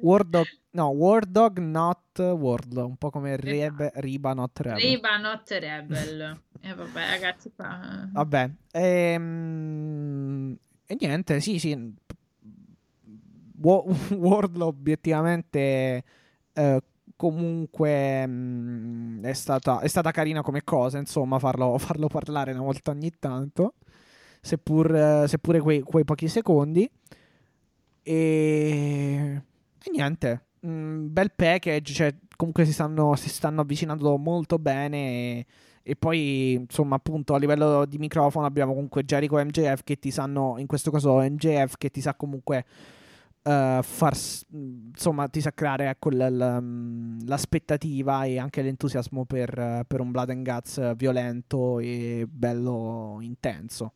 War 0.00 0.26
no, 0.70 0.86
War 0.88 1.26
Dog 1.26 1.58
not 1.58 2.18
Wardlow, 2.18 2.86
un 2.88 2.96
po' 2.96 3.10
come 3.10 3.36
Rebe, 3.36 3.86
Esatto. 3.86 4.00
Riba 4.00 4.32
not 4.34 4.58
Rebel. 4.60 4.80
Riba 4.80 5.16
Not 5.18 5.50
Rebel. 5.50 6.40
E 6.64 6.74
vabbè, 6.74 7.08
ragazzi, 7.08 7.50
qua... 7.56 8.08
Vabbè, 8.12 8.50
ehm, 8.70 10.56
e 10.86 10.96
niente, 11.00 11.40
sì, 11.40 11.58
sì. 11.58 11.94
Wa- 13.60 13.82
Wardlow 14.14 14.68
obiettivamente 14.68 16.04
eh, 16.52 16.82
comunque 17.22 18.26
mh, 18.26 19.22
è, 19.22 19.32
stata, 19.32 19.78
è 19.78 19.86
stata 19.86 20.10
carina 20.10 20.42
come 20.42 20.64
cosa, 20.64 20.98
insomma, 20.98 21.38
farlo, 21.38 21.78
farlo 21.78 22.08
parlare 22.08 22.50
una 22.50 22.62
volta 22.62 22.90
ogni 22.90 23.12
tanto, 23.16 23.74
seppur, 24.40 25.24
seppure 25.28 25.60
quei, 25.60 25.82
quei 25.82 26.04
pochi 26.04 26.26
secondi. 26.26 26.90
E, 28.02 29.42
e 29.84 29.90
niente, 29.92 30.46
mh, 30.58 31.06
bel 31.10 31.30
package, 31.32 31.92
cioè, 31.92 32.14
comunque 32.36 32.64
si 32.64 32.72
stanno, 32.72 33.14
si 33.14 33.28
stanno 33.28 33.60
avvicinando 33.60 34.16
molto 34.18 34.58
bene. 34.58 34.98
E, 34.98 35.46
e 35.84 35.94
poi, 35.94 36.54
insomma, 36.54 36.96
appunto, 36.96 37.34
a 37.34 37.38
livello 37.38 37.86
di 37.86 37.98
microfono 37.98 38.46
abbiamo 38.46 38.72
comunque 38.72 39.04
Jericho 39.04 39.38
e 39.38 39.44
MJF 39.44 39.84
che 39.84 39.96
ti 39.96 40.10
sanno, 40.10 40.56
in 40.58 40.66
questo 40.66 40.90
caso 40.90 41.18
MJF 41.18 41.76
che 41.78 41.90
ti 41.90 42.00
sa 42.00 42.16
comunque 42.16 42.64
eh, 43.42 43.80
far, 43.82 44.16
insomma, 44.50 45.28
ti 45.28 45.40
sa 45.40 45.52
creare 45.52 45.88
ecco, 45.88 46.10
l- 46.10 46.16
l- 46.16 47.26
l'aspettativa 47.26 48.24
e 48.24 48.38
anche 48.38 48.62
l'entusiasmo 48.62 49.24
per, 49.24 49.58
eh, 49.58 49.84
per 49.86 50.00
un 50.00 50.10
Blood 50.10 50.30
and 50.30 50.44
Guts 50.44 50.94
violento 50.94 51.78
e 51.78 52.26
bello 52.28 53.18
intenso. 53.20 53.94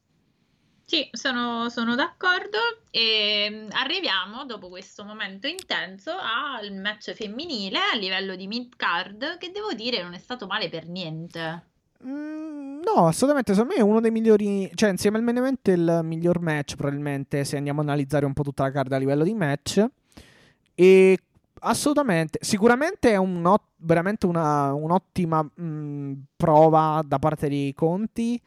Sì, 0.84 1.08
sono, 1.10 1.68
sono 1.68 1.96
d'accordo 1.96 2.58
e 2.90 3.48
mm, 3.50 3.70
arriviamo 3.72 4.44
dopo 4.44 4.68
questo 4.68 5.02
momento 5.04 5.48
intenso 5.48 6.12
al 6.12 6.72
match 6.74 7.12
femminile 7.12 7.78
a 7.92 7.96
livello 7.96 8.36
di 8.36 8.46
mid 8.46 8.76
card 8.76 9.36
che 9.38 9.50
devo 9.50 9.72
dire 9.72 10.00
non 10.02 10.14
è 10.14 10.18
stato 10.18 10.46
male 10.46 10.68
per 10.68 10.86
niente. 10.86 11.74
Mm, 12.04 12.80
no, 12.82 13.06
assolutamente. 13.06 13.52
Secondo 13.54 13.74
me 13.74 13.80
è 13.80 13.82
uno 13.82 14.00
dei 14.00 14.10
migliori. 14.10 14.70
Cioè, 14.74 14.90
insieme 14.90 15.18
al 15.18 15.24
main 15.24 15.58
il 15.62 16.00
miglior 16.02 16.40
match, 16.40 16.76
probabilmente, 16.76 17.44
se 17.44 17.56
andiamo 17.56 17.80
a 17.80 17.84
analizzare 17.84 18.26
un 18.26 18.32
po' 18.32 18.42
tutta 18.42 18.64
la 18.64 18.70
card 18.70 18.92
a 18.92 18.98
livello 18.98 19.24
di 19.24 19.34
match. 19.34 19.84
E 20.74 21.18
assolutamente. 21.60 22.38
Sicuramente 22.42 23.10
è 23.10 23.16
un 23.16 23.44
ot- 23.44 23.72
veramente 23.78 24.26
una, 24.26 24.72
un'ottima 24.72 25.48
mm, 25.60 26.12
prova 26.36 27.02
da 27.06 27.18
parte 27.18 27.48
dei 27.48 27.72
Conti. 27.74 28.40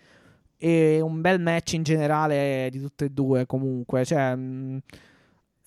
E 0.62 1.00
un 1.00 1.22
bel 1.22 1.40
match 1.40 1.74
in 1.74 1.84
generale 1.84 2.68
di 2.72 2.80
tutte 2.82 3.06
e 3.06 3.10
due, 3.10 3.46
comunque. 3.46 4.06
Cioè. 4.06 4.36
mm, 4.36 4.78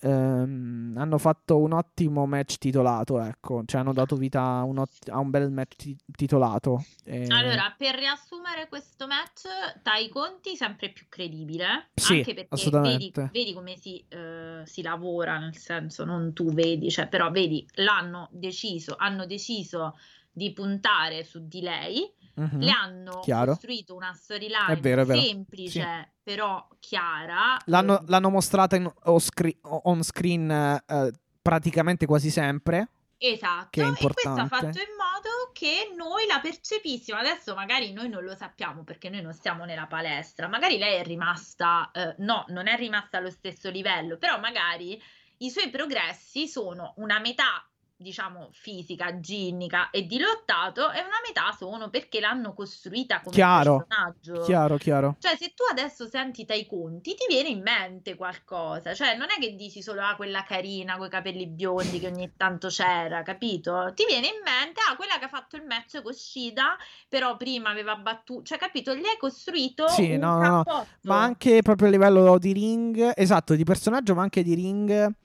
ehm, 0.03 0.93
hanno 0.97 1.17
fatto 1.17 1.57
un 1.59 1.71
ottimo 1.73 2.25
match 2.25 2.57
titolato, 2.57 3.19
ecco, 3.19 3.63
cioè 3.65 3.81
hanno 3.81 3.93
dato 3.93 4.15
vita 4.15 4.41
a 4.41 4.63
un, 4.63 4.77
ot- 4.79 5.09
a 5.09 5.19
un 5.19 5.29
bel 5.29 5.49
match 5.51 5.75
ti- 5.75 5.97
titolato. 6.15 6.83
E- 7.05 7.27
Allora, 7.29 7.73
per 7.77 7.95
riassumere 7.95 8.67
questo 8.67 9.07
match, 9.07 9.47
Tai 9.81 10.09
Conti 10.09 10.55
sempre 10.55 10.89
più 10.89 11.05
credibile, 11.09 11.89
Sì, 11.95 12.13
anche 12.13 12.33
perché 12.33 12.47
assolutamente. 12.49 13.21
vedi, 13.21 13.39
vedi 13.39 13.53
come 13.53 13.75
si, 13.77 14.03
eh, 14.09 14.61
si 14.65 14.81
lavora, 14.81 15.37
nel 15.39 15.55
senso, 15.57 16.05
non 16.05 16.33
tu 16.33 16.51
vedi, 16.53 16.89
cioè, 16.91 17.07
però 17.07 17.31
vedi, 17.31 17.65
l'hanno 17.75 18.29
deciso, 18.31 18.95
hanno 18.97 19.25
deciso 19.25 19.97
di 20.31 20.51
puntare 20.51 21.23
su 21.23 21.47
di 21.47 21.61
lei, 21.61 22.11
Mhm. 22.35 22.59
le 22.59 22.71
hanno 22.71 23.19
Chiaro. 23.19 23.51
costruito 23.51 23.95
una 23.95 24.13
storyline 24.13 24.75
vero, 24.79 25.05
semplice, 25.05 26.13
però 26.23 26.67
chiara. 26.79 27.57
L'hanno, 27.65 27.99
eh, 27.99 28.03
l'hanno 28.07 28.29
mostrata 28.29 28.75
in- 28.75 28.91
on 29.03 30.03
screen 30.03 30.49
eh, 30.51 31.11
praticamente 31.41 32.05
quasi 32.05 32.29
sempre. 32.29 32.89
Esatto, 33.17 33.79
e 33.79 33.93
questo 33.93 34.29
ha 34.31 34.47
fatto 34.47 34.65
in 34.65 34.95
modo 34.97 35.51
che 35.53 35.93
noi 35.95 36.25
la 36.27 36.39
percepissimo. 36.41 37.17
Adesso 37.17 37.55
magari 37.55 37.93
noi 37.93 38.09
non 38.09 38.23
lo 38.23 38.35
sappiamo 38.35 38.83
perché 38.83 39.09
noi 39.09 39.21
non 39.21 39.33
stiamo 39.33 39.63
nella 39.63 39.87
palestra, 39.87 40.49
magari 40.49 40.77
lei 40.77 40.97
è 40.99 41.03
rimasta, 41.03 41.89
eh, 41.93 42.15
no, 42.17 42.43
non 42.49 42.67
è 42.67 42.75
rimasta 42.75 43.19
allo 43.19 43.29
stesso 43.29 43.69
livello, 43.69 44.17
però 44.17 44.39
magari 44.39 45.01
i 45.37 45.49
suoi 45.49 45.69
progressi 45.69 46.47
sono 46.49 46.93
una 46.97 47.19
metà, 47.19 47.65
diciamo, 47.95 48.49
fisica, 48.51 49.19
ginnica 49.19 49.89
e 49.89 50.05
di 50.05 50.19
lottato 50.19 50.91
e 50.91 50.99
una 50.99 51.21
metà 51.25 51.55
sono 51.57 51.89
perché 51.89 52.19
l'hanno 52.19 52.53
costruita 52.53 53.21
come 53.21 53.33
Chiaro, 53.33 53.85
personaggio. 53.87 54.43
Chiaro, 54.43 54.77
chiaro. 54.77 55.15
Cioè, 55.19 55.35
se 55.37 55.53
tu 55.55 55.63
adesso 55.71 56.07
senti 56.07 56.45
Tai 56.45 56.65
Conti, 56.65 57.15
ti 57.15 57.25
viene 57.27 57.49
in 57.49 57.61
mente 57.61 58.15
qualcosa. 58.15 58.93
Cioè, 58.93 59.15
non 59.15 59.27
è 59.29 59.39
che 59.39 59.55
dici 59.55 59.81
solo, 59.81 60.01
ah, 60.01 60.15
quella 60.15 60.43
carina, 60.43 60.97
coi 60.97 61.09
capelli 61.09 61.47
biondi 61.47 61.99
che 61.99 62.07
ogni 62.07 62.33
tanto 62.35 62.67
c'era, 62.67 63.23
capito? 63.23 63.91
Ti 63.93 64.05
viene 64.05 64.27
in 64.27 64.41
mente, 64.43 64.81
ah, 64.89 64.95
quella 64.95 65.17
che 65.17 65.25
ha 65.25 65.29
fatto 65.29 65.55
il 65.55 65.63
match 65.63 66.01
con 66.01 66.13
Shida, 66.13 66.75
però 67.07 67.37
prima 67.37 67.69
aveva 67.69 67.95
battuto... 67.95 68.43
Cioè, 68.43 68.57
capito? 68.57 68.93
Gli 68.93 69.05
hai 69.05 69.17
costruito 69.17 69.87
Sì, 69.87 70.17
no, 70.17 70.39
no, 70.41 70.63
no. 70.65 70.87
Ma 71.03 71.21
anche 71.21 71.61
proprio 71.61 71.87
a 71.87 71.91
livello 71.91 72.37
di 72.37 72.51
ring, 72.51 73.11
esatto, 73.15 73.55
di 73.55 73.63
personaggio, 73.63 74.13
ma 74.13 74.23
anche 74.23 74.43
di 74.43 74.53
ring. 74.55 75.15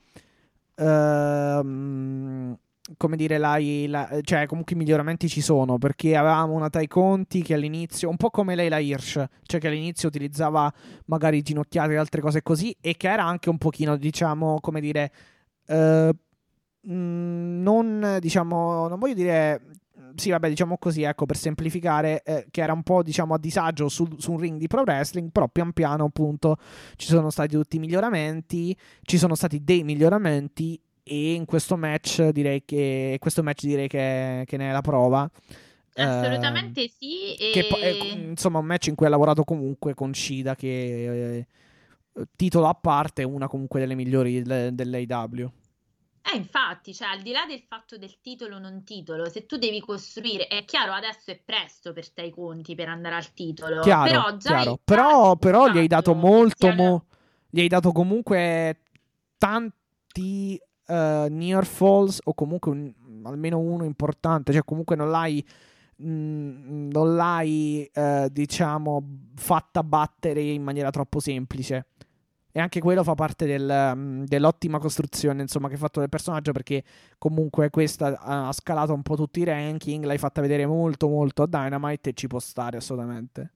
Ehm, 0.79 2.57
come 2.97 3.15
dire, 3.17 3.37
l'hai- 3.37 3.87
la- 3.87 4.09
cioè 4.21 4.45
comunque 4.47 4.75
i 4.75 4.77
miglioramenti 4.77 5.27
ci 5.29 5.41
sono 5.41 5.77
perché 5.77 6.15
avevamo 6.15 6.53
una 6.53 6.69
Tai 6.69 6.87
Conti 6.87 7.41
che 7.43 7.53
all'inizio, 7.53 8.09
un 8.09 8.17
po' 8.17 8.29
come 8.31 8.55
lei 8.55 8.69
la 8.69 8.79
Hirsch, 8.79 9.23
cioè 9.43 9.59
che 9.59 9.67
all'inizio 9.67 10.07
utilizzava 10.07 10.71
magari 11.05 11.41
ginocchiate 11.41 11.93
e 11.93 11.97
altre 11.97 12.21
cose 12.21 12.41
così 12.41 12.75
e 12.81 12.95
che 12.97 13.09
era 13.09 13.23
anche 13.25 13.49
un 13.49 13.57
pochino, 13.59 13.95
diciamo, 13.97 14.59
come 14.59 14.81
dire, 14.81 15.11
mm, 16.89 17.61
non, 17.61 18.17
diciamo, 18.19 18.87
non 18.87 18.99
voglio 18.99 19.13
dire 19.13 19.61
sì, 20.15 20.29
vabbè, 20.31 20.49
diciamo 20.49 20.77
così, 20.77 21.03
ecco, 21.03 21.25
per 21.25 21.37
semplificare, 21.37 22.21
eh, 22.23 22.47
che 22.51 22.61
era 22.61 22.73
un 22.73 22.83
po', 22.83 23.03
diciamo, 23.03 23.33
a 23.33 23.37
disagio 23.37 23.89
su, 23.89 24.07
su, 24.17 24.31
un 24.31 24.39
ring 24.39 24.57
di 24.57 24.67
pro 24.67 24.81
wrestling, 24.81 25.31
però 25.31 25.47
pian 25.47 25.71
piano, 25.73 26.05
appunto, 26.05 26.57
ci 26.95 27.07
sono 27.07 27.29
stati 27.29 27.55
tutti 27.55 27.77
i 27.77 27.79
miglioramenti, 27.79 28.75
ci 29.01 29.17
sono 29.17 29.35
stati 29.35 29.63
dei 29.63 29.83
miglioramenti 29.83 30.79
e 31.03 31.33
in 31.33 31.45
questo 31.45 31.75
match 31.75 32.29
direi 32.29 32.63
che, 32.65 33.17
questo 33.19 33.41
match 33.43 33.63
direi 33.63 33.87
che, 33.87 34.43
che 34.45 34.57
ne 34.57 34.69
è 34.69 34.71
la 34.71 34.81
prova. 34.81 35.29
Assolutamente 35.95 36.83
eh, 36.83 36.91
sì. 36.97 37.35
E... 37.35 37.51
Che 37.51 37.67
è, 37.67 37.89
insomma, 38.13 38.59
un 38.59 38.65
match 38.65 38.87
in 38.87 38.95
cui 38.95 39.05
ha 39.05 39.09
lavorato 39.09 39.43
comunque 39.43 39.93
con 39.93 40.13
Shida, 40.13 40.55
che 40.55 41.37
eh, 41.37 41.47
titolo 42.35 42.67
a 42.67 42.73
parte, 42.73 43.23
una 43.23 43.47
comunque 43.47 43.79
delle 43.79 43.95
migliori 43.95 44.41
dell'AW. 44.41 45.51
Eh, 46.31 46.37
infatti, 46.37 46.93
cioè, 46.93 47.07
al 47.07 47.21
di 47.21 47.31
là 47.31 47.45
del 47.47 47.61
fatto 47.67 47.97
del 47.97 48.19
titolo 48.21 48.59
non 48.59 48.83
titolo, 48.83 49.29
se 49.29 49.45
tu 49.45 49.57
devi 49.57 49.79
costruire, 49.79 50.47
è 50.47 50.63
chiaro, 50.65 50.91
adesso 50.91 51.31
è 51.31 51.39
presto 51.43 51.93
per 51.93 52.11
te 52.11 52.23
i 52.23 52.31
conti 52.31 52.75
per 52.75 52.89
andare 52.89 53.15
al 53.15 53.33
titolo, 53.33 53.81
chiaro, 53.81 54.09
però 54.09 54.37
chiaro. 54.37 54.79
Però, 54.83 55.35
però 55.37 55.67
gli 55.69 55.77
hai 55.77 55.87
dato 55.87 56.13
molto, 56.13 56.71
mo, 56.71 57.05
gli 57.49 57.61
hai 57.61 57.67
dato 57.67 57.91
comunque 57.91 58.81
tanti 59.37 60.59
uh, 60.87 61.27
near 61.29 61.65
falls 61.65 62.19
o 62.23 62.33
comunque 62.33 62.71
un, 62.71 62.93
almeno 63.23 63.57
uno 63.57 63.83
importante, 63.85 64.51
cioè 64.51 64.63
comunque 64.63 64.95
non 64.95 65.09
l'hai 65.09 65.43
mm, 66.03 66.89
non 66.89 67.15
l'hai 67.15 67.89
uh, 67.93 68.27
diciamo 68.29 69.03
fatta 69.35 69.83
battere 69.83 70.41
in 70.41 70.61
maniera 70.61 70.91
troppo 70.91 71.19
semplice. 71.19 71.87
E 72.59 72.61
anche 72.61 72.81
quello 72.81 73.05
fa 73.05 73.15
parte 73.15 73.45
del, 73.45 73.93
mm, 73.95 74.23
dell'ottima 74.25 74.79
costruzione 74.79 75.41
insomma, 75.41 75.67
che 75.69 75.75
hai 75.75 75.79
fatto 75.79 76.01
del 76.01 76.09
personaggio 76.09 76.51
perché 76.51 76.83
comunque 77.17 77.69
questa 77.69 78.19
ha 78.19 78.51
scalato 78.51 78.93
un 78.93 79.01
po' 79.01 79.15
tutti 79.15 79.39
i 79.39 79.45
ranking, 79.45 80.03
l'hai 80.03 80.17
fatta 80.17 80.41
vedere 80.41 80.65
molto 80.65 81.07
molto 81.07 81.43
a 81.43 81.47
Dynamite 81.47 82.09
e 82.09 82.13
ci 82.13 82.27
può 82.27 82.39
stare 82.39 82.75
assolutamente. 82.75 83.53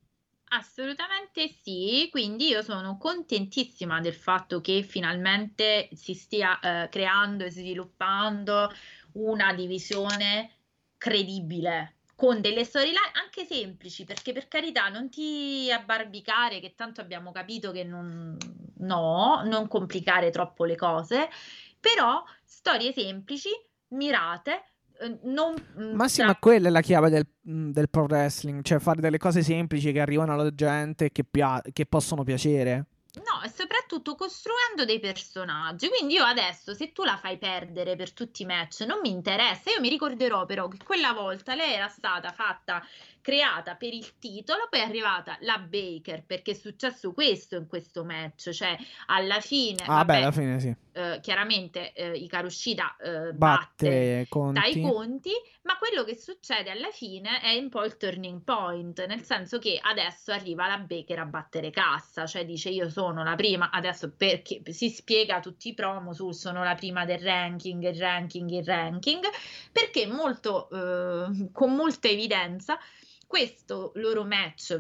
Assolutamente 0.51 1.49
sì, 1.49 2.07
quindi 2.11 2.47
io 2.47 2.61
sono 2.61 2.97
contentissima 2.97 3.99
del 3.99 4.13
fatto 4.13 4.61
che 4.61 4.84
finalmente 4.84 5.89
si 5.91 6.13
stia 6.13 6.57
eh, 6.61 6.88
creando 6.88 7.43
e 7.43 7.51
sviluppando 7.51 8.71
una 9.15 9.53
divisione 9.53 10.49
credibile 10.97 11.95
con 12.23 12.39
delle 12.39 12.63
storyline 12.63 13.11
anche 13.21 13.43
semplici, 13.43 14.05
perché 14.05 14.31
per 14.31 14.47
carità 14.47 14.87
non 14.87 15.09
ti 15.09 15.69
abbarbicare, 15.69 16.61
che 16.61 16.73
tanto 16.73 17.01
abbiamo 17.01 17.33
capito 17.33 17.73
che 17.73 17.83
non, 17.83 18.37
no, 18.77 19.41
non 19.43 19.67
complicare 19.67 20.29
troppo 20.29 20.63
le 20.63 20.77
cose, 20.77 21.27
però 21.81 22.23
storie 22.45 22.93
semplici, 22.93 23.49
mirate, 23.89 24.63
eh, 25.01 25.19
non, 25.23 25.53
mm, 25.77 25.95
ma 25.95 26.07
sì, 26.07 26.19
tra... 26.19 26.27
ma 26.27 26.37
quella 26.37 26.69
è 26.69 26.71
la 26.71 26.79
chiave 26.79 27.09
del, 27.09 27.27
mm, 27.49 27.71
del, 27.71 27.89
pro 27.89 28.03
wrestling, 28.03 28.63
cioè 28.63 28.79
fare 28.79 29.01
delle 29.01 29.17
cose 29.17 29.41
semplici 29.41 29.91
che 29.91 29.99
arrivano 29.99 30.31
alla 30.31 30.55
gente 30.55 31.07
e 31.07 31.11
che, 31.11 31.25
pia- 31.25 31.61
che 31.73 31.85
possono 31.85 32.23
piacere. 32.23 32.85
No, 33.15 33.44
e 33.44 33.49
soprattutto 33.49 34.15
costruendo 34.15 34.85
dei 34.85 34.99
personaggi. 34.99 35.88
Quindi 35.88 36.15
io 36.15 36.23
adesso, 36.23 36.73
se 36.73 36.91
tu 36.91 37.03
la 37.03 37.15
fai 37.15 37.38
perdere 37.38 37.95
per 37.95 38.11
tutti 38.11 38.41
i 38.41 38.45
match, 38.45 38.81
non 38.81 39.02
mi 39.02 39.10
interessa. 39.10 39.69
Io 39.69 39.80
mi 39.81 39.90
ricorderò 39.90 40.45
però 40.45 40.68
che 40.68 40.80
quella 40.84 41.14
volta 41.14 41.53
lei 41.53 41.73
era 41.73 41.88
stata 41.90 42.31
fatta 42.31 42.84
creata 43.23 43.75
per 43.75 43.93
il 43.93 44.19
titolo, 44.19 44.67
poi 44.69 44.81
è 44.81 44.83
arrivata 44.83 45.37
la 45.41 45.57
Baker 45.57 46.25
perché 46.25 46.51
è 46.51 46.53
successo 46.53 47.13
questo 47.13 47.55
in 47.55 47.67
questo 47.67 48.03
match, 48.03 48.49
cioè 48.51 48.77
alla 49.07 49.39
fine, 49.39 49.81
ah, 49.85 50.03
vabbè, 50.03 50.13
beh, 50.13 50.21
alla 50.21 50.31
fine 50.31 50.59
sì. 50.59 50.75
Eh, 50.95 51.19
chiaramente 51.21 51.93
eh, 51.93 52.11
Ikaru 52.11 52.49
Shida 52.49 52.97
eh, 52.97 53.33
batte, 53.33 54.27
conti. 54.29 54.59
dai 54.59 54.81
conti, 54.81 55.31
ma 55.63 55.77
quello 55.77 56.03
che 56.03 56.15
succede 56.15 56.69
alla 56.69 56.91
fine 56.91 57.39
è 57.39 57.57
un 57.57 57.69
po' 57.69 57.85
il 57.85 57.95
turning 57.95 58.41
point, 58.41 59.03
nel 59.05 59.23
senso 59.23 59.57
che 59.57 59.79
adesso 59.81 60.33
arriva 60.33 60.67
la 60.67 60.77
Baker 60.77 61.19
a 61.19 61.25
battere 61.25 61.71
cassa, 61.71 62.25
cioè 62.25 62.45
dice 62.45 62.69
io 62.69 62.89
sono 62.89 63.23
la 63.23 63.35
prima, 63.35 63.71
adesso 63.71 64.11
perché 64.15 64.61
si 64.71 64.89
spiega 64.89 65.39
tutti 65.39 65.69
i 65.69 65.73
promo 65.73 66.13
sul 66.13 66.35
sono 66.35 66.61
la 66.61 66.75
prima 66.75 67.05
del 67.05 67.19
ranking, 67.19 67.81
il 67.83 67.97
ranking, 67.97 68.49
il 68.49 68.65
ranking, 68.65 69.23
perché 69.71 70.05
molto, 70.07 70.69
eh, 70.69 71.49
con 71.53 71.73
molta 71.73 72.09
evidenza 72.09 72.77
questo 73.34 73.93
loro 73.95 74.23
match 74.26 74.80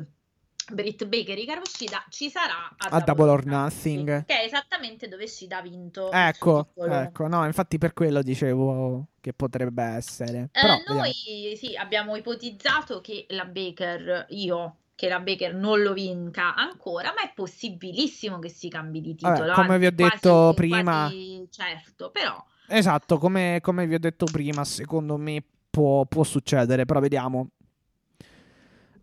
Britt 0.71 1.05
Baker 1.07 1.35
e 1.35 1.43
Karushida 1.43 2.05
ci 2.09 2.29
sarà 2.29 2.71
a, 2.77 2.89
a 2.95 2.99
Double 3.01 3.27
or 3.27 3.45
Nothing, 3.45 4.25
che 4.25 4.41
è 4.41 4.45
esattamente 4.45 5.07
dove 5.07 5.25
Shida 5.25 5.57
ha 5.57 5.61
vinto 5.63 6.11
ecco, 6.11 6.67
ecco. 6.75 7.27
No 7.27 7.45
infatti 7.47 7.79
per 7.79 7.93
quello 7.93 8.21
dicevo 8.21 9.07
che 9.19 9.33
potrebbe 9.33 9.81
essere. 9.81 10.49
Eh, 10.51 10.61
Però, 10.61 10.75
noi 10.85 11.11
vediamo. 11.25 11.55
sì 11.55 11.75
abbiamo 11.75 12.15
ipotizzato 12.15 13.01
che 13.01 13.25
la 13.29 13.45
Baker 13.45 14.27
io 14.29 14.75
che 14.93 15.09
la 15.09 15.19
Baker 15.19 15.55
non 15.55 15.81
lo 15.81 15.93
vinca 15.93 16.53
ancora 16.53 17.11
ma 17.15 17.23
è 17.23 17.31
possibilissimo 17.33 18.37
che 18.37 18.49
si 18.49 18.69
cambi 18.69 19.01
di 19.01 19.15
titolo 19.15 19.47
Vabbè, 19.47 19.53
come 19.53 19.79
vi 19.79 19.87
ho 19.87 19.91
detto 19.91 20.29
quasi, 20.29 20.53
prima 20.53 20.81
quasi 20.81 21.47
certo 21.49 22.11
però 22.11 22.41
esatto 22.67 23.17
come, 23.17 23.57
come, 23.63 23.87
vi 23.87 23.95
ho 23.95 23.99
detto 23.99 24.25
prima 24.31 24.63
secondo 24.63 25.17
me 25.17 25.43
può, 25.71 26.05
può 26.05 26.23
succedere 26.23 26.85
però 26.85 26.99
vediamo 26.99 27.49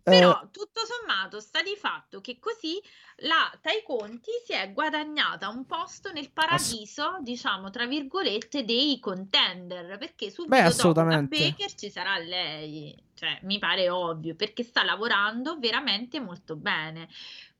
però 0.03 0.41
eh, 0.41 0.49
tutto 0.51 0.81
sommato 0.85 1.39
sta 1.39 1.61
di 1.61 1.75
fatto 1.75 2.21
che 2.21 2.39
così 2.39 2.81
la 3.23 3.51
Tai 3.61 3.83
Conti 3.83 4.31
si 4.45 4.53
è 4.53 4.71
guadagnata 4.71 5.49
un 5.49 5.65
posto 5.65 6.11
nel 6.11 6.31
paradiso, 6.31 7.03
ass- 7.03 7.21
diciamo 7.21 7.69
tra 7.69 7.85
virgolette, 7.85 8.63
dei 8.65 8.99
contender, 8.99 9.97
perché 9.97 10.31
subito 10.31 10.55
Beh, 10.55 10.75
dopo 10.75 11.03
Baker 11.03 11.73
ci 11.73 11.89
sarà 11.89 12.17
lei, 12.17 12.95
cioè 13.13 13.39
mi 13.43 13.59
pare 13.59 13.89
ovvio, 13.89 14.35
perché 14.35 14.63
sta 14.63 14.83
lavorando 14.83 15.57
veramente 15.59 16.19
molto 16.19 16.55
bene. 16.55 17.07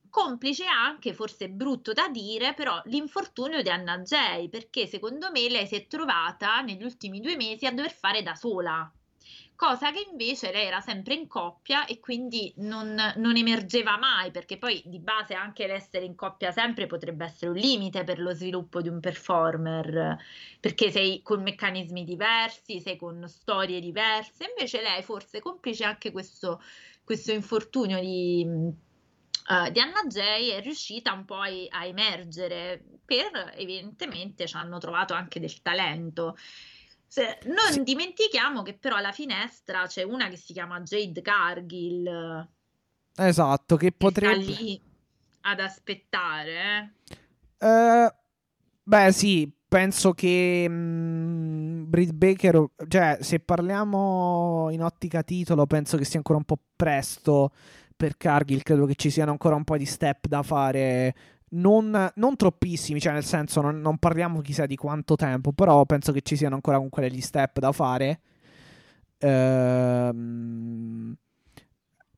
Complice 0.10 0.66
anche, 0.66 1.14
forse 1.14 1.48
brutto 1.48 1.94
da 1.94 2.10
dire, 2.10 2.54
però 2.54 2.82
l'infortunio 2.86 3.62
di 3.62 3.70
Anna 3.70 4.00
Jay, 4.00 4.50
perché 4.50 4.86
secondo 4.86 5.32
me 5.32 5.48
lei 5.48 5.68
si 5.68 5.76
è 5.76 5.88
trovata 5.88 6.60
negli 6.62 6.84
ultimi 6.84 7.22
due 7.22 7.38
mesi 7.38 7.66
a 7.66 7.72
dover 7.72 7.94
fare 7.94 8.22
da 8.22 8.36
sola 8.36 8.92
cosa 9.62 9.92
che 9.92 10.08
invece 10.10 10.52
lei 10.52 10.66
era 10.66 10.82
sempre 10.82 11.14
in 11.14 11.28
coppia 11.28 11.86
e 11.86 12.00
quindi 12.00 12.52
non, 12.58 12.96
non, 13.18 13.36
emergeva 13.36 13.96
mai, 13.96 14.32
perché 14.32 14.58
poi 14.58 14.82
di 14.88 14.98
base 14.98 15.36
anche 15.36 15.68
l'essere 15.68 16.04
in 16.04 16.16
coppia 16.16 16.52
sempre 16.52 16.88
potrebbe 16.88 17.26
essere 17.26 17.52
un 17.52 17.58
limite 17.58 18.04
per 18.04 18.20
lo 18.20 18.34
sviluppo 18.34 18.82
di 18.82 18.90
un 18.90 19.00
performer, 19.00 20.18
perché 20.60 20.90
sei 20.90 21.22
con 21.22 21.44
meccanismi 21.44 22.04
diversi, 22.04 22.80
sei 22.80 22.98
con 22.98 23.24
storie 23.28 23.80
diverse, 23.80 24.48
invece 24.50 24.82
lei 24.82 25.04
forse 25.04 25.40
complice 25.42 25.84
anche 25.84 26.12
questo, 26.12 26.60
questo 27.04 27.32
infortunio 27.32 28.00
di... 28.00 28.44
Uh, 29.48 29.70
di 29.70 29.80
Anna 29.80 30.04
Jay 30.08 30.50
è 30.50 30.62
riuscita 30.62 31.14
un 31.14 31.26
po' 31.26 31.36
a, 31.36 31.50
a 31.70 31.86
emergere 31.86 32.84
per 33.06 33.54
evidentemente 33.56 34.48
ci 34.48 34.56
hanno 34.56 34.78
trovato 34.78 35.14
anche 35.14 35.40
del 35.40 35.62
talento 35.62 36.36
se, 37.12 37.40
non 37.44 37.74
sì. 37.74 37.84
dimentichiamo 37.84 38.62
che 38.62 38.78
però 38.78 38.96
alla 38.96 39.12
finestra 39.12 39.86
c'è 39.86 40.02
una 40.04 40.30
che 40.30 40.38
si 40.38 40.54
chiama 40.54 40.80
Jade 40.80 41.22
Cargill. 41.22 42.48
Esatto, 43.18 43.76
che, 43.76 43.88
che 43.88 43.92
potrebbe... 43.92 44.42
Sta 44.44 44.62
lì 44.62 44.82
ad 45.42 45.60
aspettare. 45.60 46.94
Uh, 47.60 48.08
beh 48.82 49.12
sì, 49.12 49.52
penso 49.68 50.14
che 50.14 50.70
mh, 50.70 50.74
mm, 50.74 51.90
Britt 51.90 52.14
Baker, 52.14 52.66
cioè 52.88 53.18
se 53.20 53.42
parliamo 53.42 54.70
in 54.72 54.82
ottica 54.82 55.22
titolo, 55.22 55.66
penso 55.66 55.98
che 55.98 56.06
sia 56.06 56.16
ancora 56.16 56.38
un 56.38 56.46
po' 56.46 56.60
presto 56.78 57.52
per 57.94 58.16
Cargill, 58.16 58.62
credo 58.62 58.86
che 58.86 58.96
ci 58.96 59.10
siano 59.10 59.32
ancora 59.32 59.56
un 59.56 59.66
po' 59.66 59.76
di 59.76 59.86
step 59.86 60.28
da 60.28 60.44
fare 60.44 61.14
non, 61.54 62.12
non, 62.16 62.36
troppissimi, 62.36 63.00
cioè 63.00 63.14
nel 63.14 63.26
senso 63.26 63.62
non, 63.62 63.82
non, 63.82 63.98
parliamo 63.98 64.42
chissà 64.42 64.66
di 64.66 64.76
quanto 64.76 65.16
tempo, 65.16 65.52
però 65.52 65.86
penso 65.86 66.12
che 66.12 66.22
ci 66.22 66.36
siano 66.36 66.56
ancora 66.56 66.76
comunque 66.76 67.02
degli 67.02 67.22
step 67.22 67.60
da 67.60 67.72
fare. 67.72 68.20
Ehm, 69.18 71.16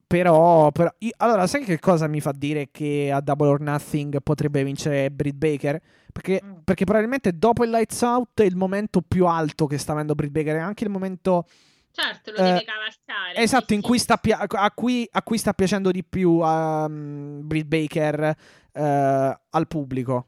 però, 0.06 0.72
però 0.72 0.94
io, 1.00 1.12
allora, 1.18 1.48
sai 1.48 1.64
che 1.64 1.80
cosa 1.80 2.08
mi 2.08 2.22
fa 2.22 2.32
dire 2.32 2.70
che 2.72 3.12
a 3.12 3.20
Double 3.20 3.48
or 3.48 3.62
Nothing 3.62 4.22
potrebbe 4.22 4.64
vincere 4.64 5.10
Britt 5.10 5.36
Baker? 5.36 5.82
Perché, 6.12 6.40
mm. 6.44 6.52
perché 6.64 6.86
probabilmente 6.86 7.36
dopo 7.36 7.64
il 7.64 7.72
Lights 7.72 8.02
Out 8.02 8.42
è 8.42 8.44
il 8.44 8.56
momento 8.56 9.02
più 9.02 9.26
alto 9.26 9.66
che 9.66 9.80
sta 9.80 9.94
avendo 9.94 10.14
Britt 10.14 10.32
Baker, 10.32 10.58
è 10.58 10.60
anche 10.60 10.84
il 10.84 10.92
momento... 10.92 11.48
Certo, 11.90 12.32
lo 12.32 12.38
eh, 12.38 12.44
deve 12.44 12.64
cavalcare. 12.64 13.38
Esatto, 13.38 13.66
sì, 13.70 13.74
in 13.74 13.82
cui 13.82 13.98
sta 13.98 14.18
pia- 14.18 14.46
a, 14.48 14.72
cui, 14.72 15.08
a, 15.12 15.22
cui, 15.24 15.38
sta 15.38 15.54
piacendo 15.54 15.92
di 15.92 16.04
più 16.04 16.32
um, 16.32 17.42
Britt 17.44 17.68
Baker 17.68 18.36
eh, 18.74 19.40
al 19.50 19.68
pubblico. 19.68 20.28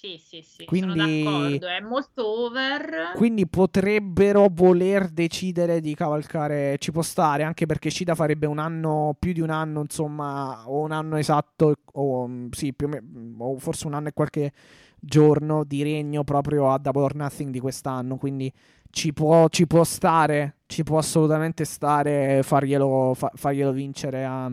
Sì, 0.00 0.16
sì, 0.16 0.40
sì, 0.40 0.64
quindi, 0.64 1.22
sono 1.22 1.30
d'accordo, 1.34 1.66
è 1.66 1.80
molto 1.80 2.26
over. 2.26 3.12
Quindi 3.14 3.46
potrebbero 3.46 4.48
voler 4.50 5.10
decidere 5.10 5.82
di 5.82 5.94
cavalcare, 5.94 6.78
ci 6.78 6.90
può 6.90 7.02
stare, 7.02 7.42
anche 7.42 7.66
perché 7.66 7.90
Cida 7.90 8.14
farebbe 8.14 8.46
un 8.46 8.58
anno, 8.58 9.14
più 9.18 9.34
di 9.34 9.42
un 9.42 9.50
anno, 9.50 9.82
insomma, 9.82 10.66
o 10.66 10.80
un 10.80 10.92
anno 10.92 11.16
esatto, 11.16 11.74
o 11.92 12.26
mm, 12.26 12.48
sì, 12.52 12.72
più 12.72 12.86
o, 12.86 12.88
meno, 12.88 13.44
o 13.44 13.58
forse 13.58 13.86
un 13.88 13.92
anno 13.92 14.08
e 14.08 14.12
qualche 14.14 14.52
giorno 14.98 15.64
di 15.64 15.82
regno 15.82 16.24
proprio 16.24 16.70
a 16.72 16.78
Double 16.78 17.02
or 17.02 17.14
Nothing 17.14 17.50
di 17.50 17.60
quest'anno, 17.60 18.16
quindi 18.16 18.50
ci 18.88 19.12
può, 19.12 19.48
ci 19.48 19.66
può 19.66 19.84
stare, 19.84 20.60
ci 20.64 20.82
può 20.82 20.96
assolutamente 20.96 21.66
stare 21.66 22.42
farglielo, 22.42 23.12
fa, 23.14 23.30
farglielo 23.34 23.72
vincere 23.72 24.24
a, 24.24 24.50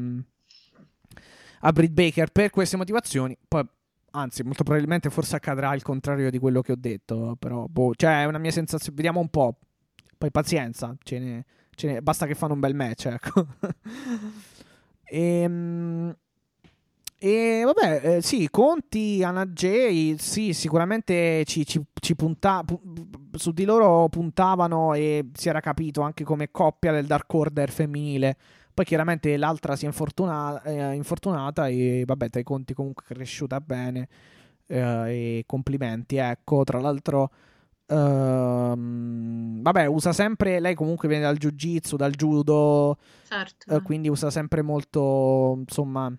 a 1.62 1.72
Britt 1.72 1.92
Baker 1.92 2.32
per 2.32 2.50
queste 2.50 2.78
motivazioni. 2.78 3.38
Poi, 3.48 3.66
anzi, 4.12 4.44
molto 4.44 4.64
probabilmente 4.64 5.10
forse 5.10 5.36
accadrà 5.36 5.74
il 5.74 5.84
contrario 5.84 6.30
di 6.30 6.40
quello 6.40 6.62
che 6.62 6.74
ho 6.74 6.78
detto, 6.78 7.36
però, 7.40 7.66
boh, 7.68 7.94
cioè, 7.96 8.22
è 8.22 8.26
una 8.26 8.38
mia 8.38 8.52
sensazione, 8.52 8.96
vediamo 8.96 9.20
un 9.20 9.30
po'. 9.30 9.58
Poi 10.18 10.32
pazienza, 10.32 10.96
ce 11.04 11.20
ne, 11.20 11.46
ce 11.76 11.88
ne, 11.88 12.02
basta 12.02 12.26
che 12.26 12.34
fanno 12.36 12.54
un 12.54 12.60
bel 12.60 12.74
match, 12.74 13.06
ecco. 13.06 13.48
e, 15.04 15.42
ehm, 15.42 16.16
e 17.20 17.64
vabbè, 17.66 18.18
eh, 18.18 18.22
sì, 18.22 18.48
Conti, 18.52 19.24
Anna 19.24 19.48
J, 19.48 20.16
sì, 20.18 20.54
sicuramente 20.54 21.44
ci, 21.46 21.66
ci, 21.66 21.82
ci 22.00 22.16
punta, 22.16 22.64
pu- 22.64 22.80
su 23.32 23.52
di 23.52 23.66
loro 23.66 24.08
puntavano 24.08 24.94
e 24.94 25.30
si 25.34 25.50
era 25.50 25.60
capito 25.60 26.02
anche 26.02 26.24
come 26.24 26.52
coppia 26.52 26.92
del 26.92 27.08
Dark 27.08 27.34
Order 27.34 27.72
femminile. 27.72 28.38
Poi 28.78 28.86
chiaramente 28.86 29.36
l'altra 29.38 29.76
si 29.76 29.86
è 29.86 29.88
infortuna- 29.88 30.62
eh, 30.62 30.94
infortunata 30.94 31.68
e 31.68 32.04
vabbè, 32.06 32.28
dai 32.30 32.44
conti 32.44 32.76
comunque 32.76 33.06
è 33.08 33.12
cresciuta 33.12 33.60
bene 33.60 34.08
eh, 34.68 34.78
e 35.40 35.44
complimenti, 35.48 36.18
ecco, 36.18 36.64
tra 36.64 36.80
l'altro... 36.80 37.32
Uh, 37.90 38.76
vabbè, 39.62 39.86
usa 39.86 40.14
sempre. 40.14 40.60
Lei 40.60 40.76
comunque 40.76 41.08
viene 41.08 41.24
dal 41.24 41.38
jiu-jitsu, 41.38 41.96
dal 41.96 42.12
judo. 42.12 42.98
Certo. 43.28 43.74
Uh, 43.74 43.82
quindi 43.82 44.10
usa 44.10 44.30
sempre 44.30 44.62
molto. 44.62 45.56
Insomma, 45.58 46.14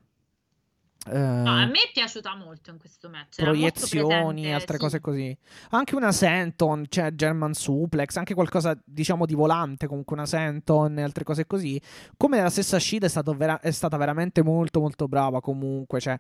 No, 1.07 1.51
a 1.53 1.65
me 1.65 1.79
è 1.79 1.91
piaciuta 1.93 2.35
molto 2.35 2.71
in 2.71 2.79
questo 2.79 3.09
match. 3.09 3.41
proiezioni, 3.41 4.53
altre 4.53 4.75
sì. 4.75 4.83
cose 4.83 5.01
così. 5.01 5.37
Anche 5.71 5.95
una 5.95 6.13
Senton, 6.13 6.85
cioè 6.89 7.13
German 7.13 7.55
Suplex, 7.55 8.17
anche 8.17 8.35
qualcosa 8.35 8.79
diciamo 8.85 9.25
di 9.25 9.35
volante, 9.35 9.87
comunque 9.87 10.17
una 10.17 10.27
Senton 10.27 10.99
e 10.99 11.03
altre 11.03 11.25
cose 11.25 11.47
così. 11.47 11.81
Come 12.17 12.43
la 12.43 12.51
stessa 12.51 12.79
Shida 12.79 13.07
è, 13.07 13.23
vera- 13.37 13.61
è 13.61 13.71
stata 13.71 13.97
veramente 13.97 14.43
molto 14.43 14.81
molto 14.81 15.09
brava 15.09 15.41
comunque, 15.41 16.01
cioè 16.01 16.19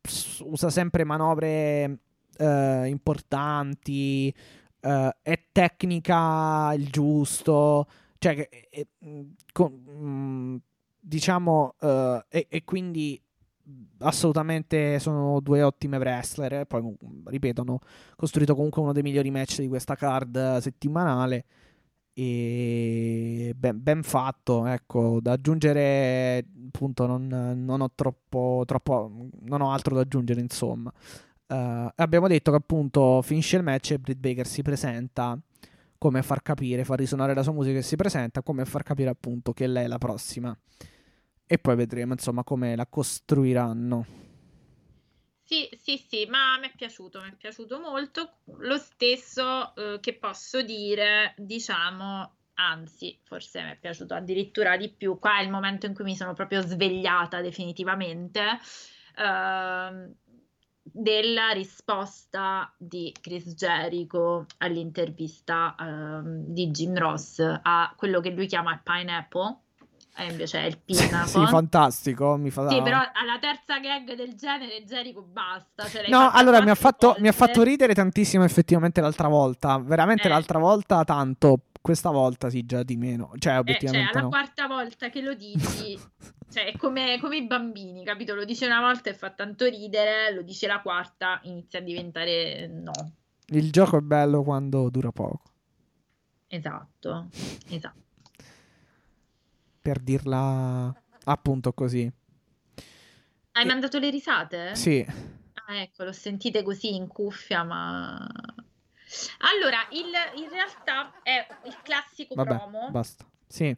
ps- 0.00 0.40
usa 0.44 0.68
sempre 0.70 1.04
manovre 1.04 1.98
eh, 2.36 2.86
importanti, 2.86 4.34
eh, 4.80 5.16
è 5.22 5.44
tecnica 5.52 6.72
il 6.74 6.88
giusto, 6.90 7.86
cioè 8.18 8.48
è- 8.48 8.86
mh, 8.98 9.20
con- 9.52 9.72
mh, 9.72 10.60
diciamo 10.98 11.74
eh, 11.80 12.24
e, 12.30 12.46
e 12.48 12.64
quindi 12.64 13.20
assolutamente 13.98 14.98
sono 14.98 15.40
due 15.40 15.62
ottime 15.62 15.96
wrestler. 15.98 16.52
eh. 16.52 16.66
Poi, 16.66 16.96
ripeto, 17.24 17.62
hanno 17.62 17.80
costruito 18.16 18.54
comunque 18.54 18.82
uno 18.82 18.92
dei 18.92 19.02
migliori 19.02 19.30
match 19.30 19.60
di 19.60 19.68
questa 19.68 19.94
card 19.94 20.36
eh, 20.36 20.60
settimanale. 20.60 21.44
E 22.16 23.52
ben, 23.56 23.82
ben 23.82 24.02
fatto, 24.04 24.66
ecco, 24.66 25.18
da 25.20 25.32
aggiungere, 25.32 26.46
appunto, 26.66 27.06
non, 27.06 27.26
non 27.64 27.80
ho 27.80 27.90
troppo, 27.94 28.62
troppo, 28.66 29.28
non 29.40 29.60
ho 29.60 29.72
altro 29.72 29.94
da 29.96 30.02
aggiungere, 30.02 30.40
insomma. 30.40 30.92
Eh, 31.46 31.92
abbiamo 31.96 32.28
detto 32.28 32.50
che 32.50 32.56
appunto 32.56 33.20
finisce 33.22 33.56
il 33.56 33.62
match 33.64 33.92
e 33.92 33.98
Britt 33.98 34.18
Baker 34.18 34.46
si 34.46 34.62
presenta 34.62 35.38
come 35.98 36.22
far 36.22 36.42
capire, 36.42 36.84
far 36.84 36.98
risuonare 36.98 37.34
la 37.34 37.42
sua 37.42 37.52
musica 37.52 37.78
e 37.78 37.82
si 37.82 37.96
presenta 37.96 38.42
come 38.42 38.64
far 38.64 38.82
capire 38.82 39.10
appunto 39.10 39.52
che 39.52 39.66
lei 39.66 39.84
è 39.84 39.88
la 39.88 39.98
prossima. 39.98 40.56
E 41.46 41.58
poi 41.58 41.76
vedremo 41.76 42.12
insomma 42.12 42.42
come 42.42 42.74
la 42.76 42.86
costruiranno. 42.86 44.06
Sì, 45.46 45.68
sì, 45.78 45.98
sì, 45.98 46.26
ma 46.26 46.58
mi 46.58 46.68
è 46.68 46.72
piaciuto, 46.74 47.20
mi 47.20 47.28
è 47.30 47.34
piaciuto 47.36 47.78
molto. 47.78 48.38
Lo 48.60 48.78
stesso 48.78 49.74
eh, 49.76 50.00
che 50.00 50.14
posso 50.14 50.62
dire, 50.62 51.34
diciamo, 51.36 52.36
anzi, 52.54 53.18
forse 53.24 53.62
mi 53.62 53.70
è 53.72 53.76
piaciuto 53.78 54.14
addirittura 54.14 54.76
di 54.78 54.88
più. 54.90 55.18
Qua 55.18 55.38
è 55.38 55.42
il 55.42 55.50
momento 55.50 55.84
in 55.86 55.94
cui 55.94 56.04
mi 56.04 56.16
sono 56.16 56.32
proprio 56.32 56.62
svegliata 56.62 57.40
definitivamente. 57.42 58.58
ehm, 59.16 60.14
della 60.86 61.50
risposta 61.50 62.72
di 62.76 63.12
Chris 63.20 63.54
Jericho 63.54 64.46
all'intervista 64.58 65.74
ehm, 65.78 66.44
di 66.48 66.70
Jim 66.70 66.96
Ross 66.96 67.38
a 67.62 67.92
quello 67.96 68.20
che 68.20 68.30
lui 68.30 68.46
chiama 68.46 68.78
pineapple, 68.82 69.60
e 70.16 70.30
invece 70.30 70.60
è 70.60 70.64
il 70.66 70.78
pineapple. 70.78 71.26
sì, 71.26 71.46
fantastico. 71.46 72.36
Mi 72.36 72.50
fa... 72.50 72.68
Sì, 72.68 72.80
però 72.82 72.98
alla 72.98 73.38
terza 73.40 73.78
gag 73.80 74.14
del 74.14 74.34
genere 74.34 74.84
Jericho 74.84 75.22
basta. 75.22 75.86
Cioè 75.86 76.08
No, 76.08 76.30
allora 76.30 76.62
mi 76.62 76.70
ha, 76.70 76.74
fatto, 76.74 77.16
mi 77.18 77.28
ha 77.28 77.32
fatto 77.32 77.62
ridere 77.62 77.94
tantissimo 77.94 78.44
effettivamente 78.44 79.00
l'altra 79.00 79.28
volta. 79.28 79.78
Veramente 79.78 80.26
Eh. 80.26 80.30
l'altra 80.30 80.58
volta 80.58 81.02
tanto. 81.04 81.58
Questa 81.80 82.10
volta 82.10 82.48
sì, 82.48 82.64
già 82.64 82.82
di 82.82 82.96
meno. 82.96 83.26
Cioè, 83.26 83.34
Eh, 83.34 83.38
cioè, 83.40 83.58
obiettivamente 83.58 84.12
alla 84.12 84.22
no. 84.22 84.28
quarta 84.30 84.66
volta 84.66 85.10
che 85.10 85.20
lo 85.20 85.34
dici, 85.34 85.98
cioè, 86.50 86.66
è 86.72 86.76
come, 86.78 87.18
come 87.20 87.36
i 87.36 87.46
bambini, 87.46 88.04
capito? 88.04 88.34
Lo 88.34 88.44
dice 88.46 88.64
una 88.66 88.80
volta 88.80 89.10
e 89.10 89.14
fa 89.14 89.30
tanto 89.30 89.66
ridere, 89.66 90.32
lo 90.32 90.40
dice 90.42 90.66
la 90.66 90.80
quarta, 90.80 91.40
inizia 91.42 91.80
a 91.80 91.82
diventare 91.82 92.68
no. 92.68 92.92
Il 93.48 93.70
gioco 93.70 93.98
è 93.98 94.00
bello 94.00 94.42
quando 94.42 94.88
dura 94.88 95.10
poco. 95.12 95.42
Esatto, 96.46 97.26
esatto. 97.68 98.02
Per 99.84 99.98
dirla 100.00 100.94
appunto 101.24 101.74
così. 101.74 102.10
Hai 103.52 103.62
E- 103.62 103.66
mandato 103.66 103.98
le 103.98 104.08
risate? 104.08 104.74
Sì. 104.74 105.04
Ah, 105.66 105.76
ecco, 105.76 106.04
l'ho 106.04 106.12
sentite 106.12 106.62
così 106.62 106.94
in 106.94 107.06
cuffia, 107.06 107.64
ma... 107.64 108.16
Allora, 109.40 109.86
il- 109.90 110.40
in 110.42 110.48
realtà 110.48 111.20
è 111.22 111.46
il 111.66 111.76
classico 111.82 112.34
Vabbè, 112.34 112.56
promo 112.56 112.88
basta. 112.90 113.26
Sì. 113.46 113.76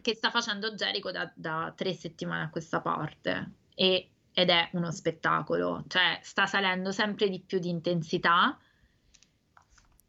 che 0.00 0.14
sta 0.14 0.30
facendo 0.30 0.74
Jericho 0.74 1.10
da, 1.10 1.28
da 1.34 1.72
tre 1.76 1.92
settimane 1.92 2.44
a 2.44 2.48
questa 2.50 2.80
parte 2.80 3.50
e- 3.74 4.10
ed 4.32 4.48
è 4.48 4.68
uno 4.74 4.92
spettacolo, 4.92 5.82
cioè 5.88 6.20
sta 6.22 6.46
salendo 6.46 6.92
sempre 6.92 7.28
di 7.28 7.40
più 7.40 7.58
di 7.58 7.68
intensità 7.68 8.56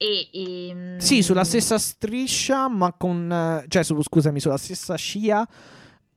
e, 0.01 0.29
ehm, 0.69 0.97
Sì, 0.97 1.21
sulla 1.21 1.43
stessa 1.43 1.77
striscia, 1.77 2.67
ma 2.67 2.91
con... 2.93 3.31
eh, 3.31 3.65
cioè, 3.67 3.83
su- 3.83 4.01
scusami, 4.01 4.39
sulla 4.39 4.57
stessa 4.57 4.95
scia, 4.95 5.47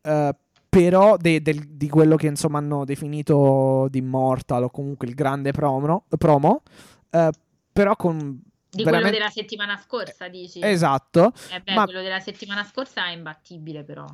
eh, 0.00 0.34
però 0.68 1.16
de- 1.18 1.42
del- 1.42 1.66
di 1.68 1.88
quello 1.88 2.16
che 2.16 2.26
insomma 2.26 2.58
hanno 2.58 2.84
definito 2.84 3.86
di 3.90 3.98
Immortal 3.98 4.64
o 4.64 4.70
comunque 4.70 5.06
il 5.06 5.14
grande 5.14 5.52
promo, 5.52 6.06
promo 6.18 6.62
eh, 7.10 7.30
però 7.72 7.94
con... 7.96 8.40
di 8.70 8.82
quello 8.82 8.90
veramente- 8.98 9.18
della 9.18 9.30
settimana 9.30 9.76
scorsa, 9.76 10.28
dici? 10.28 10.60
Esatto, 10.62 11.32
Eh 11.52 11.60
beh, 11.60 11.74
ma- 11.74 11.84
quello 11.84 12.00
della 12.02 12.20
settimana 12.20 12.64
scorsa 12.64 13.06
è 13.06 13.12
imbattibile 13.12 13.84
però. 13.84 14.06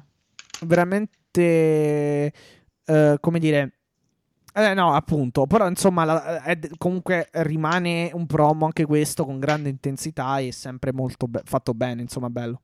veramente... 0.62 2.32
eh, 2.84 3.16
come 3.20 3.38
dire... 3.38 3.74
Eh, 4.52 4.74
no, 4.74 4.94
appunto, 4.94 5.46
però 5.46 5.68
insomma 5.68 6.04
la- 6.04 6.42
è- 6.42 6.58
comunque 6.76 7.28
rimane 7.32 8.10
un 8.12 8.26
promo 8.26 8.64
anche 8.64 8.84
questo 8.84 9.24
con 9.24 9.38
grande 9.38 9.68
intensità 9.68 10.38
e 10.38 10.52
sempre 10.52 10.92
molto 10.92 11.26
be- 11.28 11.42
fatto 11.44 11.72
bene, 11.72 12.02
insomma, 12.02 12.28
bello. 12.30 12.62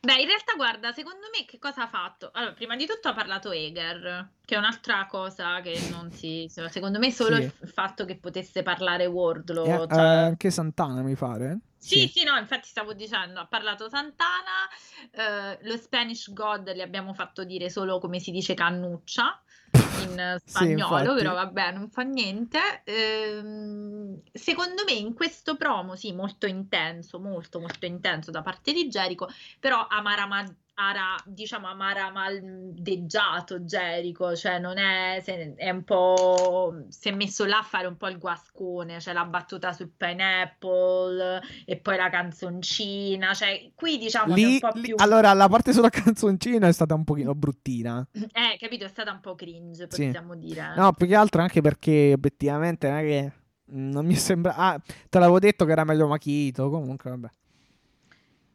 Beh, 0.00 0.20
in 0.20 0.26
realtà, 0.26 0.54
guarda, 0.56 0.90
secondo 0.92 1.26
me 1.36 1.44
che 1.44 1.58
cosa 1.60 1.82
ha 1.82 1.86
fatto? 1.86 2.30
Allora, 2.32 2.54
prima 2.54 2.74
di 2.74 2.86
tutto 2.86 3.08
ha 3.08 3.14
parlato 3.14 3.52
Eger, 3.52 4.30
che 4.44 4.56
è 4.56 4.58
un'altra 4.58 5.06
cosa 5.06 5.60
che 5.60 5.78
non 5.90 6.10
si... 6.10 6.50
Secondo 6.50 6.98
me 6.98 7.12
solo 7.12 7.36
Sì. 7.36 7.42
il 7.42 7.68
fatto 7.68 8.04
che 8.04 8.16
potesse 8.16 8.64
parlare 8.64 9.06
Wardlow, 9.06 9.66
eh, 9.66 9.86
cioè- 9.88 10.00
anche 10.00 10.50
Santana, 10.50 11.02
mi 11.02 11.14
pare. 11.14 11.58
Sì, 11.78 12.08
sì, 12.08 12.24
no, 12.24 12.36
infatti 12.36 12.66
stavo 12.68 12.92
dicendo, 12.94 13.40
ha 13.40 13.46
parlato 13.46 13.88
Santana, 13.88 14.68
eh, 15.12 15.58
lo 15.62 15.76
Spanish 15.76 16.32
God 16.32 16.72
gli 16.74 16.80
abbiamo 16.82 17.14
fatto 17.14 17.44
dire 17.44 17.70
solo 17.70 17.98
come 18.00 18.18
si 18.18 18.30
dice 18.32 18.52
cannuccia 18.54 19.40
in 19.72 20.18
eh, 20.18 20.40
Sì, 20.44 20.50
spagnolo, 20.50 20.98
infatti. 20.98 21.22
però 21.22 21.34
vabbè, 21.34 21.72
non 21.72 21.88
fa 21.90 22.02
niente. 22.02 22.82
Ehm, 22.84 24.20
secondo 24.32 24.84
me 24.84 24.92
in 24.92 25.14
questo 25.14 25.56
promo, 25.56 25.96
sì, 25.96 26.12
molto 26.12 26.46
intenso, 26.46 27.18
molto 27.18 27.60
molto 27.60 27.86
intenso 27.86 28.30
da 28.30 28.42
parte 28.42 28.72
di 28.72 28.88
Jericho, 28.88 29.28
però 29.58 29.86
amarama, 29.88 30.44
ara, 30.88 31.14
diciamo 31.26 31.68
amaramaldeggiato 31.68 33.60
Jericho, 33.60 34.34
cioè 34.34 34.58
non 34.58 34.78
è, 34.78 35.20
se- 35.22 35.54
è 35.56 35.70
un 35.70 35.84
po', 35.84 36.84
si 36.88 37.08
è 37.08 37.12
messo 37.14 37.44
là 37.44 37.58
a 37.58 37.62
fare 37.62 37.86
un 37.86 37.96
po' 37.96 38.08
il 38.08 38.18
guascone, 38.18 39.00
cioè 39.00 39.12
la 39.12 39.24
battuta 39.24 39.72
sul 39.72 39.90
pineapple 39.96 41.40
e 41.64 41.76
poi 41.78 41.96
la 41.96 42.08
canzoncina, 42.08 43.34
cioè 43.34 43.70
qui 43.74 43.98
diciamo 43.98 44.34
che 44.34 44.40
è 44.40 44.44
un 44.44 44.50
Lì, 44.52 44.58
po' 44.58 44.70
lì- 44.74 44.80
più... 44.80 44.94
allora, 44.98 45.32
la 45.32 45.48
parte 45.48 45.72
sulla 45.72 45.90
canzoncina 45.90 46.66
è 46.68 46.72
stata 46.72 46.94
un 46.94 47.04
pochino 47.04 47.34
bruttina. 47.34 48.06
Eh, 48.12 48.56
capito, 48.58 48.84
è 48.84 48.88
stata 48.88 49.12
un 49.12 49.20
po' 49.20 49.34
cringe, 49.34 49.86
Sì. 49.90 50.04
possiamo 50.06 50.34
dire. 50.36 50.74
No, 50.76 50.92
più 50.92 51.06
che 51.06 51.14
altro 51.14 51.42
anche 51.42 51.60
perché 51.60 52.12
obiettivamente 52.14 52.88
non 52.88 52.98
è 52.98 53.02
che 53.02 53.32
non 53.72 54.04
mi 54.04 54.14
sembra. 54.16 54.54
Ah, 54.56 54.80
te 55.08 55.18
l'avevo 55.18 55.38
detto 55.38 55.64
che 55.64 55.72
era 55.72 55.84
meglio 55.84 56.08
Machito. 56.08 56.68
Comunque, 56.70 57.10
vabbè. 57.10 57.28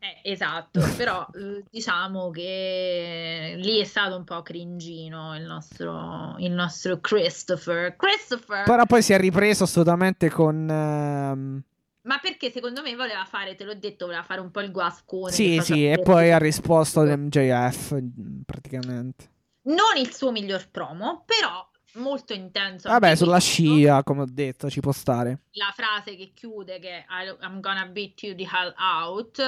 Eh, 0.06 0.32
esatto, 0.32 0.82
però 0.96 1.26
eh, 1.34 1.64
diciamo 1.70 2.30
che 2.30 3.56
lì 3.58 3.80
è 3.80 3.84
stato 3.86 4.16
un 4.16 4.24
po' 4.24 4.44
cringino 4.44 5.36
il 5.36 5.44
nostro, 5.44 6.36
il 6.38 6.52
nostro 6.52 7.00
Christopher. 7.00 7.96
Christopher! 7.96 8.66
Però 8.66 8.86
poi 8.86 9.02
si 9.02 9.14
è 9.14 9.18
ripreso 9.18 9.64
assolutamente 9.64 10.30
con. 10.30 10.70
ehm, 10.70 11.64
ma 12.04 12.20
perché 12.20 12.52
secondo 12.52 12.84
me 12.84 12.96
voleva 12.96 13.26
fare, 13.26 13.56
te 13.56 13.64
l'ho 13.64 13.74
detto, 13.74 14.06
voleva 14.06 14.24
fare 14.24 14.40
un 14.40 14.52
po' 14.52 14.62
il 14.62 14.72
guascone. 14.72 15.32
Sì, 15.32 15.60
sì, 15.62 15.90
e 15.90 16.00
poi 16.04 16.32
ha 16.32 16.38
risposto 16.38 17.02
MJF 17.02 17.98
praticamente. 18.46 19.32
Non 19.64 19.98
il 19.98 20.14
suo 20.14 20.32
miglior 20.32 20.70
promo, 20.70 21.24
però 21.26 21.68
molto 21.96 22.34
intenso. 22.34 22.90
Vabbè, 22.90 23.16
sulla 23.16 23.40
scia, 23.40 24.04
come 24.04 24.22
ho 24.22 24.28
detto, 24.30 24.70
ci 24.70 24.82
può 24.82 24.92
stare. 24.92 25.40
La 25.54 25.74
frase 25.76 26.16
che 26.16 26.32
chiude 26.36 26.78
che 26.78 27.06
I'm 27.10 27.60
gonna 27.60 27.88
beat 27.88 28.22
you 28.22 28.36
the 28.36 28.48
hell 28.52 28.74
out 28.78 29.42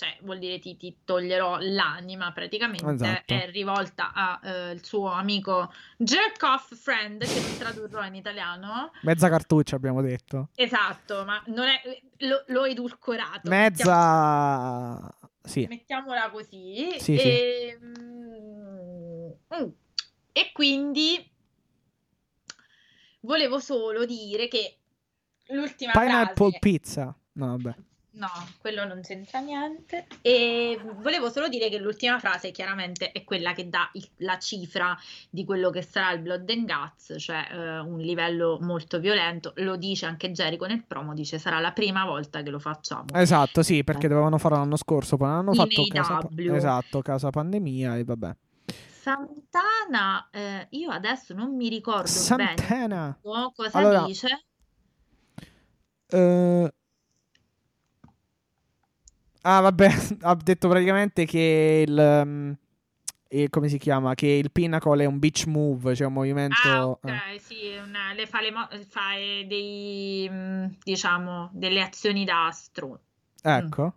cioè 0.00 0.16
vuol 0.22 0.38
dire 0.38 0.58
ti, 0.58 0.78
ti 0.78 1.00
toglierò 1.04 1.58
l'anima 1.60 2.32
praticamente, 2.32 2.90
esatto. 2.90 3.34
è 3.34 3.50
rivolta 3.50 4.12
al 4.14 4.76
uh, 4.76 4.78
suo 4.82 5.10
amico 5.10 5.70
jerk 5.98 6.42
off 6.42 6.74
friend 6.74 7.22
che 7.22 7.38
non 7.38 7.58
tradurrò 7.58 8.02
in 8.06 8.14
italiano. 8.14 8.92
Mezza 9.02 9.28
cartuccia 9.28 9.76
abbiamo 9.76 10.00
detto. 10.00 10.48
Esatto, 10.54 11.26
ma 11.26 11.42
non 11.48 11.66
è, 11.66 11.82
lo, 12.20 12.44
l'ho 12.46 12.64
edulcorato. 12.64 13.50
Mezza... 13.50 14.94
Mettiamola, 14.94 15.18
sì. 15.42 15.66
Mettiamola 15.68 16.30
così. 16.30 16.98
Sì, 16.98 17.16
e, 17.16 17.78
sì. 17.78 17.84
Mm, 17.84 19.68
e 20.32 20.50
quindi 20.54 21.30
volevo 23.20 23.58
solo 23.58 24.06
dire 24.06 24.48
che 24.48 24.78
l'ultima 25.48 25.92
Pineapple 25.92 26.48
frase... 26.52 26.58
pizza. 26.58 27.14
No, 27.32 27.46
vabbè. 27.58 27.74
No, 28.12 28.28
quello 28.60 28.84
non 28.84 29.02
c'entra 29.02 29.38
niente. 29.38 30.06
E 30.20 30.78
volevo 30.96 31.30
solo 31.30 31.48
dire 31.48 31.68
che 31.68 31.78
l'ultima 31.78 32.18
frase 32.18 32.50
chiaramente 32.50 33.12
è 33.12 33.22
quella 33.22 33.52
che 33.52 33.68
dà 33.68 33.88
il, 33.92 34.08
la 34.18 34.38
cifra 34.38 34.96
di 35.28 35.44
quello 35.44 35.70
che 35.70 35.82
sarà 35.82 36.10
il 36.12 36.20
Blood 36.20 36.50
and 36.50 36.66
Guts, 36.66 37.14
cioè 37.18 37.46
eh, 37.50 37.78
un 37.78 37.98
livello 37.98 38.58
molto 38.60 38.98
violento. 38.98 39.52
Lo 39.56 39.76
dice 39.76 40.06
anche 40.06 40.32
Jericho 40.32 40.66
nel 40.66 40.84
promo, 40.84 41.14
dice 41.14 41.38
sarà 41.38 41.60
la 41.60 41.72
prima 41.72 42.04
volta 42.04 42.42
che 42.42 42.50
lo 42.50 42.58
facciamo. 42.58 43.06
Esatto, 43.14 43.62
sì, 43.62 43.84
perché 43.84 44.08
dovevano 44.08 44.38
farlo 44.38 44.58
l'anno 44.58 44.76
scorso, 44.76 45.16
poi 45.16 45.28
hanno 45.28 45.52
fatto 45.52 45.84
casa, 45.86 46.28
esatto, 46.52 47.02
casa 47.02 47.30
pandemia 47.30 47.96
e 47.96 48.04
vabbè. 48.04 48.36
Santana, 49.00 50.28
eh, 50.30 50.66
io 50.70 50.90
adesso 50.90 51.32
non 51.32 51.54
mi 51.54 51.68
ricordo 51.68 52.06
Santana. 52.06 53.16
bene 53.22 53.52
cosa 53.54 53.78
allora, 53.78 54.02
dice. 54.02 54.44
Uh, 56.12 56.68
Ah, 59.42 59.60
vabbè, 59.60 59.88
ha 60.22 60.34
detto 60.34 60.68
praticamente 60.68 61.24
che 61.24 61.84
il, 61.86 61.96
um, 61.96 62.56
il, 63.28 63.48
come 63.48 63.68
si 63.68 63.78
chiama? 63.78 64.14
Che 64.14 64.26
il 64.26 64.50
Pinnacle 64.50 65.04
è 65.04 65.06
un 65.06 65.18
beach 65.18 65.46
move, 65.46 65.94
cioè 65.94 66.06
un 66.06 66.12
movimento. 66.12 66.56
Ah, 66.64 66.86
ok, 66.88 67.04
eh. 67.04 67.38
sì, 67.38 67.74
una, 67.82 68.12
le 68.12 68.26
fa, 68.26 68.40
le 68.40 68.50
mo- 68.50 68.68
fa 68.88 69.14
dei, 69.46 70.28
mm, 70.30 70.64
diciamo, 70.82 71.50
delle 71.52 71.80
azioni 71.80 72.24
d'astro. 72.24 73.00
Ecco. 73.42 73.94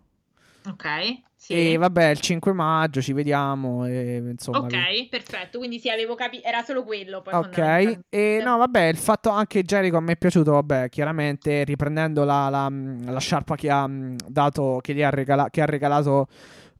Mm. 0.66 0.70
Ok. 0.70 1.22
Sì. 1.44 1.72
E 1.72 1.76
vabbè, 1.76 2.06
il 2.06 2.20
5 2.20 2.54
maggio 2.54 3.02
ci 3.02 3.12
vediamo. 3.12 3.84
E, 3.84 4.16
insomma, 4.16 4.60
ok, 4.60 4.70
vi... 4.70 5.08
perfetto. 5.10 5.58
Quindi 5.58 5.78
sì, 5.78 5.90
avevo 5.90 6.14
capito. 6.14 6.48
Era 6.48 6.62
solo 6.62 6.84
quello. 6.84 7.20
Poi 7.20 7.34
ok, 7.34 7.98
e 8.08 8.40
no, 8.42 8.56
vabbè, 8.56 8.84
il 8.84 8.96
fatto 8.96 9.28
anche 9.28 9.62
Jericho 9.62 9.98
a 9.98 10.00
me 10.00 10.12
è 10.12 10.16
piaciuto. 10.16 10.52
Vabbè, 10.52 10.88
chiaramente 10.88 11.64
riprendendo 11.64 12.24
la, 12.24 12.48
la, 12.48 12.72
la 13.04 13.20
sciarpa 13.20 13.56
che 13.56 13.68
ha 13.68 13.86
dato, 13.86 14.78
che, 14.80 14.94
gli 14.94 15.02
ha, 15.02 15.10
regala- 15.10 15.50
che 15.50 15.60
ha 15.60 15.66
regalato 15.66 16.28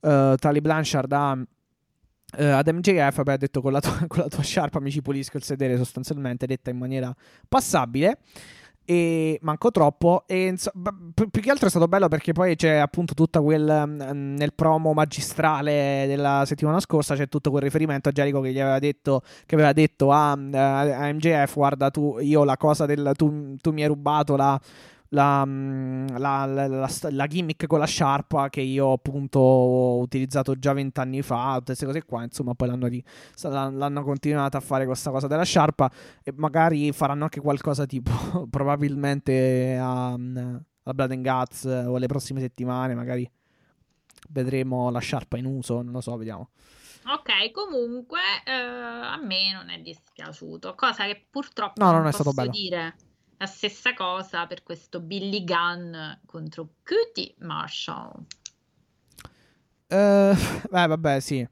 uh, 0.01 0.35
Tali 0.37 0.63
Blanchard 0.63 1.13
a. 1.13 1.33
Uh, 2.37 2.43
ad 2.43 2.67
MJF 2.67 3.15
vabbè, 3.15 3.33
ha 3.33 3.37
detto 3.37 3.61
con 3.61 3.71
la, 3.71 3.81
tua, 3.81 3.97
con 4.09 4.23
la 4.23 4.29
tua 4.29 4.43
sciarpa 4.43 4.81
mi 4.81 4.91
ci 4.91 5.03
pulisco 5.03 5.37
il 5.37 5.45
sedere 5.45 5.77
sostanzialmente 5.77 6.47
detta 6.47 6.71
in 6.71 6.79
maniera 6.79 7.15
passabile 7.49 8.19
e 8.85 9.39
manco 9.43 9.71
troppo. 9.71 10.25
E 10.27 10.47
inso- 10.47 10.73
più 11.15 11.41
che 11.41 11.51
altro 11.51 11.67
è 11.67 11.71
stato 11.71 11.89
bello 11.89 12.09
perché 12.09 12.33
poi 12.33 12.57
c'è 12.57 12.77
appunto 12.77 13.15
tutta 13.15 13.41
quel 13.41 13.85
mm, 13.87 14.37
nel 14.37 14.53
promo 14.55 14.93
magistrale 14.93 16.05
della 16.07 16.45
settimana 16.47 16.81
scorsa 16.81 17.15
c'è 17.15 17.29
tutto 17.29 17.51
quel 17.51 17.63
riferimento 17.63 18.09
a 18.09 18.13
Jericho 18.13 18.41
che 18.41 18.53
gli 18.53 18.61
aveva 18.61 18.79
detto 18.79 19.23
che 19.47 19.55
aveva 19.55 19.73
detto 19.73 20.11
a, 20.11 20.33
a 20.33 21.13
MJF 21.13 21.55
guarda 21.55 21.91
tu 21.91 22.19
io 22.21 22.45
la 22.45 22.57
cosa 22.57 22.87
del 22.87 23.13
tu, 23.17 23.57
tu 23.57 23.73
mi 23.73 23.83
hai 23.83 23.89
rubato 23.89 24.37
la 24.37 24.61
la, 25.15 25.45
la, 26.19 26.45
la, 26.45 26.89
la, 27.11 27.27
gimmick 27.27 27.67
con 27.67 27.79
la 27.79 27.87
sciarpa 27.87 28.51
che 28.51 28.61
io 28.61 28.93
appunto 28.93 29.39
ho 29.39 29.99
utilizzato 30.01 30.59
già 30.59 30.73
vent'anni 30.73 31.23
fa, 31.23 31.55
tutte 31.55 31.67
queste 31.67 31.87
cose 31.87 32.05
qua, 32.05 32.25
insomma 32.25 32.55
poi 32.55 32.69
l'hanno, 32.69 32.89
di, 32.89 33.03
l'hanno 33.43 34.03
continuata 34.03 34.59
a 34.59 34.61
fare 34.61 34.85
questa 34.85 35.11
cosa 35.11 35.29
della 35.29 35.45
sciarpa 35.45 35.91
e 36.23 36.33
magari 36.37 36.93
faranno 36.93 37.23
anche 37.23 37.41
qualcosa 37.41 37.87
tipo 37.87 38.47
probabilmente 38.51 39.79
a, 39.81 40.13
a 40.13 40.93
Blood 40.93 41.13
and 41.13 41.27
Guts 41.27 41.65
o 41.65 41.97
le 41.97 42.07
prossime 42.07 42.41
settimane, 42.41 42.95
magari 42.95 43.31
vedremo 44.31 44.91
la 44.91 44.99
sciarpa 44.99 45.39
in 45.39 45.47
uso, 45.47 45.81
non 45.81 45.93
lo 45.93 46.01
so, 46.01 46.17
vediamo. 46.17 46.51
Ok, 47.07 47.51
comunque 47.53 48.21
eh, 48.47 48.51
a 48.51 49.19
me 49.23 49.53
non 49.53 49.69
è 49.69 49.79
dispiaciuto, 49.79 50.75
cosa 50.75 51.05
che 51.05 51.27
purtroppo 51.31 51.85
no, 51.85 51.91
non, 51.91 52.01
non 52.01 52.09
è 52.09 52.13
stato 52.13 52.33
bello. 52.33 52.51
dire 52.51 52.97
la 53.37 53.47
stessa 53.47 53.95
cosa 53.95 54.47
per 54.47 54.63
questo 54.63 55.01
Billy 55.01 55.45
Gunn 55.45 55.95
contro 56.27 56.75
Cutie 56.85 57.35
Marshall. 57.39 58.25
Uh, 59.89 60.35
beh, 60.71 60.87
vabbè, 60.87 61.21
sì. 61.21 61.47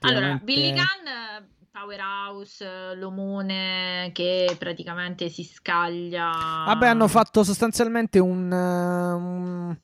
Allora, 0.00 0.38
Billy 0.42 0.72
Gunn, 0.72 1.46
Powerhouse, 1.70 2.94
l'omone 2.96 4.10
che 4.12 4.54
praticamente 4.58 5.28
si 5.28 5.44
scaglia. 5.44 6.30
Vabbè, 6.66 6.88
hanno 6.88 7.08
fatto 7.08 7.42
sostanzialmente 7.44 8.18
un... 8.18 8.50
un... 8.50 9.76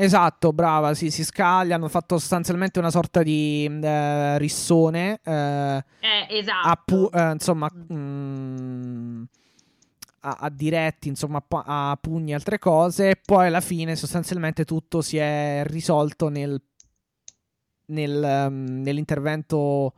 Esatto, 0.00 0.52
brava, 0.52 0.94
sì, 0.94 1.10
si 1.10 1.24
scaglia, 1.24 1.74
hanno 1.74 1.88
fatto 1.88 2.18
sostanzialmente 2.18 2.78
una 2.78 2.90
sorta 2.90 3.22
di 3.24 3.64
eh, 3.82 4.38
rissone. 4.38 5.18
Eh, 5.24 5.84
eh 5.98 6.26
esatto. 6.28 6.82
Pu- 6.84 7.10
eh, 7.12 7.30
insomma, 7.32 7.68
mh, 7.72 7.94
mm, 7.94 9.22
a, 10.20 10.36
a 10.40 10.50
diretti, 10.50 11.08
insomma, 11.08 11.44
a, 11.48 11.98
pugni 12.00 12.32
e 12.32 12.34
altre 12.34 12.58
cose. 12.58 13.20
Poi 13.24 13.46
alla 13.46 13.60
fine, 13.60 13.96
sostanzialmente, 13.96 14.64
tutto 14.64 15.00
si 15.00 15.16
è 15.16 15.62
risolto 15.66 16.28
nel, 16.28 16.60
nel, 17.86 18.46
um, 18.48 18.80
nell'intervento, 18.82 19.94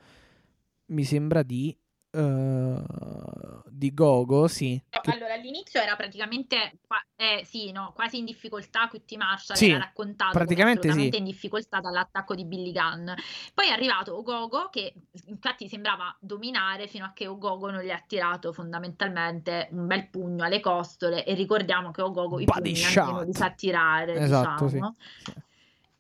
mi 0.87 1.05
sembra, 1.05 1.43
di 1.43 1.77
Uh, 2.13 3.63
di 3.69 3.95
Gogo, 3.95 4.49
sì. 4.49 4.83
Allora, 5.05 5.35
all'inizio 5.35 5.81
era 5.81 5.95
praticamente 5.95 6.81
eh, 7.15 7.43
sì, 7.45 7.71
no, 7.71 7.93
quasi 7.95 8.19
in 8.19 8.25
difficoltà. 8.25 8.89
Cutie 8.89 9.17
Marshall 9.17 9.57
sì, 9.57 9.71
era 9.71 9.79
raccontato 9.79 10.33
praticamente 10.33 10.91
sì. 10.93 11.09
in 11.17 11.25
difficoltà 11.25 11.81
dall'attacco 11.81 12.35
di 12.35 12.45
Billy 12.45 12.73
Gunn. 12.73 13.11
Poi 13.55 13.69
è 13.69 13.71
arrivato 13.71 14.17
Ogogo, 14.17 14.69
che 14.71 14.93
infatti 15.27 15.69
sembrava 15.69 16.15
dominare 16.21 16.89
fino 16.89 17.05
a 17.05 17.13
che 17.13 17.29
Ogogo 17.29 17.71
non 17.71 17.83
gli 17.83 17.91
ha 17.91 18.03
tirato 18.05 18.53
fondamentalmente 18.53 19.69
un 19.71 19.87
bel 19.87 20.09
pugno 20.09 20.45
alle 20.45 20.61
costole. 20.61 21.25
E 21.25 21.35
ricordiamo 21.35 21.93
che 21.93 22.03
Ogogo 22.03 22.41
i 22.41 22.45
pugni 22.45 22.75
non 22.97 23.25
li 23.25 23.33
sa 23.33 23.51
tirare. 23.51 24.15
Esatto, 24.15 24.67
diciamo. 24.67 24.97
sì. 24.99 25.33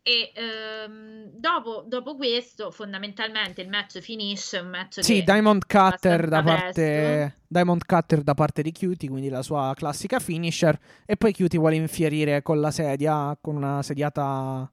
E 0.03 0.33
ehm, 0.35 1.31
dopo, 1.33 1.85
dopo, 1.87 2.17
questo, 2.17 2.71
fondamentalmente 2.71 3.61
il 3.61 3.69
match 3.69 3.99
finisce. 3.99 4.59
Un 4.59 4.69
match 4.69 5.03
sì, 5.03 5.23
Diamond 5.23 5.67
Cutter 5.67 6.27
da, 6.27 6.43
parte, 6.43 7.41
Diamond 7.47 7.85
Cutter 7.85 8.23
da 8.23 8.33
parte 8.33 8.63
di 8.63 8.73
Cutie, 8.73 9.11
quindi 9.11 9.29
la 9.29 9.43
sua 9.43 9.75
classica 9.77 10.19
finisher. 10.19 10.79
E 11.05 11.17
poi 11.17 11.35
Cutie 11.35 11.59
vuole 11.59 11.77
infierire 11.77 12.41
con 12.43 12.61
la 12.61 12.71
sedia, 12.71 13.37
con 13.41 13.57
una 13.57 13.83
sediata. 13.83 14.71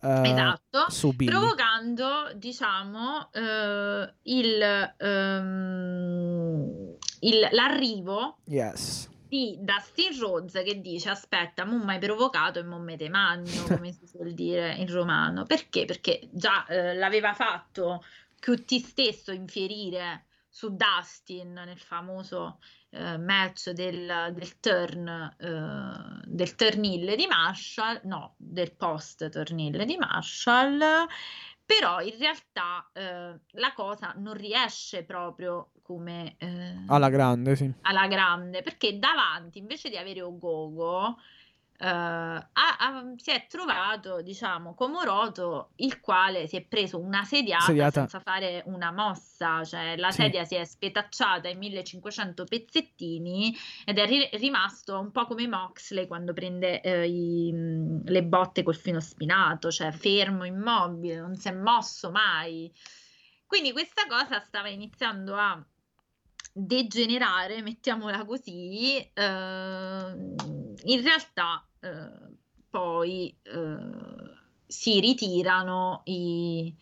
Uh, 0.00 0.22
esatto, 0.22 0.86
provocando 1.24 2.30
diciamo 2.36 3.30
uh, 3.32 4.06
il, 4.24 4.94
um, 4.98 6.94
il, 7.20 7.48
l'arrivo 7.52 8.36
yes 8.44 9.08
di 9.34 9.58
Dustin 9.58 10.16
Rhodes 10.16 10.62
che 10.62 10.80
dice 10.80 11.10
aspetta, 11.10 11.64
mo 11.64 11.78
mai 11.78 11.98
provocato 11.98 12.60
e 12.60 12.62
mo 12.62 12.78
me 12.78 12.96
te 12.96 13.08
magno, 13.08 13.64
come 13.66 13.90
si 13.90 14.06
suol 14.06 14.32
dire 14.32 14.74
in 14.74 14.88
romano. 14.88 15.42
Perché? 15.42 15.86
Perché 15.86 16.28
già 16.30 16.64
eh, 16.66 16.94
l'aveva 16.94 17.34
fatto 17.34 18.04
QT 18.38 18.76
stesso 18.76 19.32
infierire 19.32 20.26
su 20.48 20.76
Dustin 20.76 21.52
nel 21.52 21.80
famoso 21.80 22.60
eh, 22.90 23.18
match 23.18 23.70
del, 23.70 24.30
del 24.32 24.60
turn 24.60 25.08
eh, 25.08 26.22
del 26.26 26.54
turnille 26.54 27.16
di 27.16 27.26
Marshall, 27.26 28.02
no, 28.04 28.36
del 28.38 28.72
post 28.72 29.28
turnille 29.30 29.84
di 29.84 29.96
Marshall 29.96 31.08
però 31.66 32.00
in 32.00 32.16
realtà 32.18 32.88
eh, 32.92 33.40
la 33.52 33.72
cosa 33.74 34.12
non 34.16 34.34
riesce 34.34 35.02
proprio 35.02 35.70
come 35.84 36.36
eh, 36.38 36.74
alla 36.88 37.10
grande, 37.10 37.54
sì. 37.56 37.70
Alla 37.82 38.06
grande, 38.06 38.62
perché 38.62 38.98
davanti 38.98 39.58
invece 39.58 39.90
di 39.90 39.98
avere 39.98 40.22
Ogogo, 40.22 41.18
eh, 41.76 41.86
ha, 41.86 42.48
ha, 42.52 43.12
si 43.16 43.30
è 43.30 43.46
trovato, 43.48 44.22
diciamo, 44.22 44.72
Comoroto, 44.74 45.72
il 45.76 46.00
quale 46.00 46.46
si 46.46 46.56
è 46.56 46.62
preso 46.62 46.98
una 46.98 47.24
sediata 47.24 47.64
Sediata. 47.64 48.00
senza 48.00 48.20
fare 48.20 48.62
una 48.66 48.92
mossa, 48.92 49.62
cioè 49.64 49.96
la 49.98 50.10
Sì. 50.10 50.22
sedia 50.22 50.44
si 50.46 50.54
è 50.54 50.64
spetacciata 50.64 51.48
in 51.48 51.58
1500 51.58 52.44
pezzettini 52.44 53.54
ed 53.84 53.98
è 53.98 54.06
ri- 54.06 54.30
rimasto 54.38 54.98
un 54.98 55.10
po' 55.10 55.26
come 55.26 55.46
Moxley 55.46 56.06
quando 56.06 56.32
prende 56.32 56.80
eh, 56.80 57.06
i- 57.06 57.52
mh, 57.52 58.04
le 58.06 58.22
botte 58.24 58.62
col 58.62 58.76
filo 58.76 59.00
spinato, 59.00 59.70
cioè 59.70 59.92
fermo, 59.92 60.44
immobile, 60.44 61.20
non 61.20 61.34
si 61.36 61.48
è 61.48 61.52
mosso 61.52 62.10
mai. 62.10 62.72
Quindi 63.46 63.72
questa 63.72 64.06
cosa 64.08 64.40
stava 64.40 64.68
iniziando 64.68 65.36
a 65.36 65.62
degenerare, 66.56 67.62
mettiamola 67.62 68.24
così, 68.24 68.96
eh, 68.98 69.22
in 69.22 71.02
realtà 71.02 71.66
eh, 71.80 72.32
poi 72.70 73.36
eh, 73.42 73.76
si 74.66 75.00
ritirano 75.00 76.02
i, 76.04 76.72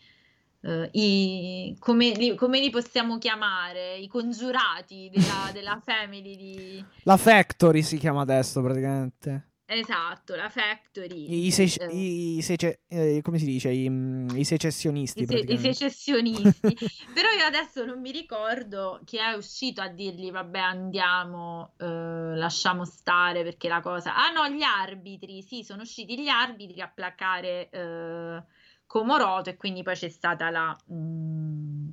eh, 0.61 0.89
i- 0.91 1.75
come, 1.79 2.11
li, 2.11 2.35
come 2.35 2.59
li 2.59 2.69
possiamo 2.69 3.17
chiamare? 3.17 3.97
I 3.97 4.07
congiurati 4.07 5.09
della, 5.11 5.49
della 5.51 5.81
family 5.83 6.35
di... 6.35 6.85
La 7.03 7.17
Factory 7.17 7.81
si 7.81 7.97
chiama 7.97 8.21
adesso 8.21 8.61
praticamente. 8.61 9.52
Esatto, 9.73 10.35
la 10.35 10.49
factory. 10.49 11.45
I, 11.45 11.51
se- 11.51 11.63
eh, 11.63 12.35
i 12.37 12.41
sece- 12.41 12.81
eh, 12.87 13.19
come 13.23 13.39
si 13.39 13.45
dice? 13.45 13.69
I, 13.69 13.89
mm, 13.89 14.29
i 14.35 14.43
secessionisti. 14.43 15.23
I, 15.23 15.25
se- 15.25 15.37
i 15.39 15.57
secessionisti. 15.57 16.77
Però 17.13 17.29
io 17.29 17.45
adesso 17.45 17.83
non 17.83 17.99
mi 17.99 18.11
ricordo 18.11 19.01
chi 19.03 19.17
è 19.17 19.33
uscito 19.33 19.81
a 19.81 19.87
dirgli 19.87 20.31
vabbè 20.31 20.59
andiamo, 20.59 21.73
eh, 21.79 22.35
lasciamo 22.35 22.85
stare 22.85 23.43
perché 23.43 23.67
la 23.67 23.81
cosa... 23.81 24.15
Ah 24.15 24.31
no, 24.31 24.47
gli 24.47 24.61
arbitri, 24.63 25.41
sì, 25.41 25.63
sono 25.63 25.81
usciti 25.81 26.21
gli 26.21 26.27
arbitri 26.27 26.79
a 26.81 26.87
placare 26.87 27.69
eh, 27.69 28.43
Comoroto 28.85 29.49
e 29.49 29.57
quindi 29.57 29.81
poi 29.81 29.95
c'è 29.95 30.09
stata 30.09 30.51
la, 30.51 30.77
mm, 30.91 31.89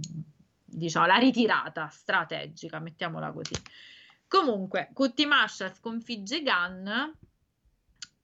diciamo, 0.66 1.06
la 1.06 1.16
ritirata 1.16 1.88
strategica, 1.88 2.78
mettiamola 2.78 3.32
così. 3.32 3.54
Comunque, 4.28 4.90
Kuttimasha 4.92 5.72
sconfigge 5.74 6.42
Gunn, 6.42 6.88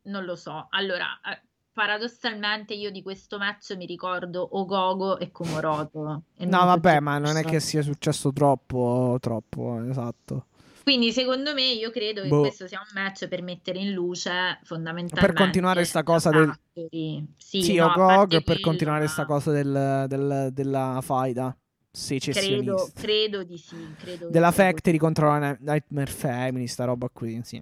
non 0.07 0.25
lo 0.25 0.37
so. 0.37 0.67
Allora, 0.71 1.07
eh, 1.25 1.41
paradossalmente 1.73 2.75
io 2.75 2.91
di 2.91 3.03
questo 3.03 3.39
match 3.39 3.77
mi 3.77 3.87
ricordo 3.87 4.49
Ogogo 4.59 5.19
e 5.19 5.31
Komoroto. 5.31 6.23
e 6.37 6.47
No, 6.47 6.65
vabbè, 6.65 7.01
ma 7.01 7.19
non 7.19 7.37
è 7.37 7.45
che 7.45 7.61
sia 7.61 7.83
successo 7.83 8.33
troppo, 8.33 9.19
troppo, 9.21 9.83
esatto. 9.89 10.47
Quindi 10.83 11.13
secondo 11.13 11.53
me 11.53 11.73
io 11.73 11.91
credo 11.91 12.23
che 12.23 12.29
Boh. 12.29 12.41
questo 12.43 12.69
sia 12.69 12.79
un 12.79 12.87
match 13.03 13.27
per 13.27 13.43
mettere 13.43 13.81
in 13.81 13.93
luce 13.93 14.61
fondamentalmente 14.63 15.33
Per 15.33 15.45
continuare 15.45 15.85
sta 15.85 16.03
cosa 16.03 16.31
del-. 16.31 16.55
Sì, 16.91 17.27
Sì, 17.37 17.75
no, 17.75 17.87
Ogog 17.87 18.29
per 18.29 18.43
quello, 18.45 18.61
continuare 18.61 19.09
sta 19.09 19.23
ma 19.23 19.27
cosa 19.27 19.51
del, 19.51 20.05
del- 20.09 20.51
della 20.53 21.01
faida 21.03 21.51
credo, 21.51 21.59
secessionista. 21.91 23.01
credo 23.01 23.43
di 23.43 23.59
sì, 23.59 23.95
credo 23.99 24.27
che 24.27 24.33
Della 24.33 24.53
sia 24.53 24.65
Factory 24.65 24.97
contro 24.99 25.29
la 25.29 25.57
Nightmare 25.59 26.11
Family, 26.11 26.67
sta 26.67 26.85
roba 26.85 27.09
qui, 27.09 27.41
sì. 27.43 27.61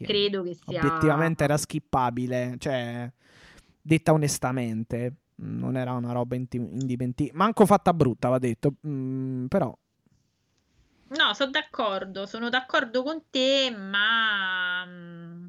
Così. 0.00 0.04
Credo 0.04 0.42
che 0.42 0.54
sia 0.54 0.78
Obiettivamente 0.78 1.44
era 1.44 1.56
skippabile, 1.56 2.56
cioè, 2.58 3.10
detta 3.80 4.12
onestamente, 4.12 5.14
non 5.36 5.76
era 5.76 5.92
una 5.92 6.12
roba 6.12 6.36
indipendente. 6.36 7.30
Manco 7.34 7.66
fatta 7.66 7.92
brutta, 7.92 8.28
va 8.28 8.38
detto, 8.38 8.74
mm, 8.86 9.46
però... 9.46 9.76
No, 11.08 11.34
sono 11.34 11.50
d'accordo, 11.50 12.24
sono 12.26 12.48
d'accordo 12.48 13.02
con 13.02 13.24
te, 13.30 13.74
ma 13.76 14.84
mm, 14.86 15.46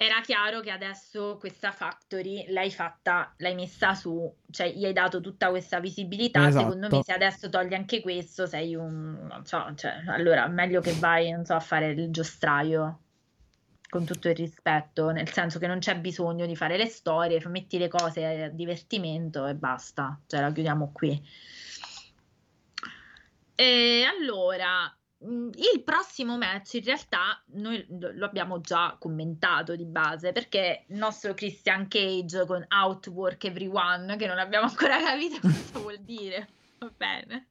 era 0.00 0.20
chiaro 0.20 0.60
che 0.60 0.70
adesso 0.70 1.38
questa 1.38 1.72
factory 1.72 2.52
l'hai 2.52 2.70
fatta, 2.70 3.34
l'hai 3.38 3.56
messa 3.56 3.94
su, 3.94 4.32
cioè 4.48 4.70
gli 4.70 4.84
hai 4.84 4.92
dato 4.92 5.20
tutta 5.20 5.50
questa 5.50 5.80
visibilità. 5.80 6.52
Secondo 6.52 6.86
Esatto. 6.86 6.96
me, 6.96 7.02
se 7.02 7.12
adesso 7.12 7.48
togli 7.48 7.74
anche 7.74 8.00
questo, 8.00 8.46
sei 8.46 8.76
un, 8.76 9.26
non 9.28 9.44
so, 9.44 9.72
cioè, 9.74 10.04
allora 10.06 10.46
meglio 10.46 10.80
che 10.80 10.92
vai, 10.92 11.32
non 11.32 11.44
so, 11.44 11.54
a 11.54 11.60
fare 11.60 11.90
il 11.90 12.12
giostraio. 12.12 13.00
Con 13.90 14.04
tutto 14.04 14.28
il 14.28 14.36
rispetto, 14.36 15.10
nel 15.10 15.30
senso 15.30 15.58
che 15.58 15.66
non 15.66 15.78
c'è 15.78 15.96
bisogno 15.98 16.44
di 16.44 16.54
fare 16.54 16.76
le 16.76 16.84
storie, 16.84 17.42
metti 17.48 17.78
le 17.78 17.88
cose 17.88 18.44
a 18.44 18.48
divertimento 18.50 19.46
e 19.46 19.54
basta, 19.54 20.20
cioè 20.26 20.42
la 20.42 20.52
chiudiamo 20.52 20.92
qui. 20.92 21.26
E 23.54 24.04
allora, 24.04 24.94
il 25.20 25.82
prossimo 25.84 26.36
match 26.36 26.74
in 26.74 26.84
realtà 26.84 27.42
noi 27.54 27.84
lo 27.88 28.24
abbiamo 28.24 28.60
già 28.60 28.96
commentato 29.00 29.74
di 29.74 29.84
base 29.84 30.30
perché 30.32 30.84
il 30.88 30.96
nostro 30.96 31.34
Christian 31.34 31.88
Cage 31.88 32.46
con 32.46 32.64
Outwork 32.68 33.42
Everyone, 33.44 34.16
che 34.16 34.26
non 34.26 34.38
abbiamo 34.38 34.66
ancora 34.66 34.98
capito 35.02 35.40
cosa 35.40 35.78
vuol 35.80 35.98
dire, 35.98 36.48
va 36.78 36.92
bene. 36.96 37.46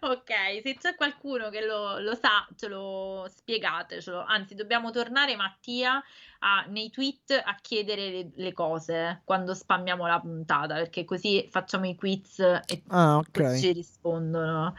Ok, 0.00 0.32
se 0.64 0.76
c'è 0.80 0.96
qualcuno 0.96 1.48
che 1.48 1.64
lo, 1.64 2.00
lo 2.00 2.16
sa, 2.16 2.44
ce 2.56 2.66
lo 2.66 3.24
spiegatecelo. 3.32 4.24
Anzi, 4.24 4.56
dobbiamo 4.56 4.90
tornare, 4.90 5.36
Mattia, 5.36 6.02
a- 6.40 6.64
nei 6.68 6.90
tweet 6.90 7.40
a 7.44 7.54
chiedere 7.60 8.10
le, 8.10 8.30
le 8.34 8.52
cose 8.52 9.20
quando 9.24 9.54
spammiamo 9.54 10.08
la 10.08 10.18
puntata, 10.18 10.74
perché 10.74 11.04
così 11.04 11.46
facciamo 11.48 11.86
i 11.86 11.94
quiz 11.94 12.40
e 12.40 12.82
Ah, 12.88 13.22
così 13.30 13.46
ok. 13.54 13.58
ci 13.60 13.72
rispondono. 13.72 14.74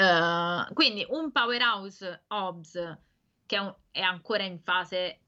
Eh, 0.00 0.72
quindi 0.72 1.04
un 1.10 1.30
powerhouse 1.30 2.22
Hobbs 2.28 2.98
che 3.44 3.56
è, 3.56 3.58
un- 3.58 3.74
è 3.90 4.00
ancora 4.00 4.44
in 4.44 4.58
fase 4.60 5.18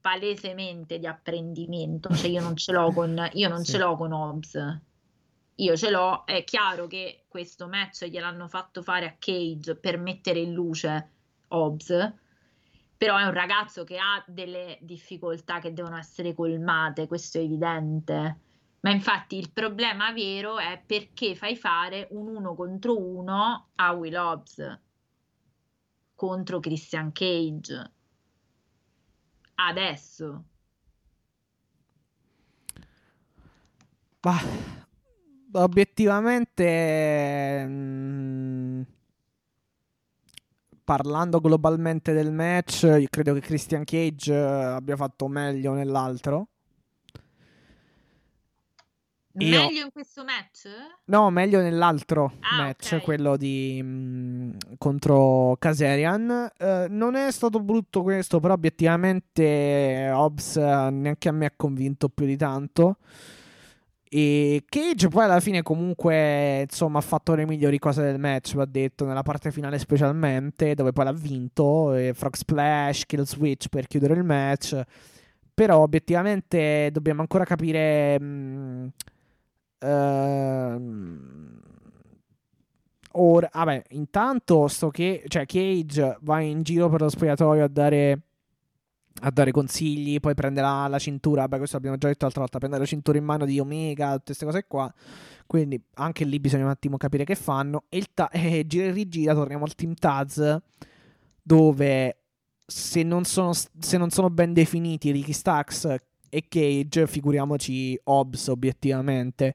palesemente 0.00 0.98
di 0.98 1.06
apprendimento, 1.06 2.14
cioè 2.14 2.30
io 2.30 2.40
non 2.40 2.56
ce 2.56 2.72
l'ho 2.72 2.90
con, 2.92 3.28
io 3.34 3.48
non 3.48 3.64
Sì. 3.64 3.72
ce 3.72 3.78
l'ho 3.78 3.96
con 3.96 4.12
Hobbs. 4.12 4.80
Io 5.56 5.76
ce 5.76 5.90
l'ho, 5.90 6.24
è 6.24 6.44
chiaro 6.44 6.86
che 6.86 7.24
questo 7.28 7.68
match 7.68 8.06
gliel'hanno 8.06 8.48
fatto 8.48 8.82
fare 8.82 9.06
a 9.06 9.16
Cage 9.18 9.76
per 9.76 9.98
mettere 9.98 10.38
in 10.40 10.52
luce 10.54 11.10
Hobbs, 11.48 12.12
però 12.96 13.16
è 13.18 13.24
un 13.24 13.32
ragazzo 13.34 13.84
che 13.84 13.98
ha 13.98 14.22
delle 14.26 14.78
difficoltà 14.80 15.58
che 15.60 15.72
devono 15.72 15.98
essere 15.98 16.34
colmate, 16.34 17.06
questo 17.06 17.38
è 17.38 17.42
evidente. 17.42 18.38
Ma 18.82 18.90
infatti 18.90 19.36
il 19.36 19.52
problema 19.52 20.12
vero 20.12 20.58
è 20.58 20.82
perché 20.84 21.36
fai 21.36 21.56
fare 21.56 22.08
un 22.10 22.28
uno 22.28 22.54
contro 22.54 22.98
uno 22.98 23.68
a 23.76 23.92
Will 23.92 24.14
Hobbs 24.14 24.80
contro 26.14 26.60
Christian 26.60 27.12
Cage. 27.12 27.92
Adesso. 29.54 30.44
Ma 34.20 34.38
obiettivamente, 35.52 37.64
mm, 37.66 38.82
parlando 40.84 41.40
globalmente 41.40 42.12
del 42.12 42.32
match, 42.32 43.04
credo 43.10 43.34
che 43.34 43.40
Christian 43.40 43.84
Cage 43.84 44.32
eh, 44.32 44.36
abbia 44.36 44.96
fatto 44.96 45.28
meglio 45.28 45.72
nell'altro. 45.72 46.48
Io- 49.38 49.62
Meglio 49.62 49.84
in 49.84 49.90
questo 49.92 50.24
match? 50.24 50.68
No, 51.06 51.30
meglio 51.30 51.60
nell'altro 51.62 52.32
Ah, 52.40 52.64
match, 52.64 52.92
ok. 52.98 53.02
quello 53.02 53.36
di 53.38 53.80
mm, 53.82 54.50
contro 54.78 55.56
Kazarian. 55.58 56.50
Eh, 56.58 56.86
non 56.90 57.14
è 57.14 57.30
stato 57.32 57.58
brutto 57.60 58.02
questo, 58.02 58.40
però 58.40 58.54
obiettivamente 58.54 60.10
Hobbs 60.12 60.56
eh, 60.56 60.88
neanche 60.90 61.28
a 61.28 61.32
me 61.32 61.46
ha 61.46 61.52
convinto 61.56 62.08
più 62.10 62.26
di 62.26 62.36
tanto. 62.36 62.96
E 64.14 64.64
Cage 64.68 65.08
poi 65.08 65.24
alla 65.24 65.40
fine 65.40 65.62
comunque 65.62 66.60
insomma 66.68 66.98
ha 66.98 67.02
fatto 67.02 67.34
le 67.34 67.46
migliori 67.46 67.78
cose 67.78 68.02
del 68.02 68.18
match, 68.18 68.54
va 68.56 68.66
detto, 68.66 69.06
nella 69.06 69.22
parte 69.22 69.50
finale 69.50 69.78
specialmente, 69.78 70.74
dove 70.74 70.92
poi 70.92 71.04
l'ha 71.06 71.12
vinto, 71.12 71.94
e 71.94 72.12
Frog 72.12 72.34
Splash, 72.34 73.06
Kill 73.06 73.22
Switch 73.22 73.68
per 73.68 73.86
chiudere 73.86 74.12
il 74.12 74.24
match. 74.24 74.78
Però 75.54 75.78
obiettivamente 75.78 76.90
dobbiamo 76.92 77.22
ancora 77.22 77.44
capire... 77.44 78.18
mm, 78.20 78.86
ehm, 79.82 81.60
ora, 83.12 83.50
vabbè, 83.52 83.82
intanto 83.90 84.68
sto 84.68 84.90
che, 84.90 85.24
cioè 85.28 85.46
Cage 85.46 86.18
va 86.22 86.40
in 86.40 86.62
giro 86.62 86.88
per 86.88 87.00
lo 87.02 87.08
spogliatoio 87.08 87.64
a 87.64 87.68
dare 87.68 88.20
a 89.24 89.30
dare 89.30 89.50
consigli, 89.50 90.18
poi 90.20 90.34
prende 90.34 90.60
la, 90.60 90.96
cintura, 90.98 91.46
beh 91.46 91.58
questo 91.58 91.76
l'abbiamo 91.76 91.98
già 91.98 92.08
detto 92.08 92.24
l'altra 92.24 92.40
volta, 92.40 92.58
prende 92.58 92.78
la 92.78 92.86
cintura 92.86 93.18
in 93.18 93.24
mano 93.24 93.44
di 93.44 93.60
Omega, 93.60 94.12
tutte 94.12 94.34
queste 94.34 94.44
cose 94.44 94.64
qua, 94.66 94.92
quindi 95.46 95.80
anche 95.94 96.24
lì 96.24 96.40
bisogna 96.40 96.64
un 96.64 96.70
attimo 96.70 96.96
capire 96.96 97.24
che 97.24 97.34
fanno, 97.34 97.84
e, 97.88 98.04
ta- 98.12 98.30
e 98.32 98.66
gira 98.66 98.86
e 98.86 98.90
rigira, 98.90 99.34
torniamo 99.34 99.64
al 99.64 99.74
Team 99.74 99.94
Taz, 99.94 100.58
dove 101.42 102.16
se 102.66 103.02
non 103.02 103.24
sono, 103.24 103.52
se 103.52 103.98
non 103.98 104.10
sono 104.10 104.30
ben 104.30 104.52
definiti 104.52 105.10
Ricky 105.10 105.32
Stax 105.32 105.94
e 106.34 106.46
Cage, 106.48 107.06
figuriamoci 107.06 107.98
Hobbs 108.04 108.48
obiettivamente, 108.48 109.54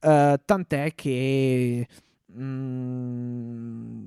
Eh, 0.00 0.40
tant'è 0.44 0.94
che... 0.94 1.86
mm, 2.36 4.06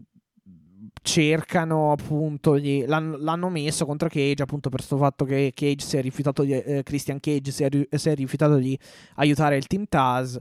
cercano 1.02 1.92
appunto 1.92 2.58
gli, 2.58 2.84
l'hanno, 2.86 3.18
l'hanno, 3.18 3.50
messo 3.50 3.86
contro 3.86 4.10
Cage 4.10 4.44
appunto 4.44 4.70
per 4.70 4.80
questo 4.80 4.98
fatto 4.98 5.24
che 5.26 5.52
Cage 5.54 5.86
si 5.86 5.98
è 5.98 6.02
rifiutato 6.02 6.44
di, 6.44 6.54
eh, 6.54 6.84
Christian 6.84 7.20
Cage 7.20 7.52
si 7.52 7.64
è, 7.64 7.70
si 7.98 8.10
è, 8.10 8.16
rifiutato 8.16 8.58
di 8.58 8.78
aiutare 9.16 9.58
il 9.58 9.68
team 9.68 9.86
Taz 9.88 10.40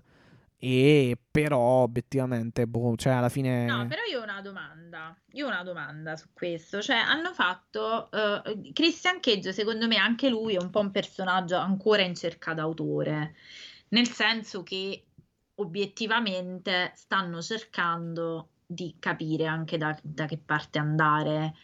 e 0.66 1.18
però 1.30 1.58
obiettivamente 1.58 2.66
boh, 2.66 2.96
cioè 2.96 3.12
alla 3.12 3.28
fine 3.28 3.66
no 3.66 3.86
però 3.86 4.00
io 4.10 4.20
ho 4.20 4.22
una 4.22 4.40
domanda. 4.40 5.14
Io 5.32 5.44
ho 5.44 5.50
una 5.50 5.62
domanda 5.62 6.16
su 6.16 6.28
questo. 6.32 6.80
Cioè 6.80 6.96
hanno 6.96 7.34
fatto 7.34 8.08
uh, 8.10 8.72
Christian 8.72 9.20
Cage 9.20 9.52
secondo 9.52 9.86
me 9.86 9.96
anche 9.96 10.30
lui 10.30 10.54
è 10.54 10.58
un 10.58 10.70
po' 10.70 10.80
un 10.80 10.90
personaggio 10.90 11.56
ancora 11.56 12.00
in 12.00 12.14
cerca 12.14 12.54
d'autore. 12.54 13.34
Nel 13.88 14.08
senso 14.08 14.62
che 14.62 15.04
obiettivamente 15.56 16.92
stanno 16.94 17.42
cercando 17.42 18.48
di 18.64 18.96
capire 18.98 19.44
anche 19.44 19.76
da, 19.76 19.94
da 20.02 20.24
che 20.24 20.38
parte 20.38 20.78
andare. 20.78 21.54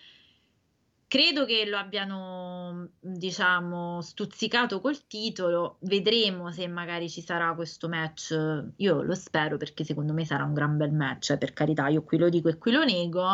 Credo 1.10 1.44
che 1.44 1.66
lo 1.66 1.76
abbiano, 1.76 2.90
diciamo, 3.00 4.00
stuzzicato 4.00 4.80
col 4.80 5.08
titolo. 5.08 5.78
Vedremo 5.80 6.52
se 6.52 6.68
magari 6.68 7.10
ci 7.10 7.20
sarà 7.20 7.52
questo 7.54 7.88
match. 7.88 8.32
Io 8.76 9.02
lo 9.02 9.14
spero 9.16 9.56
perché 9.56 9.82
secondo 9.82 10.12
me 10.12 10.24
sarà 10.24 10.44
un 10.44 10.54
gran 10.54 10.76
bel 10.76 10.92
match. 10.92 11.36
Per 11.36 11.52
carità, 11.52 11.88
io 11.88 12.04
qui 12.04 12.16
lo 12.16 12.28
dico 12.28 12.48
e 12.48 12.58
qui 12.58 12.70
lo 12.70 12.84
nego. 12.84 13.24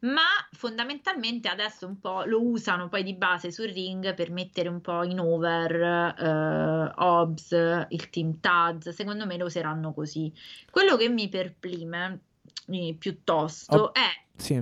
Ma 0.00 0.26
fondamentalmente 0.50 1.46
adesso 1.46 1.86
un 1.86 2.00
po' 2.00 2.24
lo 2.24 2.42
usano 2.42 2.88
poi 2.88 3.04
di 3.04 3.14
base 3.14 3.52
sul 3.52 3.68
ring 3.68 4.12
per 4.14 4.32
mettere 4.32 4.68
un 4.68 4.80
po' 4.80 5.04
in 5.04 5.20
over 5.20 5.72
eh, 6.18 6.92
Hobbs, 6.96 7.52
il 7.90 8.10
team 8.10 8.40
Taz. 8.40 8.88
Secondo 8.88 9.24
me 9.24 9.36
lo 9.36 9.44
useranno 9.44 9.94
così. 9.94 10.32
Quello 10.68 10.96
che 10.96 11.08
mi 11.08 11.28
perplime 11.28 12.18
piuttosto 12.98 13.76
oh, 13.76 13.94
è 13.94 14.24
sì. 14.36 14.60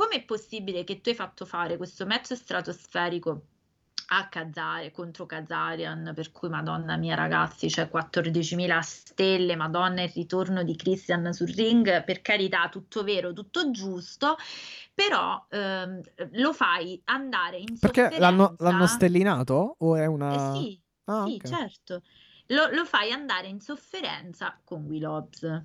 Come 0.00 0.14
è 0.14 0.22
possibile 0.22 0.82
che 0.82 1.02
tu 1.02 1.10
hai 1.10 1.14
fatto 1.14 1.44
fare 1.44 1.76
questo 1.76 2.06
match 2.06 2.32
stratosferico 2.32 3.42
a 4.12 4.28
Kazarian 4.30 4.90
contro 4.92 5.26
Kazarian 5.26 6.12
per 6.14 6.32
cui 6.32 6.48
madonna 6.48 6.96
mia 6.96 7.14
ragazzi 7.14 7.66
c'è 7.68 7.86
cioè 7.86 8.02
14.000 8.02 8.80
stelle 8.80 9.56
madonna 9.56 10.02
il 10.02 10.10
ritorno 10.14 10.62
di 10.62 10.74
Christian 10.74 11.34
sul 11.34 11.48
ring 11.48 12.02
per 12.02 12.22
carità 12.22 12.70
tutto 12.70 13.04
vero 13.04 13.34
tutto 13.34 13.70
giusto 13.70 14.36
però 14.94 15.44
ehm, 15.50 16.00
lo 16.32 16.54
fai 16.54 16.98
andare 17.04 17.58
in 17.58 17.78
perché 17.78 18.18
l'hanno, 18.18 18.54
l'hanno, 18.56 18.86
stellinato? 18.86 19.76
O 19.80 19.96
è 19.96 20.06
una 20.06 20.32
eh 20.32 20.58
sì, 20.58 20.80
ah, 21.04 21.24
sì 21.26 21.34
okay. 21.34 21.50
certo. 21.50 22.02
Lo, 22.46 22.70
lo, 22.72 22.86
fai 22.86 23.12
andare 23.12 23.48
in 23.48 23.60
sofferenza 23.60 24.58
con 24.64 24.84
Will 24.84 25.04
Hobbs 25.04 25.64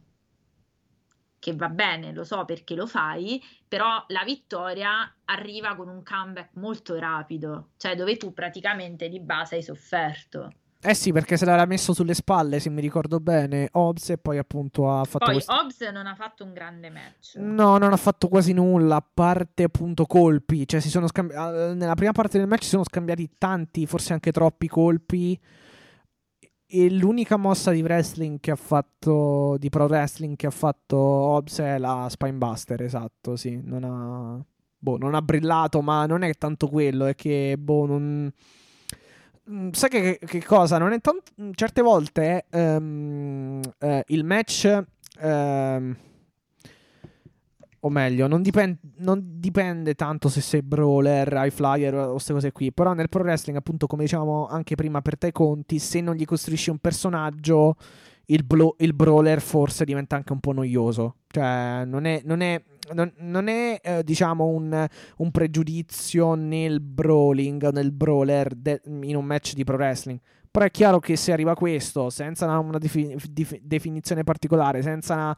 che 1.45 1.53
va 1.53 1.69
bene, 1.69 2.11
lo 2.11 2.23
so 2.23 2.43
perché 2.43 2.73
lo 2.73 2.87
fai, 2.87 3.39
però 3.67 4.03
la 4.07 4.23
vittoria 4.25 5.13
arriva 5.25 5.75
con 5.75 5.89
un 5.89 6.01
comeback 6.01 6.55
molto 6.55 6.97
rapido, 6.97 7.69
cioè 7.77 7.95
dove 7.95 8.17
tu 8.17 8.33
praticamente 8.33 9.09
di 9.09 9.19
base 9.19 9.53
hai 9.53 9.61
sofferto. 9.61 10.51
Eh 10.81 10.95
sì, 10.95 11.11
perché 11.11 11.37
se 11.37 11.45
l'era 11.45 11.65
messo 11.65 11.93
sulle 11.93 12.15
spalle, 12.15 12.59
se 12.59 12.71
mi 12.71 12.81
ricordo 12.81 13.19
bene, 13.19 13.69
Hobbs 13.73 14.09
e 14.09 14.17
poi 14.17 14.39
appunto 14.39 14.89
ha 14.89 15.03
fatto... 15.03 15.25
Poi 15.25 15.35
questo... 15.35 15.53
Hobbs 15.53 15.81
non 15.93 16.07
ha 16.07 16.15
fatto 16.15 16.43
un 16.43 16.53
grande 16.53 16.89
match. 16.89 17.35
No, 17.35 17.77
non 17.77 17.93
ha 17.93 17.97
fatto 17.97 18.27
quasi 18.27 18.51
nulla, 18.51 18.95
a 18.95 19.05
parte 19.13 19.61
appunto 19.61 20.07
colpi, 20.07 20.67
cioè 20.67 20.79
si 20.79 20.89
sono 20.89 21.05
scambiati... 21.05 21.39
Ah, 21.39 21.73
nella 21.75 21.93
prima 21.93 22.11
parte 22.11 22.39
del 22.39 22.47
match 22.47 22.63
si 22.63 22.69
sono 22.69 22.83
scambiati 22.83 23.29
tanti, 23.37 23.85
forse 23.85 24.13
anche 24.13 24.31
troppi 24.31 24.67
colpi 24.67 25.39
e 26.83 26.91
l'unica 26.91 27.37
mossa 27.37 27.71
di 27.71 27.81
wrestling 27.81 28.39
che 28.39 28.51
ha 28.51 28.55
fatto, 28.55 29.55
di 29.57 29.69
pro 29.69 29.85
wrestling 29.85 30.35
che 30.35 30.47
ha 30.47 30.51
fatto 30.51 30.97
Hobbs 30.97 31.59
è 31.59 31.77
la 31.77 32.07
Spinebuster, 32.09 32.81
esatto, 32.81 33.35
sì, 33.35 33.61
non 33.63 33.83
ha, 33.83 34.43
boh, 34.77 34.97
non 34.97 35.15
ha 35.15 35.21
brillato, 35.21 35.81
ma 35.81 36.05
non 36.05 36.23
è 36.23 36.33
tanto 36.33 36.67
quello, 36.67 37.05
è 37.05 37.15
che, 37.15 37.55
boh, 37.57 37.85
non... 37.85 38.31
Mm, 39.49 39.69
sai 39.71 39.89
che, 39.89 40.19
che 40.25 40.43
cosa? 40.43 40.77
Non 40.77 40.91
è 40.91 40.99
tanto... 40.99 41.31
Certe 41.53 41.81
volte 41.81 42.45
um, 42.51 43.61
uh, 43.79 44.01
il 44.07 44.23
match... 44.23 44.83
Um, 45.21 45.95
o 47.85 47.89
meglio, 47.89 48.25
non, 48.25 48.41
dipende, 48.41 48.79
non 48.97 49.21
dipende 49.39 49.93
tanto 49.93 50.27
se 50.27 50.41
sei 50.41 50.63
brawler, 50.63 51.31
high 51.31 51.51
flyer 51.51 51.93
o 51.93 52.11
queste 52.13 52.33
cose 52.33 52.51
qui, 52.51 52.71
però 52.73 52.93
nel 52.93 53.09
pro 53.09 53.21
wrestling, 53.21 53.59
appunto, 53.59 53.85
come 53.85 54.03
dicevamo 54.03 54.47
anche 54.47 54.73
prima 54.73 55.01
per 55.01 55.19
te 55.19 55.31
conti, 55.31 55.77
se 55.77 56.01
non 56.01 56.15
gli 56.15 56.25
costruisci 56.25 56.71
un 56.71 56.79
personaggio, 56.79 57.75
il, 58.25 58.43
blo- 58.43 58.75
il 58.79 58.95
brawler 58.95 59.39
forse 59.39 59.85
diventa 59.85 60.15
anche 60.15 60.33
un 60.33 60.39
po' 60.39 60.51
noioso. 60.51 61.17
Cioè, 61.27 61.83
non 61.85 62.05
è, 62.05 62.21
non 62.25 62.41
è, 62.41 62.59
non, 62.93 63.13
non 63.17 63.47
è 63.49 63.79
eh, 63.83 64.03
diciamo, 64.03 64.45
un, 64.47 64.87
un, 65.17 65.31
pregiudizio 65.31 66.33
nel 66.33 66.81
brawling, 66.81 67.69
nel 67.69 67.91
brawler 67.91 68.55
de- 68.55 68.81
in 68.83 69.15
un 69.15 69.25
match 69.25 69.53
di 69.53 69.63
pro 69.63 69.75
wrestling. 69.75 70.19
Però 70.49 70.65
è 70.65 70.71
chiaro 70.71 70.97
che 70.97 71.15
se 71.15 71.31
arriva 71.31 71.53
questo, 71.53 72.09
senza 72.09 72.45
una, 72.45 72.57
una 72.57 72.77
defi- 72.79 73.15
dif- 73.29 73.59
definizione 73.61 74.23
particolare, 74.23 74.81
senza 74.81 75.13
una 75.13 75.37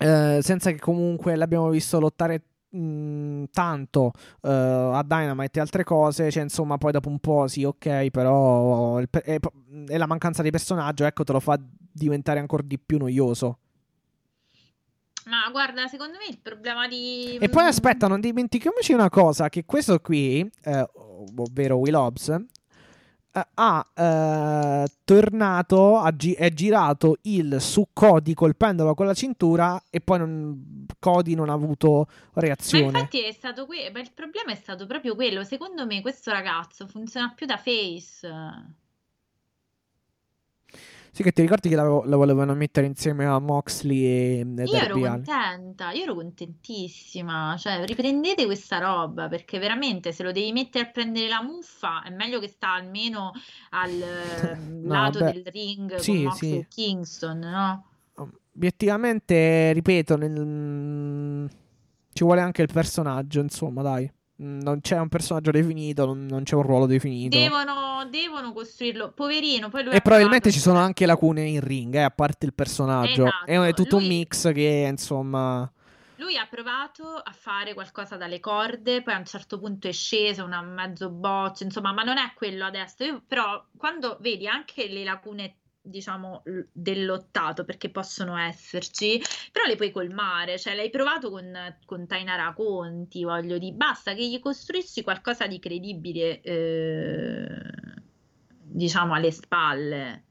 eh, 0.00 0.40
senza 0.42 0.70
che 0.70 0.78
comunque 0.78 1.36
l'abbiamo 1.36 1.68
visto 1.68 2.00
lottare 2.00 2.42
mh, 2.70 3.44
tanto 3.52 4.12
uh, 4.40 4.48
a 4.48 5.04
Dynamite 5.06 5.58
e 5.58 5.62
altre 5.62 5.84
cose, 5.84 6.30
cioè 6.30 6.42
insomma 6.42 6.78
poi 6.78 6.92
dopo 6.92 7.10
un 7.10 7.18
po' 7.18 7.46
sì 7.46 7.64
ok, 7.64 8.08
però 8.10 8.98
il, 8.98 9.08
è, 9.10 9.38
è 9.86 9.96
la 9.98 10.06
mancanza 10.06 10.42
di 10.42 10.50
personaggio, 10.50 11.04
ecco 11.04 11.24
te 11.24 11.32
lo 11.32 11.40
fa 11.40 11.60
diventare 11.92 12.38
ancora 12.38 12.62
di 12.64 12.78
più 12.78 12.96
noioso. 12.96 13.58
Ma 15.26 15.50
guarda, 15.50 15.86
secondo 15.86 16.16
me 16.16 16.30
il 16.30 16.38
problema 16.38 16.88
di... 16.88 17.36
E 17.38 17.48
poi 17.50 17.66
aspetta, 17.66 18.08
non 18.08 18.20
dimentichiamoci 18.20 18.94
una 18.94 19.10
cosa, 19.10 19.50
che 19.50 19.64
questo 19.66 20.00
qui, 20.00 20.40
eh, 20.64 20.88
ovvero 21.36 21.76
Will 21.76 21.94
Hobbs, 21.94 22.34
ha 23.32 23.86
eh, 23.94 24.86
tornato, 25.04 25.98
ha 25.98 26.10
gi- 26.12 26.34
è 26.34 26.52
girato 26.52 27.18
il 27.22 27.60
su 27.60 27.88
Cody 27.92 28.34
colpendolo 28.34 28.94
con 28.94 29.06
la 29.06 29.14
cintura 29.14 29.82
e 29.88 30.00
poi 30.00 30.18
non, 30.18 30.86
Cody 30.98 31.34
non 31.34 31.48
ha 31.48 31.52
avuto 31.52 32.08
reazione. 32.34 32.90
Ma 32.90 32.98
infatti 32.98 33.22
è 33.22 33.32
stato 33.32 33.66
qui, 33.66 33.88
ma 33.92 34.00
il 34.00 34.10
problema 34.12 34.52
è 34.52 34.56
stato 34.56 34.86
proprio 34.86 35.14
quello. 35.14 35.44
Secondo 35.44 35.86
me 35.86 36.00
questo 36.02 36.30
ragazzo 36.30 36.86
funziona 36.86 37.32
più 37.34 37.46
da 37.46 37.56
face. 37.56 38.28
Sì, 41.12 41.22
che 41.24 41.32
ti 41.32 41.42
ricordi 41.42 41.68
che 41.68 41.74
la, 41.74 41.82
la 41.82 42.16
volevano 42.16 42.54
mettere 42.54 42.86
insieme 42.86 43.26
a 43.26 43.38
Moxley 43.38 44.04
e, 44.04 44.46
e 44.56 44.64
Io 44.64 44.74
ero 44.74 44.98
contenta, 44.98 45.90
io 45.90 46.04
ero 46.04 46.14
contentissima. 46.14 47.56
Cioè, 47.58 47.84
riprendete 47.84 48.44
questa 48.44 48.78
roba 48.78 49.28
perché 49.28 49.58
veramente 49.58 50.12
se 50.12 50.22
lo 50.22 50.32
devi 50.32 50.52
mettere 50.52 50.86
a 50.86 50.90
prendere 50.90 51.28
la 51.28 51.42
muffa 51.42 52.02
è 52.02 52.10
meglio 52.10 52.38
che 52.38 52.48
sta 52.48 52.74
almeno 52.74 53.32
al 53.70 53.90
no, 54.70 54.92
lato 54.92 55.18
beh, 55.18 55.32
del 55.32 55.46
ring 55.46 55.96
sì, 55.96 56.12
con 56.12 56.22
Moxley 56.22 56.50
sì. 56.50 56.56
e 56.58 56.66
Kingston, 56.68 57.38
no? 57.38 57.84
Obiettivamente, 58.52 59.72
ripeto, 59.72 60.16
nel... 60.16 61.48
ci 62.12 62.24
vuole 62.24 62.40
anche 62.40 62.62
il 62.62 62.68
personaggio, 62.72 63.40
insomma, 63.40 63.82
dai 63.82 64.10
non 64.40 64.80
c'è 64.80 64.98
un 64.98 65.08
personaggio 65.08 65.50
definito, 65.50 66.06
non, 66.06 66.26
non 66.26 66.44
c'è 66.44 66.54
un 66.54 66.62
ruolo 66.62 66.86
definito. 66.86 67.36
Devono, 67.36 68.06
devono 68.08 68.52
costruirlo. 68.52 69.12
Poverino, 69.12 69.70
E 69.90 70.00
probabilmente 70.00 70.50
ci 70.50 70.58
sono 70.58 70.78
anche 70.78 71.04
lacune 71.06 71.42
in 71.42 71.60
ring, 71.60 71.94
eh, 71.94 72.02
a 72.02 72.10
parte 72.10 72.46
il 72.46 72.54
personaggio. 72.54 73.26
Esatto. 73.26 73.44
È, 73.44 73.58
è, 73.58 73.74
tutto 73.74 73.96
lui... 73.96 74.04
un 74.04 74.10
mix 74.10 74.52
che, 74.52 74.86
insomma... 74.88 75.70
Lui 76.16 76.36
ha 76.36 76.46
provato 76.50 77.14
a 77.14 77.32
fare 77.32 77.72
qualcosa 77.72 78.16
dalle 78.16 78.40
corde, 78.40 79.02
poi 79.02 79.14
a 79.14 79.18
un 79.18 79.24
certo 79.24 79.58
punto 79.58 79.88
è 79.88 79.92
sceso, 79.92 80.44
una 80.44 80.60
mezzo 80.60 81.08
boccia, 81.08 81.64
insomma, 81.64 81.92
ma 81.92 82.02
non 82.02 82.18
è 82.18 82.32
quello 82.34 82.66
adesso. 82.66 83.04
Io, 83.04 83.22
però, 83.26 83.64
quando 83.76 84.18
vedi 84.20 84.46
anche 84.46 84.86
le 84.88 85.02
lacune 85.02 85.59
diciamo 85.82 86.42
dell'ottato 86.72 87.64
perché 87.64 87.90
possono 87.90 88.36
esserci 88.36 89.20
però 89.52 89.66
le 89.66 89.76
puoi 89.76 89.90
colmare. 89.90 90.58
Cioè 90.58 90.74
l'hai 90.74 90.90
provato 90.90 91.30
con, 91.30 91.52
con 91.84 92.06
Tainara 92.06 92.52
Conti 92.54 93.24
voglio 93.24 93.58
dire 93.58 93.74
basta 93.74 94.14
che 94.14 94.28
gli 94.28 94.38
costruisci 94.40 95.02
qualcosa 95.02 95.46
di 95.46 95.58
credibile 95.58 96.40
eh, 96.42 97.48
diciamo 98.62 99.14
alle 99.14 99.30
spalle. 99.30 100.24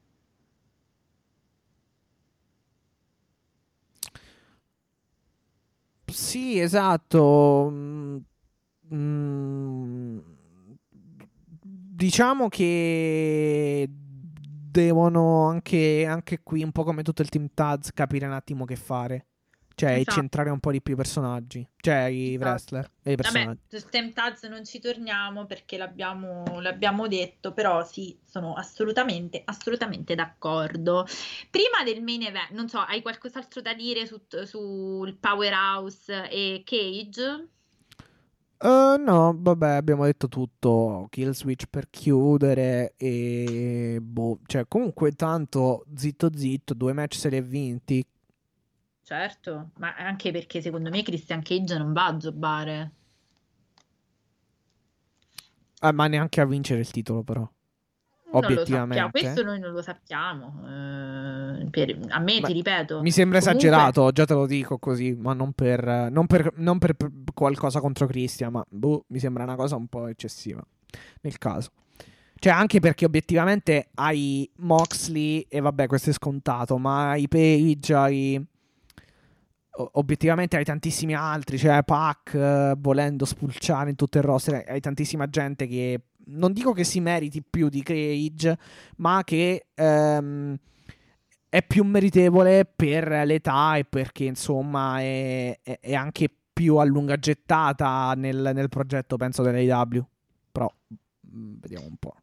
Sì 6.06 6.58
esatto. 6.60 7.70
Mm, 8.92 10.18
diciamo 11.62 12.48
che 12.48 13.88
devono 14.70 15.46
anche, 15.48 16.06
anche 16.06 16.40
qui, 16.42 16.62
un 16.62 16.72
po' 16.72 16.84
come 16.84 17.02
tutto 17.02 17.22
il 17.22 17.28
team 17.28 17.48
Taz, 17.52 17.92
capire 17.92 18.26
un 18.26 18.32
attimo 18.32 18.64
che 18.64 18.76
fare. 18.76 19.26
Cioè, 19.74 19.92
Esatto. 19.92 20.10
centrare 20.12 20.50
un 20.50 20.60
po' 20.60 20.72
di 20.72 20.82
più 20.82 20.92
i 20.92 20.96
personaggi. 20.96 21.66
Cioè, 21.76 22.02
i 22.02 22.34
Esatto. 22.34 22.50
wrestler 22.50 22.84
e 23.02 23.12
i 23.12 23.16
Vabbè, 23.16 23.16
personaggi. 23.16 23.60
su 23.66 23.78
Stem 23.78 24.12
Taz 24.12 24.42
non 24.42 24.64
ci 24.64 24.78
torniamo 24.78 25.46
perché 25.46 25.78
l'abbiamo, 25.78 26.60
l'abbiamo 26.60 27.08
detto, 27.08 27.54
però 27.54 27.82
sì, 27.86 28.18
sono 28.26 28.52
assolutamente, 28.54 29.40
assolutamente 29.42 30.14
d'accordo. 30.14 31.06
Prima 31.50 31.82
del 31.82 32.02
main 32.02 32.22
event, 32.24 32.50
non 32.50 32.68
so, 32.68 32.78
hai 32.80 33.00
qualcos'altro 33.00 33.62
da 33.62 33.72
dire 33.72 34.04
su- 34.04 34.20
sul 34.44 35.16
Powerhouse 35.16 36.28
e 36.28 36.62
Cage? 36.64 37.48
Eh, 38.62 38.96
no, 38.98 39.34
vabbè, 39.38 39.70
abbiamo 39.70 40.04
detto 40.04 40.28
tutto. 40.28 41.06
Kill 41.10 41.30
switch 41.30 41.66
per 41.68 41.88
chiudere. 41.88 42.94
E 42.96 43.98
boh, 44.02 44.40
cioè, 44.46 44.66
comunque, 44.68 45.12
tanto 45.12 45.86
zitto 45.96 46.30
zitto, 46.34 46.74
due 46.74 46.92
match 46.92 47.14
se 47.16 47.28
li 47.30 47.36
ha 47.38 47.42
vinti. 47.42 48.06
Certo, 49.02 49.70
ma 49.78 49.96
anche 49.96 50.30
perché 50.30 50.60
secondo 50.60 50.90
me 50.90 51.02
Christian 51.02 51.42
Cage 51.42 51.78
non 51.78 51.92
va 51.92 52.06
a 52.06 52.14
jobbare. 52.14 52.92
Ah, 55.80 55.92
ma 55.92 56.06
neanche 56.06 56.40
a 56.40 56.46
vincere 56.46 56.80
il 56.80 56.90
titolo, 56.90 57.22
però. 57.22 57.50
Non 58.32 58.42
lo 58.42 58.64
sappiamo, 58.64 59.10
questo 59.10 59.42
noi 59.42 59.58
non 59.58 59.72
lo 59.72 59.82
sappiamo. 59.82 60.62
Eh, 60.64 61.88
a 62.08 62.18
me, 62.20 62.40
Ma 62.40 62.46
ti 62.46 62.52
ripeto, 62.52 63.00
Mi 63.00 63.10
sembra 63.10 63.38
comunque- 63.40 63.66
esagerato, 63.68 64.10
già 64.12 64.24
te 64.24 64.34
lo 64.34 64.46
dico 64.46 64.78
così, 64.78 65.14
ma 65.14 65.32
non 65.32 65.52
per, 65.52 66.08
non 66.10 66.26
per, 66.26 66.52
non 66.56 66.78
per 66.78 66.96
qualcosa 67.34 67.80
contro 67.80 68.06
Christian, 68.06 68.52
ma 68.52 68.64
boh, 68.68 69.04
mi 69.08 69.18
sembra 69.18 69.42
una 69.42 69.56
cosa 69.56 69.76
un 69.76 69.86
po' 69.88 70.06
eccessiva 70.06 70.62
nel 71.22 71.38
caso. 71.38 71.70
Cioè, 72.36 72.52
anche 72.52 72.80
perché 72.80 73.04
obiettivamente 73.04 73.88
hai 73.96 74.50
Moxley, 74.56 75.44
e 75.48 75.60
vabbè, 75.60 75.86
questo 75.86 76.10
è 76.10 76.12
scontato, 76.12 76.78
ma 76.78 77.10
hai 77.10 77.28
Page, 77.28 77.94
hai... 77.94 78.46
Obiettivamente 79.92 80.56
hai 80.56 80.64
tantissimi 80.64 81.14
altri, 81.14 81.56
cioè 81.56 81.82
Pac, 81.84 82.34
eh, 82.34 82.74
volendo 82.78 83.24
spulciare 83.24 83.90
in 83.90 83.96
tutto 83.96 84.18
il 84.18 84.24
roster, 84.24 84.64
hai 84.68 84.80
tantissima 84.80 85.28
gente 85.28 85.66
che 85.66 86.00
non 86.30 86.52
dico 86.52 86.72
che 86.72 86.84
si 86.84 87.00
meriti 87.00 87.42
più 87.42 87.68
di 87.68 87.82
Cage, 87.82 88.58
ma 88.96 89.22
che 89.24 89.66
ehm, 89.74 90.56
è 91.48 91.62
più 91.64 91.84
meritevole 91.84 92.64
per 92.64 93.08
l'età 93.26 93.76
e 93.76 93.84
perché 93.84 94.24
insomma 94.24 95.00
è, 95.00 95.58
è- 95.62 95.80
è 95.80 95.94
anche 95.94 96.32
più 96.52 96.76
a 96.76 96.84
lunga 96.84 97.16
gettata 97.16 98.12
nel, 98.16 98.50
nel 98.54 98.68
progetto, 98.68 99.16
penso, 99.16 99.42
dell'AW. 99.42 100.06
Però 100.52 100.72
mm, 101.34 101.54
vediamo 101.58 101.86
un 101.86 101.96
po'. 101.96 102.14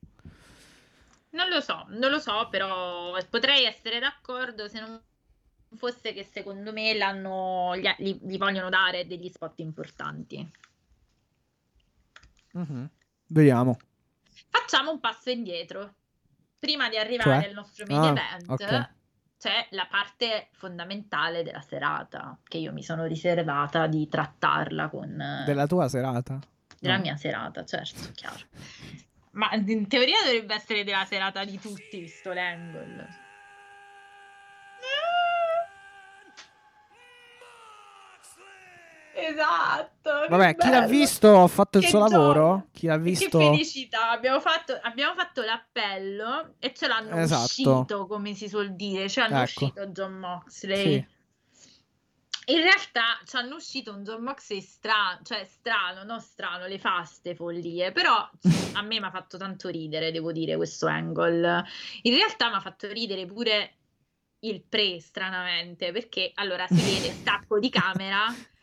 Non 1.32 1.50
lo 1.50 1.60
so, 1.60 1.86
non 1.90 2.10
lo 2.10 2.20
so, 2.20 2.48
però 2.50 3.16
potrei 3.30 3.66
essere 3.66 4.00
d'accordo 4.00 4.68
se 4.68 4.80
non 4.80 5.00
fosse 5.76 6.14
che 6.14 6.24
secondo 6.24 6.72
me 6.72 6.94
l'hanno, 6.96 7.76
gli, 7.76 7.88
gli- 7.98 8.20
gli 8.22 8.38
vogliono 8.38 8.70
dare 8.70 9.06
degli 9.06 9.30
spot 9.30 9.60
importanti. 9.60 10.50
Mhm. 12.54 12.90
Vediamo. 13.28 13.78
Facciamo 14.60 14.92
un 14.92 15.00
passo 15.00 15.30
indietro. 15.30 15.94
Prima 16.60 16.90
di 16.90 16.98
arrivare 16.98 17.42
Cioè? 17.42 17.48
al 17.50 17.54
nostro 17.54 17.86
main 17.88 18.02
Ah, 18.02 18.08
event, 18.10 18.50
ok. 18.50 18.90
c'è 19.38 19.68
la 19.72 19.86
parte 19.90 20.48
fondamentale 20.54 21.44
della 21.44 21.62
serata, 21.62 22.38
che 22.44 22.58
io 22.58 22.74
mi 22.74 22.82
sono 22.84 23.06
riservata 23.06 23.86
di 23.88 24.08
trattarla 24.08 24.90
con... 24.90 25.20
eh, 25.22 25.44
Della 25.46 25.68
tua 25.68 25.88
serata? 25.88 26.40
Della 26.80 26.96
No. 26.96 27.02
mia 27.02 27.16
serata, 27.16 27.64
certo, 27.64 28.10
chiaro. 28.16 28.40
Ma 29.32 29.52
in 29.54 29.88
teoria 29.88 30.18
dovrebbe 30.24 30.56
essere 30.56 30.84
della 30.84 31.06
serata 31.06 31.46
di 31.46 31.60
tutti, 31.60 32.00
visto 32.00 32.34
l'angle. 32.34 33.26
Esatto. 39.20 40.22
che 40.22 40.28
Vabbè, 40.30 40.56
chi 40.56 40.70
l'ha 40.70 40.86
visto 40.86 41.42
ha 41.44 41.48
fatto 41.48 41.78
il 41.80 41.84
Che 41.84 41.90
suo 41.90 42.06
gioia. 42.08 42.18
lavoro. 42.18 42.68
Chi 42.72 42.88
l'ha 42.88 42.96
Che 42.96 43.02
visto... 43.02 43.40
felicità, 43.40 44.12
abbiamo 44.12 44.40
fatto, 44.40 44.78
abbiamo 44.82 45.16
fatto 45.16 45.42
l'appello 45.42 46.56
e 46.60 46.74
ce 46.74 46.88
l'hanno 46.88 47.16
Esatto. 47.18 47.44
uscito, 47.44 48.08
come 48.08 48.34
si 48.36 48.48
suol 48.48 48.76
dire, 48.76 49.10
ce 49.10 49.22
l'hanno 49.22 49.42
Ecco. 49.42 49.66
uscito 49.66 49.86
John 49.88 50.14
Moxley. 50.14 50.84
Sì. 50.94 51.16
In 52.50 52.62
realtà 52.62 53.20
ci 53.26 53.36
hanno 53.36 53.56
uscito 53.56 53.92
un 53.94 54.04
John 54.06 54.24
Moxley 54.24 54.62
strano, 54.62 55.20
cioè 55.24 55.44
strano, 55.44 56.04
non 56.04 56.22
strano, 56.22 56.66
le 56.66 56.80
faste 56.80 57.36
follie, 57.36 57.92
però 57.92 58.14
a 58.16 58.82
me 58.84 59.00
mi 59.00 59.06
ha 59.06 59.12
fatto 59.12 59.38
tanto 59.38 59.68
ridere, 59.68 60.12
devo 60.14 60.32
dire, 60.32 60.56
questo 60.56 60.88
angle. 60.88 61.66
In 62.04 62.16
realtà 62.16 62.48
mi 62.48 62.56
ha 62.56 62.62
fatto 62.62 62.88
ridere 62.88 63.26
pure 63.26 63.74
il 64.42 64.62
pre, 64.64 65.02
stranamente, 65.02 65.92
perché 65.92 66.32
allora 66.36 66.66
si 66.68 66.76
vede 66.76 67.12
stacco 67.12 67.60
di 67.60 67.70
camera, 67.70 68.28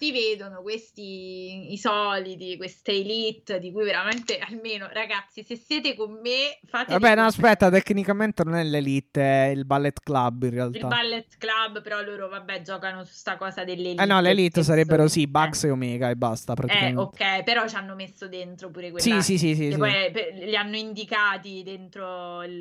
si 0.00 0.12
vedono 0.12 0.62
questi, 0.62 1.72
i 1.72 1.76
soliti, 1.76 2.56
queste 2.56 2.92
elite 2.92 3.58
di 3.58 3.70
cui 3.70 3.84
veramente, 3.84 4.38
almeno 4.38 4.88
ragazzi, 4.90 5.44
se 5.44 5.56
siete 5.56 5.94
con 5.94 6.12
me, 6.22 6.58
fate 6.66 6.92
Vabbè, 6.92 7.14
no, 7.16 7.26
aspetta, 7.26 7.68
tecnicamente 7.70 8.42
non 8.44 8.54
è 8.54 8.64
l'Elite, 8.64 9.20
è 9.20 9.46
il 9.48 9.66
Ballet 9.66 10.00
Club 10.02 10.42
in 10.44 10.48
il 10.48 10.54
realtà. 10.54 10.86
ballet 10.88 11.36
club, 11.36 11.82
però 11.82 12.00
loro, 12.02 12.28
vabbè, 12.28 12.62
giocano 12.62 13.04
su 13.04 13.12
sta 13.12 13.36
cosa 13.36 13.62
dell'elite. 13.64 14.02
Eh 14.02 14.06
no, 14.06 14.20
l'Elite 14.20 14.62
sarebbero 14.62 15.06
sì, 15.08 15.22
Eh. 15.22 15.26
Bugs 15.26 15.64
e 15.64 15.70
Omega 15.70 16.08
e 16.08 16.16
basta 16.16 16.52
Eh, 16.52 16.56
praticamente. 16.56 17.00
ok, 17.00 17.42
però 17.44 17.68
ci 17.68 17.74
hanno 17.76 17.94
messo 17.94 18.26
dentro 18.28 18.70
pure 18.70 18.86
Sì, 18.96 19.08
quella 19.08 19.20
sì, 19.20 19.36
sì, 19.38 19.54
sì, 19.54 19.66
che 19.66 19.72
sì. 19.72 19.78
poi 19.78 20.10
per- 20.10 20.34
li 20.34 20.56
hanno 20.56 20.76
indicati 20.76 21.62
dentro 21.62 22.42
il, 22.44 22.52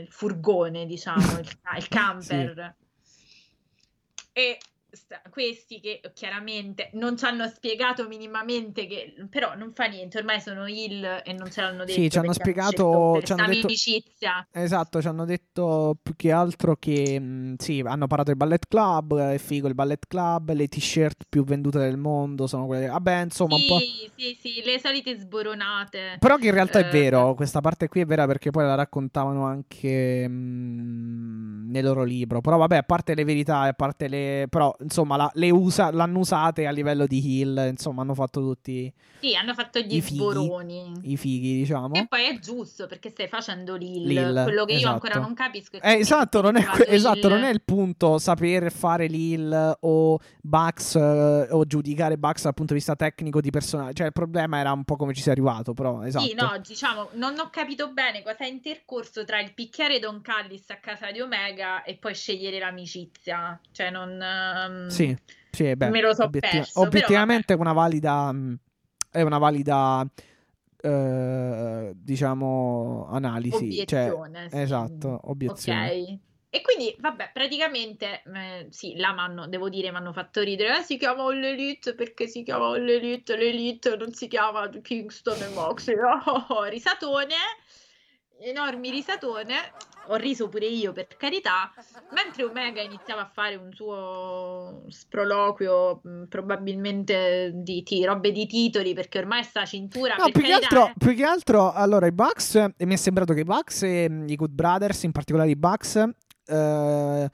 il 0.00 0.06
furgone, 0.10 0.86
diciamo, 0.86 1.38
il, 1.38 1.48
il 1.76 1.88
camper. 1.88 2.74
E 4.34 4.58
sta- 4.92 5.22
questi 5.30 5.80
che 5.80 6.00
chiaramente 6.14 6.90
non 6.92 7.16
ci 7.16 7.24
hanno 7.24 7.48
spiegato 7.48 8.06
minimamente 8.06 8.86
che 8.86 9.14
però 9.30 9.54
non 9.56 9.72
fa 9.72 9.86
niente, 9.86 10.18
ormai 10.18 10.40
sono 10.40 10.68
il 10.68 11.02
e 11.24 11.32
non 11.32 11.50
ce 11.50 11.62
l'hanno 11.62 11.84
detto. 11.84 12.00
Sì, 12.00 12.10
ci 12.10 12.18
hanno 12.18 12.32
spiegato- 12.32 13.20
ci 13.24 13.32
hanno 13.32 13.46
detto- 13.46 13.66
amicizia. 13.66 14.46
Esatto, 14.52 15.00
ci 15.00 15.08
hanno 15.08 15.24
detto 15.24 15.96
più 16.02 16.14
che 16.14 16.30
altro 16.30 16.76
che 16.76 17.18
mh, 17.18 17.54
sì, 17.58 17.80
hanno 17.84 18.06
parlato 18.06 18.30
del 18.30 18.36
Ballet 18.36 18.66
Club, 18.68 19.18
è 19.18 19.38
figo 19.38 19.66
il 19.66 19.74
Ballet 19.74 20.06
Club, 20.06 20.52
le 20.52 20.68
t-shirt 20.68 21.24
più 21.28 21.42
vendute 21.44 21.78
del 21.78 21.96
mondo 21.96 22.46
sono 22.46 22.66
quelle. 22.66 22.86
Vabbè, 22.86 23.22
insomma, 23.22 23.54
un 23.56 23.64
po'. 23.66 23.78
Sì, 23.78 24.10
sì, 24.16 24.38
sì, 24.40 24.62
le 24.62 24.78
solite 24.78 25.18
sboronate. 25.18 26.16
Però 26.18 26.36
che 26.36 26.46
in 26.46 26.52
realtà 26.54 26.78
è 26.80 26.86
Eh, 26.86 26.90
vero, 26.90 27.34
questa 27.34 27.60
parte 27.60 27.88
qui 27.88 28.02
è 28.02 28.06
vera 28.06 28.26
perché 28.26 28.50
poi 28.50 28.64
la 28.64 28.74
raccontavano 28.74 29.44
anche 29.46 30.28
mh, 30.28 31.70
nel 31.70 31.84
loro 31.84 32.02
libro. 32.04 32.40
Però 32.40 32.56
vabbè, 32.58 32.76
a 32.76 32.82
parte 32.82 33.14
le 33.14 33.24
verità, 33.24 33.60
a 33.60 33.72
parte 33.72 34.08
le... 34.08 34.46
Però 34.48 34.74
insomma 34.82 35.16
la- 35.16 35.30
le 35.34 35.50
usa- 35.50 35.90
l'hanno 35.90 36.18
usate 36.20 36.66
a 36.66 36.70
livello 36.70 37.06
di 37.06 37.40
heal, 37.40 37.68
insomma 37.70 38.02
hanno 38.02 38.14
fatto 38.14 38.40
tutti 38.40 38.92
Sì, 39.20 39.34
hanno 39.34 39.54
fatto 39.54 39.78
gli 39.80 40.00
sboroni. 40.00 40.92
i 41.04 41.16
fighi, 41.16 41.54
diciamo. 41.58 41.94
E 41.94 42.06
poi 42.08 42.24
è 42.26 42.38
giusto 42.38 42.86
perché 42.86 43.10
stai 43.10 43.28
facendo. 43.28 43.76
L'il, 43.76 44.40
Quello 44.44 44.64
che 44.64 44.72
io 44.72 44.78
esatto. 44.78 44.92
ancora 44.94 45.20
non 45.20 45.34
capisco 45.34 45.76
è 45.80 45.92
Eh, 45.94 45.98
esatto, 45.98 46.40
non 46.40 46.56
è, 46.56 46.64
que- 46.64 46.86
esatto, 46.88 47.28
non 47.28 47.42
è 47.44 47.50
il 47.50 47.62
punto 47.62 48.18
saper 48.18 48.70
fare 48.72 49.08
l'heal 49.08 49.76
o 49.80 50.18
Bugs 50.40 50.94
eh, 50.96 51.46
o 51.50 51.64
giudicare 51.64 52.18
Bugs 52.18 52.42
dal 52.42 52.54
punto 52.54 52.72
di 52.72 52.78
vista 52.78 52.96
tecnico 52.96 53.40
di 53.40 53.50
personaggio. 53.50 53.92
Cioè, 53.94 54.06
il 54.06 54.12
problema 54.12 54.58
era 54.58 54.72
un 54.72 54.84
po' 54.84 54.96
come 54.96 55.14
ci 55.14 55.22
sei 55.22 55.32
arrivato, 55.32 55.72
però 55.72 56.02
esatto. 56.02 56.24
Sì, 56.26 56.34
no, 56.34 56.60
diciamo, 56.66 57.08
non 57.14 57.38
ho 57.38 57.48
capito 57.50 57.90
bene 57.92 58.22
cosa 58.22 58.38
è 58.44 58.46
intercorso 58.46 59.24
tra 59.24 59.40
il 59.40 59.52
picchiare 59.54 59.98
Don 59.98 60.20
Callis 60.20 60.68
a 60.70 60.76
casa 60.76 61.10
di 61.12 61.20
Omega 61.20 61.82
e 61.84 61.96
poi 61.96 62.14
scegliere 62.14 62.58
l'amicizia. 62.58 63.58
Cioè, 63.70 63.90
non... 63.90 64.10
Sì, 64.88 65.16
sì, 65.50 65.76
beh, 65.76 65.88
me 65.88 66.00
lo 66.00 66.14
so 66.14 66.24
obiettiva- 66.24 66.56
perso, 66.62 66.80
obiettivamente 66.80 67.54
è 67.54 67.56
una 67.56 67.72
valida 67.72 68.34
è 69.10 69.20
una 69.20 69.38
valida 69.38 70.06
eh, 70.82 71.92
diciamo 71.94 73.06
analisi, 73.10 73.86
cioè, 73.86 74.10
Obiezione, 74.10 74.48
sì. 74.50 74.58
esatto, 74.58 75.20
obiezione. 75.24 75.90
Ok. 75.90 76.18
E 76.54 76.60
quindi, 76.60 76.94
vabbè, 76.98 77.30
praticamente, 77.32 78.22
eh, 78.34 78.66
sì, 78.68 78.96
là 78.96 79.12
m'hanno, 79.14 79.46
devo 79.46 79.70
dire, 79.70 79.90
mi 79.90 79.96
hanno 79.96 80.12
fatto 80.12 80.42
ridere. 80.42 80.80
Eh, 80.80 80.82
si 80.82 80.98
chiama 80.98 81.22
All 81.22 81.42
Elite 81.42 81.94
perché 81.94 82.26
si 82.26 82.42
chiama 82.42 82.66
All 82.66 82.86
Elite, 82.86 83.36
l'Elite 83.36 83.96
non 83.96 84.12
si 84.12 84.28
chiama 84.28 84.68
Kingston 84.68 85.40
e 85.40 85.48
Moxley. 85.54 85.96
Oh, 86.48 86.64
risatone, 86.64 87.36
enormi 88.40 88.90
risatone. 88.90 89.54
Ho 90.06 90.16
riso 90.16 90.48
pure 90.48 90.66
io, 90.66 90.92
per 90.92 91.06
carità. 91.16 91.72
Mentre 92.10 92.44
Omega 92.44 92.80
iniziava 92.80 93.22
a 93.22 93.30
fare 93.32 93.54
un 93.54 93.72
suo 93.72 94.84
sproloquio, 94.88 96.00
mh, 96.02 96.24
probabilmente 96.24 97.52
di, 97.54 97.82
ti- 97.82 98.04
robe 98.04 98.32
di 98.32 98.46
titoli, 98.46 98.94
perché 98.94 99.18
ormai 99.18 99.44
sta 99.44 99.64
cintura. 99.64 100.16
No, 100.16 100.30
più 100.30 100.42
che, 100.42 100.52
altro, 100.52 100.86
eh. 100.86 100.92
più 100.98 101.14
che 101.14 101.24
altro, 101.24 101.72
allora, 101.72 102.06
i 102.06 102.12
Bucks, 102.12 102.54
e 102.76 102.86
mi 102.86 102.94
è 102.94 102.96
sembrato 102.96 103.32
che 103.32 103.40
i 103.40 103.44
Bucks 103.44 103.82
e 103.82 104.08
mh, 104.08 104.28
i 104.28 104.36
Good 104.36 104.52
Brothers, 104.52 105.02
in 105.04 105.12
particolare 105.12 105.50
i 105.50 105.56
Bucks, 105.56 105.96
eh, 106.46 107.30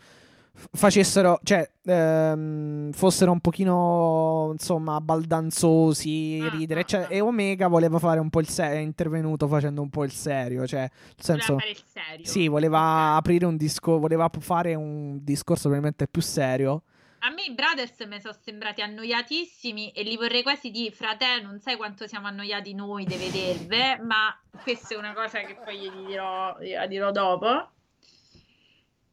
facessero, 0.73 1.41
cioè, 1.43 1.69
ehm, 1.85 2.93
fossero 2.93 3.33
un 3.33 3.41
pochino, 3.41 4.51
insomma, 4.53 5.01
baldanzosi, 5.01 6.41
Ah, 6.43 6.49
ridere, 6.49 6.81
ah, 6.81 6.85
cioè, 6.85 7.01
ah. 7.03 7.07
e 7.09 7.21
Omega 7.21 7.69
voleva 7.69 7.99
fare 7.99 8.21
un 8.21 8.31
po' 8.31 8.41
il 8.41 8.49
serio, 8.49 8.79
è 8.79 8.81
intervenuto 8.81 9.47
facendo 9.49 9.81
un 9.83 9.91
po' 9.91 10.05
il 10.05 10.13
serio, 10.13 10.67
cioè, 10.67 10.81
nel 10.81 10.91
Voleva 10.91 11.45
senso... 11.45 11.59
fare 11.59 11.71
il 11.71 11.83
serio. 11.85 12.27
Sì, 12.27 12.49
voleva 12.49 13.15
aprire 13.15 13.47
un 13.47 13.57
discorso, 13.57 14.01
voleva 14.01 14.31
fare 14.41 14.75
un 14.75 15.19
discorso 15.23 15.63
probabilmente 15.63 16.07
più 16.09 16.23
serio 16.23 16.83
A 17.21 17.31
me 17.31 17.43
i 17.45 17.53
Brothers 17.53 17.99
mi 18.07 18.21
sono 18.21 18.37
sembrati 18.41 18.81
annoiatissimi 18.81 19.91
e 19.91 20.03
li 20.03 20.17
vorrei 20.17 20.43
quasi 20.43 20.71
dire, 20.71 20.95
frate, 20.95 21.41
non 21.43 21.59
sai 21.61 21.77
quanto 21.77 22.07
siamo 22.07 22.27
annoiati 22.27 22.75
noi 22.75 23.05
di 23.05 23.17
vederve, 23.17 23.99
ma 24.03 24.39
questa 24.63 24.95
è 24.95 24.99
una 24.99 25.13
cosa 25.15 25.41
che 25.41 25.57
poi 25.57 25.79
gli 25.79 25.91
dirò, 26.07 26.57
dirò 26.87 27.11
dopo. 27.11 27.71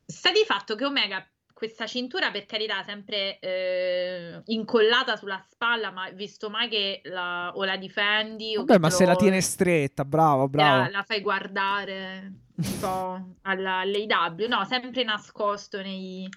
Sta 0.06 0.32
di 0.32 0.44
fatto 0.46 0.76
che 0.76 0.86
Omega 0.86 1.26
questa 1.56 1.88
cintura 1.88 2.32
per 2.32 2.46
carità 2.46 2.84
sempre 2.84 3.40
eh, 3.40 4.42
incollata 4.48 5.16
sulla 5.16 5.42
spalla, 5.50 5.90
ma 5.90 6.10
visto 6.10 6.50
mai 6.50 6.68
che 6.68 7.00
la, 7.06 7.54
o 7.56 7.64
la 7.64 7.78
difendi 7.78 8.58
o 8.58 8.66
Vabbè, 8.66 8.78
ma 8.78 8.90
lo, 8.90 8.94
se 8.94 9.06
la 9.06 9.16
tiene 9.16 9.40
stretta, 9.40 10.04
bravo, 10.04 10.50
bravo. 10.50 10.82
La, 10.82 10.90
la 10.90 11.04
fai 11.04 11.22
guardare 11.22 12.34
un 12.56 12.80
po' 12.80 13.36
alla, 13.44 13.78
all'AW, 13.78 14.48
no, 14.50 14.66
sempre 14.66 15.06
nascosto 15.06 15.82
nei, 15.82 16.28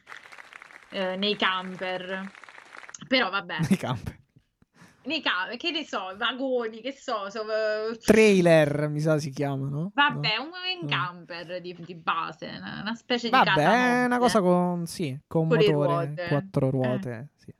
eh, 0.90 1.16
nei 1.16 1.34
camper. 1.34 2.30
Però 3.08 3.28
vabbè. 3.28 3.56
Nei 3.68 3.76
camper. 3.76 4.17
Nei 5.08 5.22
camper, 5.22 5.56
che 5.56 5.70
ne 5.70 5.86
so, 5.86 6.14
vagoni, 6.18 6.82
che 6.82 6.92
so, 6.92 7.30
so 7.30 7.42
trailer 8.04 8.88
mi 8.88 9.00
sa 9.00 9.18
si 9.18 9.30
chiamano. 9.30 9.90
Vabbè, 9.94 10.36
no? 10.36 10.42
un, 10.42 10.50
un 10.82 10.86
camper 10.86 11.62
di, 11.62 11.74
di, 11.78 11.94
base, 11.94 12.46
una, 12.58 12.80
una 12.82 12.94
specie 12.94 13.30
Vabbè, 13.30 13.52
di 13.54 13.56
Vabbè, 13.56 14.02
è 14.02 14.04
una 14.04 14.18
cosa 14.18 14.42
con, 14.42 14.84
sì, 14.86 15.18
con, 15.26 15.48
con 15.48 15.56
motore, 15.56 15.86
ruote. 15.86 16.26
quattro 16.28 16.70
ruote, 16.70 17.10
eh. 17.10 17.26
sì. 17.42 17.54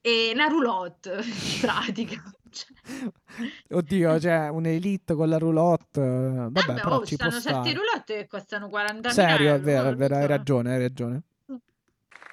E 0.00 0.30
una 0.32 0.46
roulotte, 0.46 1.18
in 1.20 1.60
pratica. 1.60 2.22
Oddio, 3.76 4.18
cioè 4.18 4.48
un 4.48 4.64
Elite 4.64 5.12
con 5.14 5.28
la 5.28 5.36
roulotte. 5.36 6.00
Vabbè, 6.00 6.62
Vabbè 6.64 6.80
però 6.80 6.96
oh, 6.96 7.04
ci 7.04 7.18
certi 7.18 7.38
stare. 7.38 7.74
roulotte 7.74 8.16
che 8.16 8.26
costano 8.26 8.70
40 8.70 9.10
Serio, 9.10 9.48
euro. 9.48 9.58
è 9.58 9.60
vero, 9.60 9.88
è 9.90 9.94
vero, 9.94 10.16
hai 10.16 10.26
ragione, 10.26 10.72
hai 10.72 10.80
ragione. 10.80 11.22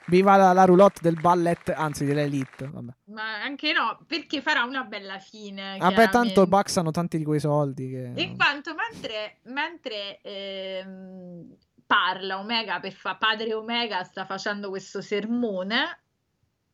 Viva 0.08 0.36
la, 0.36 0.52
la, 0.52 0.66
roulotte 0.66 1.00
del 1.02 1.20
ballet, 1.20 1.70
anzi 1.70 2.06
dell'elite. 2.06 2.68
Vabbè. 2.68 2.92
Ma 3.06 3.42
anche 3.42 3.72
no, 3.72 4.00
perché 4.06 4.42
farà 4.42 4.64
una 4.64 4.84
bella 4.84 5.20
fine. 5.20 5.78
Vabbè, 5.80 6.10
tanto 6.10 6.46
Bucks 6.46 6.78
hanno 6.78 6.92
tanti 6.92 7.18
di 7.18 7.24
quei 7.24 7.40
soldi. 7.40 7.90
Che... 7.90 8.12
In 8.22 8.36
quanto 8.36 8.76
mentre, 8.76 9.40
mentre 9.44 10.20
ehm, 10.22 11.56
parla 11.86 12.40
Omega 12.40 12.80
per 12.80 12.92
fa 12.92 13.16
padre 13.16 13.54
Omega 13.54 14.04
sta 14.04 14.26
facendo 14.26 14.70
questo 14.70 15.02
sermone, 15.02 16.00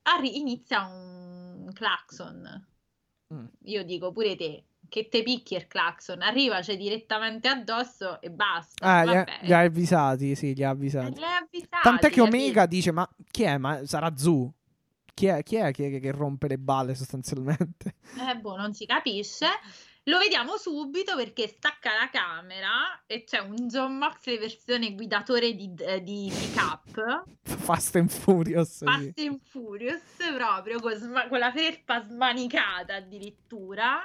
arri- 0.03 0.37
inizia 0.37 0.85
un 0.85 1.69
clacson. 1.73 2.67
Mm. 3.33 3.45
Io 3.63 3.83
dico 3.83 4.11
pure 4.11 4.35
te, 4.35 4.63
che 4.89 5.07
te 5.07 5.23
picchi 5.23 5.55
il 5.55 5.67
clacson, 5.67 6.21
arrivaci 6.21 6.75
direttamente 6.75 7.47
addosso 7.47 8.19
e 8.21 8.29
basta. 8.29 8.85
Ah, 8.85 9.03
li 9.03 9.15
ha, 9.15 9.25
li 9.41 9.53
ha, 9.53 9.59
avvisati, 9.59 10.35
sì, 10.35 10.53
li 10.53 10.63
ha 10.63 10.71
avvisati. 10.71 11.17
Li 11.17 11.23
ha 11.23 11.37
avvisati 11.37 11.81
Tant'è 11.83 12.09
che 12.09 12.21
Omega 12.21 12.65
dice, 12.65 12.91
ma 12.91 13.07
chi 13.31 13.43
è? 13.43 13.57
Ma 13.57 13.85
sarà 13.85 14.13
Zu? 14.15 14.51
Chi 15.13 15.27
è, 15.27 15.43
chi 15.43 15.55
è 15.55 15.71
che, 15.71 15.99
che, 15.99 16.11
rompe 16.11 16.47
le 16.47 16.57
balle 16.57 16.95
sostanzialmente? 16.95 17.95
Eh, 18.29 18.35
boh, 18.37 18.55
non 18.55 18.73
si 18.73 18.85
capisce. 18.85 19.47
Lo 20.03 20.17
vediamo 20.17 20.57
subito 20.57 21.15
perché 21.15 21.47
stacca 21.47 21.91
la 21.91 22.09
camera 22.09 23.03
e 23.05 23.25
c'è 23.25 23.39
un 23.39 23.67
John 23.67 23.97
Moxley 23.97 24.39
versione 24.39 24.95
guidatore 24.95 25.53
di, 25.53 25.71
di, 25.73 26.01
di 26.01 26.51
Cap. 26.55 27.25
Fast 27.43 27.95
and 27.97 28.09
Furious. 28.09 28.83
Fast 28.83 29.11
sì. 29.15 29.27
and 29.27 29.39
Furious 29.43 30.01
proprio 30.33 30.79
con, 30.79 30.95
sma- 30.95 31.27
con 31.27 31.37
la 31.37 31.51
felpa 31.51 32.01
smanicata 32.01 32.95
addirittura 32.95 34.03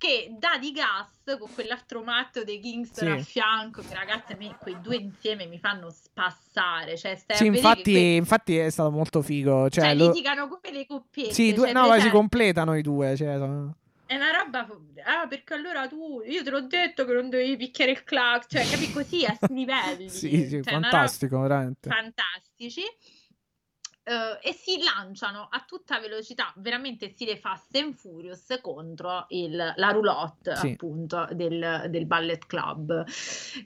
che 0.00 0.34
dà 0.38 0.56
di 0.58 0.72
gas 0.72 1.36
con 1.38 1.52
quell'altro 1.52 2.02
matto 2.02 2.42
dei 2.42 2.58
Kingston 2.58 3.06
sì. 3.06 3.20
a 3.20 3.22
fianco 3.22 3.82
che 3.86 3.94
ragazzi 3.94 4.32
a 4.32 4.36
me 4.36 4.56
quei 4.58 4.80
due 4.80 4.96
insieme 4.96 5.44
mi 5.44 5.58
fanno 5.58 5.90
spassare 5.90 6.96
cioè 6.96 7.16
stai 7.16 7.36
sì 7.36 7.46
infatti, 7.46 7.92
que... 7.92 8.14
infatti 8.14 8.56
è 8.56 8.70
stato 8.70 8.90
molto 8.90 9.20
figo 9.20 9.68
cioè, 9.68 9.84
cioè 9.84 9.94
lo... 9.94 10.06
litigano 10.06 10.48
come 10.48 10.74
le 10.74 10.86
coppiette 10.86 11.34
sì 11.34 11.52
due... 11.52 11.66
cioè, 11.66 11.74
no 11.74 11.86
ma 11.86 12.00
si 12.00 12.08
completano 12.08 12.74
i 12.76 12.82
due 12.82 13.14
cioè, 13.14 13.34
è 13.34 14.16
una 14.16 14.30
roba 14.42 14.66
ah 15.04 15.26
perché 15.28 15.52
allora 15.52 15.86
tu 15.86 16.22
io 16.26 16.42
te 16.42 16.50
l'ho 16.50 16.62
detto 16.62 17.04
che 17.04 17.12
non 17.12 17.28
dovevi 17.28 17.56
picchiare 17.56 17.90
il 17.90 18.02
clac 18.02 18.46
cioè 18.46 18.66
capi 18.66 18.90
così 18.90 19.26
a 19.26 19.34
sti 19.34 19.52
livelli. 19.52 20.08
Sì, 20.08 20.46
sì 20.48 20.62
cioè, 20.62 20.62
fantastico 20.62 21.40
veramente. 21.40 21.90
fantastici 21.90 22.82
Uh, 24.10 24.38
e 24.42 24.52
si 24.52 24.82
lanciano 24.82 25.46
a 25.48 25.62
tutta 25.64 26.00
velocità, 26.00 26.52
veramente 26.56 27.10
stile 27.10 27.36
Fast 27.36 27.76
and 27.76 27.94
Furious 27.94 28.58
contro 28.60 29.26
il, 29.28 29.54
la 29.54 29.90
roulotte 29.90 30.56
sì. 30.56 30.70
appunto 30.70 31.28
del, 31.30 31.84
del, 31.88 32.06
Ballet 32.06 32.44
Club. 32.44 33.04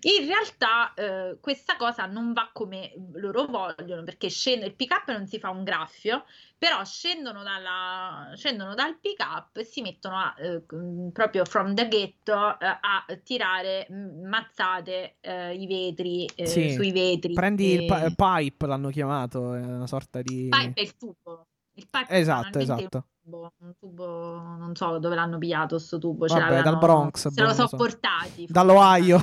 In 0.02 0.26
realtà 0.26 0.92
uh, 0.96 1.40
questa 1.40 1.76
cosa 1.76 2.04
non 2.04 2.34
va 2.34 2.50
come 2.52 2.92
loro 3.14 3.46
vogliono 3.46 4.02
perché 4.02 4.28
scende, 4.28 4.66
il 4.66 4.74
pick 4.74 4.92
up 4.92 5.10
non 5.16 5.26
si 5.26 5.38
fa 5.38 5.48
un 5.48 5.64
graffio, 5.64 6.26
però 6.64 6.82
scendono, 6.82 7.42
dalla, 7.42 8.32
scendono 8.36 8.74
dal 8.74 8.98
pick 8.98 9.20
up 9.20 9.54
e 9.58 9.64
si 9.64 9.82
mettono 9.82 10.16
a, 10.16 10.34
uh, 10.38 11.12
proprio 11.12 11.44
from 11.44 11.74
the 11.74 11.86
ghetto 11.88 12.32
a 12.32 13.04
tirare 13.22 13.86
mazzate 13.90 15.16
i 15.20 15.66
vetri 15.66 16.26
sì. 16.42 16.70
sui 16.70 16.90
vetri. 16.90 17.34
Prendi 17.34 17.76
e... 17.76 17.82
il 17.82 17.84
pa- 17.84 18.10
pipe, 18.38 18.66
l'hanno 18.66 18.88
chiamato, 18.88 19.52
è 19.52 19.62
una 19.62 19.86
sorta 19.86 20.22
di 20.22 20.48
pipe 20.48 20.80
è 20.80 20.82
il 20.82 20.96
tubo. 20.96 21.48
Il 21.74 21.86
pipe 21.90 22.14
esatto, 22.14 22.58
esatto. 22.58 22.82
Un 22.82 23.30
tubo, 23.30 23.52
un 23.58 23.74
tubo, 23.78 24.40
non 24.56 24.74
so 24.74 24.98
dove 24.98 25.16
l'hanno 25.16 25.36
pigliato 25.36 25.78
sto 25.78 25.98
tubo. 25.98 26.24
Vabbè, 26.24 26.62
dal 26.62 26.78
Bronx. 26.78 27.28
Se 27.28 27.42
lo 27.42 27.52
so 27.52 27.68
portati. 27.68 28.46
Dall'Ohio. 28.48 29.20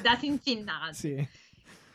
da 0.00 0.16
Cincinnati. 0.16 0.94
Sì. 0.94 1.28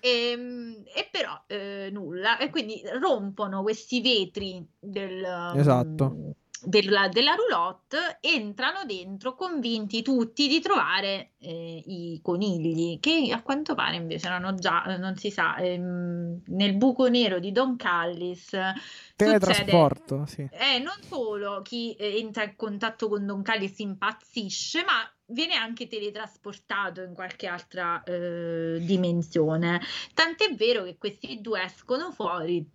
E, 0.08 0.84
e, 0.96 1.10
però 1.12 1.44
eh, 1.48 1.90
nulla, 1.92 2.38
e 2.38 2.50
quindi 2.50 2.82
rompono 3.02 3.62
questi 3.62 4.00
vetri 4.00 4.66
del, 4.80 5.52
esatto. 5.54 6.36
della, 6.64 7.10
della 7.10 7.36
roulotte, 7.36 8.18
entrano 8.22 8.86
dentro 8.86 9.36
convinti 9.36 10.02
tutti 10.02 10.48
di 10.48 10.62
trovare 10.62 11.32
eh, 11.40 11.84
i 11.86 12.20
conigli, 12.24 13.00
che 13.02 13.32
a 13.34 13.42
quanto 13.42 13.76
pare 13.76 13.98
invece 13.98 14.28
erano 14.28 14.56
già, 14.56 14.96
non 14.98 15.18
si 15.18 15.30
sa, 15.30 15.58
ehm, 15.58 16.44
nel 16.46 16.78
buco 16.78 17.10
nero 17.10 17.40
di 17.40 17.52
Don 17.52 17.76
Callis. 17.76 18.56
Teletrasporto, 19.16 20.26
sì. 20.26 20.48
Eh, 20.52 20.80
non 20.80 20.96
solo 21.02 21.62
chi 21.64 21.96
eh, 21.96 22.18
entra 22.18 22.44
in 22.44 22.56
contatto 22.56 23.10
con 23.10 23.26
Don 23.26 23.42
Callis 23.42 23.78
impazzisce, 23.80 24.84
ma 24.86 25.12
viene 25.28 25.56
anche 25.56 25.88
teletrasportato 25.88 27.02
in 27.02 27.14
qualche 27.14 27.48
altra 27.48 28.04
eh, 28.04 28.78
dimensione. 28.82 29.82
Tant'è 30.14 30.54
vero 30.56 30.84
che 30.84 30.98
questi 30.98 31.42
due 31.42 31.64
escono 31.64 32.12
fuori 32.12 32.66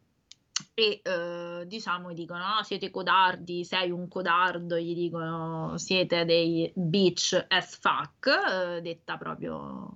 e 0.75 1.01
eh, 1.03 1.65
diciamo 1.67 2.13
dicono 2.13 2.59
oh, 2.59 2.63
siete 2.63 2.91
codardi, 2.91 3.65
sei 3.65 3.91
un 3.91 4.09
codardo, 4.09 4.79
gli 4.79 4.95
dicono 4.95 5.77
siete 5.77 6.25
dei 6.25 6.71
bitch 6.75 7.47
as 7.49 7.77
fuck, 7.77 8.27
eh, 8.27 8.81
detta 8.81 9.17
proprio, 9.17 9.93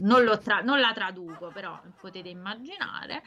non, 0.00 0.40
tra- 0.42 0.60
non 0.60 0.80
la 0.80 0.92
traduco 0.92 1.50
però 1.52 1.80
potete 2.00 2.28
immaginare. 2.28 3.22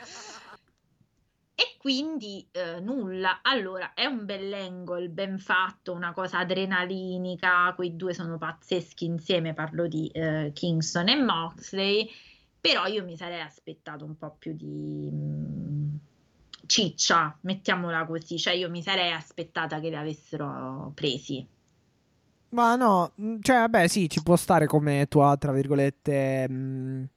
E 1.58 1.78
quindi 1.78 2.46
eh, 2.52 2.82
nulla. 2.82 3.40
Allora, 3.42 3.94
è 3.94 4.06
un 4.06 4.26
bell'angle, 4.26 5.08
ben 5.08 5.40
fatto, 5.40 5.94
una 5.94 6.12
cosa 6.12 6.40
adrenalinica. 6.40 7.72
Quei 7.76 7.96
due 7.96 8.14
sono 8.14 8.38
pazzeschi 8.38 9.06
insieme. 9.06 9.54
Parlo 9.54 9.88
di 9.88 10.08
eh, 10.08 10.52
Kingston 10.54 11.08
e 11.08 11.16
Moxley. 11.16 12.10
Però 12.60 12.86
io 12.88 13.06
mi 13.06 13.16
sarei 13.16 13.40
aspettato 13.40 14.04
un 14.04 14.18
po' 14.18 14.36
più 14.38 14.54
di 14.54 15.10
mh, 15.10 16.00
ciccia, 16.66 17.38
mettiamola 17.42 18.06
così. 18.06 18.38
Cioè, 18.38 18.54
io 18.54 18.70
mi 18.70 18.82
sarei 18.82 19.14
aspettata 19.14 19.80
che 19.80 19.88
li 19.88 19.96
avessero 19.96 20.92
presi. 20.94 21.48
Ma 22.50 22.76
no, 22.76 23.14
cioè, 23.42 23.58
vabbè, 23.60 23.88
sì, 23.88 24.10
ci 24.10 24.22
può 24.22 24.36
stare 24.36 24.68
come 24.68 25.06
tua, 25.08 25.38
tra 25.38 25.54
virgolette. 25.54 26.50
Mh 26.50 27.10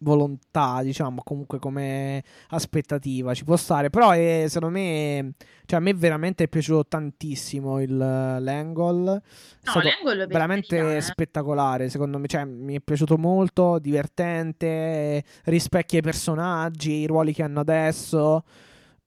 volontà, 0.00 0.82
diciamo, 0.82 1.22
comunque 1.22 1.58
come 1.58 2.22
aspettativa 2.48 3.34
ci 3.34 3.44
può 3.44 3.56
stare, 3.56 3.90
però 3.90 4.10
è, 4.10 4.44
secondo 4.48 4.74
me, 4.74 5.32
cioè 5.66 5.78
a 5.78 5.82
me 5.82 5.94
veramente 5.94 6.44
è 6.44 6.48
piaciuto 6.48 6.86
tantissimo 6.86 7.80
il, 7.80 7.96
l'angle, 7.96 9.22
no, 9.62 9.82
l'angle 9.82 10.26
veramente 10.26 10.76
carità, 10.76 11.00
spettacolare, 11.00 11.88
secondo 11.88 12.18
me, 12.18 12.26
cioè 12.26 12.44
mi 12.44 12.76
è 12.76 12.80
piaciuto 12.80 13.18
molto, 13.18 13.78
divertente, 13.78 15.22
rispecchia 15.44 15.98
i 15.98 16.02
personaggi, 16.02 16.92
i 16.92 17.06
ruoli 17.06 17.32
che 17.32 17.42
hanno 17.42 17.60
adesso. 17.60 18.44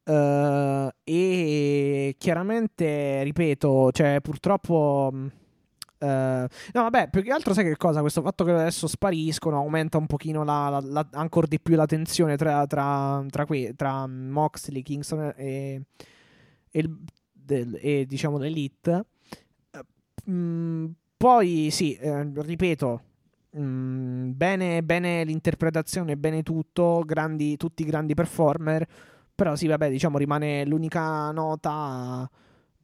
Uh, 0.06 0.90
e 1.06 2.16
chiaramente, 2.18 3.24
ripeto, 3.24 3.92
cioè 3.94 4.20
purtroppo 4.22 5.14
Uh, 6.04 6.48
no, 6.74 6.82
vabbè, 6.82 7.10
più 7.10 7.24
che 7.24 7.32
altro 7.32 7.54
sai 7.54 7.64
che 7.64 7.78
cosa? 7.78 8.02
Questo 8.02 8.22
fatto 8.22 8.44
che 8.44 8.52
adesso 8.52 8.88
spariscono 8.88 9.56
aumenta 9.56 9.98
un 9.98 10.06
pochino 10.06 10.44
la, 10.44 10.68
la, 10.68 10.82
la, 10.84 11.08
ancora 11.14 11.48
di 11.48 11.62
più 11.62 11.78
la 11.78 11.86
tensione 11.86 12.36
tra, 12.36 12.68
tra, 12.68 13.24
tra, 13.30 13.46
que, 13.46 13.74
tra 13.74 14.06
Moxley, 14.06 14.82
Kingston 14.82 15.32
e, 15.38 15.82
e, 16.70 16.90
del, 17.32 17.80
e 17.82 18.06
diciamo 18.06 18.38
l'Elite. 18.38 19.06
Uh, 20.26 20.30
mh, 20.30 20.94
poi 21.16 21.70
sì, 21.72 21.94
eh, 21.96 22.30
ripeto, 22.36 23.02
mh, 23.52 24.32
bene, 24.32 24.84
bene 24.84 25.24
l'interpretazione, 25.24 26.18
bene 26.18 26.44
tutto, 26.44 27.02
grandi, 27.06 27.56
tutti 27.56 27.86
grandi 27.86 28.14
performer. 28.14 28.86
Però 29.34 29.56
sì, 29.56 29.68
vabbè, 29.68 29.90
diciamo 29.90 30.18
rimane 30.18 30.66
l'unica 30.66 31.32
nota 31.32 32.30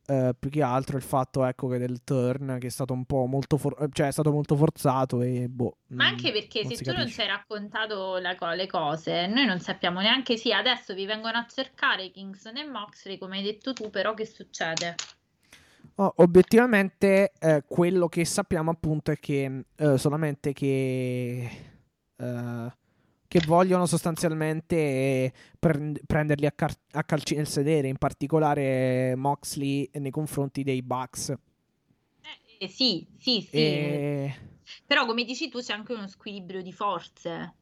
eh, 0.10 0.34
più 0.38 0.50
che 0.50 0.64
altro 0.64 0.98
il 0.98 1.04
fatto 1.04 1.46
ecco 1.46 1.68
che 1.68 1.78
del 1.78 2.04
turn 2.04 2.58
che 2.60 2.68
è 2.68 2.70
stato 2.72 2.94
un 2.94 3.06
po' 3.06 3.28
molto 3.28 3.58
for- 3.58 3.90
cioè 3.92 4.08
è 4.08 4.12
stato 4.12 4.32
molto 4.32 4.56
forzato 4.56 5.22
e 5.22 5.48
boh. 5.48 5.78
Ma 5.90 6.08
anche 6.08 6.32
mm, 6.32 6.34
perché 6.34 6.64
non 6.64 6.72
se 6.72 6.78
tu 6.82 6.90
non 6.92 6.96
capisce. 6.98 7.16
ci 7.16 7.22
hai 7.22 7.28
raccontato 7.28 8.20
co- 8.38 8.50
le 8.54 8.66
cose, 8.68 9.28
noi 9.28 9.46
non 9.46 9.60
sappiamo 9.60 10.02
neanche 10.02 10.36
sì, 10.36 10.52
adesso 10.52 10.96
vi 10.96 11.06
vengono 11.06 11.38
a 11.38 11.46
cercare 11.48 12.10
Kingston 12.10 12.58
e 12.58 12.66
Moxley, 12.68 13.18
come 13.20 13.38
hai 13.38 13.44
detto 13.44 13.74
tu, 13.74 13.90
però 13.92 14.16
che 14.16 14.26
succede? 14.26 14.96
Oh, 15.96 16.14
obiettivamente 16.18 17.34
eh, 17.40 17.64
quello 17.68 18.08
che 18.08 18.26
sappiamo 18.26 18.72
appunto 18.72 19.12
è 19.12 19.18
che 19.20 19.66
eh, 19.76 19.98
solamente 19.98 20.54
che 20.54 21.50
eh, 22.16 22.78
che 23.30 23.42
vogliono 23.46 23.86
sostanzialmente 23.86 25.32
prend- 25.60 26.02
prenderli 26.04 26.48
a, 26.48 26.52
car- 26.52 26.76
a 26.94 27.04
calci 27.04 27.36
nel 27.36 27.48
sedere, 27.48 27.88
in 27.88 27.98
particolare 28.00 29.14
Moxley 29.16 29.88
nei 29.94 30.10
confronti 30.10 30.64
dei 30.64 30.82
Bucks. 30.82 31.30
Eh, 32.58 32.68
sì, 32.68 33.08
sì, 33.16 33.40
sì. 33.48 33.58
E... 33.58 34.36
Però 34.86 35.06
come 35.06 35.24
dici 35.26 35.48
tu 35.48 35.60
c'è 35.60 35.74
anche 35.74 35.94
uno 35.94 36.08
squilibrio 36.08 36.64
di 36.64 36.74
forze. 36.74 37.54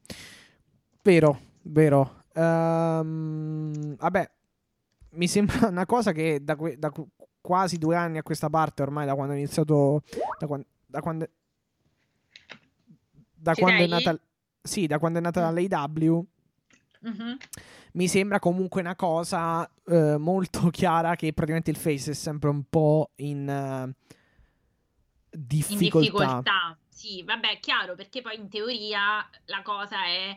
Vero, 1.02 1.40
vero. 1.64 2.24
Ehm, 2.34 3.98
vabbè, 3.98 4.32
mi 5.12 5.28
sembra 5.28 5.68
una 5.68 5.86
cosa 5.86 6.14
che 6.14 6.42
da, 6.42 6.56
que- 6.56 6.80
da 6.80 6.92
qu- 6.92 7.10
quasi 7.42 7.78
due 7.78 7.98
anni 7.98 8.20
a 8.20 8.24
questa 8.24 8.50
parte, 8.50 8.84
ormai 8.84 9.06
da 9.06 9.16
quando 9.16 9.34
è 9.34 9.38
iniziato, 9.38 10.02
da, 10.40 10.48
quan- 10.48 10.66
da 10.86 11.02
quando, 11.02 11.30
da 13.36 13.54
quando 13.54 13.84
è 13.84 13.88
nata, 13.88 14.18
sì, 14.68 14.86
da 14.86 15.00
quando 15.00 15.18
è 15.18 15.22
nata 15.22 15.50
l'AW, 15.50 16.26
Mhm. 17.00 17.38
mi 17.94 18.08
sembra 18.08 18.40
comunque 18.40 18.82
una 18.82 18.96
cosa 18.96 19.70
eh, 19.86 20.18
molto 20.18 20.70
chiara 20.72 21.16
che 21.16 21.32
praticamente 21.32 21.70
il 21.72 21.78
face 21.78 22.12
è 22.12 22.14
sempre 22.14 22.50
un 22.50 22.64
po' 22.70 23.12
in 23.18 23.48
In 23.50 23.94
difficoltà. 25.30 26.00
difficoltà. 26.10 26.78
Sì, 26.90 27.22
vabbè, 27.24 27.52
è 27.52 27.60
chiaro, 27.60 27.94
perché 27.96 28.22
poi 28.22 28.36
in 28.38 28.50
teoria 28.50 29.28
la 29.46 29.62
cosa 29.62 30.04
è 30.06 30.36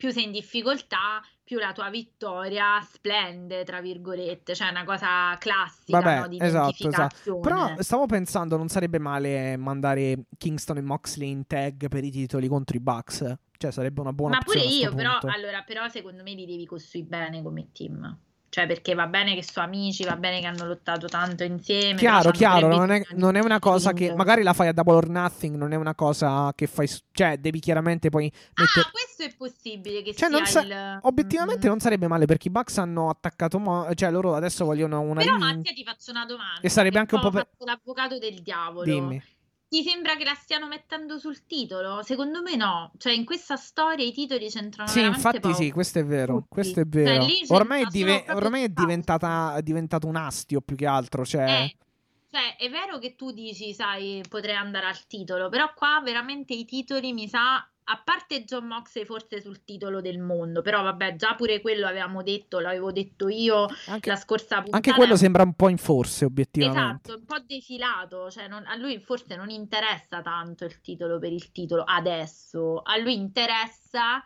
più 0.00 0.10
sei 0.12 0.24
in 0.24 0.32
difficoltà, 0.32 1.20
più 1.44 1.58
la 1.58 1.72
tua 1.72 1.90
vittoria 1.90 2.80
splende, 2.80 3.64
tra 3.64 3.82
virgolette, 3.82 4.54
cioè 4.54 4.68
è 4.68 4.70
una 4.70 4.84
cosa 4.84 5.36
classica, 5.38 6.00
Vabbè, 6.00 6.20
no, 6.20 6.28
di 6.28 6.38
esatto, 6.40 6.88
esatto. 6.88 7.40
Però 7.40 7.74
stavo 7.80 8.06
pensando, 8.06 8.56
non 8.56 8.68
sarebbe 8.68 8.98
male 8.98 9.58
mandare 9.58 10.24
Kingston 10.38 10.78
e 10.78 10.80
Moxley 10.80 11.28
in 11.28 11.46
tag 11.46 11.88
per 11.88 12.02
i 12.02 12.10
titoli 12.10 12.48
contro 12.48 12.78
i 12.78 12.80
Bucks. 12.80 13.34
Cioè, 13.58 13.70
sarebbe 13.70 14.00
una 14.00 14.14
buona 14.14 14.36
Ma 14.36 14.42
pure 14.42 14.60
io, 14.60 14.94
però, 14.94 15.18
allora, 15.20 15.62
però 15.66 15.86
secondo 15.88 16.22
me 16.22 16.32
li 16.32 16.46
devi 16.46 16.64
costruire 16.64 17.06
bene 17.06 17.42
come 17.42 17.68
team. 17.70 18.18
Cioè, 18.50 18.66
perché 18.66 18.94
va 18.94 19.06
bene 19.06 19.36
che 19.36 19.44
sono 19.44 19.64
amici, 19.66 20.02
va 20.02 20.16
bene 20.16 20.40
che 20.40 20.46
hanno 20.46 20.66
lottato 20.66 21.06
tanto 21.06 21.44
insieme. 21.44 21.94
Chiaro, 21.94 22.32
chiaro, 22.32 22.66
non 22.66 22.90
è, 22.90 23.00
non 23.12 23.36
è 23.36 23.40
una 23.40 23.60
cosa 23.60 23.92
che 23.92 24.12
magari 24.12 24.42
la 24.42 24.52
fai 24.52 24.66
a 24.66 24.72
Double 24.72 24.94
or 24.94 25.08
Nothing, 25.08 25.54
non 25.54 25.70
è 25.72 25.76
una 25.76 25.94
cosa 25.94 26.52
che 26.56 26.66
fai, 26.66 26.90
cioè 27.12 27.38
devi 27.38 27.60
chiaramente 27.60 28.08
poi 28.10 28.24
mettere... 28.56 28.86
Ah, 28.86 28.90
questo 28.90 29.22
è 29.22 29.32
possibile 29.36 30.02
che 30.02 30.14
Cioè, 30.16 30.28
sia 30.28 30.36
non 30.36 30.46
sa- 30.46 30.62
il... 30.62 30.98
Obiettivamente 31.02 31.66
Mm. 31.68 31.70
non 31.70 31.78
sarebbe 31.78 32.08
male 32.08 32.24
perché 32.26 32.48
i 32.48 32.50
Bucks 32.50 32.78
hanno 32.78 33.08
attaccato, 33.08 33.60
Mo- 33.60 33.88
cioè 33.94 34.10
loro 34.10 34.34
adesso 34.34 34.64
vogliono 34.64 35.00
una 35.00 35.20
Però. 35.20 35.36
Mattia 35.36 35.72
ti 35.72 35.84
faccio 35.84 36.10
una 36.10 36.26
domanda. 36.26 36.60
E 36.60 36.68
sarebbe 36.68 36.94
che 36.94 36.98
anche 36.98 37.14
un 37.14 37.20
po' 37.20 37.30
per- 37.30 37.46
l'avvocato 37.58 38.18
del 38.18 38.40
diavolo. 38.42 38.84
Dimmi. 38.84 39.22
Ti 39.70 39.84
sembra 39.84 40.16
che 40.16 40.24
la 40.24 40.34
stiano 40.34 40.66
mettendo 40.66 41.16
sul 41.20 41.46
titolo? 41.46 42.02
Secondo 42.02 42.42
me 42.42 42.56
no. 42.56 42.90
Cioè, 42.98 43.12
in 43.12 43.24
questa 43.24 43.54
storia 43.54 44.04
i 44.04 44.10
titoli 44.10 44.48
c'entrano 44.48 44.88
Sì, 44.88 44.96
veramente 44.96 45.26
infatti 45.28 45.40
poco. 45.48 45.54
sì, 45.54 45.70
questo 45.70 46.00
è 46.00 46.04
vero, 46.04 46.34
Tutti. 46.38 46.46
questo 46.48 46.80
è 46.80 46.82
Cioè, 46.82 47.02
vero. 47.04 47.24
c'entra 47.24 47.54
Ormai, 47.56 47.82
è, 47.82 47.86
dive- 47.86 48.24
ormai 48.30 48.62
è, 48.64 48.68
diventata, 48.68 49.54
è 49.54 49.62
diventato 49.62 50.08
un 50.08 50.16
astio 50.16 50.60
più 50.60 50.74
che 50.74 50.86
altro, 50.86 51.24
cioè... 51.24 51.44
Eh, 51.62 51.76
cioè, 52.32 52.56
è 52.56 52.68
vero 52.68 52.98
che 52.98 53.14
tu 53.14 53.30
dici, 53.30 53.72
sai, 53.72 54.24
potrei 54.28 54.56
andare 54.56 54.86
al 54.86 55.06
titolo, 55.06 55.48
però 55.48 55.72
qua 55.72 56.00
veramente 56.02 56.52
i 56.52 56.64
titoli 56.64 57.12
mi 57.12 57.28
sa, 57.28 57.64
a 57.90 58.00
parte 58.04 58.44
John 58.44 58.66
Moxley 58.66 59.04
forse 59.04 59.40
sul 59.40 59.64
titolo 59.64 60.00
del 60.00 60.18
mondo, 60.18 60.62
però 60.62 60.82
vabbè, 60.82 61.16
già 61.16 61.34
pure 61.34 61.60
quello 61.60 61.86
avevamo 61.86 62.22
detto, 62.22 62.60
l'avevo 62.60 62.92
detto 62.92 63.28
io 63.28 63.66
Anche, 63.86 64.08
la 64.08 64.16
scorsa 64.16 64.56
puntata. 64.62 64.76
anche 64.76 64.92
quello 64.92 65.16
sembra 65.16 65.42
un 65.42 65.54
po' 65.54 65.68
in 65.68 65.76
forse, 65.76 66.24
obiettivamente. 66.24 67.10
Esatto, 67.10 67.18
un 67.18 67.24
po' 67.24 67.40
defilato, 67.44 68.30
cioè 68.30 68.46
non- 68.46 68.64
a 68.66 68.76
lui 68.76 68.98
forse 69.00 69.34
non 69.34 69.50
interessa 69.50 70.22
tanto 70.22 70.64
il 70.64 70.80
titolo 70.80 71.18
per 71.18 71.32
il 71.32 71.50
titolo 71.50 71.82
adesso, 71.84 72.80
a 72.82 72.96
lui 72.96 73.14
interessa 73.14 74.22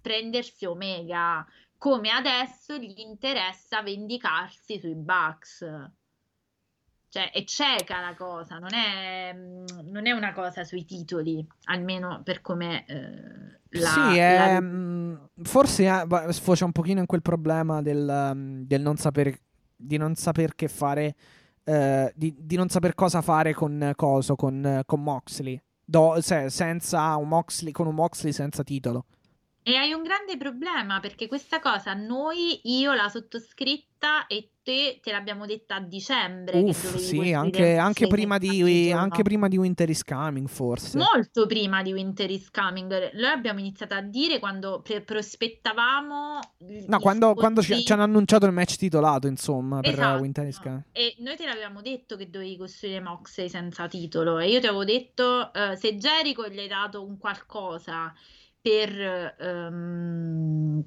prendersi 0.00 0.64
Omega, 0.64 1.44
come 1.78 2.10
adesso 2.10 2.76
gli 2.76 3.00
interessa 3.00 3.82
vendicarsi 3.82 4.78
sui 4.78 4.94
Bucks. 4.94 5.66
Cioè, 7.12 7.30
è 7.30 7.44
cieca 7.44 8.00
la 8.00 8.14
cosa, 8.14 8.56
non 8.56 8.72
è, 8.72 9.34
mm, 9.34 9.90
non 9.90 10.06
è 10.06 10.12
una 10.12 10.32
cosa 10.32 10.64
sui 10.64 10.86
titoli, 10.86 11.46
almeno 11.64 12.22
per 12.24 12.40
come 12.40 12.86
eh, 12.86 13.78
la, 13.78 13.86
sì, 13.86 14.16
è, 14.16 14.58
mm, 14.58 15.14
forse 15.42 15.84
eh, 15.84 16.32
sfocia 16.32 16.64
un 16.64 16.72
pochino 16.72 17.00
in 17.00 17.06
quel 17.06 17.20
problema 17.20 17.82
del, 17.82 18.32
mm, 18.34 18.62
del 18.62 18.80
non 18.80 18.96
sapere, 18.96 19.40
di 19.76 19.98
non 19.98 20.14
saper 20.14 20.54
che 20.54 20.68
fare, 20.68 21.14
eh, 21.64 22.10
di, 22.16 22.34
di 22.34 22.56
non 22.56 22.70
saper 22.70 22.94
cosa 22.94 23.20
fare 23.20 23.52
con 23.52 23.92
Coso, 23.94 24.34
con, 24.34 24.64
eh, 24.64 24.82
con 24.86 25.02
Moxley. 25.02 25.60
Do- 25.84 26.18
se- 26.22 26.48
senza 26.48 27.14
un 27.16 27.28
Moxley, 27.28 27.72
con 27.72 27.88
un 27.88 27.94
Moxley 27.94 28.32
senza 28.32 28.62
titolo. 28.62 29.04
E 29.64 29.76
hai 29.76 29.92
un 29.92 30.02
grande 30.02 30.36
problema 30.36 30.98
perché 30.98 31.28
questa 31.28 31.60
cosa 31.60 31.94
noi, 31.94 32.60
io 32.64 32.94
l'ho 32.94 33.08
sottoscritta 33.08 34.26
e 34.26 34.48
te 34.62 34.98
te 35.02 35.10
l'abbiamo 35.10 35.44
detta 35.46 35.76
a 35.76 35.80
dicembre 35.80 36.60
Uff, 36.60 36.96
sì, 36.96 37.32
anche, 37.32 37.76
anche 37.76 38.06
prima 38.06 38.38
di, 38.38 38.90
anche 38.92 39.22
prima 39.22 39.48
di 39.48 39.56
Winter 39.56 39.88
is 39.88 40.02
Coming, 40.04 40.48
forse. 40.48 40.98
Molto 40.98 41.46
prima 41.46 41.82
di 41.82 41.92
Winter 41.92 42.30
is 42.30 42.50
Coming, 42.50 43.12
noi 43.14 43.30
abbiamo 43.30 43.60
iniziato 43.60 43.94
a 43.94 44.00
dire 44.00 44.38
quando 44.38 44.80
pre- 44.82 45.00
prospettavamo 45.02 46.38
No, 46.86 46.98
quando, 46.98 47.34
quando 47.34 47.62
ci, 47.62 47.84
ci 47.84 47.92
hanno 47.92 48.02
annunciato 48.02 48.46
il 48.46 48.52
match 48.52 48.76
titolato, 48.76 49.26
insomma, 49.26 49.80
per 49.80 49.92
Esatto. 49.92 50.20
Winter 50.20 50.46
is 50.46 50.58
Coming. 50.58 50.82
E 50.92 51.14
noi 51.18 51.36
te 51.36 51.46
l'avevamo 51.46 51.80
detto 51.82 52.16
che 52.16 52.30
dovevi 52.30 52.56
costruire 52.56 53.00
Moxley 53.00 53.48
senza 53.48 53.86
titolo 53.86 54.38
e 54.38 54.48
io 54.48 54.60
ti 54.60 54.66
avevo 54.66 54.84
detto 54.84 55.52
eh, 55.52 55.76
se 55.76 55.96
Jericho 55.96 56.48
gli 56.48 56.58
hai 56.58 56.68
dato 56.68 57.04
un 57.04 57.18
qualcosa 57.18 58.12
per, 58.62 59.34
ehm, 59.38 60.84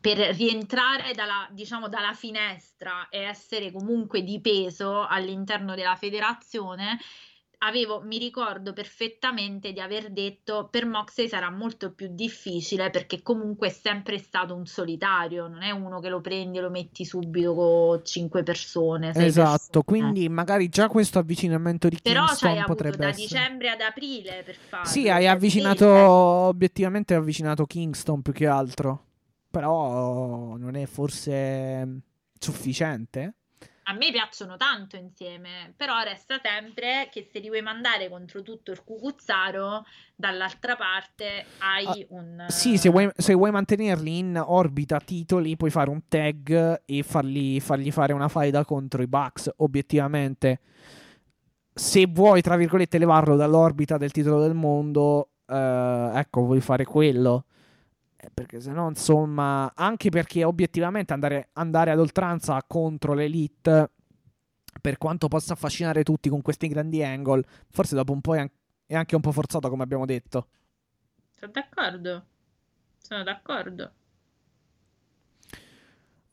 per 0.00 0.18
rientrare 0.36 1.14
dalla, 1.14 1.48
diciamo, 1.50 1.88
dalla 1.88 2.12
finestra 2.12 3.08
e 3.08 3.20
essere 3.20 3.72
comunque 3.72 4.22
di 4.22 4.40
peso 4.40 5.06
all'interno 5.06 5.74
della 5.74 5.96
federazione, 5.96 6.98
avevo, 7.64 8.02
mi 8.02 8.18
ricordo 8.18 8.72
perfettamente 8.72 9.72
di 9.72 9.80
aver 9.80 10.10
detto 10.10 10.68
per 10.70 10.86
Moxley 10.86 11.28
sarà 11.28 11.50
molto 11.50 11.92
più 11.92 12.08
difficile 12.10 12.90
perché 12.90 13.22
comunque 13.22 13.68
è 13.68 13.70
sempre 13.70 14.18
stato 14.18 14.54
un 14.54 14.66
solitario, 14.66 15.46
non 15.48 15.62
è 15.62 15.70
uno 15.70 16.00
che 16.00 16.08
lo 16.08 16.20
prendi 16.20 16.58
e 16.58 16.60
lo 16.60 16.70
metti 16.70 17.04
subito 17.04 17.54
con 17.54 18.04
cinque 18.04 18.42
persone. 18.42 19.12
Esatto, 19.14 19.82
persone. 19.82 19.84
quindi 19.84 20.28
magari 20.28 20.68
già 20.68 20.88
questo 20.88 21.18
avvicinamento 21.18 21.88
di 21.88 21.98
Però 22.02 22.24
Kingston 22.26 22.64
potrebbe 22.66 22.96
da 22.96 23.08
essere. 23.08 23.26
dicembre 23.26 23.70
ad 23.70 23.80
aprile 23.80 24.42
per 24.44 24.56
farlo. 24.56 24.88
Sì, 24.88 25.08
hai 25.08 25.26
avvicinato, 25.26 25.84
sì, 25.84 25.84
obiettivamente 25.84 27.14
hai 27.14 27.20
avvicinato 27.20 27.64
Kingston 27.64 28.22
più 28.22 28.32
che 28.32 28.46
altro. 28.46 29.06
Però 29.50 30.56
non 30.56 30.74
è 30.76 30.86
forse 30.86 32.00
sufficiente? 32.38 33.34
A 33.84 33.94
me 33.94 34.10
piacciono 34.12 34.56
tanto 34.56 34.96
insieme, 34.96 35.74
però 35.76 36.02
resta 36.02 36.38
sempre 36.40 37.08
che 37.10 37.28
se 37.32 37.40
li 37.40 37.48
vuoi 37.48 37.62
mandare 37.62 38.08
contro 38.08 38.42
tutto 38.42 38.70
il 38.70 38.84
cucuzzaro, 38.84 39.84
dall'altra 40.14 40.76
parte 40.76 41.46
hai 41.58 42.06
un... 42.10 42.44
Ah, 42.46 42.48
Sì, 42.48 42.78
se 42.78 42.90
vuoi, 42.90 43.10
se 43.16 43.34
vuoi 43.34 43.50
mantenerli 43.50 44.18
in 44.18 44.40
orbita 44.44 45.00
titoli, 45.00 45.56
puoi 45.56 45.70
fare 45.70 45.90
un 45.90 46.02
tag 46.06 46.82
e 46.84 47.02
fargli, 47.02 47.60
fargli 47.60 47.90
fare 47.90 48.12
una 48.12 48.28
faida 48.28 48.64
contro 48.64 49.02
i 49.02 49.08
Bucks. 49.08 49.50
Obiettivamente, 49.56 50.60
se 51.74 52.06
vuoi, 52.06 52.40
tra 52.40 52.56
virgolette, 52.56 52.98
levarlo 52.98 53.34
dall'orbita 53.34 53.96
del 53.96 54.12
titolo 54.12 54.40
del 54.40 54.54
mondo, 54.54 55.30
eh, 55.46 56.10
ecco, 56.14 56.42
vuoi 56.42 56.60
fare 56.60 56.84
quello. 56.84 57.46
Eh, 58.24 58.30
Perché 58.32 58.60
se 58.60 58.70
no, 58.70 58.88
insomma, 58.88 59.72
anche 59.74 60.10
perché 60.10 60.44
obiettivamente 60.44 61.12
andare, 61.12 61.48
andare 61.54 61.90
ad 61.90 61.98
oltranza 61.98 62.62
contro 62.66 63.14
l'Elite, 63.14 63.90
per 64.80 64.96
quanto 64.98 65.28
possa 65.28 65.54
affascinare 65.54 66.02
tutti 66.04 66.28
con 66.28 66.40
questi 66.42 66.68
grandi 66.68 67.02
angle, 67.04 67.44
forse 67.70 67.94
dopo 67.96 68.12
un 68.12 68.20
po' 68.20 68.36
è 68.36 68.40
an- 68.40 68.50
è 68.86 68.94
anche 68.94 69.14
un 69.16 69.22
po' 69.22 69.32
forzato, 69.32 69.68
come 69.68 69.82
abbiamo 69.82 70.06
detto. 70.06 70.48
Sono 71.30 71.50
d'accordo, 71.52 72.26
sono 72.96 73.22
d'accordo. 73.24 73.92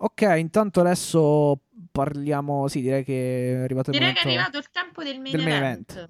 Ok, 0.02 0.22
intanto 0.38 0.80
adesso 0.80 1.60
parliamo. 1.91 2.68
Sì, 2.70 2.82
direi 2.82 3.03
che 3.03 3.53
è 3.53 3.56
arrivato 3.64 3.90
il 3.91 3.98
Direi 3.98 4.14
che 4.14 4.22
è 4.22 4.26
momento. 4.26 4.49
arrivato 4.49 4.57
il 4.57 4.70
tempo 4.72 5.03
del 5.03 5.20
main 5.20 5.32
del 5.32 5.41
main 5.41 5.57
event. 5.57 6.10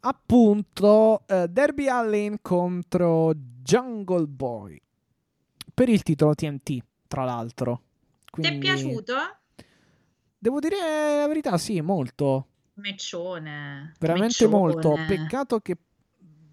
Appunto, 0.00 1.22
eh, 1.26 1.48
Derby 1.48 1.88
Allin 1.88 2.38
contro 2.40 3.32
Jungle 3.34 4.26
Boy 4.26 4.80
per 5.74 5.88
il 5.88 6.02
titolo 6.02 6.34
TNT. 6.34 6.82
tra 7.06 7.24
l'altro. 7.24 7.82
Quindi... 8.30 8.52
Ti 8.52 8.56
è 8.56 8.60
piaciuto? 8.60 9.14
Devo 10.38 10.60
dire 10.60 10.76
la 11.18 11.26
verità, 11.26 11.56
sì, 11.58 11.80
molto. 11.80 12.46
Meccione. 12.74 13.94
Veramente 13.98 14.46
meccione. 14.46 14.50
molto. 14.50 14.94
Peccato 15.06 15.58
che 15.60 15.76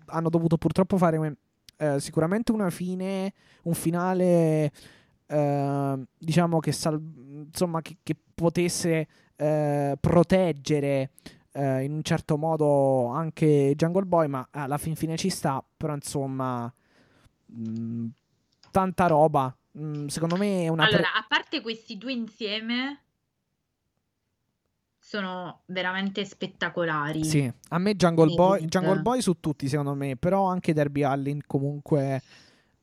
hanno 0.08 0.30
dovuto 0.30 0.58
purtroppo 0.58 0.98
fare 0.98 1.38
eh, 1.78 2.00
sicuramente 2.00 2.52
una 2.52 2.70
fine, 2.70 3.34
un 3.64 3.74
finale, 3.74 4.72
eh, 5.28 6.04
diciamo 6.18 6.60
che, 6.60 6.72
sal- 6.72 7.02
insomma, 7.46 7.82
che, 7.82 7.98
che 8.02 8.16
potesse 8.34 9.08
eh, 9.36 9.98
proteggere 10.00 11.12
eh, 11.56 11.84
in 11.84 11.94
un 11.94 12.04
certo 12.04 12.38
modo 12.38 13.08
anche 13.08 13.74
Jungle 13.76 14.06
Boy, 14.06 14.28
ma 14.28 14.48
alla 14.52 14.78
fin 14.78 14.96
fine 14.96 15.16
ci 15.16 15.30
sta, 15.30 15.64
però 15.78 15.94
insomma, 15.94 16.72
mh, 17.46 18.06
tanta 18.72 19.08
roba. 19.08 19.56
Mh, 19.72 20.08
secondo 20.08 20.36
me 20.36 20.64
è 20.64 20.68
una... 20.68 20.84
Allora, 20.84 21.02
pre- 21.04 21.20
a 21.20 21.26
parte 21.28 21.62
questi 21.62 21.98
due 21.98 22.12
insieme, 22.14 23.02
sono 25.00 25.62
veramente 25.68 26.26
spettacolari. 26.26 27.24
Sì, 27.24 27.52
a 27.70 27.78
me 27.78 27.96
Jungle 27.96 28.34
Boy, 28.34 28.60
Sì. 28.62 28.66
Jungle 28.66 29.02
Boy 29.02 29.22
su 29.22 29.40
tutti 29.40 29.68
secondo 29.68 29.94
me, 29.94 30.18
però 30.18 30.46
anche 30.46 30.74
Derby 30.74 31.04
Allin 31.04 31.42
comunque... 31.46 32.22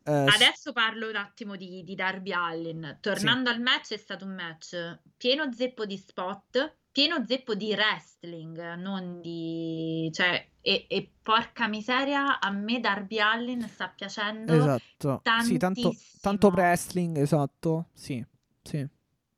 eh, 0.04 0.24
Adesso 0.28 0.72
parlo 0.72 1.08
un 1.08 1.16
attimo 1.16 1.56
di, 1.56 1.82
di 1.84 1.94
Darby 1.94 2.32
Allin. 2.32 2.98
Tornando 3.00 3.50
al 3.50 3.60
match, 3.60 3.92
è 3.92 3.96
stato 3.96 4.24
un 4.24 4.34
match 4.34 5.00
pieno 5.16 5.52
zeppo 5.52 5.84
di 5.84 5.96
spot, 5.96 6.76
pieno 6.92 7.24
zeppo 7.26 7.54
di 7.54 7.72
wrestling, 7.72 8.74
non 8.74 9.20
di... 9.20 10.10
cioè, 10.12 10.46
e, 10.60 10.84
e 10.88 11.10
porca 11.22 11.66
miseria, 11.66 12.38
a 12.38 12.50
me 12.50 12.78
Darby 12.78 13.18
Allin 13.18 13.66
sta 13.68 13.88
piacendo. 13.88 14.52
Esatto, 14.52 15.22
sì, 15.42 15.56
tanto, 15.56 15.94
tanto 16.20 16.48
wrestling, 16.48 17.16
esatto, 17.16 17.88
sì, 17.94 18.24
sì. 18.62 18.86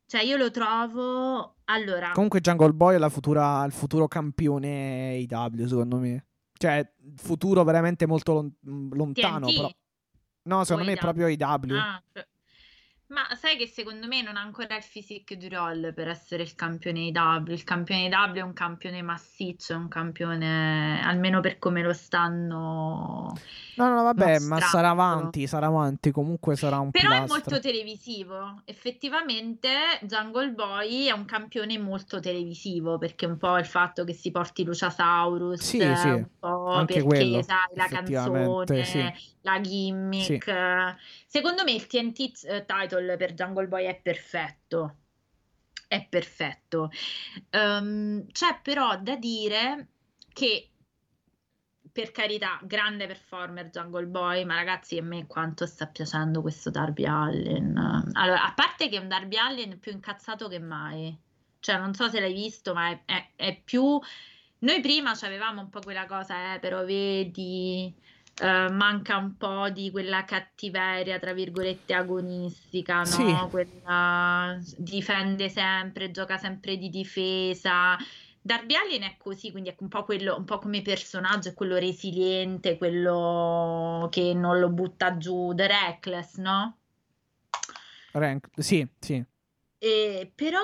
Cioè, 0.07 0.23
io 0.23 0.37
lo 0.37 0.51
trovo... 0.51 1.55
Allora, 1.67 2.11
Comunque 2.13 2.41
Jungle 2.41 2.73
Boy 2.75 2.97
è 2.97 2.99
la 2.99 3.09
futura, 3.09 3.65
il 3.65 3.73
futuro 3.73 4.07
campione 4.07 5.17
IW, 5.17 5.67
secondo 5.67 5.99
me. 5.99 6.27
Cioè, 6.57 6.93
futuro 7.17 7.65
veramente 7.65 8.07
molto 8.07 8.33
lon- 8.35 8.91
lontano, 8.93 9.47
TNT? 9.47 9.57
però... 9.57 9.71
No, 10.47 10.65
secondo 10.65 10.83
O 10.83 10.87
me 10.87 10.93
è 10.93 10.99
proprio 10.99 11.27
IW. 11.29 11.75
Ah, 11.75 12.03
cioè- 12.13 12.27
Ma 13.07 13.23
sai 13.35 13.59
che 13.59 13.67
secondo 13.67 14.07
me 14.07 14.23
non 14.23 14.37
ha 14.37 14.41
ancora 14.41 14.77
il 14.77 14.83
physique 14.83 15.37
du 15.37 15.49
roll 15.49 15.93
per 15.93 16.09
essere 16.09 16.43
il 16.43 16.55
campione 16.55 17.01
IW. 17.01 17.53
Il 17.53 17.63
campione 17.63 18.07
IW 18.07 18.35
è 18.35 18.41
un 18.41 18.55
campione 18.55 19.03
massiccio, 19.03 19.75
è 19.75 19.77
un 19.77 19.89
campione, 19.89 21.03
almeno 21.05 21.41
per 21.41 21.59
come 21.59 21.83
lo 21.83 21.93
stanno... 21.93 23.33
No, 23.77 23.89
no, 23.89 24.03
vabbè, 24.05 24.25
ma 24.25 24.57
mostrando. 24.57 24.67
sarà 24.67 24.89
avanti, 24.91 25.47
sarà 25.47 25.67
avanti, 25.67 26.13
comunque 26.13 26.57
sarà 26.57 26.79
un 26.79 26.91
Però 26.91 27.09
è 27.11 27.13
pilastro. 27.13 27.35
molto 27.35 27.61
televisivo. 27.61 28.63
Effettivamente 28.65 29.69
Jungle 30.03 30.53
Boy 30.53 31.07
è 31.07 31.13
un 31.13 31.27
campione 31.27 31.77
molto 31.79 32.21
televisivo, 32.21 32.97
perché 32.97 33.27
un 33.27 33.37
po' 33.37 33.59
il 33.59 33.67
fatto 33.67 34.05
che 34.05 34.15
si 34.15 34.31
porti 34.31 34.65
Luciasaurus, 34.65 35.61
Sì, 35.61 35.81
sì, 35.95 36.09
un 36.09 36.29
po' 36.39 36.69
anche 36.71 36.95
perché 36.95 37.09
quello, 37.09 37.43
sai, 37.43 37.57
la 37.75 37.87
canzone, 37.87 38.85
sì. 38.85 39.13
La 39.45 39.61
gimmick. 39.61 40.47
eh. 40.49 40.97
Secondo 41.27 41.65
me 41.65 41.73
il 41.73 41.87
TNT 41.87 42.45
eh, 42.45 42.65
title 42.67 43.17
per 43.17 43.33
Jungle 43.35 43.69
Boy 43.69 43.87
è 43.87 43.95
perfetto. 44.01 44.97
È 45.87 46.05
perfetto. 46.09 46.91
Ehm, 47.51 48.27
c'è 48.33 48.59
però 48.63 48.99
da 48.99 49.17
dire 49.17 49.89
che 50.33 50.71
per 51.93 52.11
carità, 52.11 52.59
grande 52.65 53.07
performer 53.07 53.71
Jungle 53.71 54.07
Boy, 54.07 54.45
ma 54.45 54.57
ragazzi, 54.57 54.99
a 54.99 55.03
me 55.03 55.27
quanto 55.29 55.65
sta 55.65 55.87
piacendo 55.87 56.41
questo 56.41 56.71
Darby 56.71 57.05
Allin. 57.05 57.77
Allora, 58.15 58.45
a 58.45 58.53
parte 58.53 58.89
che 58.89 58.97
è 58.97 59.01
un 59.01 59.07
Darby 59.07 59.37
Allin 59.37 59.79
più 59.79 59.93
incazzato 59.93 60.49
che 60.49 60.59
mai, 60.59 61.17
cioè 61.61 61.79
non 61.79 61.95
so 61.95 62.09
se 62.09 62.19
l'hai 62.19 62.33
visto, 62.33 62.75
ma 62.75 62.89
è, 62.91 63.03
è- 63.05 63.31
è 63.37 63.61
più... 63.63 64.01
Noi 64.61 64.81
prima 64.81 65.13
avevamo 65.13 65.61
un 65.61 65.69
po' 65.69 65.81
quella 65.81 66.07
cosa, 66.07 66.55
eh, 66.55 66.59
però 66.59 66.85
vedi, 66.85 67.95
eh, 68.41 68.71
manca 68.71 69.17
un 69.17 69.37
po' 69.37 69.71
di 69.71 69.91
quella 69.91 70.25
cattiveria, 70.25 71.19
tra 71.19 71.33
virgolette, 71.33 71.95
agonistica, 71.95 72.99
no? 72.99 73.05
Sì. 73.05 73.49
Quella 73.51 74.59
difende 74.77 75.49
sempre, 75.49 76.11
gioca 76.11 76.37
sempre 76.37 76.77
di 76.77 76.91
difesa. 76.91 77.97
Darby 78.41 78.75
Allin 78.75 79.03
è 79.03 79.17
così, 79.17 79.51
quindi 79.51 79.71
è 79.71 79.77
un 79.79 79.89
po' 79.89 80.05
quello, 80.05 80.37
un 80.37 80.45
po' 80.45 80.59
come 80.59 80.83
personaggio, 80.83 81.49
è 81.49 81.55
quello 81.55 81.77
resiliente, 81.77 82.77
quello 82.77 84.09
che 84.11 84.35
non 84.35 84.59
lo 84.59 84.69
butta 84.69 85.17
giù, 85.17 85.55
The 85.55 85.67
Reckless, 85.67 86.37
no? 86.37 86.79
Rank- 88.13 88.51
Sì, 88.57 88.87
sì. 88.99 89.25
E, 89.79 90.33
però 90.35 90.61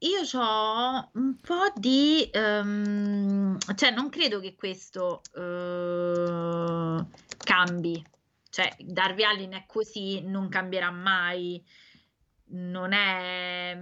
io 0.00 0.40
ho 0.40 1.10
un 1.14 1.36
po' 1.40 1.72
di... 1.76 2.28
ehm, 2.32 3.58
cioè 3.74 3.90
non 3.90 4.08
credo 4.08 4.40
che 4.40 4.54
questo 4.54 5.20
eh, 5.34 7.04
cambi. 7.36 8.02
Cioè 8.48 8.76
Darby 8.80 9.24
Allin 9.24 9.52
è 9.52 9.64
così, 9.66 10.22
non 10.22 10.48
cambierà 10.48 10.90
mai. 10.90 11.62
Non 12.52 12.92
è... 12.92 13.78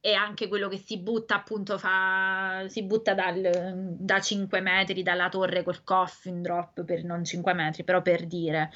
È 0.00 0.12
anche 0.12 0.48
quello 0.48 0.68
che 0.68 0.78
si 0.78 0.98
butta 0.98 1.36
appunto 1.36 1.78
fa... 1.78 2.64
Si 2.68 2.82
butta 2.84 3.14
dal- 3.14 3.96
da 3.98 4.20
5 4.20 4.60
metri 4.60 5.02
dalla 5.02 5.28
torre 5.28 5.62
col 5.64 5.82
coffin 5.84 6.42
drop 6.42 6.84
per 6.84 7.04
non 7.04 7.24
5 7.24 7.52
metri, 7.54 7.84
però 7.84 8.02
per 8.02 8.26
dire. 8.26 8.70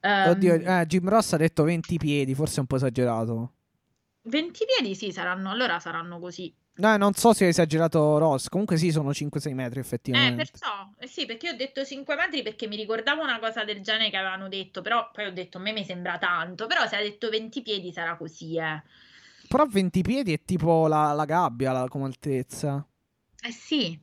Oddio, 0.00 0.54
Ehm, 0.54 0.66
eh, 0.66 0.86
Jim 0.86 1.08
Ross 1.08 1.32
ha 1.34 1.36
detto 1.36 1.62
20 1.62 1.96
piedi, 1.98 2.34
forse 2.34 2.56
è 2.56 2.60
un 2.60 2.66
po' 2.66 2.76
esagerato. 2.76 3.52
20 4.22 4.64
piedi 4.66 4.94
sì, 4.94 5.12
saranno, 5.12 5.50
allora 5.50 5.78
saranno 5.80 6.18
così. 6.18 6.54
No, 6.74 6.96
non 6.96 7.12
so 7.14 7.32
se 7.32 7.44
ha 7.46 7.48
esagerato 7.48 8.18
Ross. 8.18 8.48
Comunque 8.48 8.76
sì, 8.76 8.90
sono 8.90 9.12
5-6 9.12 9.54
metri 9.54 9.78
Eh, 9.78 9.82
effettivamente. 9.82 10.34
perciò, 10.34 10.90
eh 10.98 11.06
sì, 11.06 11.26
perché 11.26 11.46
io 11.46 11.52
ho 11.52 11.56
detto 11.56 11.84
5 11.84 12.14
metri 12.16 12.42
perché 12.42 12.66
mi 12.66 12.76
ricordavo 12.76 13.22
una 13.22 13.38
cosa 13.38 13.64
del 13.64 13.80
genere 13.82 14.10
che 14.10 14.16
avevano 14.16 14.48
detto, 14.48 14.80
però 14.82 15.10
poi 15.10 15.26
ho 15.26 15.32
detto 15.32 15.58
a 15.58 15.60
me 15.60 15.72
mi 15.72 15.84
sembra 15.84 16.18
tanto, 16.18 16.66
però 16.66 16.86
se 16.86 16.96
ha 16.96 17.00
detto 17.02 17.28
20 17.30 17.62
piedi 17.62 17.92
sarà 17.92 18.16
così, 18.16 18.56
eh. 18.58 18.82
Però 19.48 19.66
20 19.66 20.00
piedi 20.02 20.32
è 20.32 20.42
tipo 20.44 20.86
la, 20.88 21.12
la 21.12 21.24
gabbia 21.26 21.72
la, 21.72 21.86
come 21.88 22.06
altezza. 22.06 22.84
Eh 23.44 23.50
sì, 23.52 24.00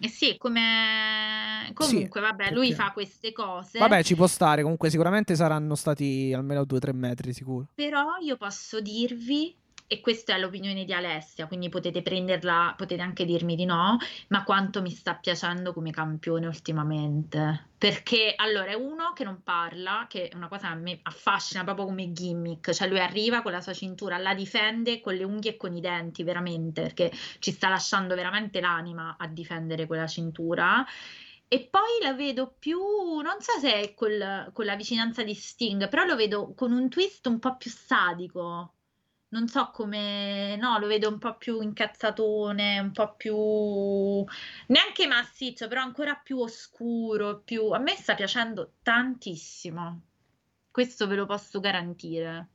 eh 0.00 0.08
sì, 0.08 0.36
come... 0.36 1.70
Comunque, 1.74 2.20
vabbè, 2.20 2.52
lui 2.52 2.72
fa 2.72 2.90
queste 2.92 3.32
cose, 3.32 3.78
Vabbè, 3.78 4.02
ci 4.02 4.14
può 4.14 4.26
stare. 4.26 4.62
Comunque, 4.62 4.90
sicuramente 4.90 5.34
saranno 5.34 5.74
stati 5.74 6.32
almeno 6.34 6.62
2-3 6.62 6.92
metri 6.94 7.32
sicuro. 7.32 7.68
però 7.74 8.16
io 8.20 8.36
posso 8.36 8.80
dirvi, 8.80 9.54
e 9.92 10.00
questa 10.00 10.36
è 10.36 10.38
l'opinione 10.38 10.84
di 10.84 10.92
Alessia, 10.92 11.48
quindi 11.48 11.68
potete 11.68 12.00
prenderla, 12.00 12.74
potete 12.76 13.02
anche 13.02 13.24
dirmi 13.24 13.56
di 13.56 13.64
no, 13.64 13.98
ma 14.28 14.44
quanto 14.44 14.82
mi 14.82 14.90
sta 14.92 15.16
piacendo 15.16 15.72
come 15.72 15.90
campione 15.90 16.46
ultimamente. 16.46 17.70
Perché 17.76 18.34
allora 18.36 18.70
è 18.70 18.74
uno 18.74 19.12
che 19.12 19.24
non 19.24 19.42
parla, 19.42 20.06
che 20.08 20.28
è 20.28 20.36
una 20.36 20.46
cosa 20.46 20.68
che 20.68 20.76
me 20.76 21.00
affascina 21.02 21.64
proprio 21.64 21.86
come 21.86 22.12
gimmick, 22.12 22.70
cioè 22.70 22.86
lui 22.86 23.00
arriva 23.00 23.42
con 23.42 23.50
la 23.50 23.60
sua 23.60 23.72
cintura, 23.72 24.16
la 24.18 24.32
difende 24.32 25.00
con 25.00 25.16
le 25.16 25.24
unghie 25.24 25.54
e 25.54 25.56
con 25.56 25.74
i 25.74 25.80
denti, 25.80 26.22
veramente, 26.22 26.82
perché 26.82 27.10
ci 27.40 27.50
sta 27.50 27.68
lasciando 27.68 28.14
veramente 28.14 28.60
l'anima 28.60 29.16
a 29.18 29.26
difendere 29.26 29.86
quella 29.86 30.06
cintura. 30.06 30.86
E 31.48 31.66
poi 31.68 32.00
la 32.00 32.12
vedo 32.12 32.54
più, 32.56 32.78
non 32.78 33.40
so 33.40 33.58
se 33.58 33.74
è 33.74 33.94
col- 33.94 34.50
con 34.52 34.64
la 34.66 34.76
vicinanza 34.76 35.24
di 35.24 35.34
Sting, 35.34 35.88
però 35.88 36.04
lo 36.04 36.14
vedo 36.14 36.54
con 36.54 36.70
un 36.70 36.88
twist 36.88 37.26
un 37.26 37.40
po' 37.40 37.56
più 37.56 37.70
sadico. 37.72 38.74
Non 39.30 39.48
so 39.48 39.70
come, 39.72 40.56
no, 40.56 40.78
lo 40.78 40.86
vedo 40.86 41.08
un 41.08 41.18
po' 41.18 41.36
più 41.36 41.60
incazzatone, 41.60 42.78
un 42.80 42.92
po' 42.92 43.14
più, 43.16 43.36
neanche 44.66 45.06
massiccio, 45.06 45.68
però 45.68 45.82
ancora 45.82 46.14
più 46.16 46.38
oscuro, 46.38 47.40
più... 47.40 47.70
A 47.70 47.78
me 47.78 47.94
sta 47.96 48.14
piacendo 48.14 48.74
tantissimo. 48.82 50.02
Questo 50.70 51.06
ve 51.06 51.14
lo 51.16 51.26
posso 51.26 51.60
garantire. 51.60 52.48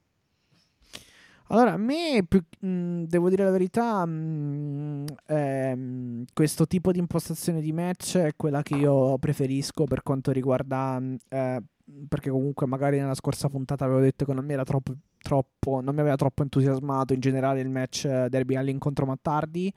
Allora, 1.50 1.74
a 1.74 1.78
me, 1.78 2.26
più- 2.28 2.44
mh, 2.60 3.04
devo 3.04 3.30
dire 3.30 3.44
la 3.44 3.52
verità, 3.52 4.04
mh, 4.06 5.06
ehm, 5.28 6.24
questo 6.34 6.66
tipo 6.66 6.92
di 6.92 6.98
impostazione 7.00 7.62
di 7.62 7.72
match 7.72 8.18
è 8.18 8.36
quella 8.36 8.64
che 8.64 8.76
io 8.76 9.18
preferisco 9.20 9.84
per 9.84 10.02
quanto 10.02 10.32
riguarda, 10.32 11.00
mh, 11.00 11.18
eh, 11.30 11.62
perché 12.08 12.32
comunque 12.32 12.66
magari 12.66 12.98
nella 13.00 13.14
scorsa 13.14 13.48
puntata 13.48 13.86
avevo 13.86 14.00
detto 14.00 14.26
che 14.26 14.34
non 14.34 14.44
mi 14.44 14.54
era 14.54 14.64
troppo, 14.64 14.94
troppo 15.26 15.82
non 15.82 15.96
mi 15.96 16.02
aveva 16.02 16.16
troppo 16.16 16.44
entusiasmato 16.44 17.14
in 17.14 17.20
generale 17.20 17.60
il 17.60 17.70
match 17.70 18.06
eh, 18.06 18.28
Derby 18.30 18.56
Allin 18.56 18.78
contro 18.78 19.08
Mattardi, 19.08 19.74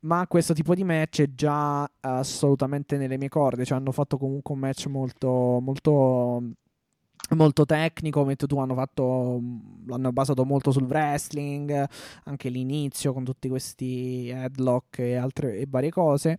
ma 0.00 0.26
questo 0.26 0.54
tipo 0.54 0.74
di 0.74 0.82
match 0.84 1.20
è 1.20 1.34
già 1.34 1.88
assolutamente 2.00 2.96
nelle 2.96 3.18
mie 3.18 3.28
corde, 3.28 3.66
cioè 3.66 3.76
hanno 3.76 3.92
fatto 3.92 4.16
comunque 4.16 4.54
un 4.54 4.60
match 4.60 4.86
molto, 4.86 5.28
molto 5.60 6.42
molto 7.34 7.64
tecnico, 7.66 8.20
come 8.22 8.34
tu 8.36 8.58
hanno 8.58 8.74
fatto, 8.74 9.40
l'hanno 9.86 10.12
basato 10.12 10.44
molto 10.44 10.72
sul 10.72 10.84
wrestling, 10.84 11.86
anche 12.24 12.48
l'inizio 12.48 13.12
con 13.12 13.24
tutti 13.24 13.48
questi 13.48 14.28
headlock 14.28 14.98
e 14.98 15.16
altre 15.16 15.58
e 15.58 15.66
varie 15.68 15.90
cose. 15.90 16.38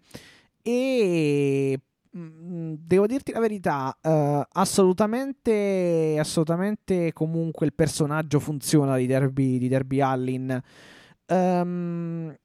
E 0.64 1.80
devo 2.14 3.06
dirti 3.08 3.32
la 3.32 3.40
verità, 3.40 3.98
uh, 4.02 4.42
assolutamente, 4.52 6.18
assolutamente 6.20 7.14
comunque 7.14 7.66
il 7.66 7.74
personaggio 7.74 8.40
funziona 8.40 8.98
di 8.98 9.06
Derby, 9.06 9.58
di 9.58 9.68
Derby 9.68 10.02
Allin. 10.02 10.62
Um, 11.28 12.36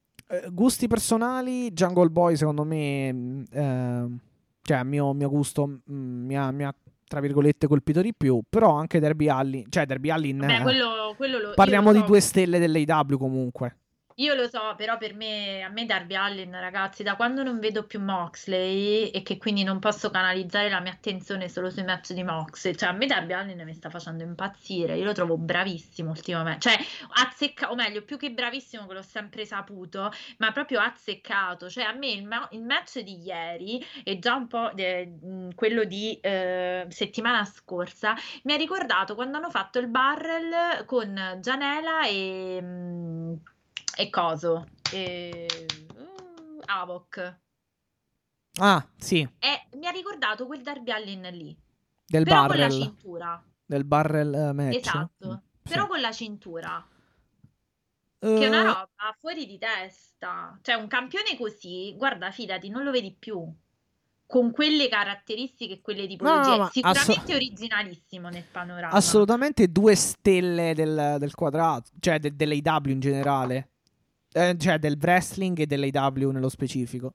gusti 0.50 0.86
personali, 0.86 1.72
Jungle 1.72 2.10
Boy 2.10 2.36
secondo 2.36 2.64
me, 2.64 3.10
uh, 3.10 4.16
cioè 4.62 4.76
a 4.76 4.84
mio, 4.84 5.12
mio 5.12 5.28
gusto, 5.28 5.66
mh, 5.66 5.94
mi, 5.94 6.36
ha, 6.36 6.50
mi 6.52 6.64
ha 6.64 6.74
tra 7.08 7.20
virgolette 7.20 7.66
colpito 7.66 8.00
di 8.00 8.14
più, 8.14 8.42
però 8.48 8.74
anche 8.74 9.00
Derby 9.00 9.28
Allin, 9.28 9.64
cioè 9.68 9.86
Derby 9.86 10.10
Allin, 10.10 10.38
Beh, 10.38 10.60
quello, 10.62 11.14
quello 11.16 11.38
lo, 11.38 11.52
parliamo 11.54 11.92
so. 11.92 12.00
di 12.00 12.04
due 12.04 12.20
stelle 12.20 12.58
dell'AW 12.58 13.16
comunque. 13.16 13.76
Io 14.18 14.32
lo 14.34 14.48
so, 14.48 14.74
però 14.78 14.96
per 14.96 15.14
me, 15.14 15.62
a 15.62 15.68
me 15.68 15.84
Darby 15.84 16.14
Allin, 16.14 16.50
ragazzi, 16.58 17.02
da 17.02 17.16
quando 17.16 17.42
non 17.42 17.58
vedo 17.58 17.84
più 17.86 18.00
Moxley 18.00 19.10
e 19.10 19.20
che 19.22 19.36
quindi 19.36 19.62
non 19.62 19.78
posso 19.78 20.08
canalizzare 20.10 20.70
la 20.70 20.80
mia 20.80 20.92
attenzione 20.92 21.50
solo 21.50 21.68
sui 21.68 21.82
match 21.84 22.12
di 22.14 22.22
Moxley, 22.22 22.74
cioè 22.74 22.88
a 22.88 22.92
me 22.92 23.04
Darby 23.04 23.34
Allin 23.34 23.62
mi 23.64 23.74
sta 23.74 23.90
facendo 23.90 24.22
impazzire, 24.24 24.96
io 24.96 25.04
lo 25.04 25.12
trovo 25.12 25.36
bravissimo 25.36 26.08
ultimamente, 26.10 26.60
cioè 26.70 26.78
azzeccato, 27.12 27.72
o 27.72 27.74
meglio, 27.74 28.02
più 28.04 28.16
che 28.16 28.30
bravissimo 28.32 28.86
che 28.86 28.94
l'ho 28.94 29.02
sempre 29.02 29.44
saputo, 29.44 30.10
ma 30.38 30.50
proprio 30.50 30.80
azzeccato, 30.80 31.68
cioè 31.68 31.84
a 31.84 31.92
me 31.92 32.10
il, 32.10 32.24
ma- 32.24 32.48
il 32.52 32.62
match 32.62 33.00
di 33.00 33.22
ieri 33.22 33.84
e 34.02 34.18
già 34.18 34.34
un 34.34 34.46
po' 34.46 34.70
de- 34.72 35.50
quello 35.54 35.84
di 35.84 36.18
eh, 36.22 36.86
settimana 36.88 37.44
scorsa 37.44 38.14
mi 38.44 38.54
ha 38.54 38.56
ricordato 38.56 39.14
quando 39.14 39.36
hanno 39.36 39.50
fatto 39.50 39.78
il 39.78 39.88
barrel 39.88 40.84
con 40.86 41.38
Gianela 41.42 42.06
e... 42.06 42.60
Mh, 42.62 43.40
e 43.96 44.10
Coso. 44.10 44.66
E... 44.92 45.46
Uh, 45.96 46.60
Avoc. 46.66 47.38
Ah, 48.58 48.86
sì. 48.96 49.20
E 49.38 49.66
mi 49.76 49.86
ha 49.86 49.90
ricordato 49.90 50.46
quel 50.46 50.62
Darby 50.62 50.90
Allin 50.90 51.28
lì. 51.32 51.56
Del 52.06 52.24
Però 52.24 52.46
barrel. 52.46 52.68
con 52.68 52.78
la 52.78 52.84
cintura. 52.84 53.44
Del 53.64 53.84
barrel 53.84 54.50
match. 54.54 54.76
Esatto. 54.76 55.28
Mm, 55.28 55.34
Però 55.62 55.82
sì. 55.82 55.88
con 55.88 56.00
la 56.00 56.12
cintura. 56.12 56.88
Uh, 58.18 58.38
Che 58.38 58.44
è 58.44 58.48
una 58.48 58.62
roba 58.62 59.16
fuori 59.18 59.46
di 59.46 59.58
testa. 59.58 60.58
Cioè, 60.62 60.76
un 60.76 60.86
campione 60.86 61.36
così, 61.36 61.94
guarda, 61.96 62.30
fidati, 62.30 62.68
non 62.68 62.82
lo 62.84 62.90
vedi 62.90 63.14
più. 63.18 63.44
Con 64.28 64.50
quelle 64.50 64.88
caratteristiche 64.88 65.74
e 65.74 65.80
quelle 65.80 66.06
tipologie. 66.08 66.48
No, 66.48 66.56
no, 66.56 66.62
ma 66.62 66.70
Sicuramente 66.70 67.12
asso- 67.20 67.32
originalissimo 67.34 68.28
nel 68.28 68.44
panorama. 68.50 68.92
Assolutamente 68.92 69.70
due 69.70 69.94
stelle 69.94 70.74
del, 70.74 71.16
del 71.18 71.34
quadrato, 71.34 71.90
cioè 72.00 72.18
de- 72.18 72.34
dell'AW 72.34 72.86
in 72.88 72.98
generale. 73.00 73.70
Eh, 74.36 74.54
cioè 74.58 74.78
del 74.78 74.98
wrestling 75.00 75.58
e 75.60 75.64
dell'AW 75.64 76.30
nello 76.30 76.50
specifico. 76.50 77.14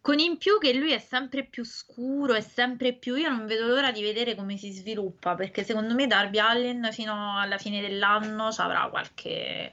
Con 0.00 0.18
in 0.18 0.38
più 0.38 0.58
che 0.58 0.72
lui 0.72 0.92
è 0.92 0.98
sempre 0.98 1.44
più 1.44 1.62
scuro, 1.62 2.32
è 2.32 2.40
sempre 2.40 2.94
più. 2.94 3.16
Io 3.16 3.28
non 3.28 3.44
vedo 3.44 3.66
l'ora 3.66 3.92
di 3.92 4.00
vedere 4.00 4.34
come 4.34 4.56
si 4.56 4.72
sviluppa, 4.72 5.34
perché 5.34 5.62
secondo 5.62 5.92
me 5.92 6.06
Darby 6.06 6.38
Allin 6.38 6.88
fino 6.90 7.38
alla 7.38 7.58
fine 7.58 7.82
dell'anno 7.82 8.50
ci 8.50 8.62
avrà 8.62 8.88
qualche, 8.88 9.72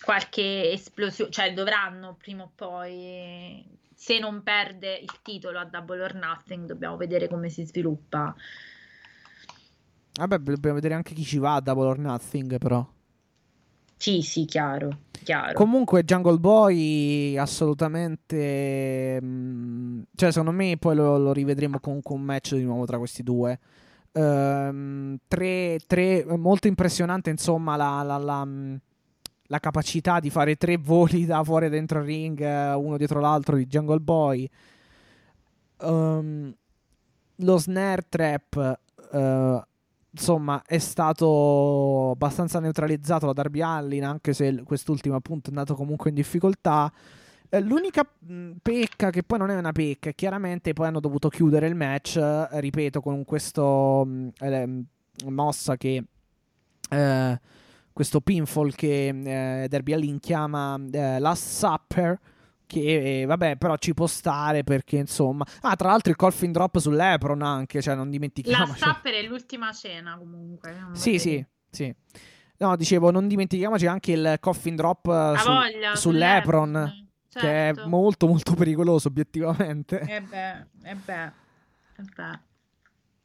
qualche 0.00 0.72
esplosione, 0.72 1.30
cioè 1.30 1.52
dovranno 1.52 2.16
prima 2.18 2.44
o 2.44 2.52
poi, 2.54 3.62
se 3.94 4.18
non 4.18 4.42
perde 4.42 4.96
il 4.96 5.12
titolo 5.20 5.58
a 5.58 5.66
Double 5.66 6.00
or 6.00 6.14
Nothing, 6.14 6.64
dobbiamo 6.64 6.96
vedere 6.96 7.28
come 7.28 7.50
si 7.50 7.66
sviluppa. 7.66 8.34
Vabbè, 10.14 10.38
dobbiamo 10.38 10.76
vedere 10.76 10.94
anche 10.94 11.12
chi 11.12 11.22
ci 11.22 11.36
va 11.36 11.56
a 11.56 11.60
Double 11.60 11.86
or 11.86 11.98
Nothing, 11.98 12.56
però. 12.56 12.94
Sì, 13.98 14.20
sì, 14.22 14.44
chiaro, 14.44 14.98
chiaro. 15.24 15.54
Comunque, 15.54 16.04
Jungle 16.04 16.38
Boy, 16.38 17.36
assolutamente. 17.38 19.18
mm, 19.22 20.02
cioè, 20.14 20.30
secondo 20.30 20.52
me, 20.52 20.76
poi 20.78 20.94
lo, 20.94 21.16
lo 21.18 21.32
rivedremo 21.32 21.80
comunque 21.80 22.14
un 22.14 22.22
match 22.22 22.54
di 22.54 22.64
nuovo 22.64 22.84
tra 22.84 22.98
questi 22.98 23.22
due. 23.22 23.58
Ehm, 24.12 25.16
tre, 25.26 25.78
tre- 25.86 26.24
molto 26.36 26.66
impressionante, 26.68 27.30
insomma, 27.30 27.76
la, 27.76 28.02
la- 28.02 28.18
la, 28.18 28.44
mm, 28.44 28.74
la 29.48 29.58
capacità 29.60 30.20
di 30.20 30.28
fare 30.30 30.56
tre 30.56 30.76
voli 30.78 31.24
da 31.24 31.42
fuori 31.42 31.68
dentro 31.70 32.00
il 32.00 32.04
ring, 32.04 32.40
eh, 32.40 32.72
uno 32.74 32.96
dietro 32.98 33.20
l'altro 33.20 33.56
di 33.56 33.66
Jungle 33.66 34.00
Boy. 34.00 34.48
Ehm, 35.80 36.54
lo 37.36 37.58
snare 37.58 38.04
trap. 38.08 38.78
eh, 39.12 39.62
insomma, 40.16 40.62
è 40.66 40.78
stato 40.78 42.12
abbastanza 42.12 42.58
neutralizzato 42.58 43.26
da 43.26 43.32
Darby 43.32 43.60
Allin, 43.60 44.04
anche 44.04 44.32
se 44.32 44.62
quest'ultimo 44.64 45.16
appunto 45.16 45.46
è 45.46 45.50
andato 45.50 45.74
comunque 45.74 46.08
in 46.08 46.16
difficoltà. 46.16 46.90
Eh, 47.48 47.60
L'unica 47.60 48.08
pecca, 48.62 49.10
che 49.10 49.22
poi 49.22 49.38
non 49.38 49.50
è 49.50 49.56
una 49.56 49.72
pecca, 49.72 50.10
chiaramente 50.12 50.72
poi 50.72 50.86
hanno 50.86 51.00
dovuto 51.00 51.28
chiudere 51.28 51.66
il 51.68 51.74
match, 51.74 52.16
eh, 52.16 52.60
ripeto, 52.60 53.00
con 53.00 53.24
questo 53.24 54.06
eh, 54.40 54.82
mossa 55.26 55.76
che... 55.76 56.04
eh, 56.90 57.40
questo 57.96 58.20
pinfall 58.20 58.72
che 58.72 59.08
eh, 59.08 59.68
Darby 59.68 59.94
Allin 59.94 60.20
chiama 60.20 60.78
eh, 60.92 61.18
Last 61.18 61.46
Supper, 61.46 62.18
che 62.66 63.20
eh, 63.20 63.24
vabbè 63.24 63.56
però 63.56 63.76
ci 63.76 63.94
può 63.94 64.06
stare 64.06 64.64
perché 64.64 64.96
insomma... 64.96 65.46
Ah, 65.62 65.76
tra 65.76 65.88
l'altro 65.88 66.10
il 66.10 66.16
coffin 66.16 66.52
drop 66.52 66.78
sull'Epron 66.78 67.42
anche, 67.42 67.80
cioè 67.80 67.94
non 67.94 68.06
La 68.06 68.10
dimentichiamoci. 68.10 68.78
Supper 68.80 69.14
è 69.14 69.22
l'ultima 69.22 69.72
cena 69.72 70.16
comunque. 70.18 70.76
Sì, 70.92 71.18
sì, 71.18 71.44
sì. 71.70 71.94
No, 72.58 72.74
dicevo, 72.76 73.10
non 73.10 73.28
dimentichiamoci 73.28 73.86
anche 73.86 74.12
il 74.12 74.36
coffin 74.40 74.76
drop 74.76 75.36
sul- 75.36 75.52
voglia, 75.52 75.94
sull'Epron, 75.94 76.72
sull'Epron, 76.72 77.08
che 77.28 77.40
certo. 77.40 77.82
è 77.82 77.86
molto 77.86 78.26
molto 78.26 78.54
pericoloso 78.54 79.08
obiettivamente. 79.08 80.00
Eh 80.00 80.20
beh, 80.22 80.56
eh 80.84 80.94
beh, 80.94 81.24
eh 81.24 82.04
beh. 82.14 82.38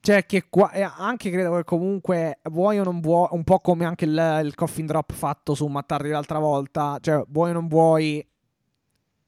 Cioè 0.04 0.26
che 0.26 0.46
qua, 0.50 0.72
e 0.72 0.82
anche 0.82 1.30
credo 1.30 1.56
che 1.58 1.64
comunque 1.64 2.40
vuoi 2.50 2.80
o 2.80 2.84
non 2.84 3.02
vuoi, 3.02 3.28
un 3.32 3.44
po' 3.44 3.60
come 3.60 3.86
anche 3.86 4.06
il, 4.06 4.42
il 4.44 4.56
coffin 4.56 4.88
drop 4.88 5.14
fatto 5.14 5.54
su 5.54 5.68
Mattardi 5.68 6.10
l'altra 6.10 6.40
volta, 6.40 6.98
cioè 7.00 7.24
vuoi 7.28 7.52
o 7.52 7.54
non 7.54 7.68
vuoi, 7.68 8.28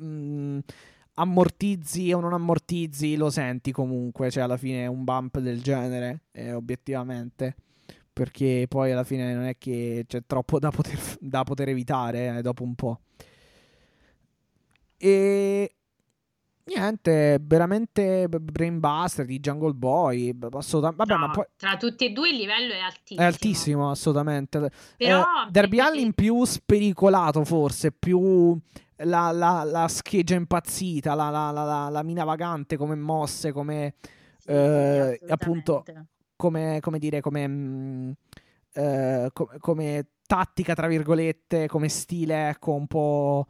mh, 0.04 0.60
ammortizzi 1.16 2.12
o 2.14 2.20
non 2.20 2.34
ammortizzi, 2.34 3.16
lo 3.16 3.30
senti 3.30 3.72
comunque, 3.72 4.32
cioè 4.32 4.44
alla 4.44 4.58
fine 4.58 4.84
è 4.84 4.88
un 4.88 5.04
bump 5.04 5.40
del 5.40 5.62
genere, 5.62 6.22
eh, 6.32 6.54
obiettivamente. 6.54 7.56
Perché 8.14 8.66
poi 8.70 8.92
alla 8.92 9.04
fine 9.04 9.34
non 9.34 9.46
è 9.46 9.58
che 9.58 10.06
c'è 10.08 10.22
troppo 10.28 10.60
da 10.60 10.70
poter, 10.70 11.00
da 11.20 11.44
poter 11.44 11.70
evitare 11.70 12.38
eh, 12.38 12.42
dopo 12.44 12.62
un 12.64 12.76
po'. 12.76 13.00
E 14.98 15.76
niente, 16.66 17.40
veramente 17.42 18.28
brainbuster 18.30 19.26
di 19.26 19.40
Jungle 19.40 19.74
Boy. 19.74 20.32
Assolutamente. 20.52 21.04
Vabbè, 21.06 21.14
No, 21.20 21.28
ma 21.28 21.34
poi 21.34 21.46
tra 21.58 21.76
tutti 21.78 22.06
e 22.06 22.12
due 22.12 22.30
il 22.30 22.36
livello 22.38 22.74
è 22.74 22.80
altissimo. 22.80 23.22
è 23.22 23.24
altissimo, 23.26 23.90
assolutamente. 23.92 24.72
Però 24.98 25.20
Eh, 25.22 25.52
Derby 25.52 25.78
perché- 25.78 25.92
Allin 25.92 26.14
più 26.14 26.44
spericolato, 26.46 27.44
forse, 27.44 27.92
più 27.92 28.58
la, 29.04 29.32
la- 29.32 29.64
la 29.64 29.88
scheggia 29.88 30.36
impazzita, 30.36 31.14
la, 31.14 31.30
la- 31.30 31.52
la- 31.52 31.64
la- 31.64 31.90
la 31.90 32.04
mina 32.04 32.24
vagante 32.24 32.78
come 32.78 32.96
mosse, 32.96 33.52
come, 33.52 33.96
Sì, 34.38 34.50
eh, 34.52 35.20
appunto, 35.28 35.84
come, 36.36 36.80
come 36.82 37.00
dire, 37.00 37.22
come, 37.22 37.48
mm, 37.48 38.12
eh, 38.74 39.30
co- 39.34 39.50
come 39.60 40.08
tattica, 40.26 40.74
tra 40.74 40.88
virgolette, 40.88 41.68
come 41.68 41.90
stile, 41.90 42.50
ecco, 42.50 42.74
un 42.74 42.88
po' 42.88 43.46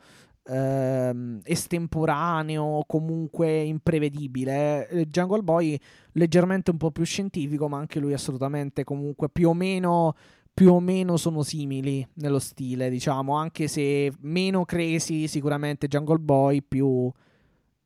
ehm, 0.46 1.40
estemporaneo, 1.44 2.84
comunque 2.86 3.62
imprevedibile. 3.62 4.88
Eh, 4.90 5.06
Jungle 5.08 5.42
Boy 5.42 5.80
leggermente 6.14 6.72
un 6.72 6.78
po' 6.78 6.92
più 6.92 7.06
scientifico, 7.06 7.70
ma 7.70 7.78
anche 7.78 8.00
lui 8.00 8.14
assolutamente 8.14 8.84
comunque 8.84 9.30
più 9.30 9.50
o 9.50 9.54
meno 9.54 10.16
più 10.54 10.72
o 10.72 10.80
meno 10.80 11.18
sono 11.18 11.42
simili 11.42 12.08
nello 12.16 12.40
stile, 12.40 12.90
diciamo, 12.90 13.36
anche 13.36 13.68
se 13.68 14.12
meno 14.20 14.66
crazy 14.66 15.28
sicuramente 15.28 15.88
Jungle 15.88 16.20
Boy, 16.20 16.62
più 16.62 17.12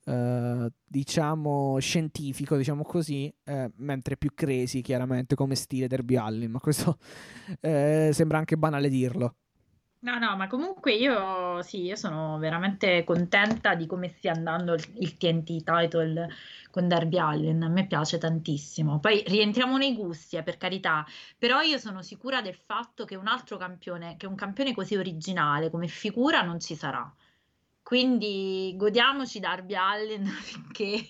eh, 0.06 0.72
diciamo 0.85 1.77
scientifico, 1.80 2.57
diciamo 2.57 2.84
così, 2.84 3.34
eh, 3.45 3.72
mentre 3.77 4.18
più 4.18 4.31
crazy 4.34 4.81
chiaramente 4.81 5.35
come 5.35 5.56
stile 5.56 5.88
Derby 5.88 6.15
Allin, 6.15 6.52
ma 6.52 6.60
questo 6.60 6.98
eh, 7.61 8.10
sembra 8.14 8.38
anche 8.38 8.57
banale 8.57 8.89
dirlo. 8.89 9.35
No, 10.07 10.17
no, 10.19 10.38
ma 10.38 10.47
comunque 10.47 10.93
io 10.93 11.61
sì, 11.63 11.81
io 11.81 11.97
sono 11.97 12.38
veramente 12.38 13.03
contenta 13.03 13.75
di 13.75 13.85
come 13.85 14.07
stia 14.07 14.31
andando 14.31 14.73
il, 14.73 15.17
TNT 15.17 15.63
title 15.65 16.29
con 16.71 16.88
Darby 16.88 17.17
Allin, 17.17 17.61
a 17.61 17.67
me 17.67 17.85
piace 17.85 18.17
tantissimo. 18.17 19.01
Poi 19.01 19.21
rientriamo 19.27 19.75
nei 19.75 19.95
gusti, 19.95 20.38
eh, 20.38 20.43
per 20.43 20.55
carità, 20.55 21.05
però 21.38 21.59
io 21.59 21.77
sono 21.77 22.01
sicura 22.01 22.41
del 22.41 22.55
fatto 22.55 23.03
che 23.03 23.17
un 23.17 23.27
altro 23.27 23.57
campione, 23.57 24.15
che 24.15 24.27
un 24.27 24.35
campione 24.35 24.73
così 24.73 24.95
originale 24.95 25.69
come 25.69 25.88
figura 25.88 26.41
non 26.41 26.61
ci 26.61 26.75
sarà. 26.75 27.13
Quindi 27.84 28.75
godiamoci 28.77 29.41
Darby 29.41 29.75
Allin 29.75 30.23
finché, 30.39 31.01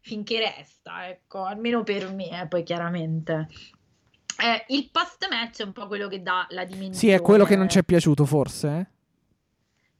finché 0.00 0.40
resta, 0.40 1.06
ecco, 1.08 1.44
almeno 1.44 1.84
per 1.84 2.12
me, 2.12 2.42
eh, 2.42 2.48
poi 2.48 2.64
chiaramente. 2.64 3.46
Eh, 4.38 4.64
il 4.74 4.88
post 4.90 5.26
match 5.30 5.60
è 5.60 5.64
un 5.64 5.72
po' 5.72 5.86
quello 5.86 6.08
che 6.08 6.22
dà 6.22 6.46
la 6.50 6.64
dimensione. 6.64 6.94
Sì, 6.94 7.08
è 7.10 7.20
quello 7.20 7.44
che 7.44 7.56
non 7.56 7.68
ci 7.68 7.78
è 7.78 7.82
piaciuto 7.84 8.24
forse, 8.24 8.68
eh? 8.68 8.86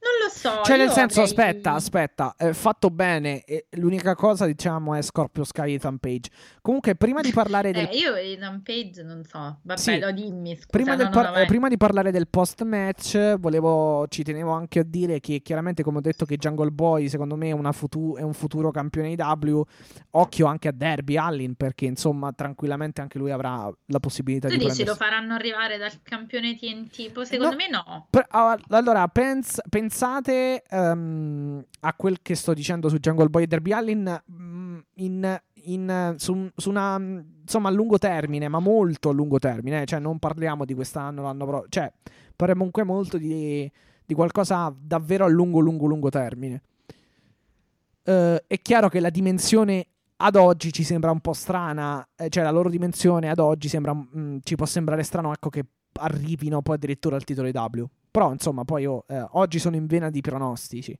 Non 0.04 0.12
lo 0.22 0.28
so. 0.28 0.62
Cioè, 0.64 0.76
nel 0.76 0.90
senso, 0.90 1.22
avrei- 1.22 1.24
aspetta, 1.48 1.72
aspetta, 1.72 2.34
eh, 2.36 2.52
fatto 2.52 2.90
bene. 2.90 3.42
e 3.44 3.66
l'unica 3.72 4.14
cosa, 4.14 4.44
diciamo, 4.44 4.94
è 4.94 5.00
Scorpio 5.00 5.44
Sky 5.44 5.70
e 5.70 5.74
Ethan 5.74 5.96
Page. 5.98 6.28
Comunque, 6.60 6.94
prima 6.94 7.22
di 7.22 7.32
parlare 7.32 7.72
del 7.72 7.88
Eh, 7.90 7.96
io 7.96 8.14
Ethan 8.14 8.60
Page 8.62 9.02
non 9.02 9.24
so. 9.24 9.60
Vabbè, 9.62 9.78
Sì. 9.80 9.98
lo 9.98 10.10
dimmi, 10.12 10.54
scusa. 10.56 10.66
Prima, 10.70 10.94
no, 10.94 11.08
par- 11.08 11.30
no, 11.32 11.36
eh, 11.36 11.46
prima 11.46 11.68
di 11.68 11.76
parlare 11.78 12.10
del 12.10 12.28
post 12.28 12.62
match, 12.64 13.36
volevo, 13.36 14.06
ci 14.08 14.22
tenevo 14.22 14.50
anche 14.52 14.80
a 14.80 14.84
dire 14.84 15.20
che 15.20 15.40
chiaramente, 15.40 15.82
come 15.82 15.98
ho 15.98 16.02
detto, 16.02 16.26
che 16.26 16.36
Jungle 16.36 16.70
Boy 16.70 17.08
secondo 17.08 17.36
me 17.36 17.48
è, 17.48 17.52
una 17.52 17.72
futu- 17.72 18.18
è 18.18 18.22
un 18.22 18.34
futuro 18.34 18.70
campione 18.70 19.10
IW. 19.12 19.62
Occhio 20.10 20.46
anche 20.46 20.68
a 20.68 20.72
Derby 20.72 21.16
Allin, 21.16 21.54
perché 21.54 21.86
insomma, 21.86 22.32
tranquillamente 22.32 23.00
anche 23.00 23.16
lui 23.18 23.30
avrà 23.30 23.70
la 23.86 24.00
possibilità 24.00 24.48
Tu 24.48 24.56
di 24.56 24.58
dici 24.66 24.84
lo 24.84 24.94
prendersi. 24.94 25.02
faranno 25.02 25.34
arrivare 25.34 25.78
dal 25.78 25.92
campione 26.02 26.56
TNT? 26.56 27.22
Secondo 27.22 27.50
No. 27.50 27.56
me 27.56 27.68
no. 27.70 28.06
Pre- 28.10 28.26
Allora, 28.68 29.06
pens- 29.08 29.60
pensate 29.94 30.64
ehm, 30.68 31.64
a 31.80 31.94
quel 31.94 32.18
che 32.20 32.34
sto 32.34 32.52
dicendo 32.52 32.88
su 32.88 32.98
Jungle 32.98 33.28
Boy 33.28 33.44
e 33.44 33.46
Derby 33.46 33.70
Allin 33.70 34.22
mm, 34.32 34.78
in, 34.94 35.40
in- 35.66 36.14
su, 36.16 36.48
su 36.56 36.68
una 36.68 36.98
mm, 36.98 37.18
insomma 37.42 37.68
a 37.68 37.72
lungo 37.72 37.96
termine, 37.96 38.48
ma 38.48 38.58
molto 38.58 39.10
a 39.10 39.12
lungo 39.12 39.38
termine, 39.38 39.82
eh, 39.82 39.84
cioè 39.86 40.00
non 40.00 40.18
parliamo 40.18 40.64
di 40.64 40.74
quest'anno, 40.74 41.22
l'anno 41.22 41.46
prossimo, 41.46 41.68
cioè 41.68 41.92
parliamo 42.34 42.64
comunque 42.64 42.82
molto 42.82 43.18
di, 43.18 43.70
di 44.04 44.14
qualcosa 44.14 44.74
davvero 44.76 45.26
a 45.26 45.28
lungo, 45.28 45.60
lungo, 45.60 45.86
lungo 45.86 46.08
termine. 46.08 46.62
Eh, 48.02 48.44
è 48.48 48.60
chiaro 48.60 48.88
che 48.88 48.98
la 48.98 49.10
dimensione 49.10 49.86
ad 50.16 50.34
oggi 50.34 50.72
ci 50.72 50.82
sembra 50.82 51.12
un 51.12 51.20
po' 51.20 51.34
strana, 51.34 52.04
eh, 52.16 52.28
cioè 52.30 52.42
la 52.42 52.50
loro 52.50 52.68
dimensione 52.68 53.30
ad 53.30 53.38
oggi 53.38 53.68
sembra, 53.68 53.94
mm, 53.94 54.38
ci 54.42 54.56
può 54.56 54.66
sembrare 54.66 55.04
strano, 55.04 55.32
ecco 55.32 55.50
che 55.50 55.64
arrivino 56.00 56.62
poi 56.62 56.74
addirittura 56.74 57.14
al 57.14 57.22
titolo 57.22 57.46
IW. 57.46 57.88
Però 58.14 58.30
insomma, 58.30 58.62
poi 58.64 58.86
oh, 58.86 59.04
eh, 59.08 59.26
oggi 59.32 59.58
sono 59.58 59.74
in 59.74 59.86
vena 59.86 60.08
di 60.08 60.20
pronostici. 60.20 60.96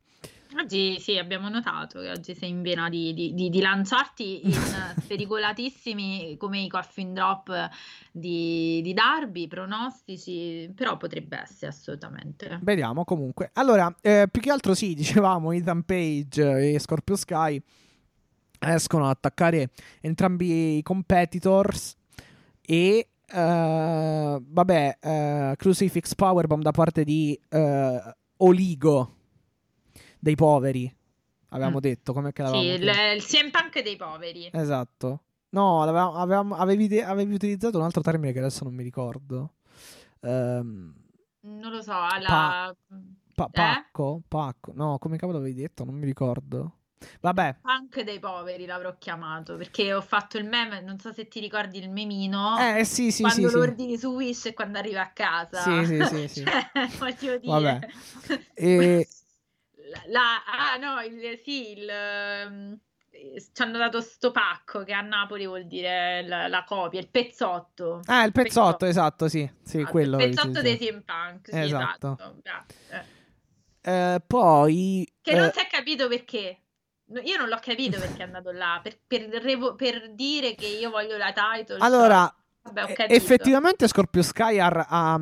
Oggi 0.60 0.98
sì, 0.98 1.16
abbiamo 1.16 1.48
notato 1.48 2.00
che 2.00 2.10
oggi 2.10 2.34
sei 2.34 2.48
in 2.48 2.60
vena 2.60 2.88
di, 2.88 3.14
di- 3.14 3.34
di- 3.34 3.50
di 3.50 3.60
lanciarti 3.60 4.48
in 4.48 4.52
spericolatissimi 5.00 6.36
come 6.36 6.62
i 6.62 6.68
coffin 6.68 7.14
drop 7.14 7.70
di, 8.10 8.80
di 8.82 8.92
Darby, 8.92 9.46
pronostici, 9.46 10.68
però 10.74 10.96
potrebbe 10.96 11.40
essere 11.40 11.68
assolutamente. 11.68 12.58
Vediamo 12.62 13.04
comunque. 13.04 13.50
Allora, 13.52 13.94
eh, 14.00 14.26
più 14.28 14.42
che 14.42 14.50
altro 14.50 14.74
sì, 14.74 14.94
dicevamo 14.98 15.52
Ethan 15.52 15.84
Page 15.84 16.72
e 16.72 16.80
Scorpio 16.80 17.14
Sky 17.14 17.62
escono 18.58 19.04
ad 19.04 19.10
attaccare 19.10 19.70
entrambi 20.00 20.78
i 20.78 20.82
competitors 20.82 21.94
e 22.60 23.08
eh, 23.34 24.38
vabbè, 24.42 24.98
eh, 25.00 25.54
Crucifix 25.56 26.14
Powerbomb 26.14 26.62
da 26.62 26.70
parte 26.70 27.04
di 27.04 27.38
eh, 27.48 28.14
Oligo 28.38 29.14
dei 30.18 30.34
poveri. 30.36 30.94
Avevamo 31.48 31.76
Mm. 31.78 31.80
detto 31.80 32.12
come 32.12 32.32
che 32.32 32.44
Sì, 32.46 32.50
l'avevamo 32.52 32.74
il, 32.74 32.80
chiamato? 32.80 33.14
il 33.14 33.22
CM 33.24 33.50
Punk 33.50 33.82
dei 33.82 33.96
poveri. 33.96 34.48
Esatto. 34.52 35.22
No, 35.50 35.84
l'avevamo- 35.84 36.14
avevamo- 36.14 36.54
avevi, 36.56 37.00
avevi 37.00 37.34
utilizzato 37.34 37.78
un 37.78 37.84
altro 37.84 38.00
termine 38.02 38.32
che 38.32 38.38
adesso 38.40 38.64
non 38.64 38.74
mi 38.74 38.82
ricordo. 38.82 39.54
Ehm, 40.20 40.94
Non 41.42 41.70
lo 41.70 41.82
so, 41.82 41.92
alla... 41.92 42.74
pa- 43.34 43.46
Eh? 43.46 43.50
pacco? 43.52 44.22
Pacco? 44.26 44.72
No, 44.74 44.98
come 44.98 45.16
cavolo 45.16 45.38
avevi 45.38 45.54
detto? 45.54 45.84
Non 45.84 45.94
mi 45.94 46.06
ricordo. 46.06 46.78
Vabbè. 47.20 47.56
Punk 47.62 48.02
dei 48.02 48.18
poveri 48.18 48.66
l'avrò 48.66 48.96
chiamato 48.98 49.56
perché 49.56 49.92
ho 49.92 50.00
fatto 50.00 50.38
il 50.38 50.44
meme, 50.44 50.80
non 50.80 50.98
so 50.98 51.12
se 51.12 51.28
ti 51.28 51.40
ricordi 51.40 51.78
il 51.78 51.90
memino. 51.90 52.56
Eh 52.58 52.84
sì, 52.84 53.10
sì, 53.10 53.22
quando 53.22 53.48
sì, 53.48 53.54
lo 53.54 53.62
sì. 53.62 53.68
ordini 53.68 53.98
su 53.98 54.08
Wish 54.14 54.46
e 54.46 54.54
quando 54.54 54.78
arriva 54.78 55.02
a 55.02 55.10
casa. 55.10 55.62
Sì, 55.62 55.86
sì, 55.86 56.04
sì, 56.04 56.28
sì. 56.28 56.44
Cioè, 56.44 56.70
voglio 56.98 57.38
dire. 57.38 57.50
Vabbè. 57.50 57.78
E- 58.54 59.08
La, 59.92 60.02
la- 60.06 60.44
ah 60.44 60.76
no, 60.76 61.00
il, 61.02 61.38
sì, 61.42 61.72
il, 61.78 61.88
ehm, 61.88 62.78
ci 63.52 63.62
hanno 63.62 63.78
dato 63.78 64.00
sto 64.00 64.30
pacco 64.30 64.82
che 64.82 64.92
a 64.92 65.00
Napoli 65.00 65.46
vuol 65.46 65.66
dire 65.66 66.22
la, 66.26 66.48
la 66.48 66.64
copia, 66.64 67.00
il 67.00 67.08
pezzotto. 67.08 68.00
Ah, 68.06 68.24
il 68.24 68.32
pezzotto, 68.32 68.86
esatto, 68.86 69.28
sì. 69.28 69.48
Sì, 69.62 69.76
Esatto, 69.78 69.90
quello. 69.92 70.18
Il 70.20 70.30
pezzotto 70.30 70.62
dei. 70.62 70.78
CM 70.78 71.02
Punk, 71.02 71.48
sì, 71.48 71.58
Esatto. 71.58 72.18
esatto. 72.18 72.42
Eh, 73.82 74.20
poi... 74.26 75.06
Che 75.20 75.30
eh, 75.30 75.36
non 75.36 75.52
si 75.52 75.60
è 75.60 75.66
capito 75.66 76.08
perché. 76.08 76.63
Io 77.22 77.36
non 77.36 77.48
l'ho 77.48 77.58
capito 77.60 77.98
perché 77.98 78.22
è 78.22 78.24
andato 78.26 78.50
là, 78.50 78.80
per, 78.82 78.98
per 79.06 79.22
revo- 79.42 79.74
per 79.74 80.12
dire 80.14 80.54
che 80.54 80.66
io 80.66 80.90
voglio 80.90 81.16
la 81.16 81.32
title. 81.32 81.76
allora, 81.80 82.34
Vabbè, 82.62 82.94
eh, 82.96 83.06
effettivamente 83.14 83.86
Scorpio 83.86 84.22
Sky 84.22 84.58
ha, 84.58 84.68
ha, 84.68 85.20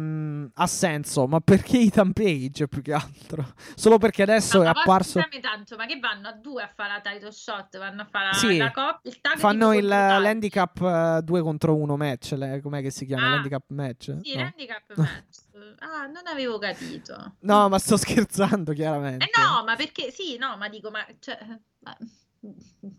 ha 0.55 0.67
senso, 0.69 1.27
ma 1.27 1.41
perché 1.41 1.81
Ethan 1.81 2.13
Page 2.13 2.69
più 2.69 2.83
che 2.83 2.93
altro? 2.93 3.45
Solo 3.75 3.99
perché 3.99 4.23
adesso 4.23 4.63
è 4.63 4.67
ma 4.67 4.73
posso 4.75 4.81
apparso... 5.19 5.21
tanto, 5.41 5.75
ma 5.77 5.87
che 5.87 5.99
vanno 5.99 6.29
a 6.29 6.33
due 6.35 6.63
a 6.63 6.71
fare 6.73 6.93
la 6.93 7.01
title 7.01 7.33
shot? 7.33 7.77
Vanno 7.79 8.03
a 8.03 8.05
fare 8.09 8.27
la, 8.27 8.33
Sì. 8.35 8.57
la 8.59 8.71
coppia, 8.71 9.11
il 9.11 9.21
tag 9.21 9.39
Fanno 9.39 9.73
il 9.73 9.87
l'handicap 9.87 11.19
2 11.19 11.43
contro 11.43 11.75
1 11.75 11.97
match, 11.97 12.31
le- 12.37 12.61
com'è 12.63 12.81
che 12.81 12.91
si 12.91 13.05
chiama? 13.07 13.27
Ah, 13.27 13.31
L'handicap 13.31 13.65
match? 13.71 14.15
Sì, 14.23 14.35
no? 14.37 14.41
l'handicap 14.43 14.95
match. 14.95 15.42
Ah, 15.79 16.07
non 16.07 16.27
avevo 16.27 16.59
capito. 16.59 17.37
No, 17.41 17.69
ma 17.69 17.79
sto 17.79 17.97
scherzando, 17.97 18.73
chiaramente. 18.73 19.25
Eh 19.25 19.31
no, 19.41 19.65
ma 19.65 19.77
perché 19.77 20.11
sì, 20.11 20.37
no, 20.37 20.57
ma 20.57 20.69
dico, 20.69 20.91
ma 20.91 21.05
cioè, 21.19 21.39
ma- 21.81 21.97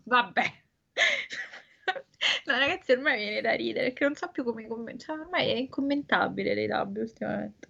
vabbè. 0.04 0.52
No, 2.46 2.58
ragazzi, 2.58 2.92
ormai 2.92 3.18
viene 3.18 3.40
da 3.42 3.52
ridere 3.52 3.88
perché 3.88 4.04
non 4.04 4.14
so 4.14 4.28
più 4.28 4.44
come 4.44 4.66
commentare. 4.66 5.18
Cioè, 5.18 5.24
ormai 5.24 5.48
è 5.48 5.56
incommentabile 5.56 6.54
le 6.54 6.66
W 6.66 6.98
ultimamente. 7.00 7.68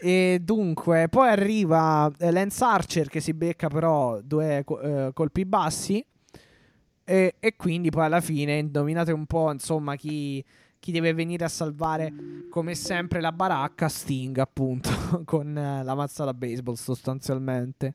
E 0.00 0.38
dunque, 0.42 1.08
poi 1.08 1.28
arriva 1.28 2.10
eh, 2.18 2.30
Lance 2.30 2.62
Archer 2.62 3.08
che 3.08 3.20
si 3.20 3.32
becca 3.32 3.68
però 3.68 4.20
due 4.20 4.64
eh, 4.82 5.10
colpi 5.12 5.44
bassi. 5.44 6.04
E, 7.08 7.36
e 7.38 7.56
quindi 7.56 7.90
poi 7.90 8.04
alla 8.04 8.20
fine 8.20 8.58
indovinate 8.58 9.12
un 9.12 9.26
po', 9.26 9.50
insomma, 9.52 9.96
chi, 9.96 10.44
chi 10.78 10.92
deve 10.92 11.12
venire 11.12 11.44
a 11.44 11.48
salvare 11.48 12.12
come 12.50 12.74
sempre 12.74 13.20
la 13.20 13.32
baracca, 13.32 13.88
Sting 13.88 14.38
appunto, 14.38 14.90
con 15.24 15.56
eh, 15.56 15.82
la 15.82 15.94
mazza 15.94 16.24
da 16.24 16.34
baseball 16.34 16.74
sostanzialmente. 16.74 17.94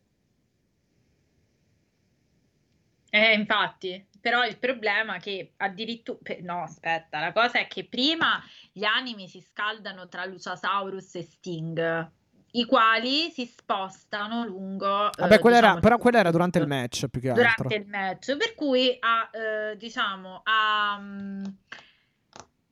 Eh, 3.13 3.33
infatti, 3.33 4.05
però 4.21 4.45
il 4.45 4.57
problema 4.57 5.15
è 5.15 5.19
che 5.19 5.53
addirittura... 5.57 6.19
No, 6.41 6.61
aspetta, 6.63 7.19
la 7.19 7.33
cosa 7.33 7.59
è 7.59 7.67
che 7.67 7.85
prima 7.85 8.41
gli 8.71 8.85
animi 8.85 9.27
si 9.27 9.41
scaldano 9.41 10.07
tra 10.07 10.23
Luciasaurus 10.25 11.15
e 11.15 11.21
Sting, 11.23 12.11
i 12.51 12.65
quali 12.65 13.29
si 13.31 13.45
spostano 13.45 14.45
lungo... 14.45 15.09
Vabbè, 15.17 15.33
eh, 15.35 15.39
quella 15.39 15.57
era- 15.57 15.67
diciamo, 15.67 15.81
però 15.81 15.97
quella 15.97 16.19
era 16.19 16.31
durante 16.31 16.59
il 16.59 16.67
match 16.67 17.07
più 17.07 17.19
che 17.19 17.29
altro. 17.29 17.43
durante 17.43 17.75
il 17.75 17.87
match, 17.87 18.37
per 18.37 18.55
cui 18.55 18.95
a, 18.99 19.29
eh, 19.31 19.75
diciamo, 19.75 20.41
a 20.43 20.97
mm, 20.99 21.43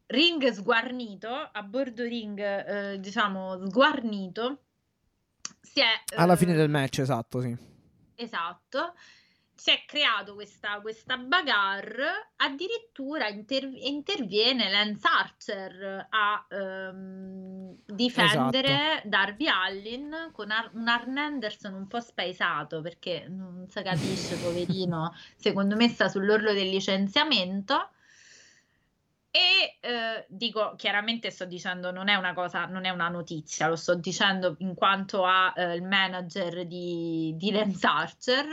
ring 0.10 0.50
sguarnito, 0.52 1.30
a 1.30 1.64
bordo 1.64 2.04
ring, 2.04 2.40
eh, 2.40 3.00
diciamo, 3.00 3.66
sguarnito, 3.68 4.64
si 5.62 5.82
è... 5.82 6.16
Alla 6.16 6.34
eh, 6.34 6.38
fine 6.38 6.54
del 6.54 6.70
match, 6.70 7.00
esatto, 7.00 7.42
sì. 7.42 7.56
Esatto. 8.16 8.94
Si 9.54 9.72
è 9.72 9.84
creato 9.86 10.36
questa, 10.36 10.80
questa 10.80 11.18
bagarre, 11.18 12.32
addirittura 12.38 13.28
inter- 13.28 13.70
interviene 13.74 14.72
Lance 14.72 15.06
Archer 15.06 16.08
a 16.10 16.48
ehm, 16.50 17.76
difendere 17.86 18.68
Esatto. 18.70 19.10
Darby 19.10 19.48
Allin 19.48 20.30
con 20.32 20.52
Ar- 20.52 20.72
un 20.74 20.88
Arn 20.88 21.18
Anderson 21.18 21.74
un 21.74 21.88
po' 21.88 22.00
spaesato 22.00 22.80
perché 22.82 23.26
non 23.28 23.66
si 23.70 23.82
capisce, 23.84 24.38
poverino, 24.38 25.14
secondo 25.36 25.76
me 25.76 25.90
sta 25.90 26.08
sull'orlo 26.08 26.54
del 26.54 26.70
licenziamento. 26.70 27.90
E 29.32 29.78
eh, 29.82 30.26
dico, 30.28 30.74
chiaramente 30.76 31.30
sto 31.30 31.46
dicendo, 31.46 31.92
non 31.92 32.08
è 32.08 32.16
una 32.16 32.34
cosa, 32.34 32.66
non 32.66 32.86
è 32.86 32.90
una 32.90 33.10
notizia, 33.10 33.68
lo 33.68 33.76
sto 33.76 33.94
dicendo 33.94 34.56
in 34.60 34.74
quanto 34.74 35.24
a 35.24 35.54
eh, 35.56 35.76
il 35.76 35.84
manager 35.84 36.66
di, 36.66 37.36
di 37.38 37.52
Lance 37.52 37.86
Archer, 37.86 38.46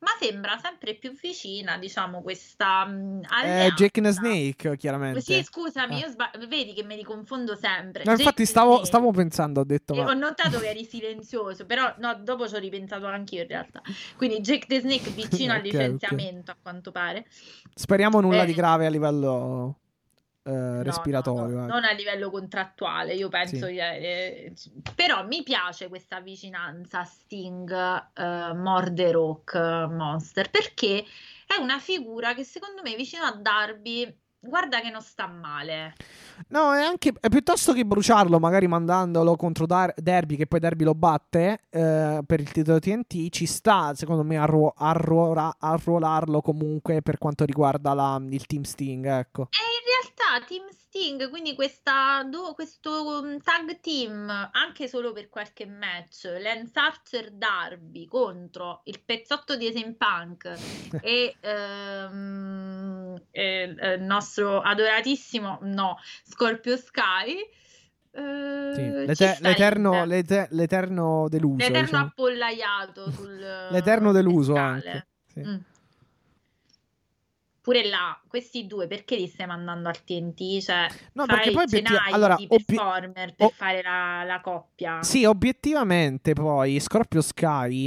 ma 0.00 0.08
sembra 0.18 0.58
sempre 0.58 0.96
più 0.96 1.12
vicina, 1.12 1.78
diciamo, 1.78 2.22
questa 2.22 2.84
mh, 2.86 3.20
Eh, 3.22 3.28
alleanza. 3.28 3.74
Jake 3.74 4.00
and 4.00 4.08
Snake, 4.10 4.76
chiaramente. 4.76 5.20
Sì, 5.20 5.42
scusami, 5.44 5.94
Eh. 5.94 5.98
io 6.00 6.08
sba- 6.08 6.30
vedi 6.48 6.72
che 6.74 6.82
mi 6.82 6.96
riconfondo 6.96 7.54
sempre. 7.54 8.02
No, 8.04 8.10
infatti 8.10 8.44
stavo, 8.46 8.84
stavo 8.84 9.12
pensando, 9.12 9.60
ho 9.60 9.64
detto... 9.64 9.94
E 9.94 10.02
ma- 10.02 10.10
ho 10.10 10.14
notato 10.14 10.58
che 10.58 10.68
eri 10.70 10.84
silenzioso, 10.84 11.66
però 11.66 11.94
no, 11.98 12.14
dopo 12.16 12.48
ci 12.48 12.54
ho 12.56 12.58
ripensato 12.58 13.06
anche 13.06 13.36
io 13.36 13.42
in 13.42 13.48
realtà. 13.48 13.80
Quindi 14.16 14.40
Jake 14.40 14.66
the 14.66 14.80
Snake 14.80 15.10
vicino 15.10 15.52
al 15.54 15.60
Ok, 15.60 15.64
ok. 15.66 15.72
licenziamento, 15.72 16.50
a 16.50 16.56
quanto 16.60 16.90
pare. 16.90 17.26
Speriamo 17.74 18.20
nulla 18.20 18.42
Eh, 18.42 18.46
di 18.46 18.54
grave 18.54 18.86
a 18.86 18.90
livello 18.90 19.78
eh, 20.46 20.50
No, 20.50 20.82
respiratorio. 20.82 21.42
no, 21.42 21.60
no, 21.60 21.64
ecco. 21.64 21.72
non 21.74 21.84
a 21.84 21.92
livello 21.92 22.30
contrattuale, 22.30 23.14
io 23.14 23.28
penso 23.28 23.66
Sì. 23.66 23.74
che, 23.74 23.96
eh, 23.96 24.52
però 24.94 25.26
mi 25.26 25.42
piace 25.42 25.88
questa 25.88 26.20
vicinanza 26.20 27.04
Sting 27.04 27.70
eh, 28.14 28.54
Morde 28.54 29.10
Rock 29.12 29.54
Monster 29.90 30.50
perché 30.50 31.04
è 31.46 31.60
una 31.60 31.78
figura 31.78 32.34
che 32.34 32.44
secondo 32.44 32.82
me 32.82 32.94
vicino 32.96 33.24
a 33.24 33.32
Darby 33.32 34.16
guarda 34.38 34.80
che 34.80 34.90
non 34.90 35.00
sta 35.00 35.26
male. 35.26 35.94
No, 36.48 36.72
è 36.72 36.80
anche 36.80 37.12
è 37.18 37.28
piuttosto 37.28 37.72
che 37.72 37.84
bruciarlo, 37.84 38.38
magari 38.38 38.68
mandandolo 38.68 39.34
contro 39.34 39.66
Dar- 39.66 39.94
Derby, 39.96 40.36
che 40.36 40.46
poi 40.46 40.60
Derby 40.60 40.84
lo 40.84 40.94
batte 40.94 41.62
eh, 41.70 42.20
per 42.24 42.40
il 42.40 42.52
titolo 42.52 42.78
TNT, 42.78 43.30
ci 43.30 43.46
sta 43.46 43.92
secondo 43.94 44.22
me 44.22 44.36
a, 44.38 44.44
ruo- 44.44 44.72
a, 44.76 44.92
ruora- 44.92 45.56
a 45.58 45.76
ruolarlo 45.82 46.40
comunque 46.42 47.02
per 47.02 47.18
quanto 47.18 47.44
riguarda 47.44 47.92
la- 47.94 48.22
il 48.28 48.46
Team 48.46 48.62
Sting. 48.62 49.04
Ecco. 49.06 49.42
E 49.50 49.64
in 49.66 49.84
realtà 49.84 49.95
Team 50.46 50.68
Sting, 50.70 51.28
quindi 51.30 51.54
questa, 51.54 52.22
do- 52.24 52.52
questo 52.54 53.20
um, 53.22 53.38
tag 53.40 53.80
team, 53.80 54.28
anche 54.52 54.86
solo 54.88 55.12
per 55.12 55.28
qualche 55.28 55.66
match, 55.66 56.24
Lance 56.40 56.78
Archer 56.78 57.30
Darby 57.32 58.06
contro 58.06 58.82
il 58.84 59.00
pezzotto 59.02 59.56
di 59.56 59.66
Esen 59.66 59.96
Punk 59.96 60.58
e 61.00 61.36
ehm, 61.40 63.14
e, 63.30 63.74
eh, 63.78 63.92
il 63.94 64.02
nostro 64.02 64.60
adoratissimo, 64.60 65.58
no, 65.62 65.98
Scorpio 66.24 66.76
Sky. 66.76 67.38
eh, 68.12 68.72
Sì, 68.74 68.90
l'ete- 69.06 69.36
l'eterno, 69.40 69.92
starebbe. 69.92 70.14
l'ete- 70.14 70.48
l'eterno 70.50 71.28
deluso. 71.28 71.56
L'eterno 71.56 71.82
diciamo. 71.84 72.04
appollaiato 72.06 73.10
sul 73.10 73.36
L'eterno 73.70 74.12
deluso 74.12 74.54
anche. 74.54 75.06
sì. 75.32 75.40
Mm. 75.40 75.56
Pure 77.66 77.84
là, 77.88 78.16
questi 78.28 78.64
due 78.68 78.86
perché 78.86 79.16
li 79.16 79.26
stai 79.26 79.44
mandando 79.48 79.88
al 79.88 80.04
TNT? 80.04 80.60
Cioè, 80.60 80.86
No, 81.14 81.26
perché 81.26 81.50
poi 81.50 81.64
obiettiv- 81.64 82.00
allora, 82.12 82.36
di 82.36 82.46
performer 82.46 83.34
per 83.34 83.46
o- 83.46 83.52
fare 83.52 83.82
la, 83.82 84.22
la 84.22 84.40
coppia. 84.40 85.02
Sì, 85.02 85.24
obiettivamente 85.24 86.32
poi 86.32 86.78
Scorpio 86.78 87.20
Sky, 87.20 87.86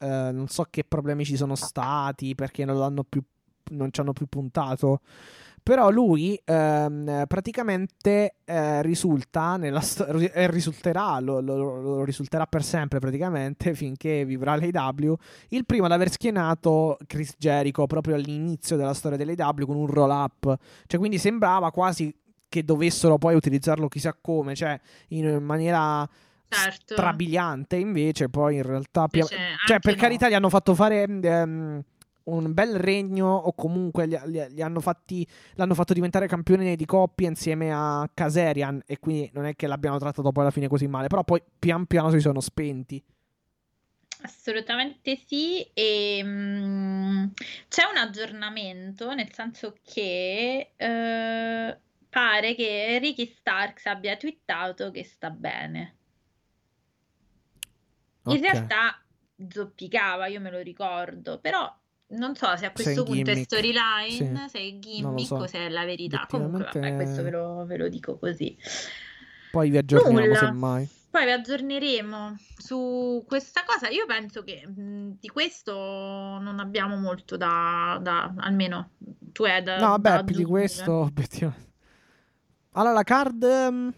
eh, 0.00 0.30
non 0.32 0.48
so 0.48 0.66
che 0.68 0.84
problemi 0.84 1.24
ci 1.24 1.34
sono 1.38 1.54
stati 1.54 2.34
perché 2.34 2.66
non 2.66 2.78
l'hanno 2.78 3.02
più, 3.02 3.22
non 3.70 3.90
ci 3.90 4.02
hanno 4.02 4.12
più 4.12 4.26
puntato. 4.26 5.00
Però 5.62 5.90
lui 5.90 6.40
ehm, 6.44 7.24
praticamente 7.26 8.36
eh, 8.44 8.82
risulta 8.82 9.56
nella 9.56 9.80
storia 9.80 10.32
e 10.32 10.50
risulterà, 10.50 11.18
lo, 11.20 11.40
lo- 11.40 11.80
lo 11.80 12.04
risulterà 12.04 12.46
per 12.46 12.62
sempre 12.64 12.98
praticamente 12.98 13.74
finché 13.74 14.24
vivrà 14.24 14.56
l'AW, 14.56 15.16
il 15.48 15.66
primo 15.66 15.84
ad 15.86 15.92
aver 15.92 16.10
schienato 16.10 16.98
Chris 17.06 17.34
Jericho 17.38 17.86
proprio 17.86 18.14
all'inizio 18.14 18.76
della 18.76 18.94
storia 18.94 19.18
dell'AW 19.18 19.66
con 19.66 19.76
un 19.76 19.86
roll 19.86 20.10
up. 20.10 20.56
Cioè, 20.86 20.98
quindi 20.98 21.18
sembrava 21.18 21.70
quasi 21.70 22.14
che 22.48 22.64
dovessero 22.64 23.16
poi 23.16 23.34
utilizzarlo 23.34 23.86
chissà 23.88 24.16
come, 24.20 24.54
cioè 24.54 24.78
in 25.08 25.42
maniera 25.42 26.08
Certo. 26.52 26.94
strabiliante, 26.94 27.76
invece 27.76 28.28
poi 28.28 28.56
in 28.56 28.64
realtà 28.64 29.06
Invece 29.12 29.36
cioè 29.66 29.78
per 29.78 29.94
no. 29.94 30.00
carità 30.00 30.28
gli 30.28 30.34
hanno 30.34 30.48
fatto 30.48 30.74
fare 30.74 31.04
ehm, 31.04 31.80
un 32.24 32.52
bel 32.52 32.76
regno 32.76 33.26
o 33.28 33.52
comunque 33.52 34.06
gli, 34.06 34.16
gli- 34.26 34.46
gli 34.50 34.62
hanno 34.62 34.80
fatti 34.80 35.26
l'hanno 35.54 35.74
fatto 35.74 35.92
diventare 35.92 36.26
campione 36.26 36.76
di 36.76 36.84
coppia 36.84 37.28
insieme 37.28 37.72
a 37.72 38.08
Kaserian 38.12 38.82
e 38.86 38.98
quindi 38.98 39.30
non 39.32 39.46
è 39.46 39.56
che 39.56 39.66
l'abbiano 39.66 39.98
trattato 39.98 40.32
poi 40.32 40.42
alla 40.42 40.52
fine 40.52 40.68
così 40.68 40.86
male, 40.86 41.08
però 41.08 41.24
poi 41.24 41.42
pian 41.58 41.86
piano 41.86 42.10
si 42.10 42.20
sono 42.20 42.40
spenti. 42.40 43.02
Assolutamente 44.22 45.16
sì, 45.16 45.62
e 45.72 46.20
mm, 46.22 47.26
c'è 47.68 47.84
un 47.90 47.96
aggiornamento, 47.96 49.14
nel 49.14 49.32
senso 49.32 49.74
che 49.82 50.72
eh, 50.76 51.78
pare 52.08 52.54
che 52.54 52.98
Ricky 53.00 53.26
Starks 53.26 53.86
abbia 53.86 54.16
twittato 54.16 54.90
che 54.90 55.04
sta 55.04 55.30
bene. 55.30 55.96
In 58.24 58.40
realtà 58.40 59.02
zoppicava, 59.48 60.26
io 60.26 60.40
me 60.40 60.50
lo 60.50 60.60
ricordo, 60.60 61.38
però 61.40 61.74
non 62.10 62.34
so 62.36 62.54
se 62.56 62.66
a 62.66 62.68
è 62.68 62.72
questo 62.72 63.00
un 63.02 63.06
punto 63.06 63.30
è 63.30 63.34
gimmick. 63.34 63.44
storyline, 63.52 64.10
Sì. 64.10 64.48
se 64.48 64.58
è 64.58 64.78
gimmick 64.78 65.26
so. 65.26 65.34
o 65.36 65.46
se 65.46 65.58
è 65.58 65.68
la 65.68 65.84
verità. 65.84 66.26
Comunque, 66.28 66.64
vabbè, 66.80 66.94
questo 66.94 67.22
ve 67.22 67.30
lo, 67.30 67.64
ve 67.66 67.76
lo 67.76 67.88
dico 67.88 68.18
così. 68.18 68.56
Poi 69.50 69.70
vi 69.70 69.78
aggiorniamo 69.78 70.18
Nulla. 70.20 70.34
semmai. 70.36 70.88
Poi 71.10 71.24
vi 71.24 71.30
aggiorneremo 71.32 72.36
su 72.56 73.24
questa 73.26 73.62
cosa. 73.66 73.88
Io 73.88 74.06
penso 74.06 74.44
che 74.44 74.64
mh, 74.66 75.16
di 75.20 75.28
questo 75.28 75.74
non 75.74 76.60
abbiamo 76.60 76.96
molto 76.96 77.36
da, 77.36 77.98
da- 78.00 78.32
almeno 78.36 78.90
tu 79.32 79.42
hai 79.42 79.60
da, 79.62 79.74
No, 79.78 79.98
da 79.98 80.10
vabbè, 80.10 80.24
più 80.24 80.36
di 80.36 80.44
questo 80.44 80.92
obiettivamente. 80.92 81.68
Allora 82.74 82.92
la 82.92 83.02
card 83.02 83.42
ehm, 83.42 83.92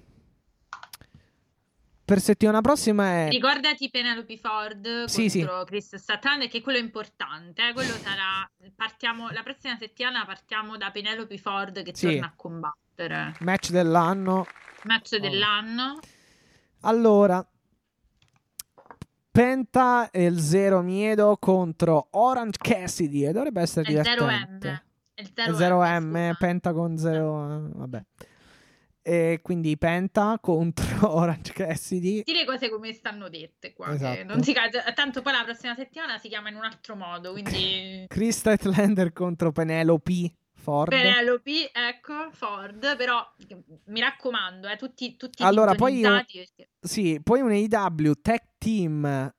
per 2.13 2.21
settimana 2.21 2.61
prossima 2.61 3.07
è 3.07 3.29
Ricordati 3.31 3.89
Penelope 3.89 4.37
Ford 4.37 5.05
Sì, 5.05 5.31
sì. 5.31 5.39
contro 5.39 5.65
Chris 5.65 5.95
Satan, 5.97 6.47
che 6.47 6.61
quello 6.61 6.77
è 6.77 6.83
importante. 6.83 7.69
eh, 7.69 7.73
Quello 7.73 7.95
sarà. 7.95 8.47
Partiamo, 8.77 9.31
la 9.31 9.43
prossima 9.43 9.77
settimana 9.79 10.23
partiamo 10.27 10.77
da 10.77 10.91
Penelope 10.91 11.39
Ford 11.39 11.83
che 11.83 11.93
Sì. 11.95 12.11
torna 12.11 12.27
a 12.27 12.33
combattere. 12.37 13.35
match 13.41 13.71
dell'anno. 13.71 14.47
Match 14.85 15.17
dell'anno. 15.17 16.01
Allora, 16.83 17.43
Penta 19.31 20.11
e 20.11 20.25
il 20.27 20.39
Zero 20.39 20.83
Miedo 20.83 21.39
contro 21.41 22.09
Orange 22.11 22.59
Cassidy. 22.61 23.25
E 23.27 23.33
dovrebbe 23.33 23.63
essere 23.63 23.91
il 23.91 23.97
0M. 24.01 24.03
divertente. 24.03 24.85
È 25.15 25.21
il 25.23 25.33
È 25.33 25.51
0M, 25.51 25.57
0M, 25.57 26.11
scusa. 26.29 26.35
Penta 26.39 26.73
con 26.75 26.99
0. 26.99 27.71
Vabbè. 27.73 28.05
E 29.03 29.41
quindi 29.43 29.77
Penta 29.77 30.39
contro 30.43 31.15
Orange 31.17 31.53
Cassidy. 31.53 32.23
Sì, 32.25 32.33
le 32.35 32.45
cose 32.45 32.71
come 32.71 32.93
stanno 32.93 33.29
dette 33.29 33.73
qua. 33.73 33.93
Esatto. 33.95 34.25
non 34.25 34.43
si 34.43 34.55
Tanto 34.95 35.23
poi 35.23 35.33
la 35.33 35.43
prossima 35.45 35.75
settimana 35.75 36.19
si 36.19 36.29
chiama 36.29 36.49
in 36.51 36.57
un 36.57 36.65
altro 36.65 36.95
modo. 36.95 37.33
Quindi 37.33 38.05
Chris 38.09 38.39
Statlander 38.39 39.13
contro 39.13 39.51
Penelope 39.51 40.35
Ford. 40.55 40.91
Penelope, 40.91 41.73
ecco, 41.73 42.31
Ford. 42.31 42.97
Però 42.97 43.21
mi 43.87 43.99
raccomando, 44.01 44.69
eh, 44.69 44.77
tutti, 44.77 45.17
tutti 45.17 45.43
Allora, 45.43 45.75
poi 45.75 45.95
sintonizzati, 45.95 46.39
perché- 46.39 46.71
Sì, 46.81 47.21
poi 47.21 47.41
un 47.41 47.51
AEW 47.51 48.13
Tag 48.23 48.41
Team 48.59 49.33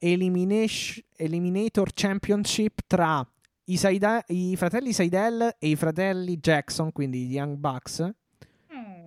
Elimination- 0.00 1.04
Eliminator 1.16 1.90
Championship 1.94 2.80
tra 2.88 3.24
i, 3.68 3.76
Saida- 3.76 4.24
i 4.28 4.56
fratelli 4.56 4.92
Seidel 4.92 5.54
e 5.58 5.68
i 5.68 5.76
fratelli 5.76 6.36
Jackson, 6.38 6.90
quindi 6.92 7.26
gli 7.26 7.34
Young 7.34 7.56
Bucks. 7.56 8.10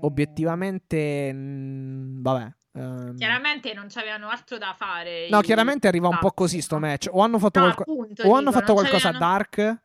Obiettivamente, 0.01 1.31
mm, 1.33 2.21
vabbè. 2.21 2.51
ehm, 2.73 3.15
Chiaramente 3.17 3.73
non 3.73 3.87
c'avevano 3.89 4.29
altro 4.29 4.57
da 4.57 4.73
fare. 4.77 5.27
no, 5.29 5.41
chiaramente 5.41 5.87
arriva 5.87 6.07
un 6.07 6.17
po' 6.19 6.31
così 6.31 6.61
sto 6.61 6.77
match. 6.79 7.07
O 7.11 7.21
hanno 7.21 7.39
fatto, 7.39 7.59
No, 7.59 7.65
qualco- 7.65 7.81
appunto, 7.83 8.23
o 8.23 8.31
hanno 8.33 8.49
dico, 8.49 8.51
fatto 8.59 8.73
non 8.73 8.81
qualcosa 8.81 9.09
a 9.09 9.17
dark. 9.17 9.77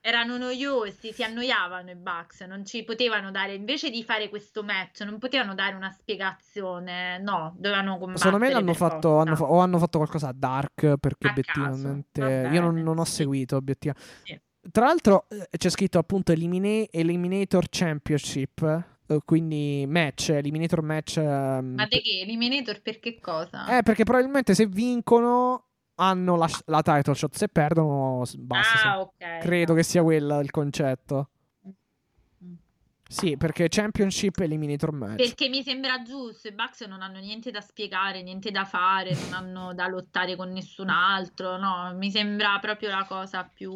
Erano 0.00 0.38
noiosi, 0.38 1.12
si 1.12 1.22
annoiavano 1.24 1.90
i 1.90 1.96
Bucks, 1.96 2.42
non 2.42 2.64
ci 2.64 2.84
potevano 2.84 3.30
dare, 3.32 3.54
invece 3.54 3.90
di 3.90 4.04
fare 4.04 4.28
questo 4.28 4.62
match, 4.62 5.00
non 5.00 5.18
potevano 5.18 5.54
dare 5.54 5.74
una 5.74 5.90
spiegazione, 5.90 7.18
no, 7.18 7.52
dovevano 7.58 7.98
combattere 7.98 8.18
Secondo 8.18 8.38
me 8.46 8.52
l'hanno 8.52 8.74
fatto, 8.74 9.18
hanno 9.18 9.34
o 9.40 9.58
hanno 9.58 9.78
fatto 9.78 9.98
qualcosa 9.98 10.28
a 10.28 10.32
dark 10.34 10.96
perché 10.98 11.26
A 11.26 11.30
obiettivamente 11.30 12.20
va 12.20 12.48
io 12.52 12.60
non, 12.60 12.74
bene, 12.74 12.82
non 12.84 12.98
ho 12.98 13.04
sì. 13.04 13.12
seguito 13.16 13.56
obiettivamente. 13.56 14.08
Sì. 14.24 14.40
Tra 14.70 14.86
l'altro 14.86 15.26
eh, 15.30 15.48
c'è 15.58 15.68
scritto 15.68 15.98
appunto 15.98 16.30
Elimina- 16.32 16.86
Eliminator 16.90 17.66
Championship, 17.68 18.84
quindi 19.24 19.84
match, 19.88 20.30
Eliminator 20.30 20.82
match. 20.82 21.16
ehm, 21.16 21.74
Ma 21.74 21.86
di 21.86 22.00
che? 22.00 22.20
Eliminator 22.22 22.80
per 22.82 22.98
che 23.00 23.18
cosa? 23.20 23.78
eh, 23.78 23.82
perché 23.82 24.04
probabilmente 24.04 24.54
se 24.54 24.66
vincono 24.66 25.64
hanno 25.96 26.36
la, 26.36 26.48
la 26.66 26.82
title 26.82 27.14
shot, 27.14 27.34
se 27.34 27.48
perdono 27.48 28.22
basta. 28.36 28.92
ah, 28.92 29.00
ok. 29.00 29.38
Credo 29.40 29.74
che 29.74 29.82
sia 29.82 30.02
quello 30.02 30.38
il 30.40 30.50
concetto. 30.50 31.30
Mm. 31.66 32.52
Sì, 33.08 33.36
perché 33.36 33.68
Championship 33.68 34.38
Eliminator 34.38 34.92
match. 34.92 35.16
Perché 35.16 35.48
mi 35.48 35.62
sembra 35.62 36.02
giusto, 36.02 36.46
i 36.48 36.52
Bucks 36.52 36.82
non 36.82 37.00
hanno 37.02 37.18
niente 37.18 37.50
da 37.50 37.60
spiegare, 37.62 38.22
niente 38.22 38.50
da 38.50 38.64
fare, 38.64 39.14
non 39.14 39.32
hanno 39.32 39.74
da 39.74 39.88
lottare 39.88 40.36
con 40.36 40.50
nessun 40.50 40.90
altro, 40.90 41.56
no, 41.56 41.92
mi 41.96 42.10
sembra 42.10 42.58
proprio 42.60 42.90
la 42.90 43.04
cosa 43.08 43.50
più 43.52 43.72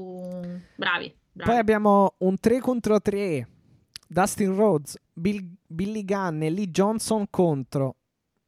bravi, 0.76 1.12
bravi. 1.32 1.50
Poi 1.50 1.56
abbiamo 1.56 2.14
un 2.18 2.38
3 2.38 2.60
contro 2.60 3.00
3. 3.00 3.48
Dustin 4.12 4.54
Rhodes, 4.54 4.96
Bill- 5.12 5.56
Billy 5.66 6.04
Gunn 6.04 6.42
e 6.42 6.50
Lee 6.50 6.70
Johnson 6.70 7.26
contro 7.30 7.96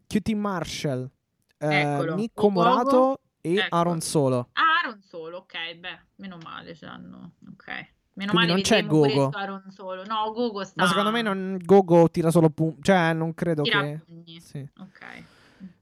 QT 0.06 0.30
Marshall, 0.34 1.10
eh. 1.58 2.14
Nico. 2.14 2.50
Morato 2.50 3.20
e 3.40 3.56
Ecco. 3.56 3.74
Aaron 3.74 4.00
Solo. 4.00 4.48
Ah, 4.52 4.62
Aaron 4.84 5.00
solo, 5.02 5.38
ok, 5.38 5.74
beh, 5.76 5.98
meno 6.16 6.38
male 6.42 6.74
ce 6.74 6.84
l'hanno, 6.84 7.32
ok. 7.50 7.92
Meno 8.16 8.30
Quindi 8.30 8.52
male 8.52 8.52
non 8.52 8.60
c'è 8.60 8.86
Gogo. 8.86 9.30
No, 10.06 10.32
Gogo 10.32 10.64
sta 10.64 10.82
Ma 10.82 10.88
secondo 10.88 11.10
me 11.10 11.22
non, 11.22 11.58
Gogo 11.64 12.08
tira 12.10 12.30
solo 12.30 12.48
punti. 12.50 12.82
Cioè, 12.82 13.12
non 13.12 13.34
credo 13.34 13.62
tira 13.62 13.80
che. 13.82 14.00
pugni. 14.04 14.40
Sì. 14.40 14.68
Ok. 14.78 15.24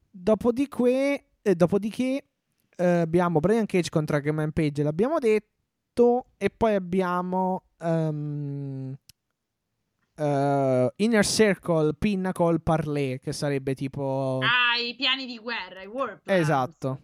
Dopodiché, 0.09 1.25
eh, 1.41 1.55
dopodiché 1.55 2.25
eh, 2.75 2.85
abbiamo 2.85 3.39
Brian 3.39 3.65
Cage 3.65 3.89
contro 3.89 4.15
Hangman 4.17 4.51
Page, 4.51 4.81
l'abbiamo 4.81 5.19
detto. 5.19 6.27
E 6.37 6.49
poi 6.49 6.73
abbiamo 6.73 7.65
ehm, 7.77 8.95
eh, 10.15 10.93
Inner 10.97 11.25
Circle 11.25 11.93
Pinnacle 11.95 12.59
Parley, 12.59 13.19
che 13.19 13.31
sarebbe 13.33 13.73
tipo. 13.75 14.39
Ah, 14.41 14.77
i 14.79 14.95
piani 14.95 15.25
di 15.25 15.37
guerra, 15.39 15.81
i 15.81 15.87
War 15.87 16.19
Plans. 16.21 16.39
Esatto. 16.39 16.99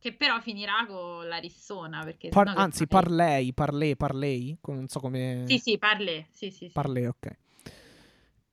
Che 0.00 0.12
però 0.12 0.38
finirà 0.40 0.86
con 0.86 1.26
la 1.26 1.38
rissona. 1.38 2.04
Perché 2.04 2.28
Par- 2.28 2.52
anzi, 2.54 2.86
fai? 2.86 2.86
parlei, 2.86 3.52
parlei, 3.52 3.96
parlei, 3.96 4.56
non 4.66 4.86
so 4.86 5.00
come... 5.00 5.42
Sì, 5.48 5.58
sì, 5.58 5.76
parli. 5.76 6.24
Sì, 6.30 6.50
sì, 6.50 6.66
sì. 6.66 6.70
Parlei, 6.72 7.06
ok. 7.06 7.36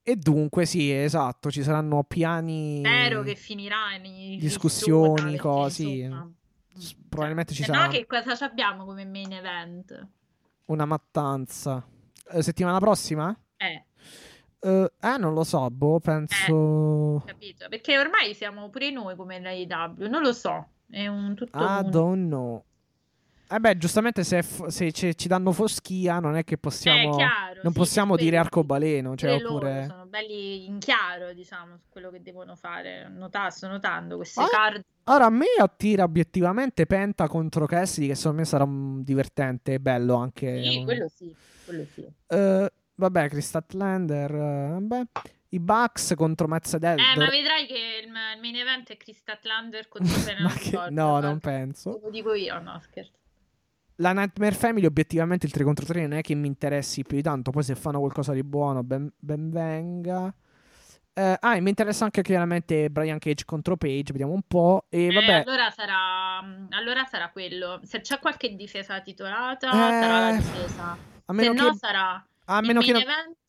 E 0.02 0.16
dunque, 0.16 0.66
sì, 0.66 0.92
esatto, 0.92 1.50
ci 1.50 1.62
saranno 1.62 2.02
piani... 2.04 2.78
Spero 2.84 3.22
che 3.22 3.36
finirà 3.36 3.94
in 3.94 4.38
discussioni, 4.38 5.32
insomma, 5.34 5.68
S- 5.68 6.94
mm, 6.94 7.08
probabilmente 7.08 7.54
ci 7.54 7.62
sarà- 7.64 7.86
no 7.86 7.90
che 7.92 8.06
cosa 8.06 8.36
abbiamo 8.44 8.84
come 8.84 9.04
main 9.04 9.32
event? 9.32 10.08
Una 10.66 10.84
mattanza. 10.84 11.84
Eh, 12.30 12.42
settimana 12.42 12.78
prossima? 12.78 13.36
Eh, 13.58 13.84
Eh, 14.60 14.92
eh, 15.00 15.16
non 15.18 15.32
lo 15.34 15.44
so, 15.44 15.70
boh, 15.70 16.00
penso... 16.00 17.22
capito? 17.24 17.68
Perché 17.68 17.98
ormai 17.98 18.34
siamo 18.34 18.68
pure 18.68 18.90
noi 18.90 19.14
come 19.14 19.38
l'AEW, 19.40 20.08
non 20.08 20.22
lo 20.22 20.32
so, 20.32 20.68
è 20.90 21.06
un 21.06 21.34
tutto 21.34 21.58
I 21.58 21.84
un... 21.84 21.90
don't 21.90 22.26
know. 22.26 22.64
Eh 23.48 23.60
beh, 23.60 23.78
giustamente 23.78 24.24
se, 24.24 24.42
f- 24.42 24.66
se 24.66 24.90
ci, 24.90 25.16
ci 25.16 25.28
danno 25.28 25.52
foschia 25.52 26.18
non 26.18 26.34
è 26.34 26.42
che 26.42 26.58
possiamo... 26.58 27.12
Eh, 27.12 27.16
chiaro, 27.16 27.60
non 27.62 27.72
sì, 27.72 27.78
possiamo 27.78 28.16
dire 28.16 28.38
arcobaleno, 28.38 29.14
cioè 29.14 29.34
oppure... 29.34 29.84
sono 29.88 30.06
belli 30.06 30.66
in 30.66 30.80
chiaro, 30.80 31.32
diciamo, 31.32 31.76
su 31.76 31.84
quello 31.88 32.10
che 32.10 32.20
devono 32.22 32.56
fare. 32.56 33.08
Nota- 33.08 33.50
sto 33.50 33.68
notando 33.68 34.16
queste 34.16 34.42
Ah, 34.42 34.48
card. 34.48 34.84
Ora 35.04 35.26
a 35.26 35.30
me 35.30 35.46
attira 35.60 36.02
obiettivamente 36.02 36.86
Penta 36.86 37.28
contro 37.28 37.66
Cassidy, 37.66 38.08
che 38.08 38.16
secondo 38.16 38.38
me 38.38 38.44
sarà 38.44 38.66
divertente 38.68 39.74
e 39.74 39.78
bello 39.78 40.16
anche. 40.16 40.64
Sì, 40.64 40.82
quello 40.82 41.06
sì, 41.08 41.32
quello 41.64 41.86
sì. 41.94 42.04
Eh, 42.26 42.72
vabbè, 42.96 43.28
Chris 43.28 43.46
Statlander, 43.46 44.34
eh, 44.34 44.68
vabbè. 44.72 45.02
I 45.50 45.60
Bucks 45.60 46.12
contro 46.16 46.48
Matt 46.48 46.66
Sedel. 46.66 46.98
Eh, 46.98 47.16
ma 47.16 47.28
vedrai 47.30 47.66
che 47.66 48.02
il, 48.02 48.08
il 48.08 48.40
main 48.40 48.56
event 48.56 48.90
è 48.90 48.96
Chris 48.96 49.16
Statlander 49.18 49.88
contro 49.88 50.12
Ford, 50.18 50.92
No, 50.92 51.08
guarda. 51.10 51.28
non 51.28 51.38
penso. 51.38 52.00
Lo 52.02 52.10
dico 52.10 52.34
io, 52.34 52.60
no, 52.60 52.78
scherzo. 52.82 53.12
La 54.00 54.12
Nightmare 54.12 54.54
Family, 54.54 54.84
obiettivamente 54.84 55.46
il 55.46 55.52
3 55.52 55.64
contro 55.64 55.86
3 55.86 56.02
non 56.06 56.18
è 56.18 56.20
che 56.20 56.34
mi 56.34 56.46
interessi 56.48 57.02
più 57.04 57.16
di 57.16 57.22
tanto. 57.22 57.50
Poi 57.50 57.62
se 57.62 57.74
fanno 57.76 57.98
qualcosa 58.00 58.32
di 58.32 58.42
buono, 58.42 58.82
ben, 58.82 59.10
ben 59.16 59.50
venga. 59.50 60.34
Eh, 61.14 61.36
ah, 61.40 61.56
e 61.56 61.60
mi 61.62 61.70
interessa 61.70 62.04
anche 62.04 62.20
chiaramente 62.20 62.90
Brian 62.90 63.18
Cage 63.18 63.46
contro 63.46 63.78
Page. 63.78 64.12
Vediamo 64.12 64.32
un 64.34 64.42
po'. 64.46 64.84
E 64.90 65.06
Eh, 65.06 65.12
vabbè, 65.14 65.32
allora 65.46 65.70
sarà, 65.70 66.38
allora 66.70 67.04
sarà 67.06 67.30
quello. 67.30 67.80
Se 67.84 68.00
c'è 68.02 68.18
qualche 68.18 68.54
difesa 68.54 69.00
titolata, 69.00 69.68
Eh, 69.68 69.72
sarà 69.72 70.20
la 70.30 70.36
difesa. 70.36 70.98
a 71.24 71.34
Se 71.34 71.52
no, 71.52 71.70
che. 71.70 71.76
sarà 71.76 72.26
A 72.48 72.60
meno 72.60 72.80
non, 72.80 73.02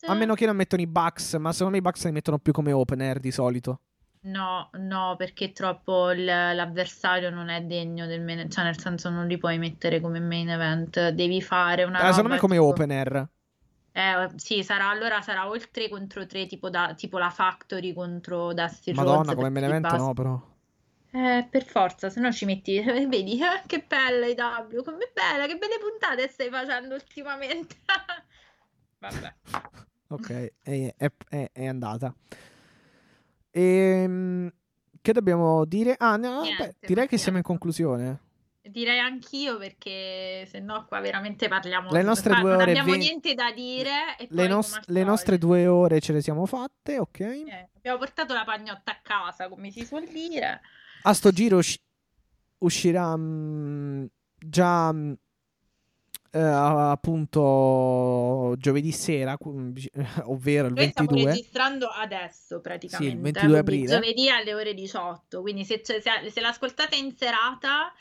a 0.06 0.14
meno 0.14 0.34
che 0.34 0.46
non 0.46 0.56
mettono 0.56 0.82
i 0.82 0.86
Bucks, 0.86 1.34
ma 1.34 1.52
secondo 1.52 1.72
me 1.72 1.78
i 1.78 1.82
Bucks 1.82 2.04
li 2.04 2.12
mettono 2.12 2.38
più 2.38 2.52
come 2.52 2.72
opener 2.72 3.20
di 3.20 3.30
solito. 3.30 3.80
No, 4.20 4.68
no, 4.72 5.14
perché 5.16 5.52
troppo 5.52 6.10
il- 6.10 6.24
l'avversario 6.24 7.30
non 7.30 7.48
è 7.48 7.62
degno 7.62 8.06
del 8.06 8.20
main 8.20 8.38
event, 8.38 8.52
cioè 8.52 8.64
nel 8.64 8.78
senso 8.78 9.08
non 9.10 9.26
li 9.28 9.38
puoi 9.38 9.58
mettere 9.58 10.00
come 10.00 10.18
main 10.18 10.50
event, 10.50 11.10
devi 11.10 11.40
fare 11.40 11.84
una 11.84 12.00
Eh, 12.00 12.08
secondo 12.12 12.30
me 12.30 12.38
come 12.38 12.56
tipo- 12.56 12.66
opener. 12.66 13.28
Eh, 13.92 14.28
sì, 14.36 14.62
sarà 14.64 14.88
allora 14.90 15.20
sarà 15.22 15.48
o 15.48 15.54
il 15.54 15.70
3 15.70 15.88
contro 15.88 16.26
3 16.26 16.46
tipo, 16.46 16.68
da, 16.68 16.94
tipo 16.94 17.18
la 17.18 17.30
Factory 17.30 17.92
contro 17.92 18.52
Dusty 18.52 18.92
Madonna, 18.92 19.16
Rhodes 19.18 19.34
come 19.34 19.50
main 19.50 19.64
event 19.64 19.82
basta- 19.82 19.98
no, 19.98 20.12
però. 20.12 20.40
Eh, 21.10 21.46
per 21.50 21.64
forza, 21.64 22.10
se 22.10 22.20
no 22.20 22.30
ci 22.32 22.44
metti, 22.44 22.80
vedi, 23.08 23.40
eh, 23.40 23.62
che 23.66 23.84
bella 23.86 24.26
IW, 24.26 24.82
come 24.82 25.10
bella, 25.14 25.46
che 25.46 25.56
belle 25.56 25.78
puntate 25.80 26.28
stai 26.28 26.50
facendo 26.50 26.94
ultimamente. 26.94 27.76
Vabbè. 28.98 29.34
Ok, 30.08 30.52
è, 30.62 30.94
è- 30.96 31.10
è- 31.28 31.50
è 31.52 31.66
andata. 31.66 32.14
Ehm, 33.50 34.50
che 35.00 35.12
dobbiamo 35.12 35.64
dire? 35.64 35.94
Ah, 35.98 36.16
no, 36.16 36.42
Niente, 36.42 36.76
beh, 36.80 36.86
direi 36.86 37.06
che 37.08 37.18
siamo 37.18 37.38
in 37.38 37.42
conclusione. 37.44 38.20
Direi 38.68 38.98
anch'io 38.98 39.56
perché 39.56 40.44
se 40.46 40.60
no 40.60 40.84
qua 40.86 41.00
veramente 41.00 41.48
parliamo 41.48 41.90
Le 41.90 42.02
nostre 42.02 42.34
due 42.34 42.50
non 42.50 42.60
ore 42.60 42.66
e 42.66 42.70
abbiamo 42.70 42.90
venti- 42.90 43.06
niente 43.06 43.34
da 43.34 43.50
dire 43.52 44.16
e 44.18 44.26
Le, 44.28 44.34
poi 44.34 44.48
nos- 44.48 44.80
le 44.86 45.04
nostre 45.04 45.38
due 45.38 45.66
ore 45.66 46.00
ce 46.00 46.12
le 46.12 46.20
siamo 46.20 46.44
fatte, 46.44 46.98
ok? 46.98 47.20
eh, 47.20 47.68
abbiamo 47.76 47.96
portato 47.98 48.34
la 48.34 48.44
pagnotta 48.44 48.92
a 48.92 48.98
casa, 49.02 49.48
come 49.48 49.70
si 49.70 49.86
suol 49.86 50.06
dire. 50.08 50.60
A 51.02 51.14
sto 51.14 51.30
giro 51.30 51.56
usci- 51.58 51.80
uscirà 52.58 53.16
mm, 53.16 54.04
già 54.38 54.92
mm, 54.92 55.12
eh, 56.30 56.38
appunto 56.38 58.54
giovedì 58.58 58.92
sera, 58.92 59.36
cu- 59.36 59.72
ovvero 60.24 60.68
il 60.68 60.74
Noi 60.74 60.88
stiamo 60.90 61.10
22. 61.10 61.34
registrando 61.34 61.86
adesso 61.88 62.60
praticamente, 62.60 63.10
Sì, 63.10 63.16
il 63.16 63.22
22 63.22 63.62
quindi 63.62 63.68
aprile. 63.84 63.92
giovedì 64.00 64.30
alle 64.30 64.54
ore 64.54 64.74
18, 64.74 65.40
quindi 65.40 65.64
se, 65.64 65.80
se- 65.84 66.00
se 66.02 66.40
l'ascoltate 66.40 66.96
in 66.96 67.14
serata 67.16 67.92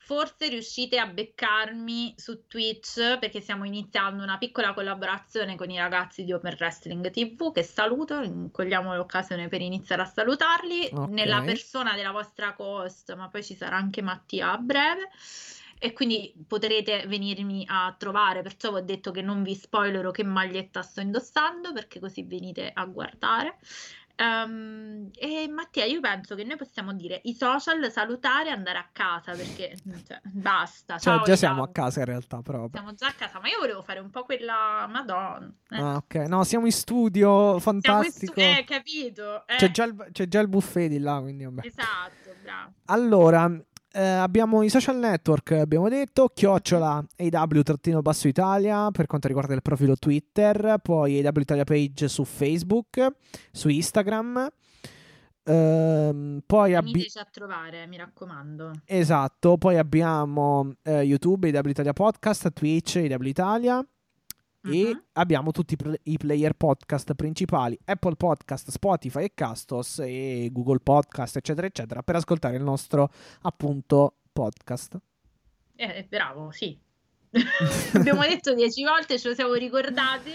forse 0.00 0.48
riuscite 0.48 0.98
a 0.98 1.06
beccarmi 1.06 2.14
su 2.16 2.46
Twitch 2.46 3.18
perché 3.18 3.42
stiamo 3.42 3.66
iniziando 3.66 4.22
una 4.22 4.38
piccola 4.38 4.72
collaborazione 4.72 5.54
con 5.54 5.68
i 5.70 5.76
ragazzi 5.76 6.24
di 6.24 6.32
Open 6.32 6.56
Wrestling 6.58 7.10
TV 7.10 7.52
che 7.52 7.62
saluto, 7.62 8.48
cogliamo 8.50 8.96
l'occasione 8.96 9.48
per 9.48 9.60
iniziare 9.60 10.00
a 10.00 10.06
salutarli 10.06 10.88
Ok. 10.94 11.08
nella 11.10 11.42
persona 11.42 11.94
della 11.94 12.12
vostra 12.12 12.54
co-host, 12.54 13.14
ma 13.16 13.28
poi 13.28 13.44
ci 13.44 13.54
sarà 13.54 13.76
anche 13.76 14.00
Mattia 14.00 14.52
a 14.52 14.56
breve. 14.56 15.10
E 15.80 15.92
quindi 15.92 16.34
potrete 16.46 17.04
venirmi 17.06 17.64
a 17.68 17.94
trovare, 17.96 18.42
perciò 18.42 18.70
vi 18.72 18.78
ho 18.78 18.82
detto 18.84 19.10
che 19.10 19.22
non 19.22 19.42
vi 19.42 19.54
spoilerò 19.54 20.10
che 20.10 20.24
maglietta 20.24 20.82
sto 20.82 21.00
indossando, 21.00 21.72
perché 21.72 22.00
così 22.00 22.22
venite 22.24 22.70
a 22.72 22.84
guardare. 22.86 23.58
Ehm, 24.20 25.10
e 25.14 25.48
Mattia, 25.48 25.84
io 25.84 26.00
penso 26.00 26.34
che 26.34 26.42
noi 26.42 26.56
possiamo 26.56 26.92
dire 26.92 27.20
i 27.24 27.34
social, 27.34 27.88
salutare 27.92 28.48
e 28.48 28.52
andare 28.52 28.78
a 28.78 28.88
casa, 28.92 29.32
perché 29.32 29.76
cioè, 30.04 30.20
basta. 30.24 30.98
Cioè, 30.98 31.14
ciao, 31.14 31.24
già 31.24 31.36
siamo 31.36 31.62
a 31.62 31.68
casa 31.68 32.00
in 32.00 32.06
realtà, 32.06 32.40
vabbè. 32.44 32.70
Siamo 32.72 32.94
già 32.94 33.06
a 33.06 33.12
casa, 33.12 33.38
ma 33.40 33.46
io 33.48 33.58
volevo 33.60 33.82
fare 33.82 34.00
un 34.00 34.10
po' 34.10 34.24
quella 34.24 34.88
Madonna. 34.90 35.48
eh. 35.70 35.76
Ah, 35.80 35.94
ok. 35.96 36.14
No, 36.26 36.42
siamo 36.42 36.66
in 36.66 36.72
studio, 36.72 37.28
Siamo 37.30 37.54
in 37.54 37.60
fantastico. 37.60 38.32
stu- 38.32 38.40
eh, 38.40 38.64
capito? 38.66 39.46
Eh, 39.46 39.54
C'è 39.56 39.70
già, 39.70 39.84
il, 39.84 40.08
c'è 40.10 40.26
già 40.26 40.40
il 40.40 40.48
buffet 40.48 40.88
di 40.88 40.98
là, 40.98 41.20
quindi 41.20 41.44
vabbè. 41.44 41.64
Esatto, 41.64 42.34
bravo. 42.42 42.72
Allora, 42.86 43.48
eh, 43.98 44.04
abbiamo 44.04 44.62
i 44.62 44.68
social 44.68 44.96
network, 44.96 45.50
abbiamo 45.50 45.88
detto, 45.88 46.30
chiocciola 46.32 47.04
AW-basso 47.16 48.28
Italia 48.28 48.92
per 48.92 49.06
quanto 49.06 49.26
riguarda 49.26 49.54
il 49.54 49.62
profilo 49.62 49.96
Twitter, 49.96 50.76
poi 50.80 51.18
AW 51.18 51.40
Italia 51.40 51.64
page 51.64 52.06
su 52.06 52.22
Facebook, 52.24 53.06
su 53.50 53.68
Instagram, 53.68 54.48
ehm, 55.42 56.40
poi 56.46 56.74
abbi- 56.76 57.06
a 57.14 57.26
trovare, 57.28 57.88
mi 57.88 57.96
raccomando. 57.96 58.70
esatto, 58.84 59.58
poi 59.58 59.76
abbiamo 59.78 60.74
eh, 60.84 61.02
YouTube, 61.02 61.48
AW 61.50 61.68
Italia 61.68 61.92
Podcast, 61.92 62.52
Twitch, 62.52 62.96
AW 62.96 63.26
Italia 63.26 63.84
e 64.72 64.90
Mhm. 64.90 65.02
abbiamo 65.12 65.50
tutti 65.50 65.74
i 65.74 65.76
pl- 65.76 65.98
i 66.04 66.16
player 66.16 66.54
podcast 66.54 67.14
principali, 67.14 67.78
Apple 67.84 68.16
Podcast, 68.16 68.70
Spotify 68.70 69.24
e 69.24 69.32
Castos 69.34 69.98
e 70.00 70.48
Google 70.52 70.80
Podcast, 70.80 71.36
eccetera, 71.36 71.66
eccetera, 71.66 72.02
per 72.02 72.16
ascoltare 72.16 72.56
il 72.56 72.62
nostro 72.62 73.10
appunto 73.42 74.16
podcast. 74.32 74.98
Eh, 75.76 76.06
bravo, 76.08 76.50
sì. 76.50 76.78
Abbiamo 77.94 78.22
detto 78.22 78.54
dieci 78.54 78.82
volte, 78.84 79.18
ce 79.18 79.28
lo 79.28 79.34
siamo 79.34 79.52
ricordati. 79.54 80.30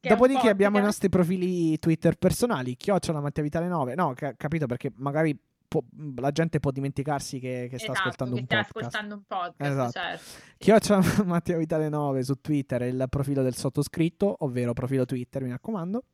Dopodiché 0.00 0.48
abbiamo 0.48 0.78
i 0.78 0.82
nostri 0.82 1.08
profili 1.08 1.78
Twitter 1.78 2.16
personali, 2.16 2.76
chiocciola 2.76 3.20
Mattia 3.20 3.42
Vitale 3.42 3.68
9. 3.68 3.94
No, 3.94 4.12
ca- 4.14 4.34
capito 4.36 4.66
perché 4.66 4.92
magari 4.96 5.36
può- 5.80 5.82
la 6.16 6.30
gente 6.30 6.60
può 6.60 6.70
dimenticarsi 6.70 7.40
che, 7.40 7.66
che 7.68 7.78
sta 7.78 7.90
Esatto, 7.92 8.08
ascoltando 8.08 8.34
che 8.36 8.40
un 8.42 8.46
podcast. 8.46 8.76
ascoltando 8.76 9.14
un 9.14 9.22
podcast, 9.26 9.70
Esatto. 9.70 9.90
certo. 9.90 10.24
Chiocciola 10.58 11.02
Mattia 11.26 11.56
Vitale 11.56 11.88
9 11.88 12.22
su 12.22 12.34
Twitter 12.40 12.82
è 12.82 12.86
il 12.86 13.06
profilo 13.08 13.42
del 13.42 13.56
sottoscritto, 13.56 14.36
ovvero 14.40 14.72
profilo 14.72 15.04
Twitter, 15.04 15.42
mi 15.42 15.50
raccomando. 15.50 16.04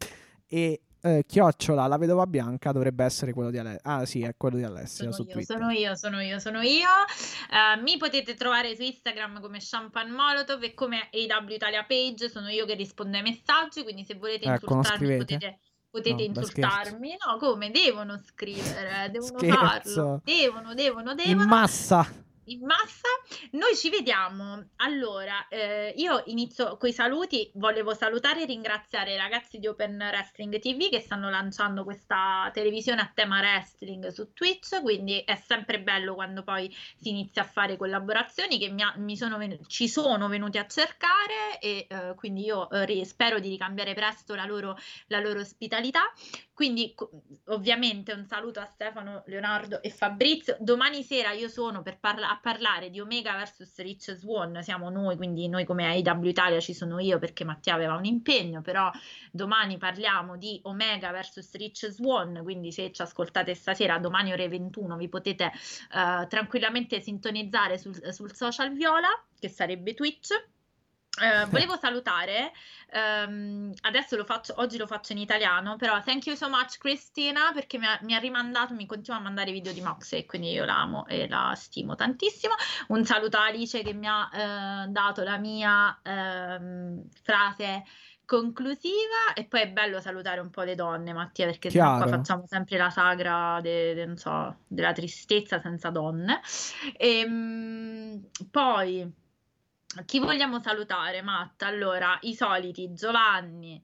E 0.46 0.80
eh, 1.02 1.24
chiocciola 1.26 1.86
la 1.86 1.96
vedova 1.96 2.26
bianca 2.26 2.72
dovrebbe 2.72 3.04
essere 3.04 3.32
quello 3.32 3.50
di 3.50 3.58
Alessio. 3.58 3.80
Ah, 3.84 4.04
sì, 4.04 4.22
è 4.22 4.34
quello 4.36 4.56
di 4.56 4.64
Alessio 4.64 5.12
Sono 5.12 5.30
su 5.30 5.38
io, 5.38 5.44
sono 5.44 5.70
io, 5.70 5.94
sono 5.96 6.20
io, 6.20 6.38
sono 6.38 6.60
io. 6.62 6.88
Eh, 7.50 7.80
mi 7.82 7.96
potete 7.96 8.34
trovare 8.34 8.74
su 8.74 8.82
Instagram 8.82 9.40
come 9.40 9.58
Champagne 9.60 10.10
Molotov 10.10 10.62
e 10.62 10.74
come 10.74 11.08
AW 11.12 11.48
Italia 11.50 11.84
Page, 11.86 12.28
sono 12.28 12.48
io 12.48 12.66
che 12.66 12.74
rispondo 12.74 13.16
ai 13.16 13.22
messaggi, 13.22 13.82
quindi 13.82 14.04
se 14.04 14.14
volete 14.14 14.46
Ecco, 14.46 14.76
insultarmi 14.76 15.16
potete, 15.18 15.58
potete 15.90 16.26
No, 16.28 16.40
insultarmi. 16.40 17.16
No, 17.26 17.36
come? 17.38 17.70
Devono 17.70 18.18
scrivere, 18.24 19.08
devono 19.10 19.38
Scherzo. 19.38 19.58
farlo. 19.58 20.20
Devono, 20.24 20.74
devono, 20.74 21.10
In 21.10 21.16
devono. 21.16 21.46
massa. 21.46 22.06
In 22.50 22.64
massa. 22.64 23.08
Noi 23.52 23.76
ci 23.76 23.90
vediamo. 23.90 24.70
Allora, 24.76 25.46
eh, 25.48 25.94
io 25.96 26.22
inizio 26.26 26.76
con 26.76 26.88
i 26.88 26.92
saluti. 26.92 27.50
Volevo 27.54 27.94
salutare 27.94 28.42
e 28.42 28.46
ringraziare 28.46 29.14
i 29.14 29.16
ragazzi 29.16 29.58
di 29.58 29.66
Open 29.66 29.96
Wrestling 29.96 30.58
TV 30.58 30.88
che 30.88 31.00
stanno 31.00 31.30
lanciando 31.30 31.84
questa 31.84 32.50
televisione 32.52 33.00
a 33.00 33.10
tema 33.12 33.38
wrestling 33.38 34.08
su 34.08 34.32
Twitch. 34.32 34.80
Quindi 34.82 35.20
è 35.20 35.36
sempre 35.36 35.80
bello 35.80 36.14
quando 36.14 36.42
poi 36.42 36.74
si 36.96 37.10
inizia 37.10 37.42
a 37.42 37.46
fare 37.46 37.76
collaborazioni 37.76 38.58
che 38.58 38.68
mi 38.70 38.82
ha- 38.82 38.94
mi 38.96 39.16
sono 39.16 39.38
ven- 39.38 39.58
ci 39.66 39.88
sono 39.88 40.28
venuti 40.28 40.58
a 40.58 40.66
cercare. 40.66 41.58
E 41.60 41.86
eh, 41.88 42.14
quindi 42.16 42.44
io 42.44 42.68
eh, 42.70 43.04
spero 43.04 43.38
di 43.38 43.48
ricambiare 43.48 43.94
presto 43.94 44.34
la 44.34 44.44
loro, 44.44 44.76
la 45.06 45.20
loro 45.20 45.40
ospitalità. 45.40 46.02
Quindi 46.60 46.94
ovviamente 47.46 48.12
un 48.12 48.26
saluto 48.26 48.60
a 48.60 48.66
Stefano, 48.66 49.22
Leonardo 49.24 49.80
e 49.80 49.88
Fabrizio. 49.88 50.58
Domani 50.60 51.02
sera 51.02 51.32
io 51.32 51.48
sono 51.48 51.80
per 51.80 51.98
parla- 51.98 52.28
a 52.28 52.38
parlare 52.38 52.90
di 52.90 53.00
Omega 53.00 53.32
vs 53.42 53.78
Rich 53.78 54.12
Swan, 54.12 54.62
siamo 54.62 54.90
noi, 54.90 55.16
quindi 55.16 55.48
noi 55.48 55.64
come 55.64 55.86
AEW 55.86 56.26
Italia 56.26 56.60
ci 56.60 56.74
sono 56.74 56.98
io 56.98 57.18
perché 57.18 57.44
Mattia 57.44 57.72
aveva 57.72 57.94
un 57.94 58.04
impegno, 58.04 58.60
però 58.60 58.90
domani 59.32 59.78
parliamo 59.78 60.36
di 60.36 60.60
Omega 60.64 61.10
vs 61.12 61.50
Rich 61.54 61.86
Swan, 61.86 62.40
quindi 62.42 62.72
se 62.72 62.92
ci 62.92 63.00
ascoltate 63.00 63.54
stasera, 63.54 63.98
domani 63.98 64.30
ore 64.30 64.46
21 64.46 64.98
vi 64.98 65.08
potete 65.08 65.46
uh, 65.46 66.26
tranquillamente 66.26 67.00
sintonizzare 67.00 67.78
sul, 67.78 68.12
sul 68.12 68.34
social 68.34 68.70
Viola, 68.74 69.08
che 69.38 69.48
sarebbe 69.48 69.94
Twitch 69.94 70.34
Uh, 71.18 71.46
volevo 71.50 71.76
salutare, 71.76 72.52
um, 73.26 73.72
adesso 73.80 74.16
lo 74.16 74.24
faccio, 74.24 74.54
oggi 74.58 74.78
lo 74.78 74.86
faccio 74.86 75.12
in 75.12 75.18
italiano, 75.18 75.76
però 75.76 76.00
thank 76.02 76.26
you 76.26 76.36
so 76.36 76.48
much 76.48 76.78
Cristina 76.78 77.50
perché 77.52 77.78
mi 77.78 77.86
ha, 77.86 77.98
mi 78.02 78.14
ha 78.14 78.18
rimandato, 78.18 78.74
mi 78.74 78.86
continua 78.86 79.18
a 79.18 79.22
mandare 79.22 79.50
video 79.50 79.72
di 79.72 79.80
Moxie, 79.80 80.24
quindi 80.24 80.52
io 80.52 80.64
la 80.64 80.80
amo 80.80 81.06
e 81.08 81.28
la 81.28 81.52
stimo 81.56 81.96
tantissimo. 81.96 82.54
Un 82.88 83.04
saluto 83.04 83.36
a 83.38 83.46
Alice 83.46 83.82
che 83.82 83.92
mi 83.92 84.06
ha 84.06 84.84
uh, 84.84 84.90
dato 84.90 85.24
la 85.24 85.36
mia 85.36 85.88
uh, 86.00 87.04
frase 87.22 87.84
conclusiva 88.24 89.32
e 89.34 89.44
poi 89.46 89.62
è 89.62 89.68
bello 89.68 90.00
salutare 90.00 90.38
un 90.38 90.50
po' 90.50 90.62
le 90.62 90.76
donne, 90.76 91.12
Mattia, 91.12 91.46
perché 91.46 91.72
qua 91.72 92.06
facciamo 92.06 92.44
sempre 92.46 92.78
la 92.78 92.88
sagra 92.88 93.58
de, 93.60 93.94
de, 93.94 94.16
so, 94.16 94.58
della 94.68 94.92
tristezza 94.92 95.60
senza 95.60 95.90
donne. 95.90 96.40
E, 96.96 97.24
um, 97.26 98.24
poi 98.48 99.18
chi 100.04 100.18
vogliamo 100.18 100.60
salutare, 100.60 101.22
Matta? 101.22 101.66
Allora, 101.66 102.16
i 102.22 102.34
soliti, 102.34 102.92
Giovanni, 102.92 103.82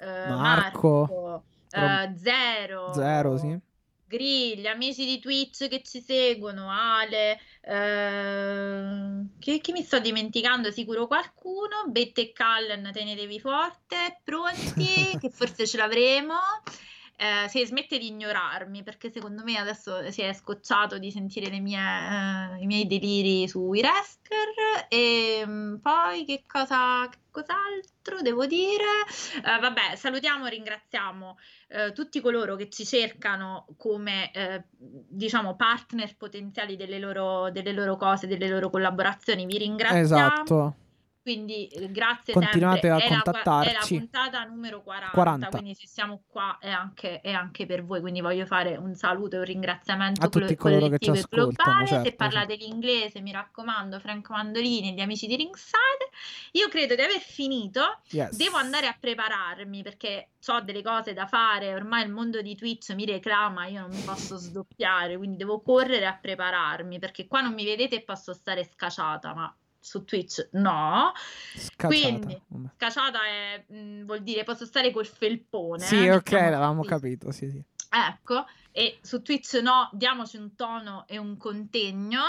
eh, 0.00 0.28
Marco, 0.28 1.06
Marco 1.10 1.44
eh, 1.70 2.14
Zero, 2.16 2.92
Zero, 2.92 3.36
sì. 3.38 3.58
Grigli, 4.06 4.66
amici 4.66 5.04
di 5.04 5.18
Twitch 5.18 5.66
che 5.68 5.82
ci 5.82 6.00
seguono, 6.00 6.70
Ale, 6.70 7.38
eh, 7.60 9.26
che, 9.38 9.60
che, 9.60 9.72
mi 9.72 9.82
sto 9.82 9.98
dimenticando? 9.98 10.70
Sicuro 10.70 11.06
qualcuno. 11.06 11.84
Bette 11.88 12.20
e 12.20 12.32
Callen, 12.32 12.90
tenetevi 12.92 13.40
forte, 13.40 14.20
pronti, 14.22 14.84
che 15.18 15.30
forse 15.30 15.66
ce 15.66 15.76
l'avremo 15.76 16.34
eh, 17.16 17.48
se 17.48 17.64
smette 17.64 17.98
di 17.98 18.08
ignorarmi, 18.08 18.82
perché 18.82 19.10
secondo 19.10 19.44
me 19.44 19.56
adesso 19.56 20.10
si 20.10 20.22
è 20.22 20.32
scocciato 20.32 20.98
di 20.98 21.10
sentire 21.10 21.48
mie, 21.60 21.78
eh, 21.78 22.62
i 22.62 22.66
miei 22.66 22.86
deliri 22.86 23.46
sui 23.46 23.80
wrestler. 23.80 24.86
E 24.88 25.44
mm, 25.46 25.76
poi 25.76 26.24
che 26.24 26.42
cosa, 26.46 27.08
che 27.08 27.18
cos'altro 27.30 28.20
devo 28.20 28.46
dire? 28.46 29.06
Eh, 29.36 29.60
vabbè, 29.60 29.94
salutiamo 29.96 30.46
ringraziamo 30.46 31.38
eh, 31.68 31.92
tutti 31.92 32.20
coloro 32.20 32.56
che 32.56 32.68
ci 32.68 32.84
cercano 32.84 33.66
come 33.76 34.32
eh, 34.32 34.64
diciamo 34.76 35.54
partner 35.54 36.16
potenziali 36.16 36.76
delle 36.76 36.98
loro, 36.98 37.50
delle 37.50 37.72
loro 37.72 37.96
cose, 37.96 38.26
delle 38.26 38.48
loro 38.48 38.70
collaborazioni. 38.70 39.46
Vi 39.46 39.58
ringraziamo. 39.58 40.02
Esatto. 40.02 40.74
Quindi 41.24 41.68
eh, 41.68 41.90
grazie 41.90 42.34
Continuate 42.34 42.86
sempre. 42.86 43.02
a 43.02 43.06
è 43.06 43.08
contattarci. 43.08 43.72
La, 43.72 43.78
è 43.78 43.80
la 43.80 43.98
puntata 43.98 44.44
numero 44.44 44.82
40, 44.82 45.14
40. 45.14 45.48
quindi 45.48 45.74
se 45.74 45.86
siamo 45.86 46.24
qua 46.26 46.58
è 46.60 46.68
anche, 46.68 47.22
è 47.22 47.32
anche, 47.32 47.64
per 47.64 47.82
voi, 47.82 48.02
quindi 48.02 48.20
voglio 48.20 48.44
fare 48.44 48.76
un 48.76 48.94
saluto 48.94 49.36
e 49.36 49.38
un 49.38 49.44
ringraziamento 49.46 50.20
a 50.20 50.28
tutti 50.28 50.54
coloro 50.54 50.88
che 50.88 50.98
ci 50.98 51.08
ascoltano. 51.08 51.46
Globale. 51.54 51.86
Certo, 51.86 52.04
se 52.04 52.14
parlate 52.14 52.58
certo. 52.58 52.64
l'inglese, 52.66 53.20
mi 53.22 53.32
raccomando, 53.32 53.98
Franco 54.00 54.34
Mandolini 54.34 54.90
e 54.90 54.92
gli 54.92 55.00
amici 55.00 55.26
di 55.26 55.36
Ringside. 55.36 56.10
Io 56.52 56.68
credo 56.68 56.94
di 56.94 57.00
aver 57.00 57.20
finito, 57.20 58.00
yes. 58.10 58.36
devo 58.36 58.58
andare 58.58 58.86
a 58.86 58.94
prepararmi 59.00 59.82
perché 59.82 60.28
ho 60.46 60.60
delle 60.60 60.82
cose 60.82 61.14
da 61.14 61.26
fare, 61.26 61.72
ormai 61.72 62.04
il 62.04 62.10
mondo 62.10 62.42
di 62.42 62.54
Twitch 62.54 62.90
mi 62.90 63.06
reclama, 63.06 63.64
io 63.64 63.80
non 63.80 63.96
mi 63.96 64.02
posso 64.02 64.36
sdoppiare, 64.36 65.16
quindi 65.16 65.38
devo 65.38 65.62
correre 65.62 66.04
a 66.04 66.18
prepararmi 66.20 66.98
perché 66.98 67.26
qua 67.26 67.40
non 67.40 67.54
mi 67.54 67.64
vedete 67.64 67.96
e 67.96 68.02
posso 68.02 68.34
stare 68.34 68.62
scacciata, 68.62 69.32
ma 69.32 69.56
su 69.84 70.02
Twitch 70.04 70.48
no. 70.52 71.12
Scacciata. 71.54 71.86
Quindi 71.86 72.40
scacciata 72.74 73.18
è, 73.26 73.64
mh, 73.68 74.04
vuol 74.04 74.22
dire 74.22 74.42
posso 74.42 74.64
stare 74.64 74.90
col 74.90 75.04
felpone. 75.04 75.84
Sì, 75.84 76.06
eh, 76.06 76.14
ok, 76.14 76.30
l'avevamo 76.30 76.78
così. 76.78 76.88
capito, 76.88 77.30
sì, 77.30 77.50
sì. 77.50 77.62
Ecco, 77.90 78.46
e 78.72 78.98
su 79.02 79.20
Twitch 79.20 79.60
no, 79.60 79.90
diamoci 79.92 80.38
un 80.38 80.54
tono 80.56 81.04
e 81.06 81.18
un 81.18 81.36
contegno. 81.36 82.22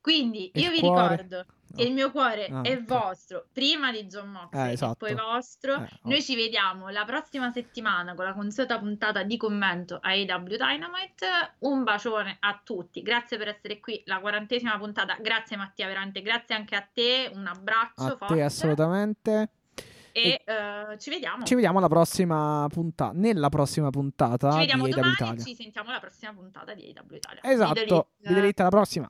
Quindi 0.00 0.50
Il 0.54 0.62
io 0.62 0.70
vi 0.70 0.78
cuore. 0.80 1.08
ricordo 1.16 1.44
che 1.76 1.82
il 1.82 1.92
mio 1.92 2.10
cuore 2.10 2.46
Ah, 2.46 2.62
è 2.62 2.82
vostro, 2.82 3.46
prima 3.52 3.92
di 3.92 4.04
John 4.06 4.30
Moxley 4.30 4.70
Eh, 4.70 4.72
esatto. 4.72 5.06
e 5.06 5.14
poi 5.14 5.24
vostro. 5.24 5.74
Eh, 5.74 5.82
oh. 5.82 5.88
Noi 6.08 6.22
ci 6.22 6.34
vediamo 6.34 6.88
la 6.88 7.04
prossima 7.04 7.50
settimana 7.50 8.14
con 8.14 8.24
la 8.24 8.32
consueta 8.32 8.78
puntata 8.78 9.22
di 9.22 9.36
commento 9.36 9.98
a 10.00 10.10
AW 10.10 10.46
Dynamite. 10.46 11.26
Un 11.60 11.84
bacione 11.84 12.38
a 12.40 12.60
tutti, 12.64 13.02
grazie 13.02 13.36
per 13.36 13.48
essere 13.48 13.78
qui, 13.78 14.02
la 14.06 14.18
quarantesima 14.20 14.76
puntata. 14.78 15.16
Grazie 15.20 15.56
Mattia 15.56 15.86
Verante, 15.86 16.22
grazie 16.22 16.54
anche 16.54 16.74
a 16.76 16.88
te, 16.92 17.30
un 17.34 17.46
abbraccio 17.46 18.04
A 18.04 18.16
forte. 18.16 18.34
te 18.34 18.42
assolutamente. 18.42 19.50
E 20.12 20.42
eh, 20.44 20.98
ci 20.98 21.08
vediamo. 21.10 21.44
Ci 21.44 21.54
vediamo 21.54 21.78
alla 21.78 21.88
prossima 21.88 22.66
puntata. 22.68 23.12
Nella 23.14 23.48
prossima 23.48 23.90
puntata 23.90 24.50
Ci 24.52 24.58
vediamo 24.58 24.86
di 24.86 24.90
AW 24.90 24.96
domani 24.96 25.12
Italia. 25.14 25.40
e 25.40 25.44
ci 25.44 25.54
sentiamo 25.54 25.90
alla 25.90 26.00
prossima 26.00 26.32
puntata 26.32 26.74
di 26.74 26.92
AW 26.96 27.14
Italia. 27.16 27.42
Esatto. 27.44 28.08
Link. 28.22 28.58
alla 28.58 28.68
prossima. 28.70 29.08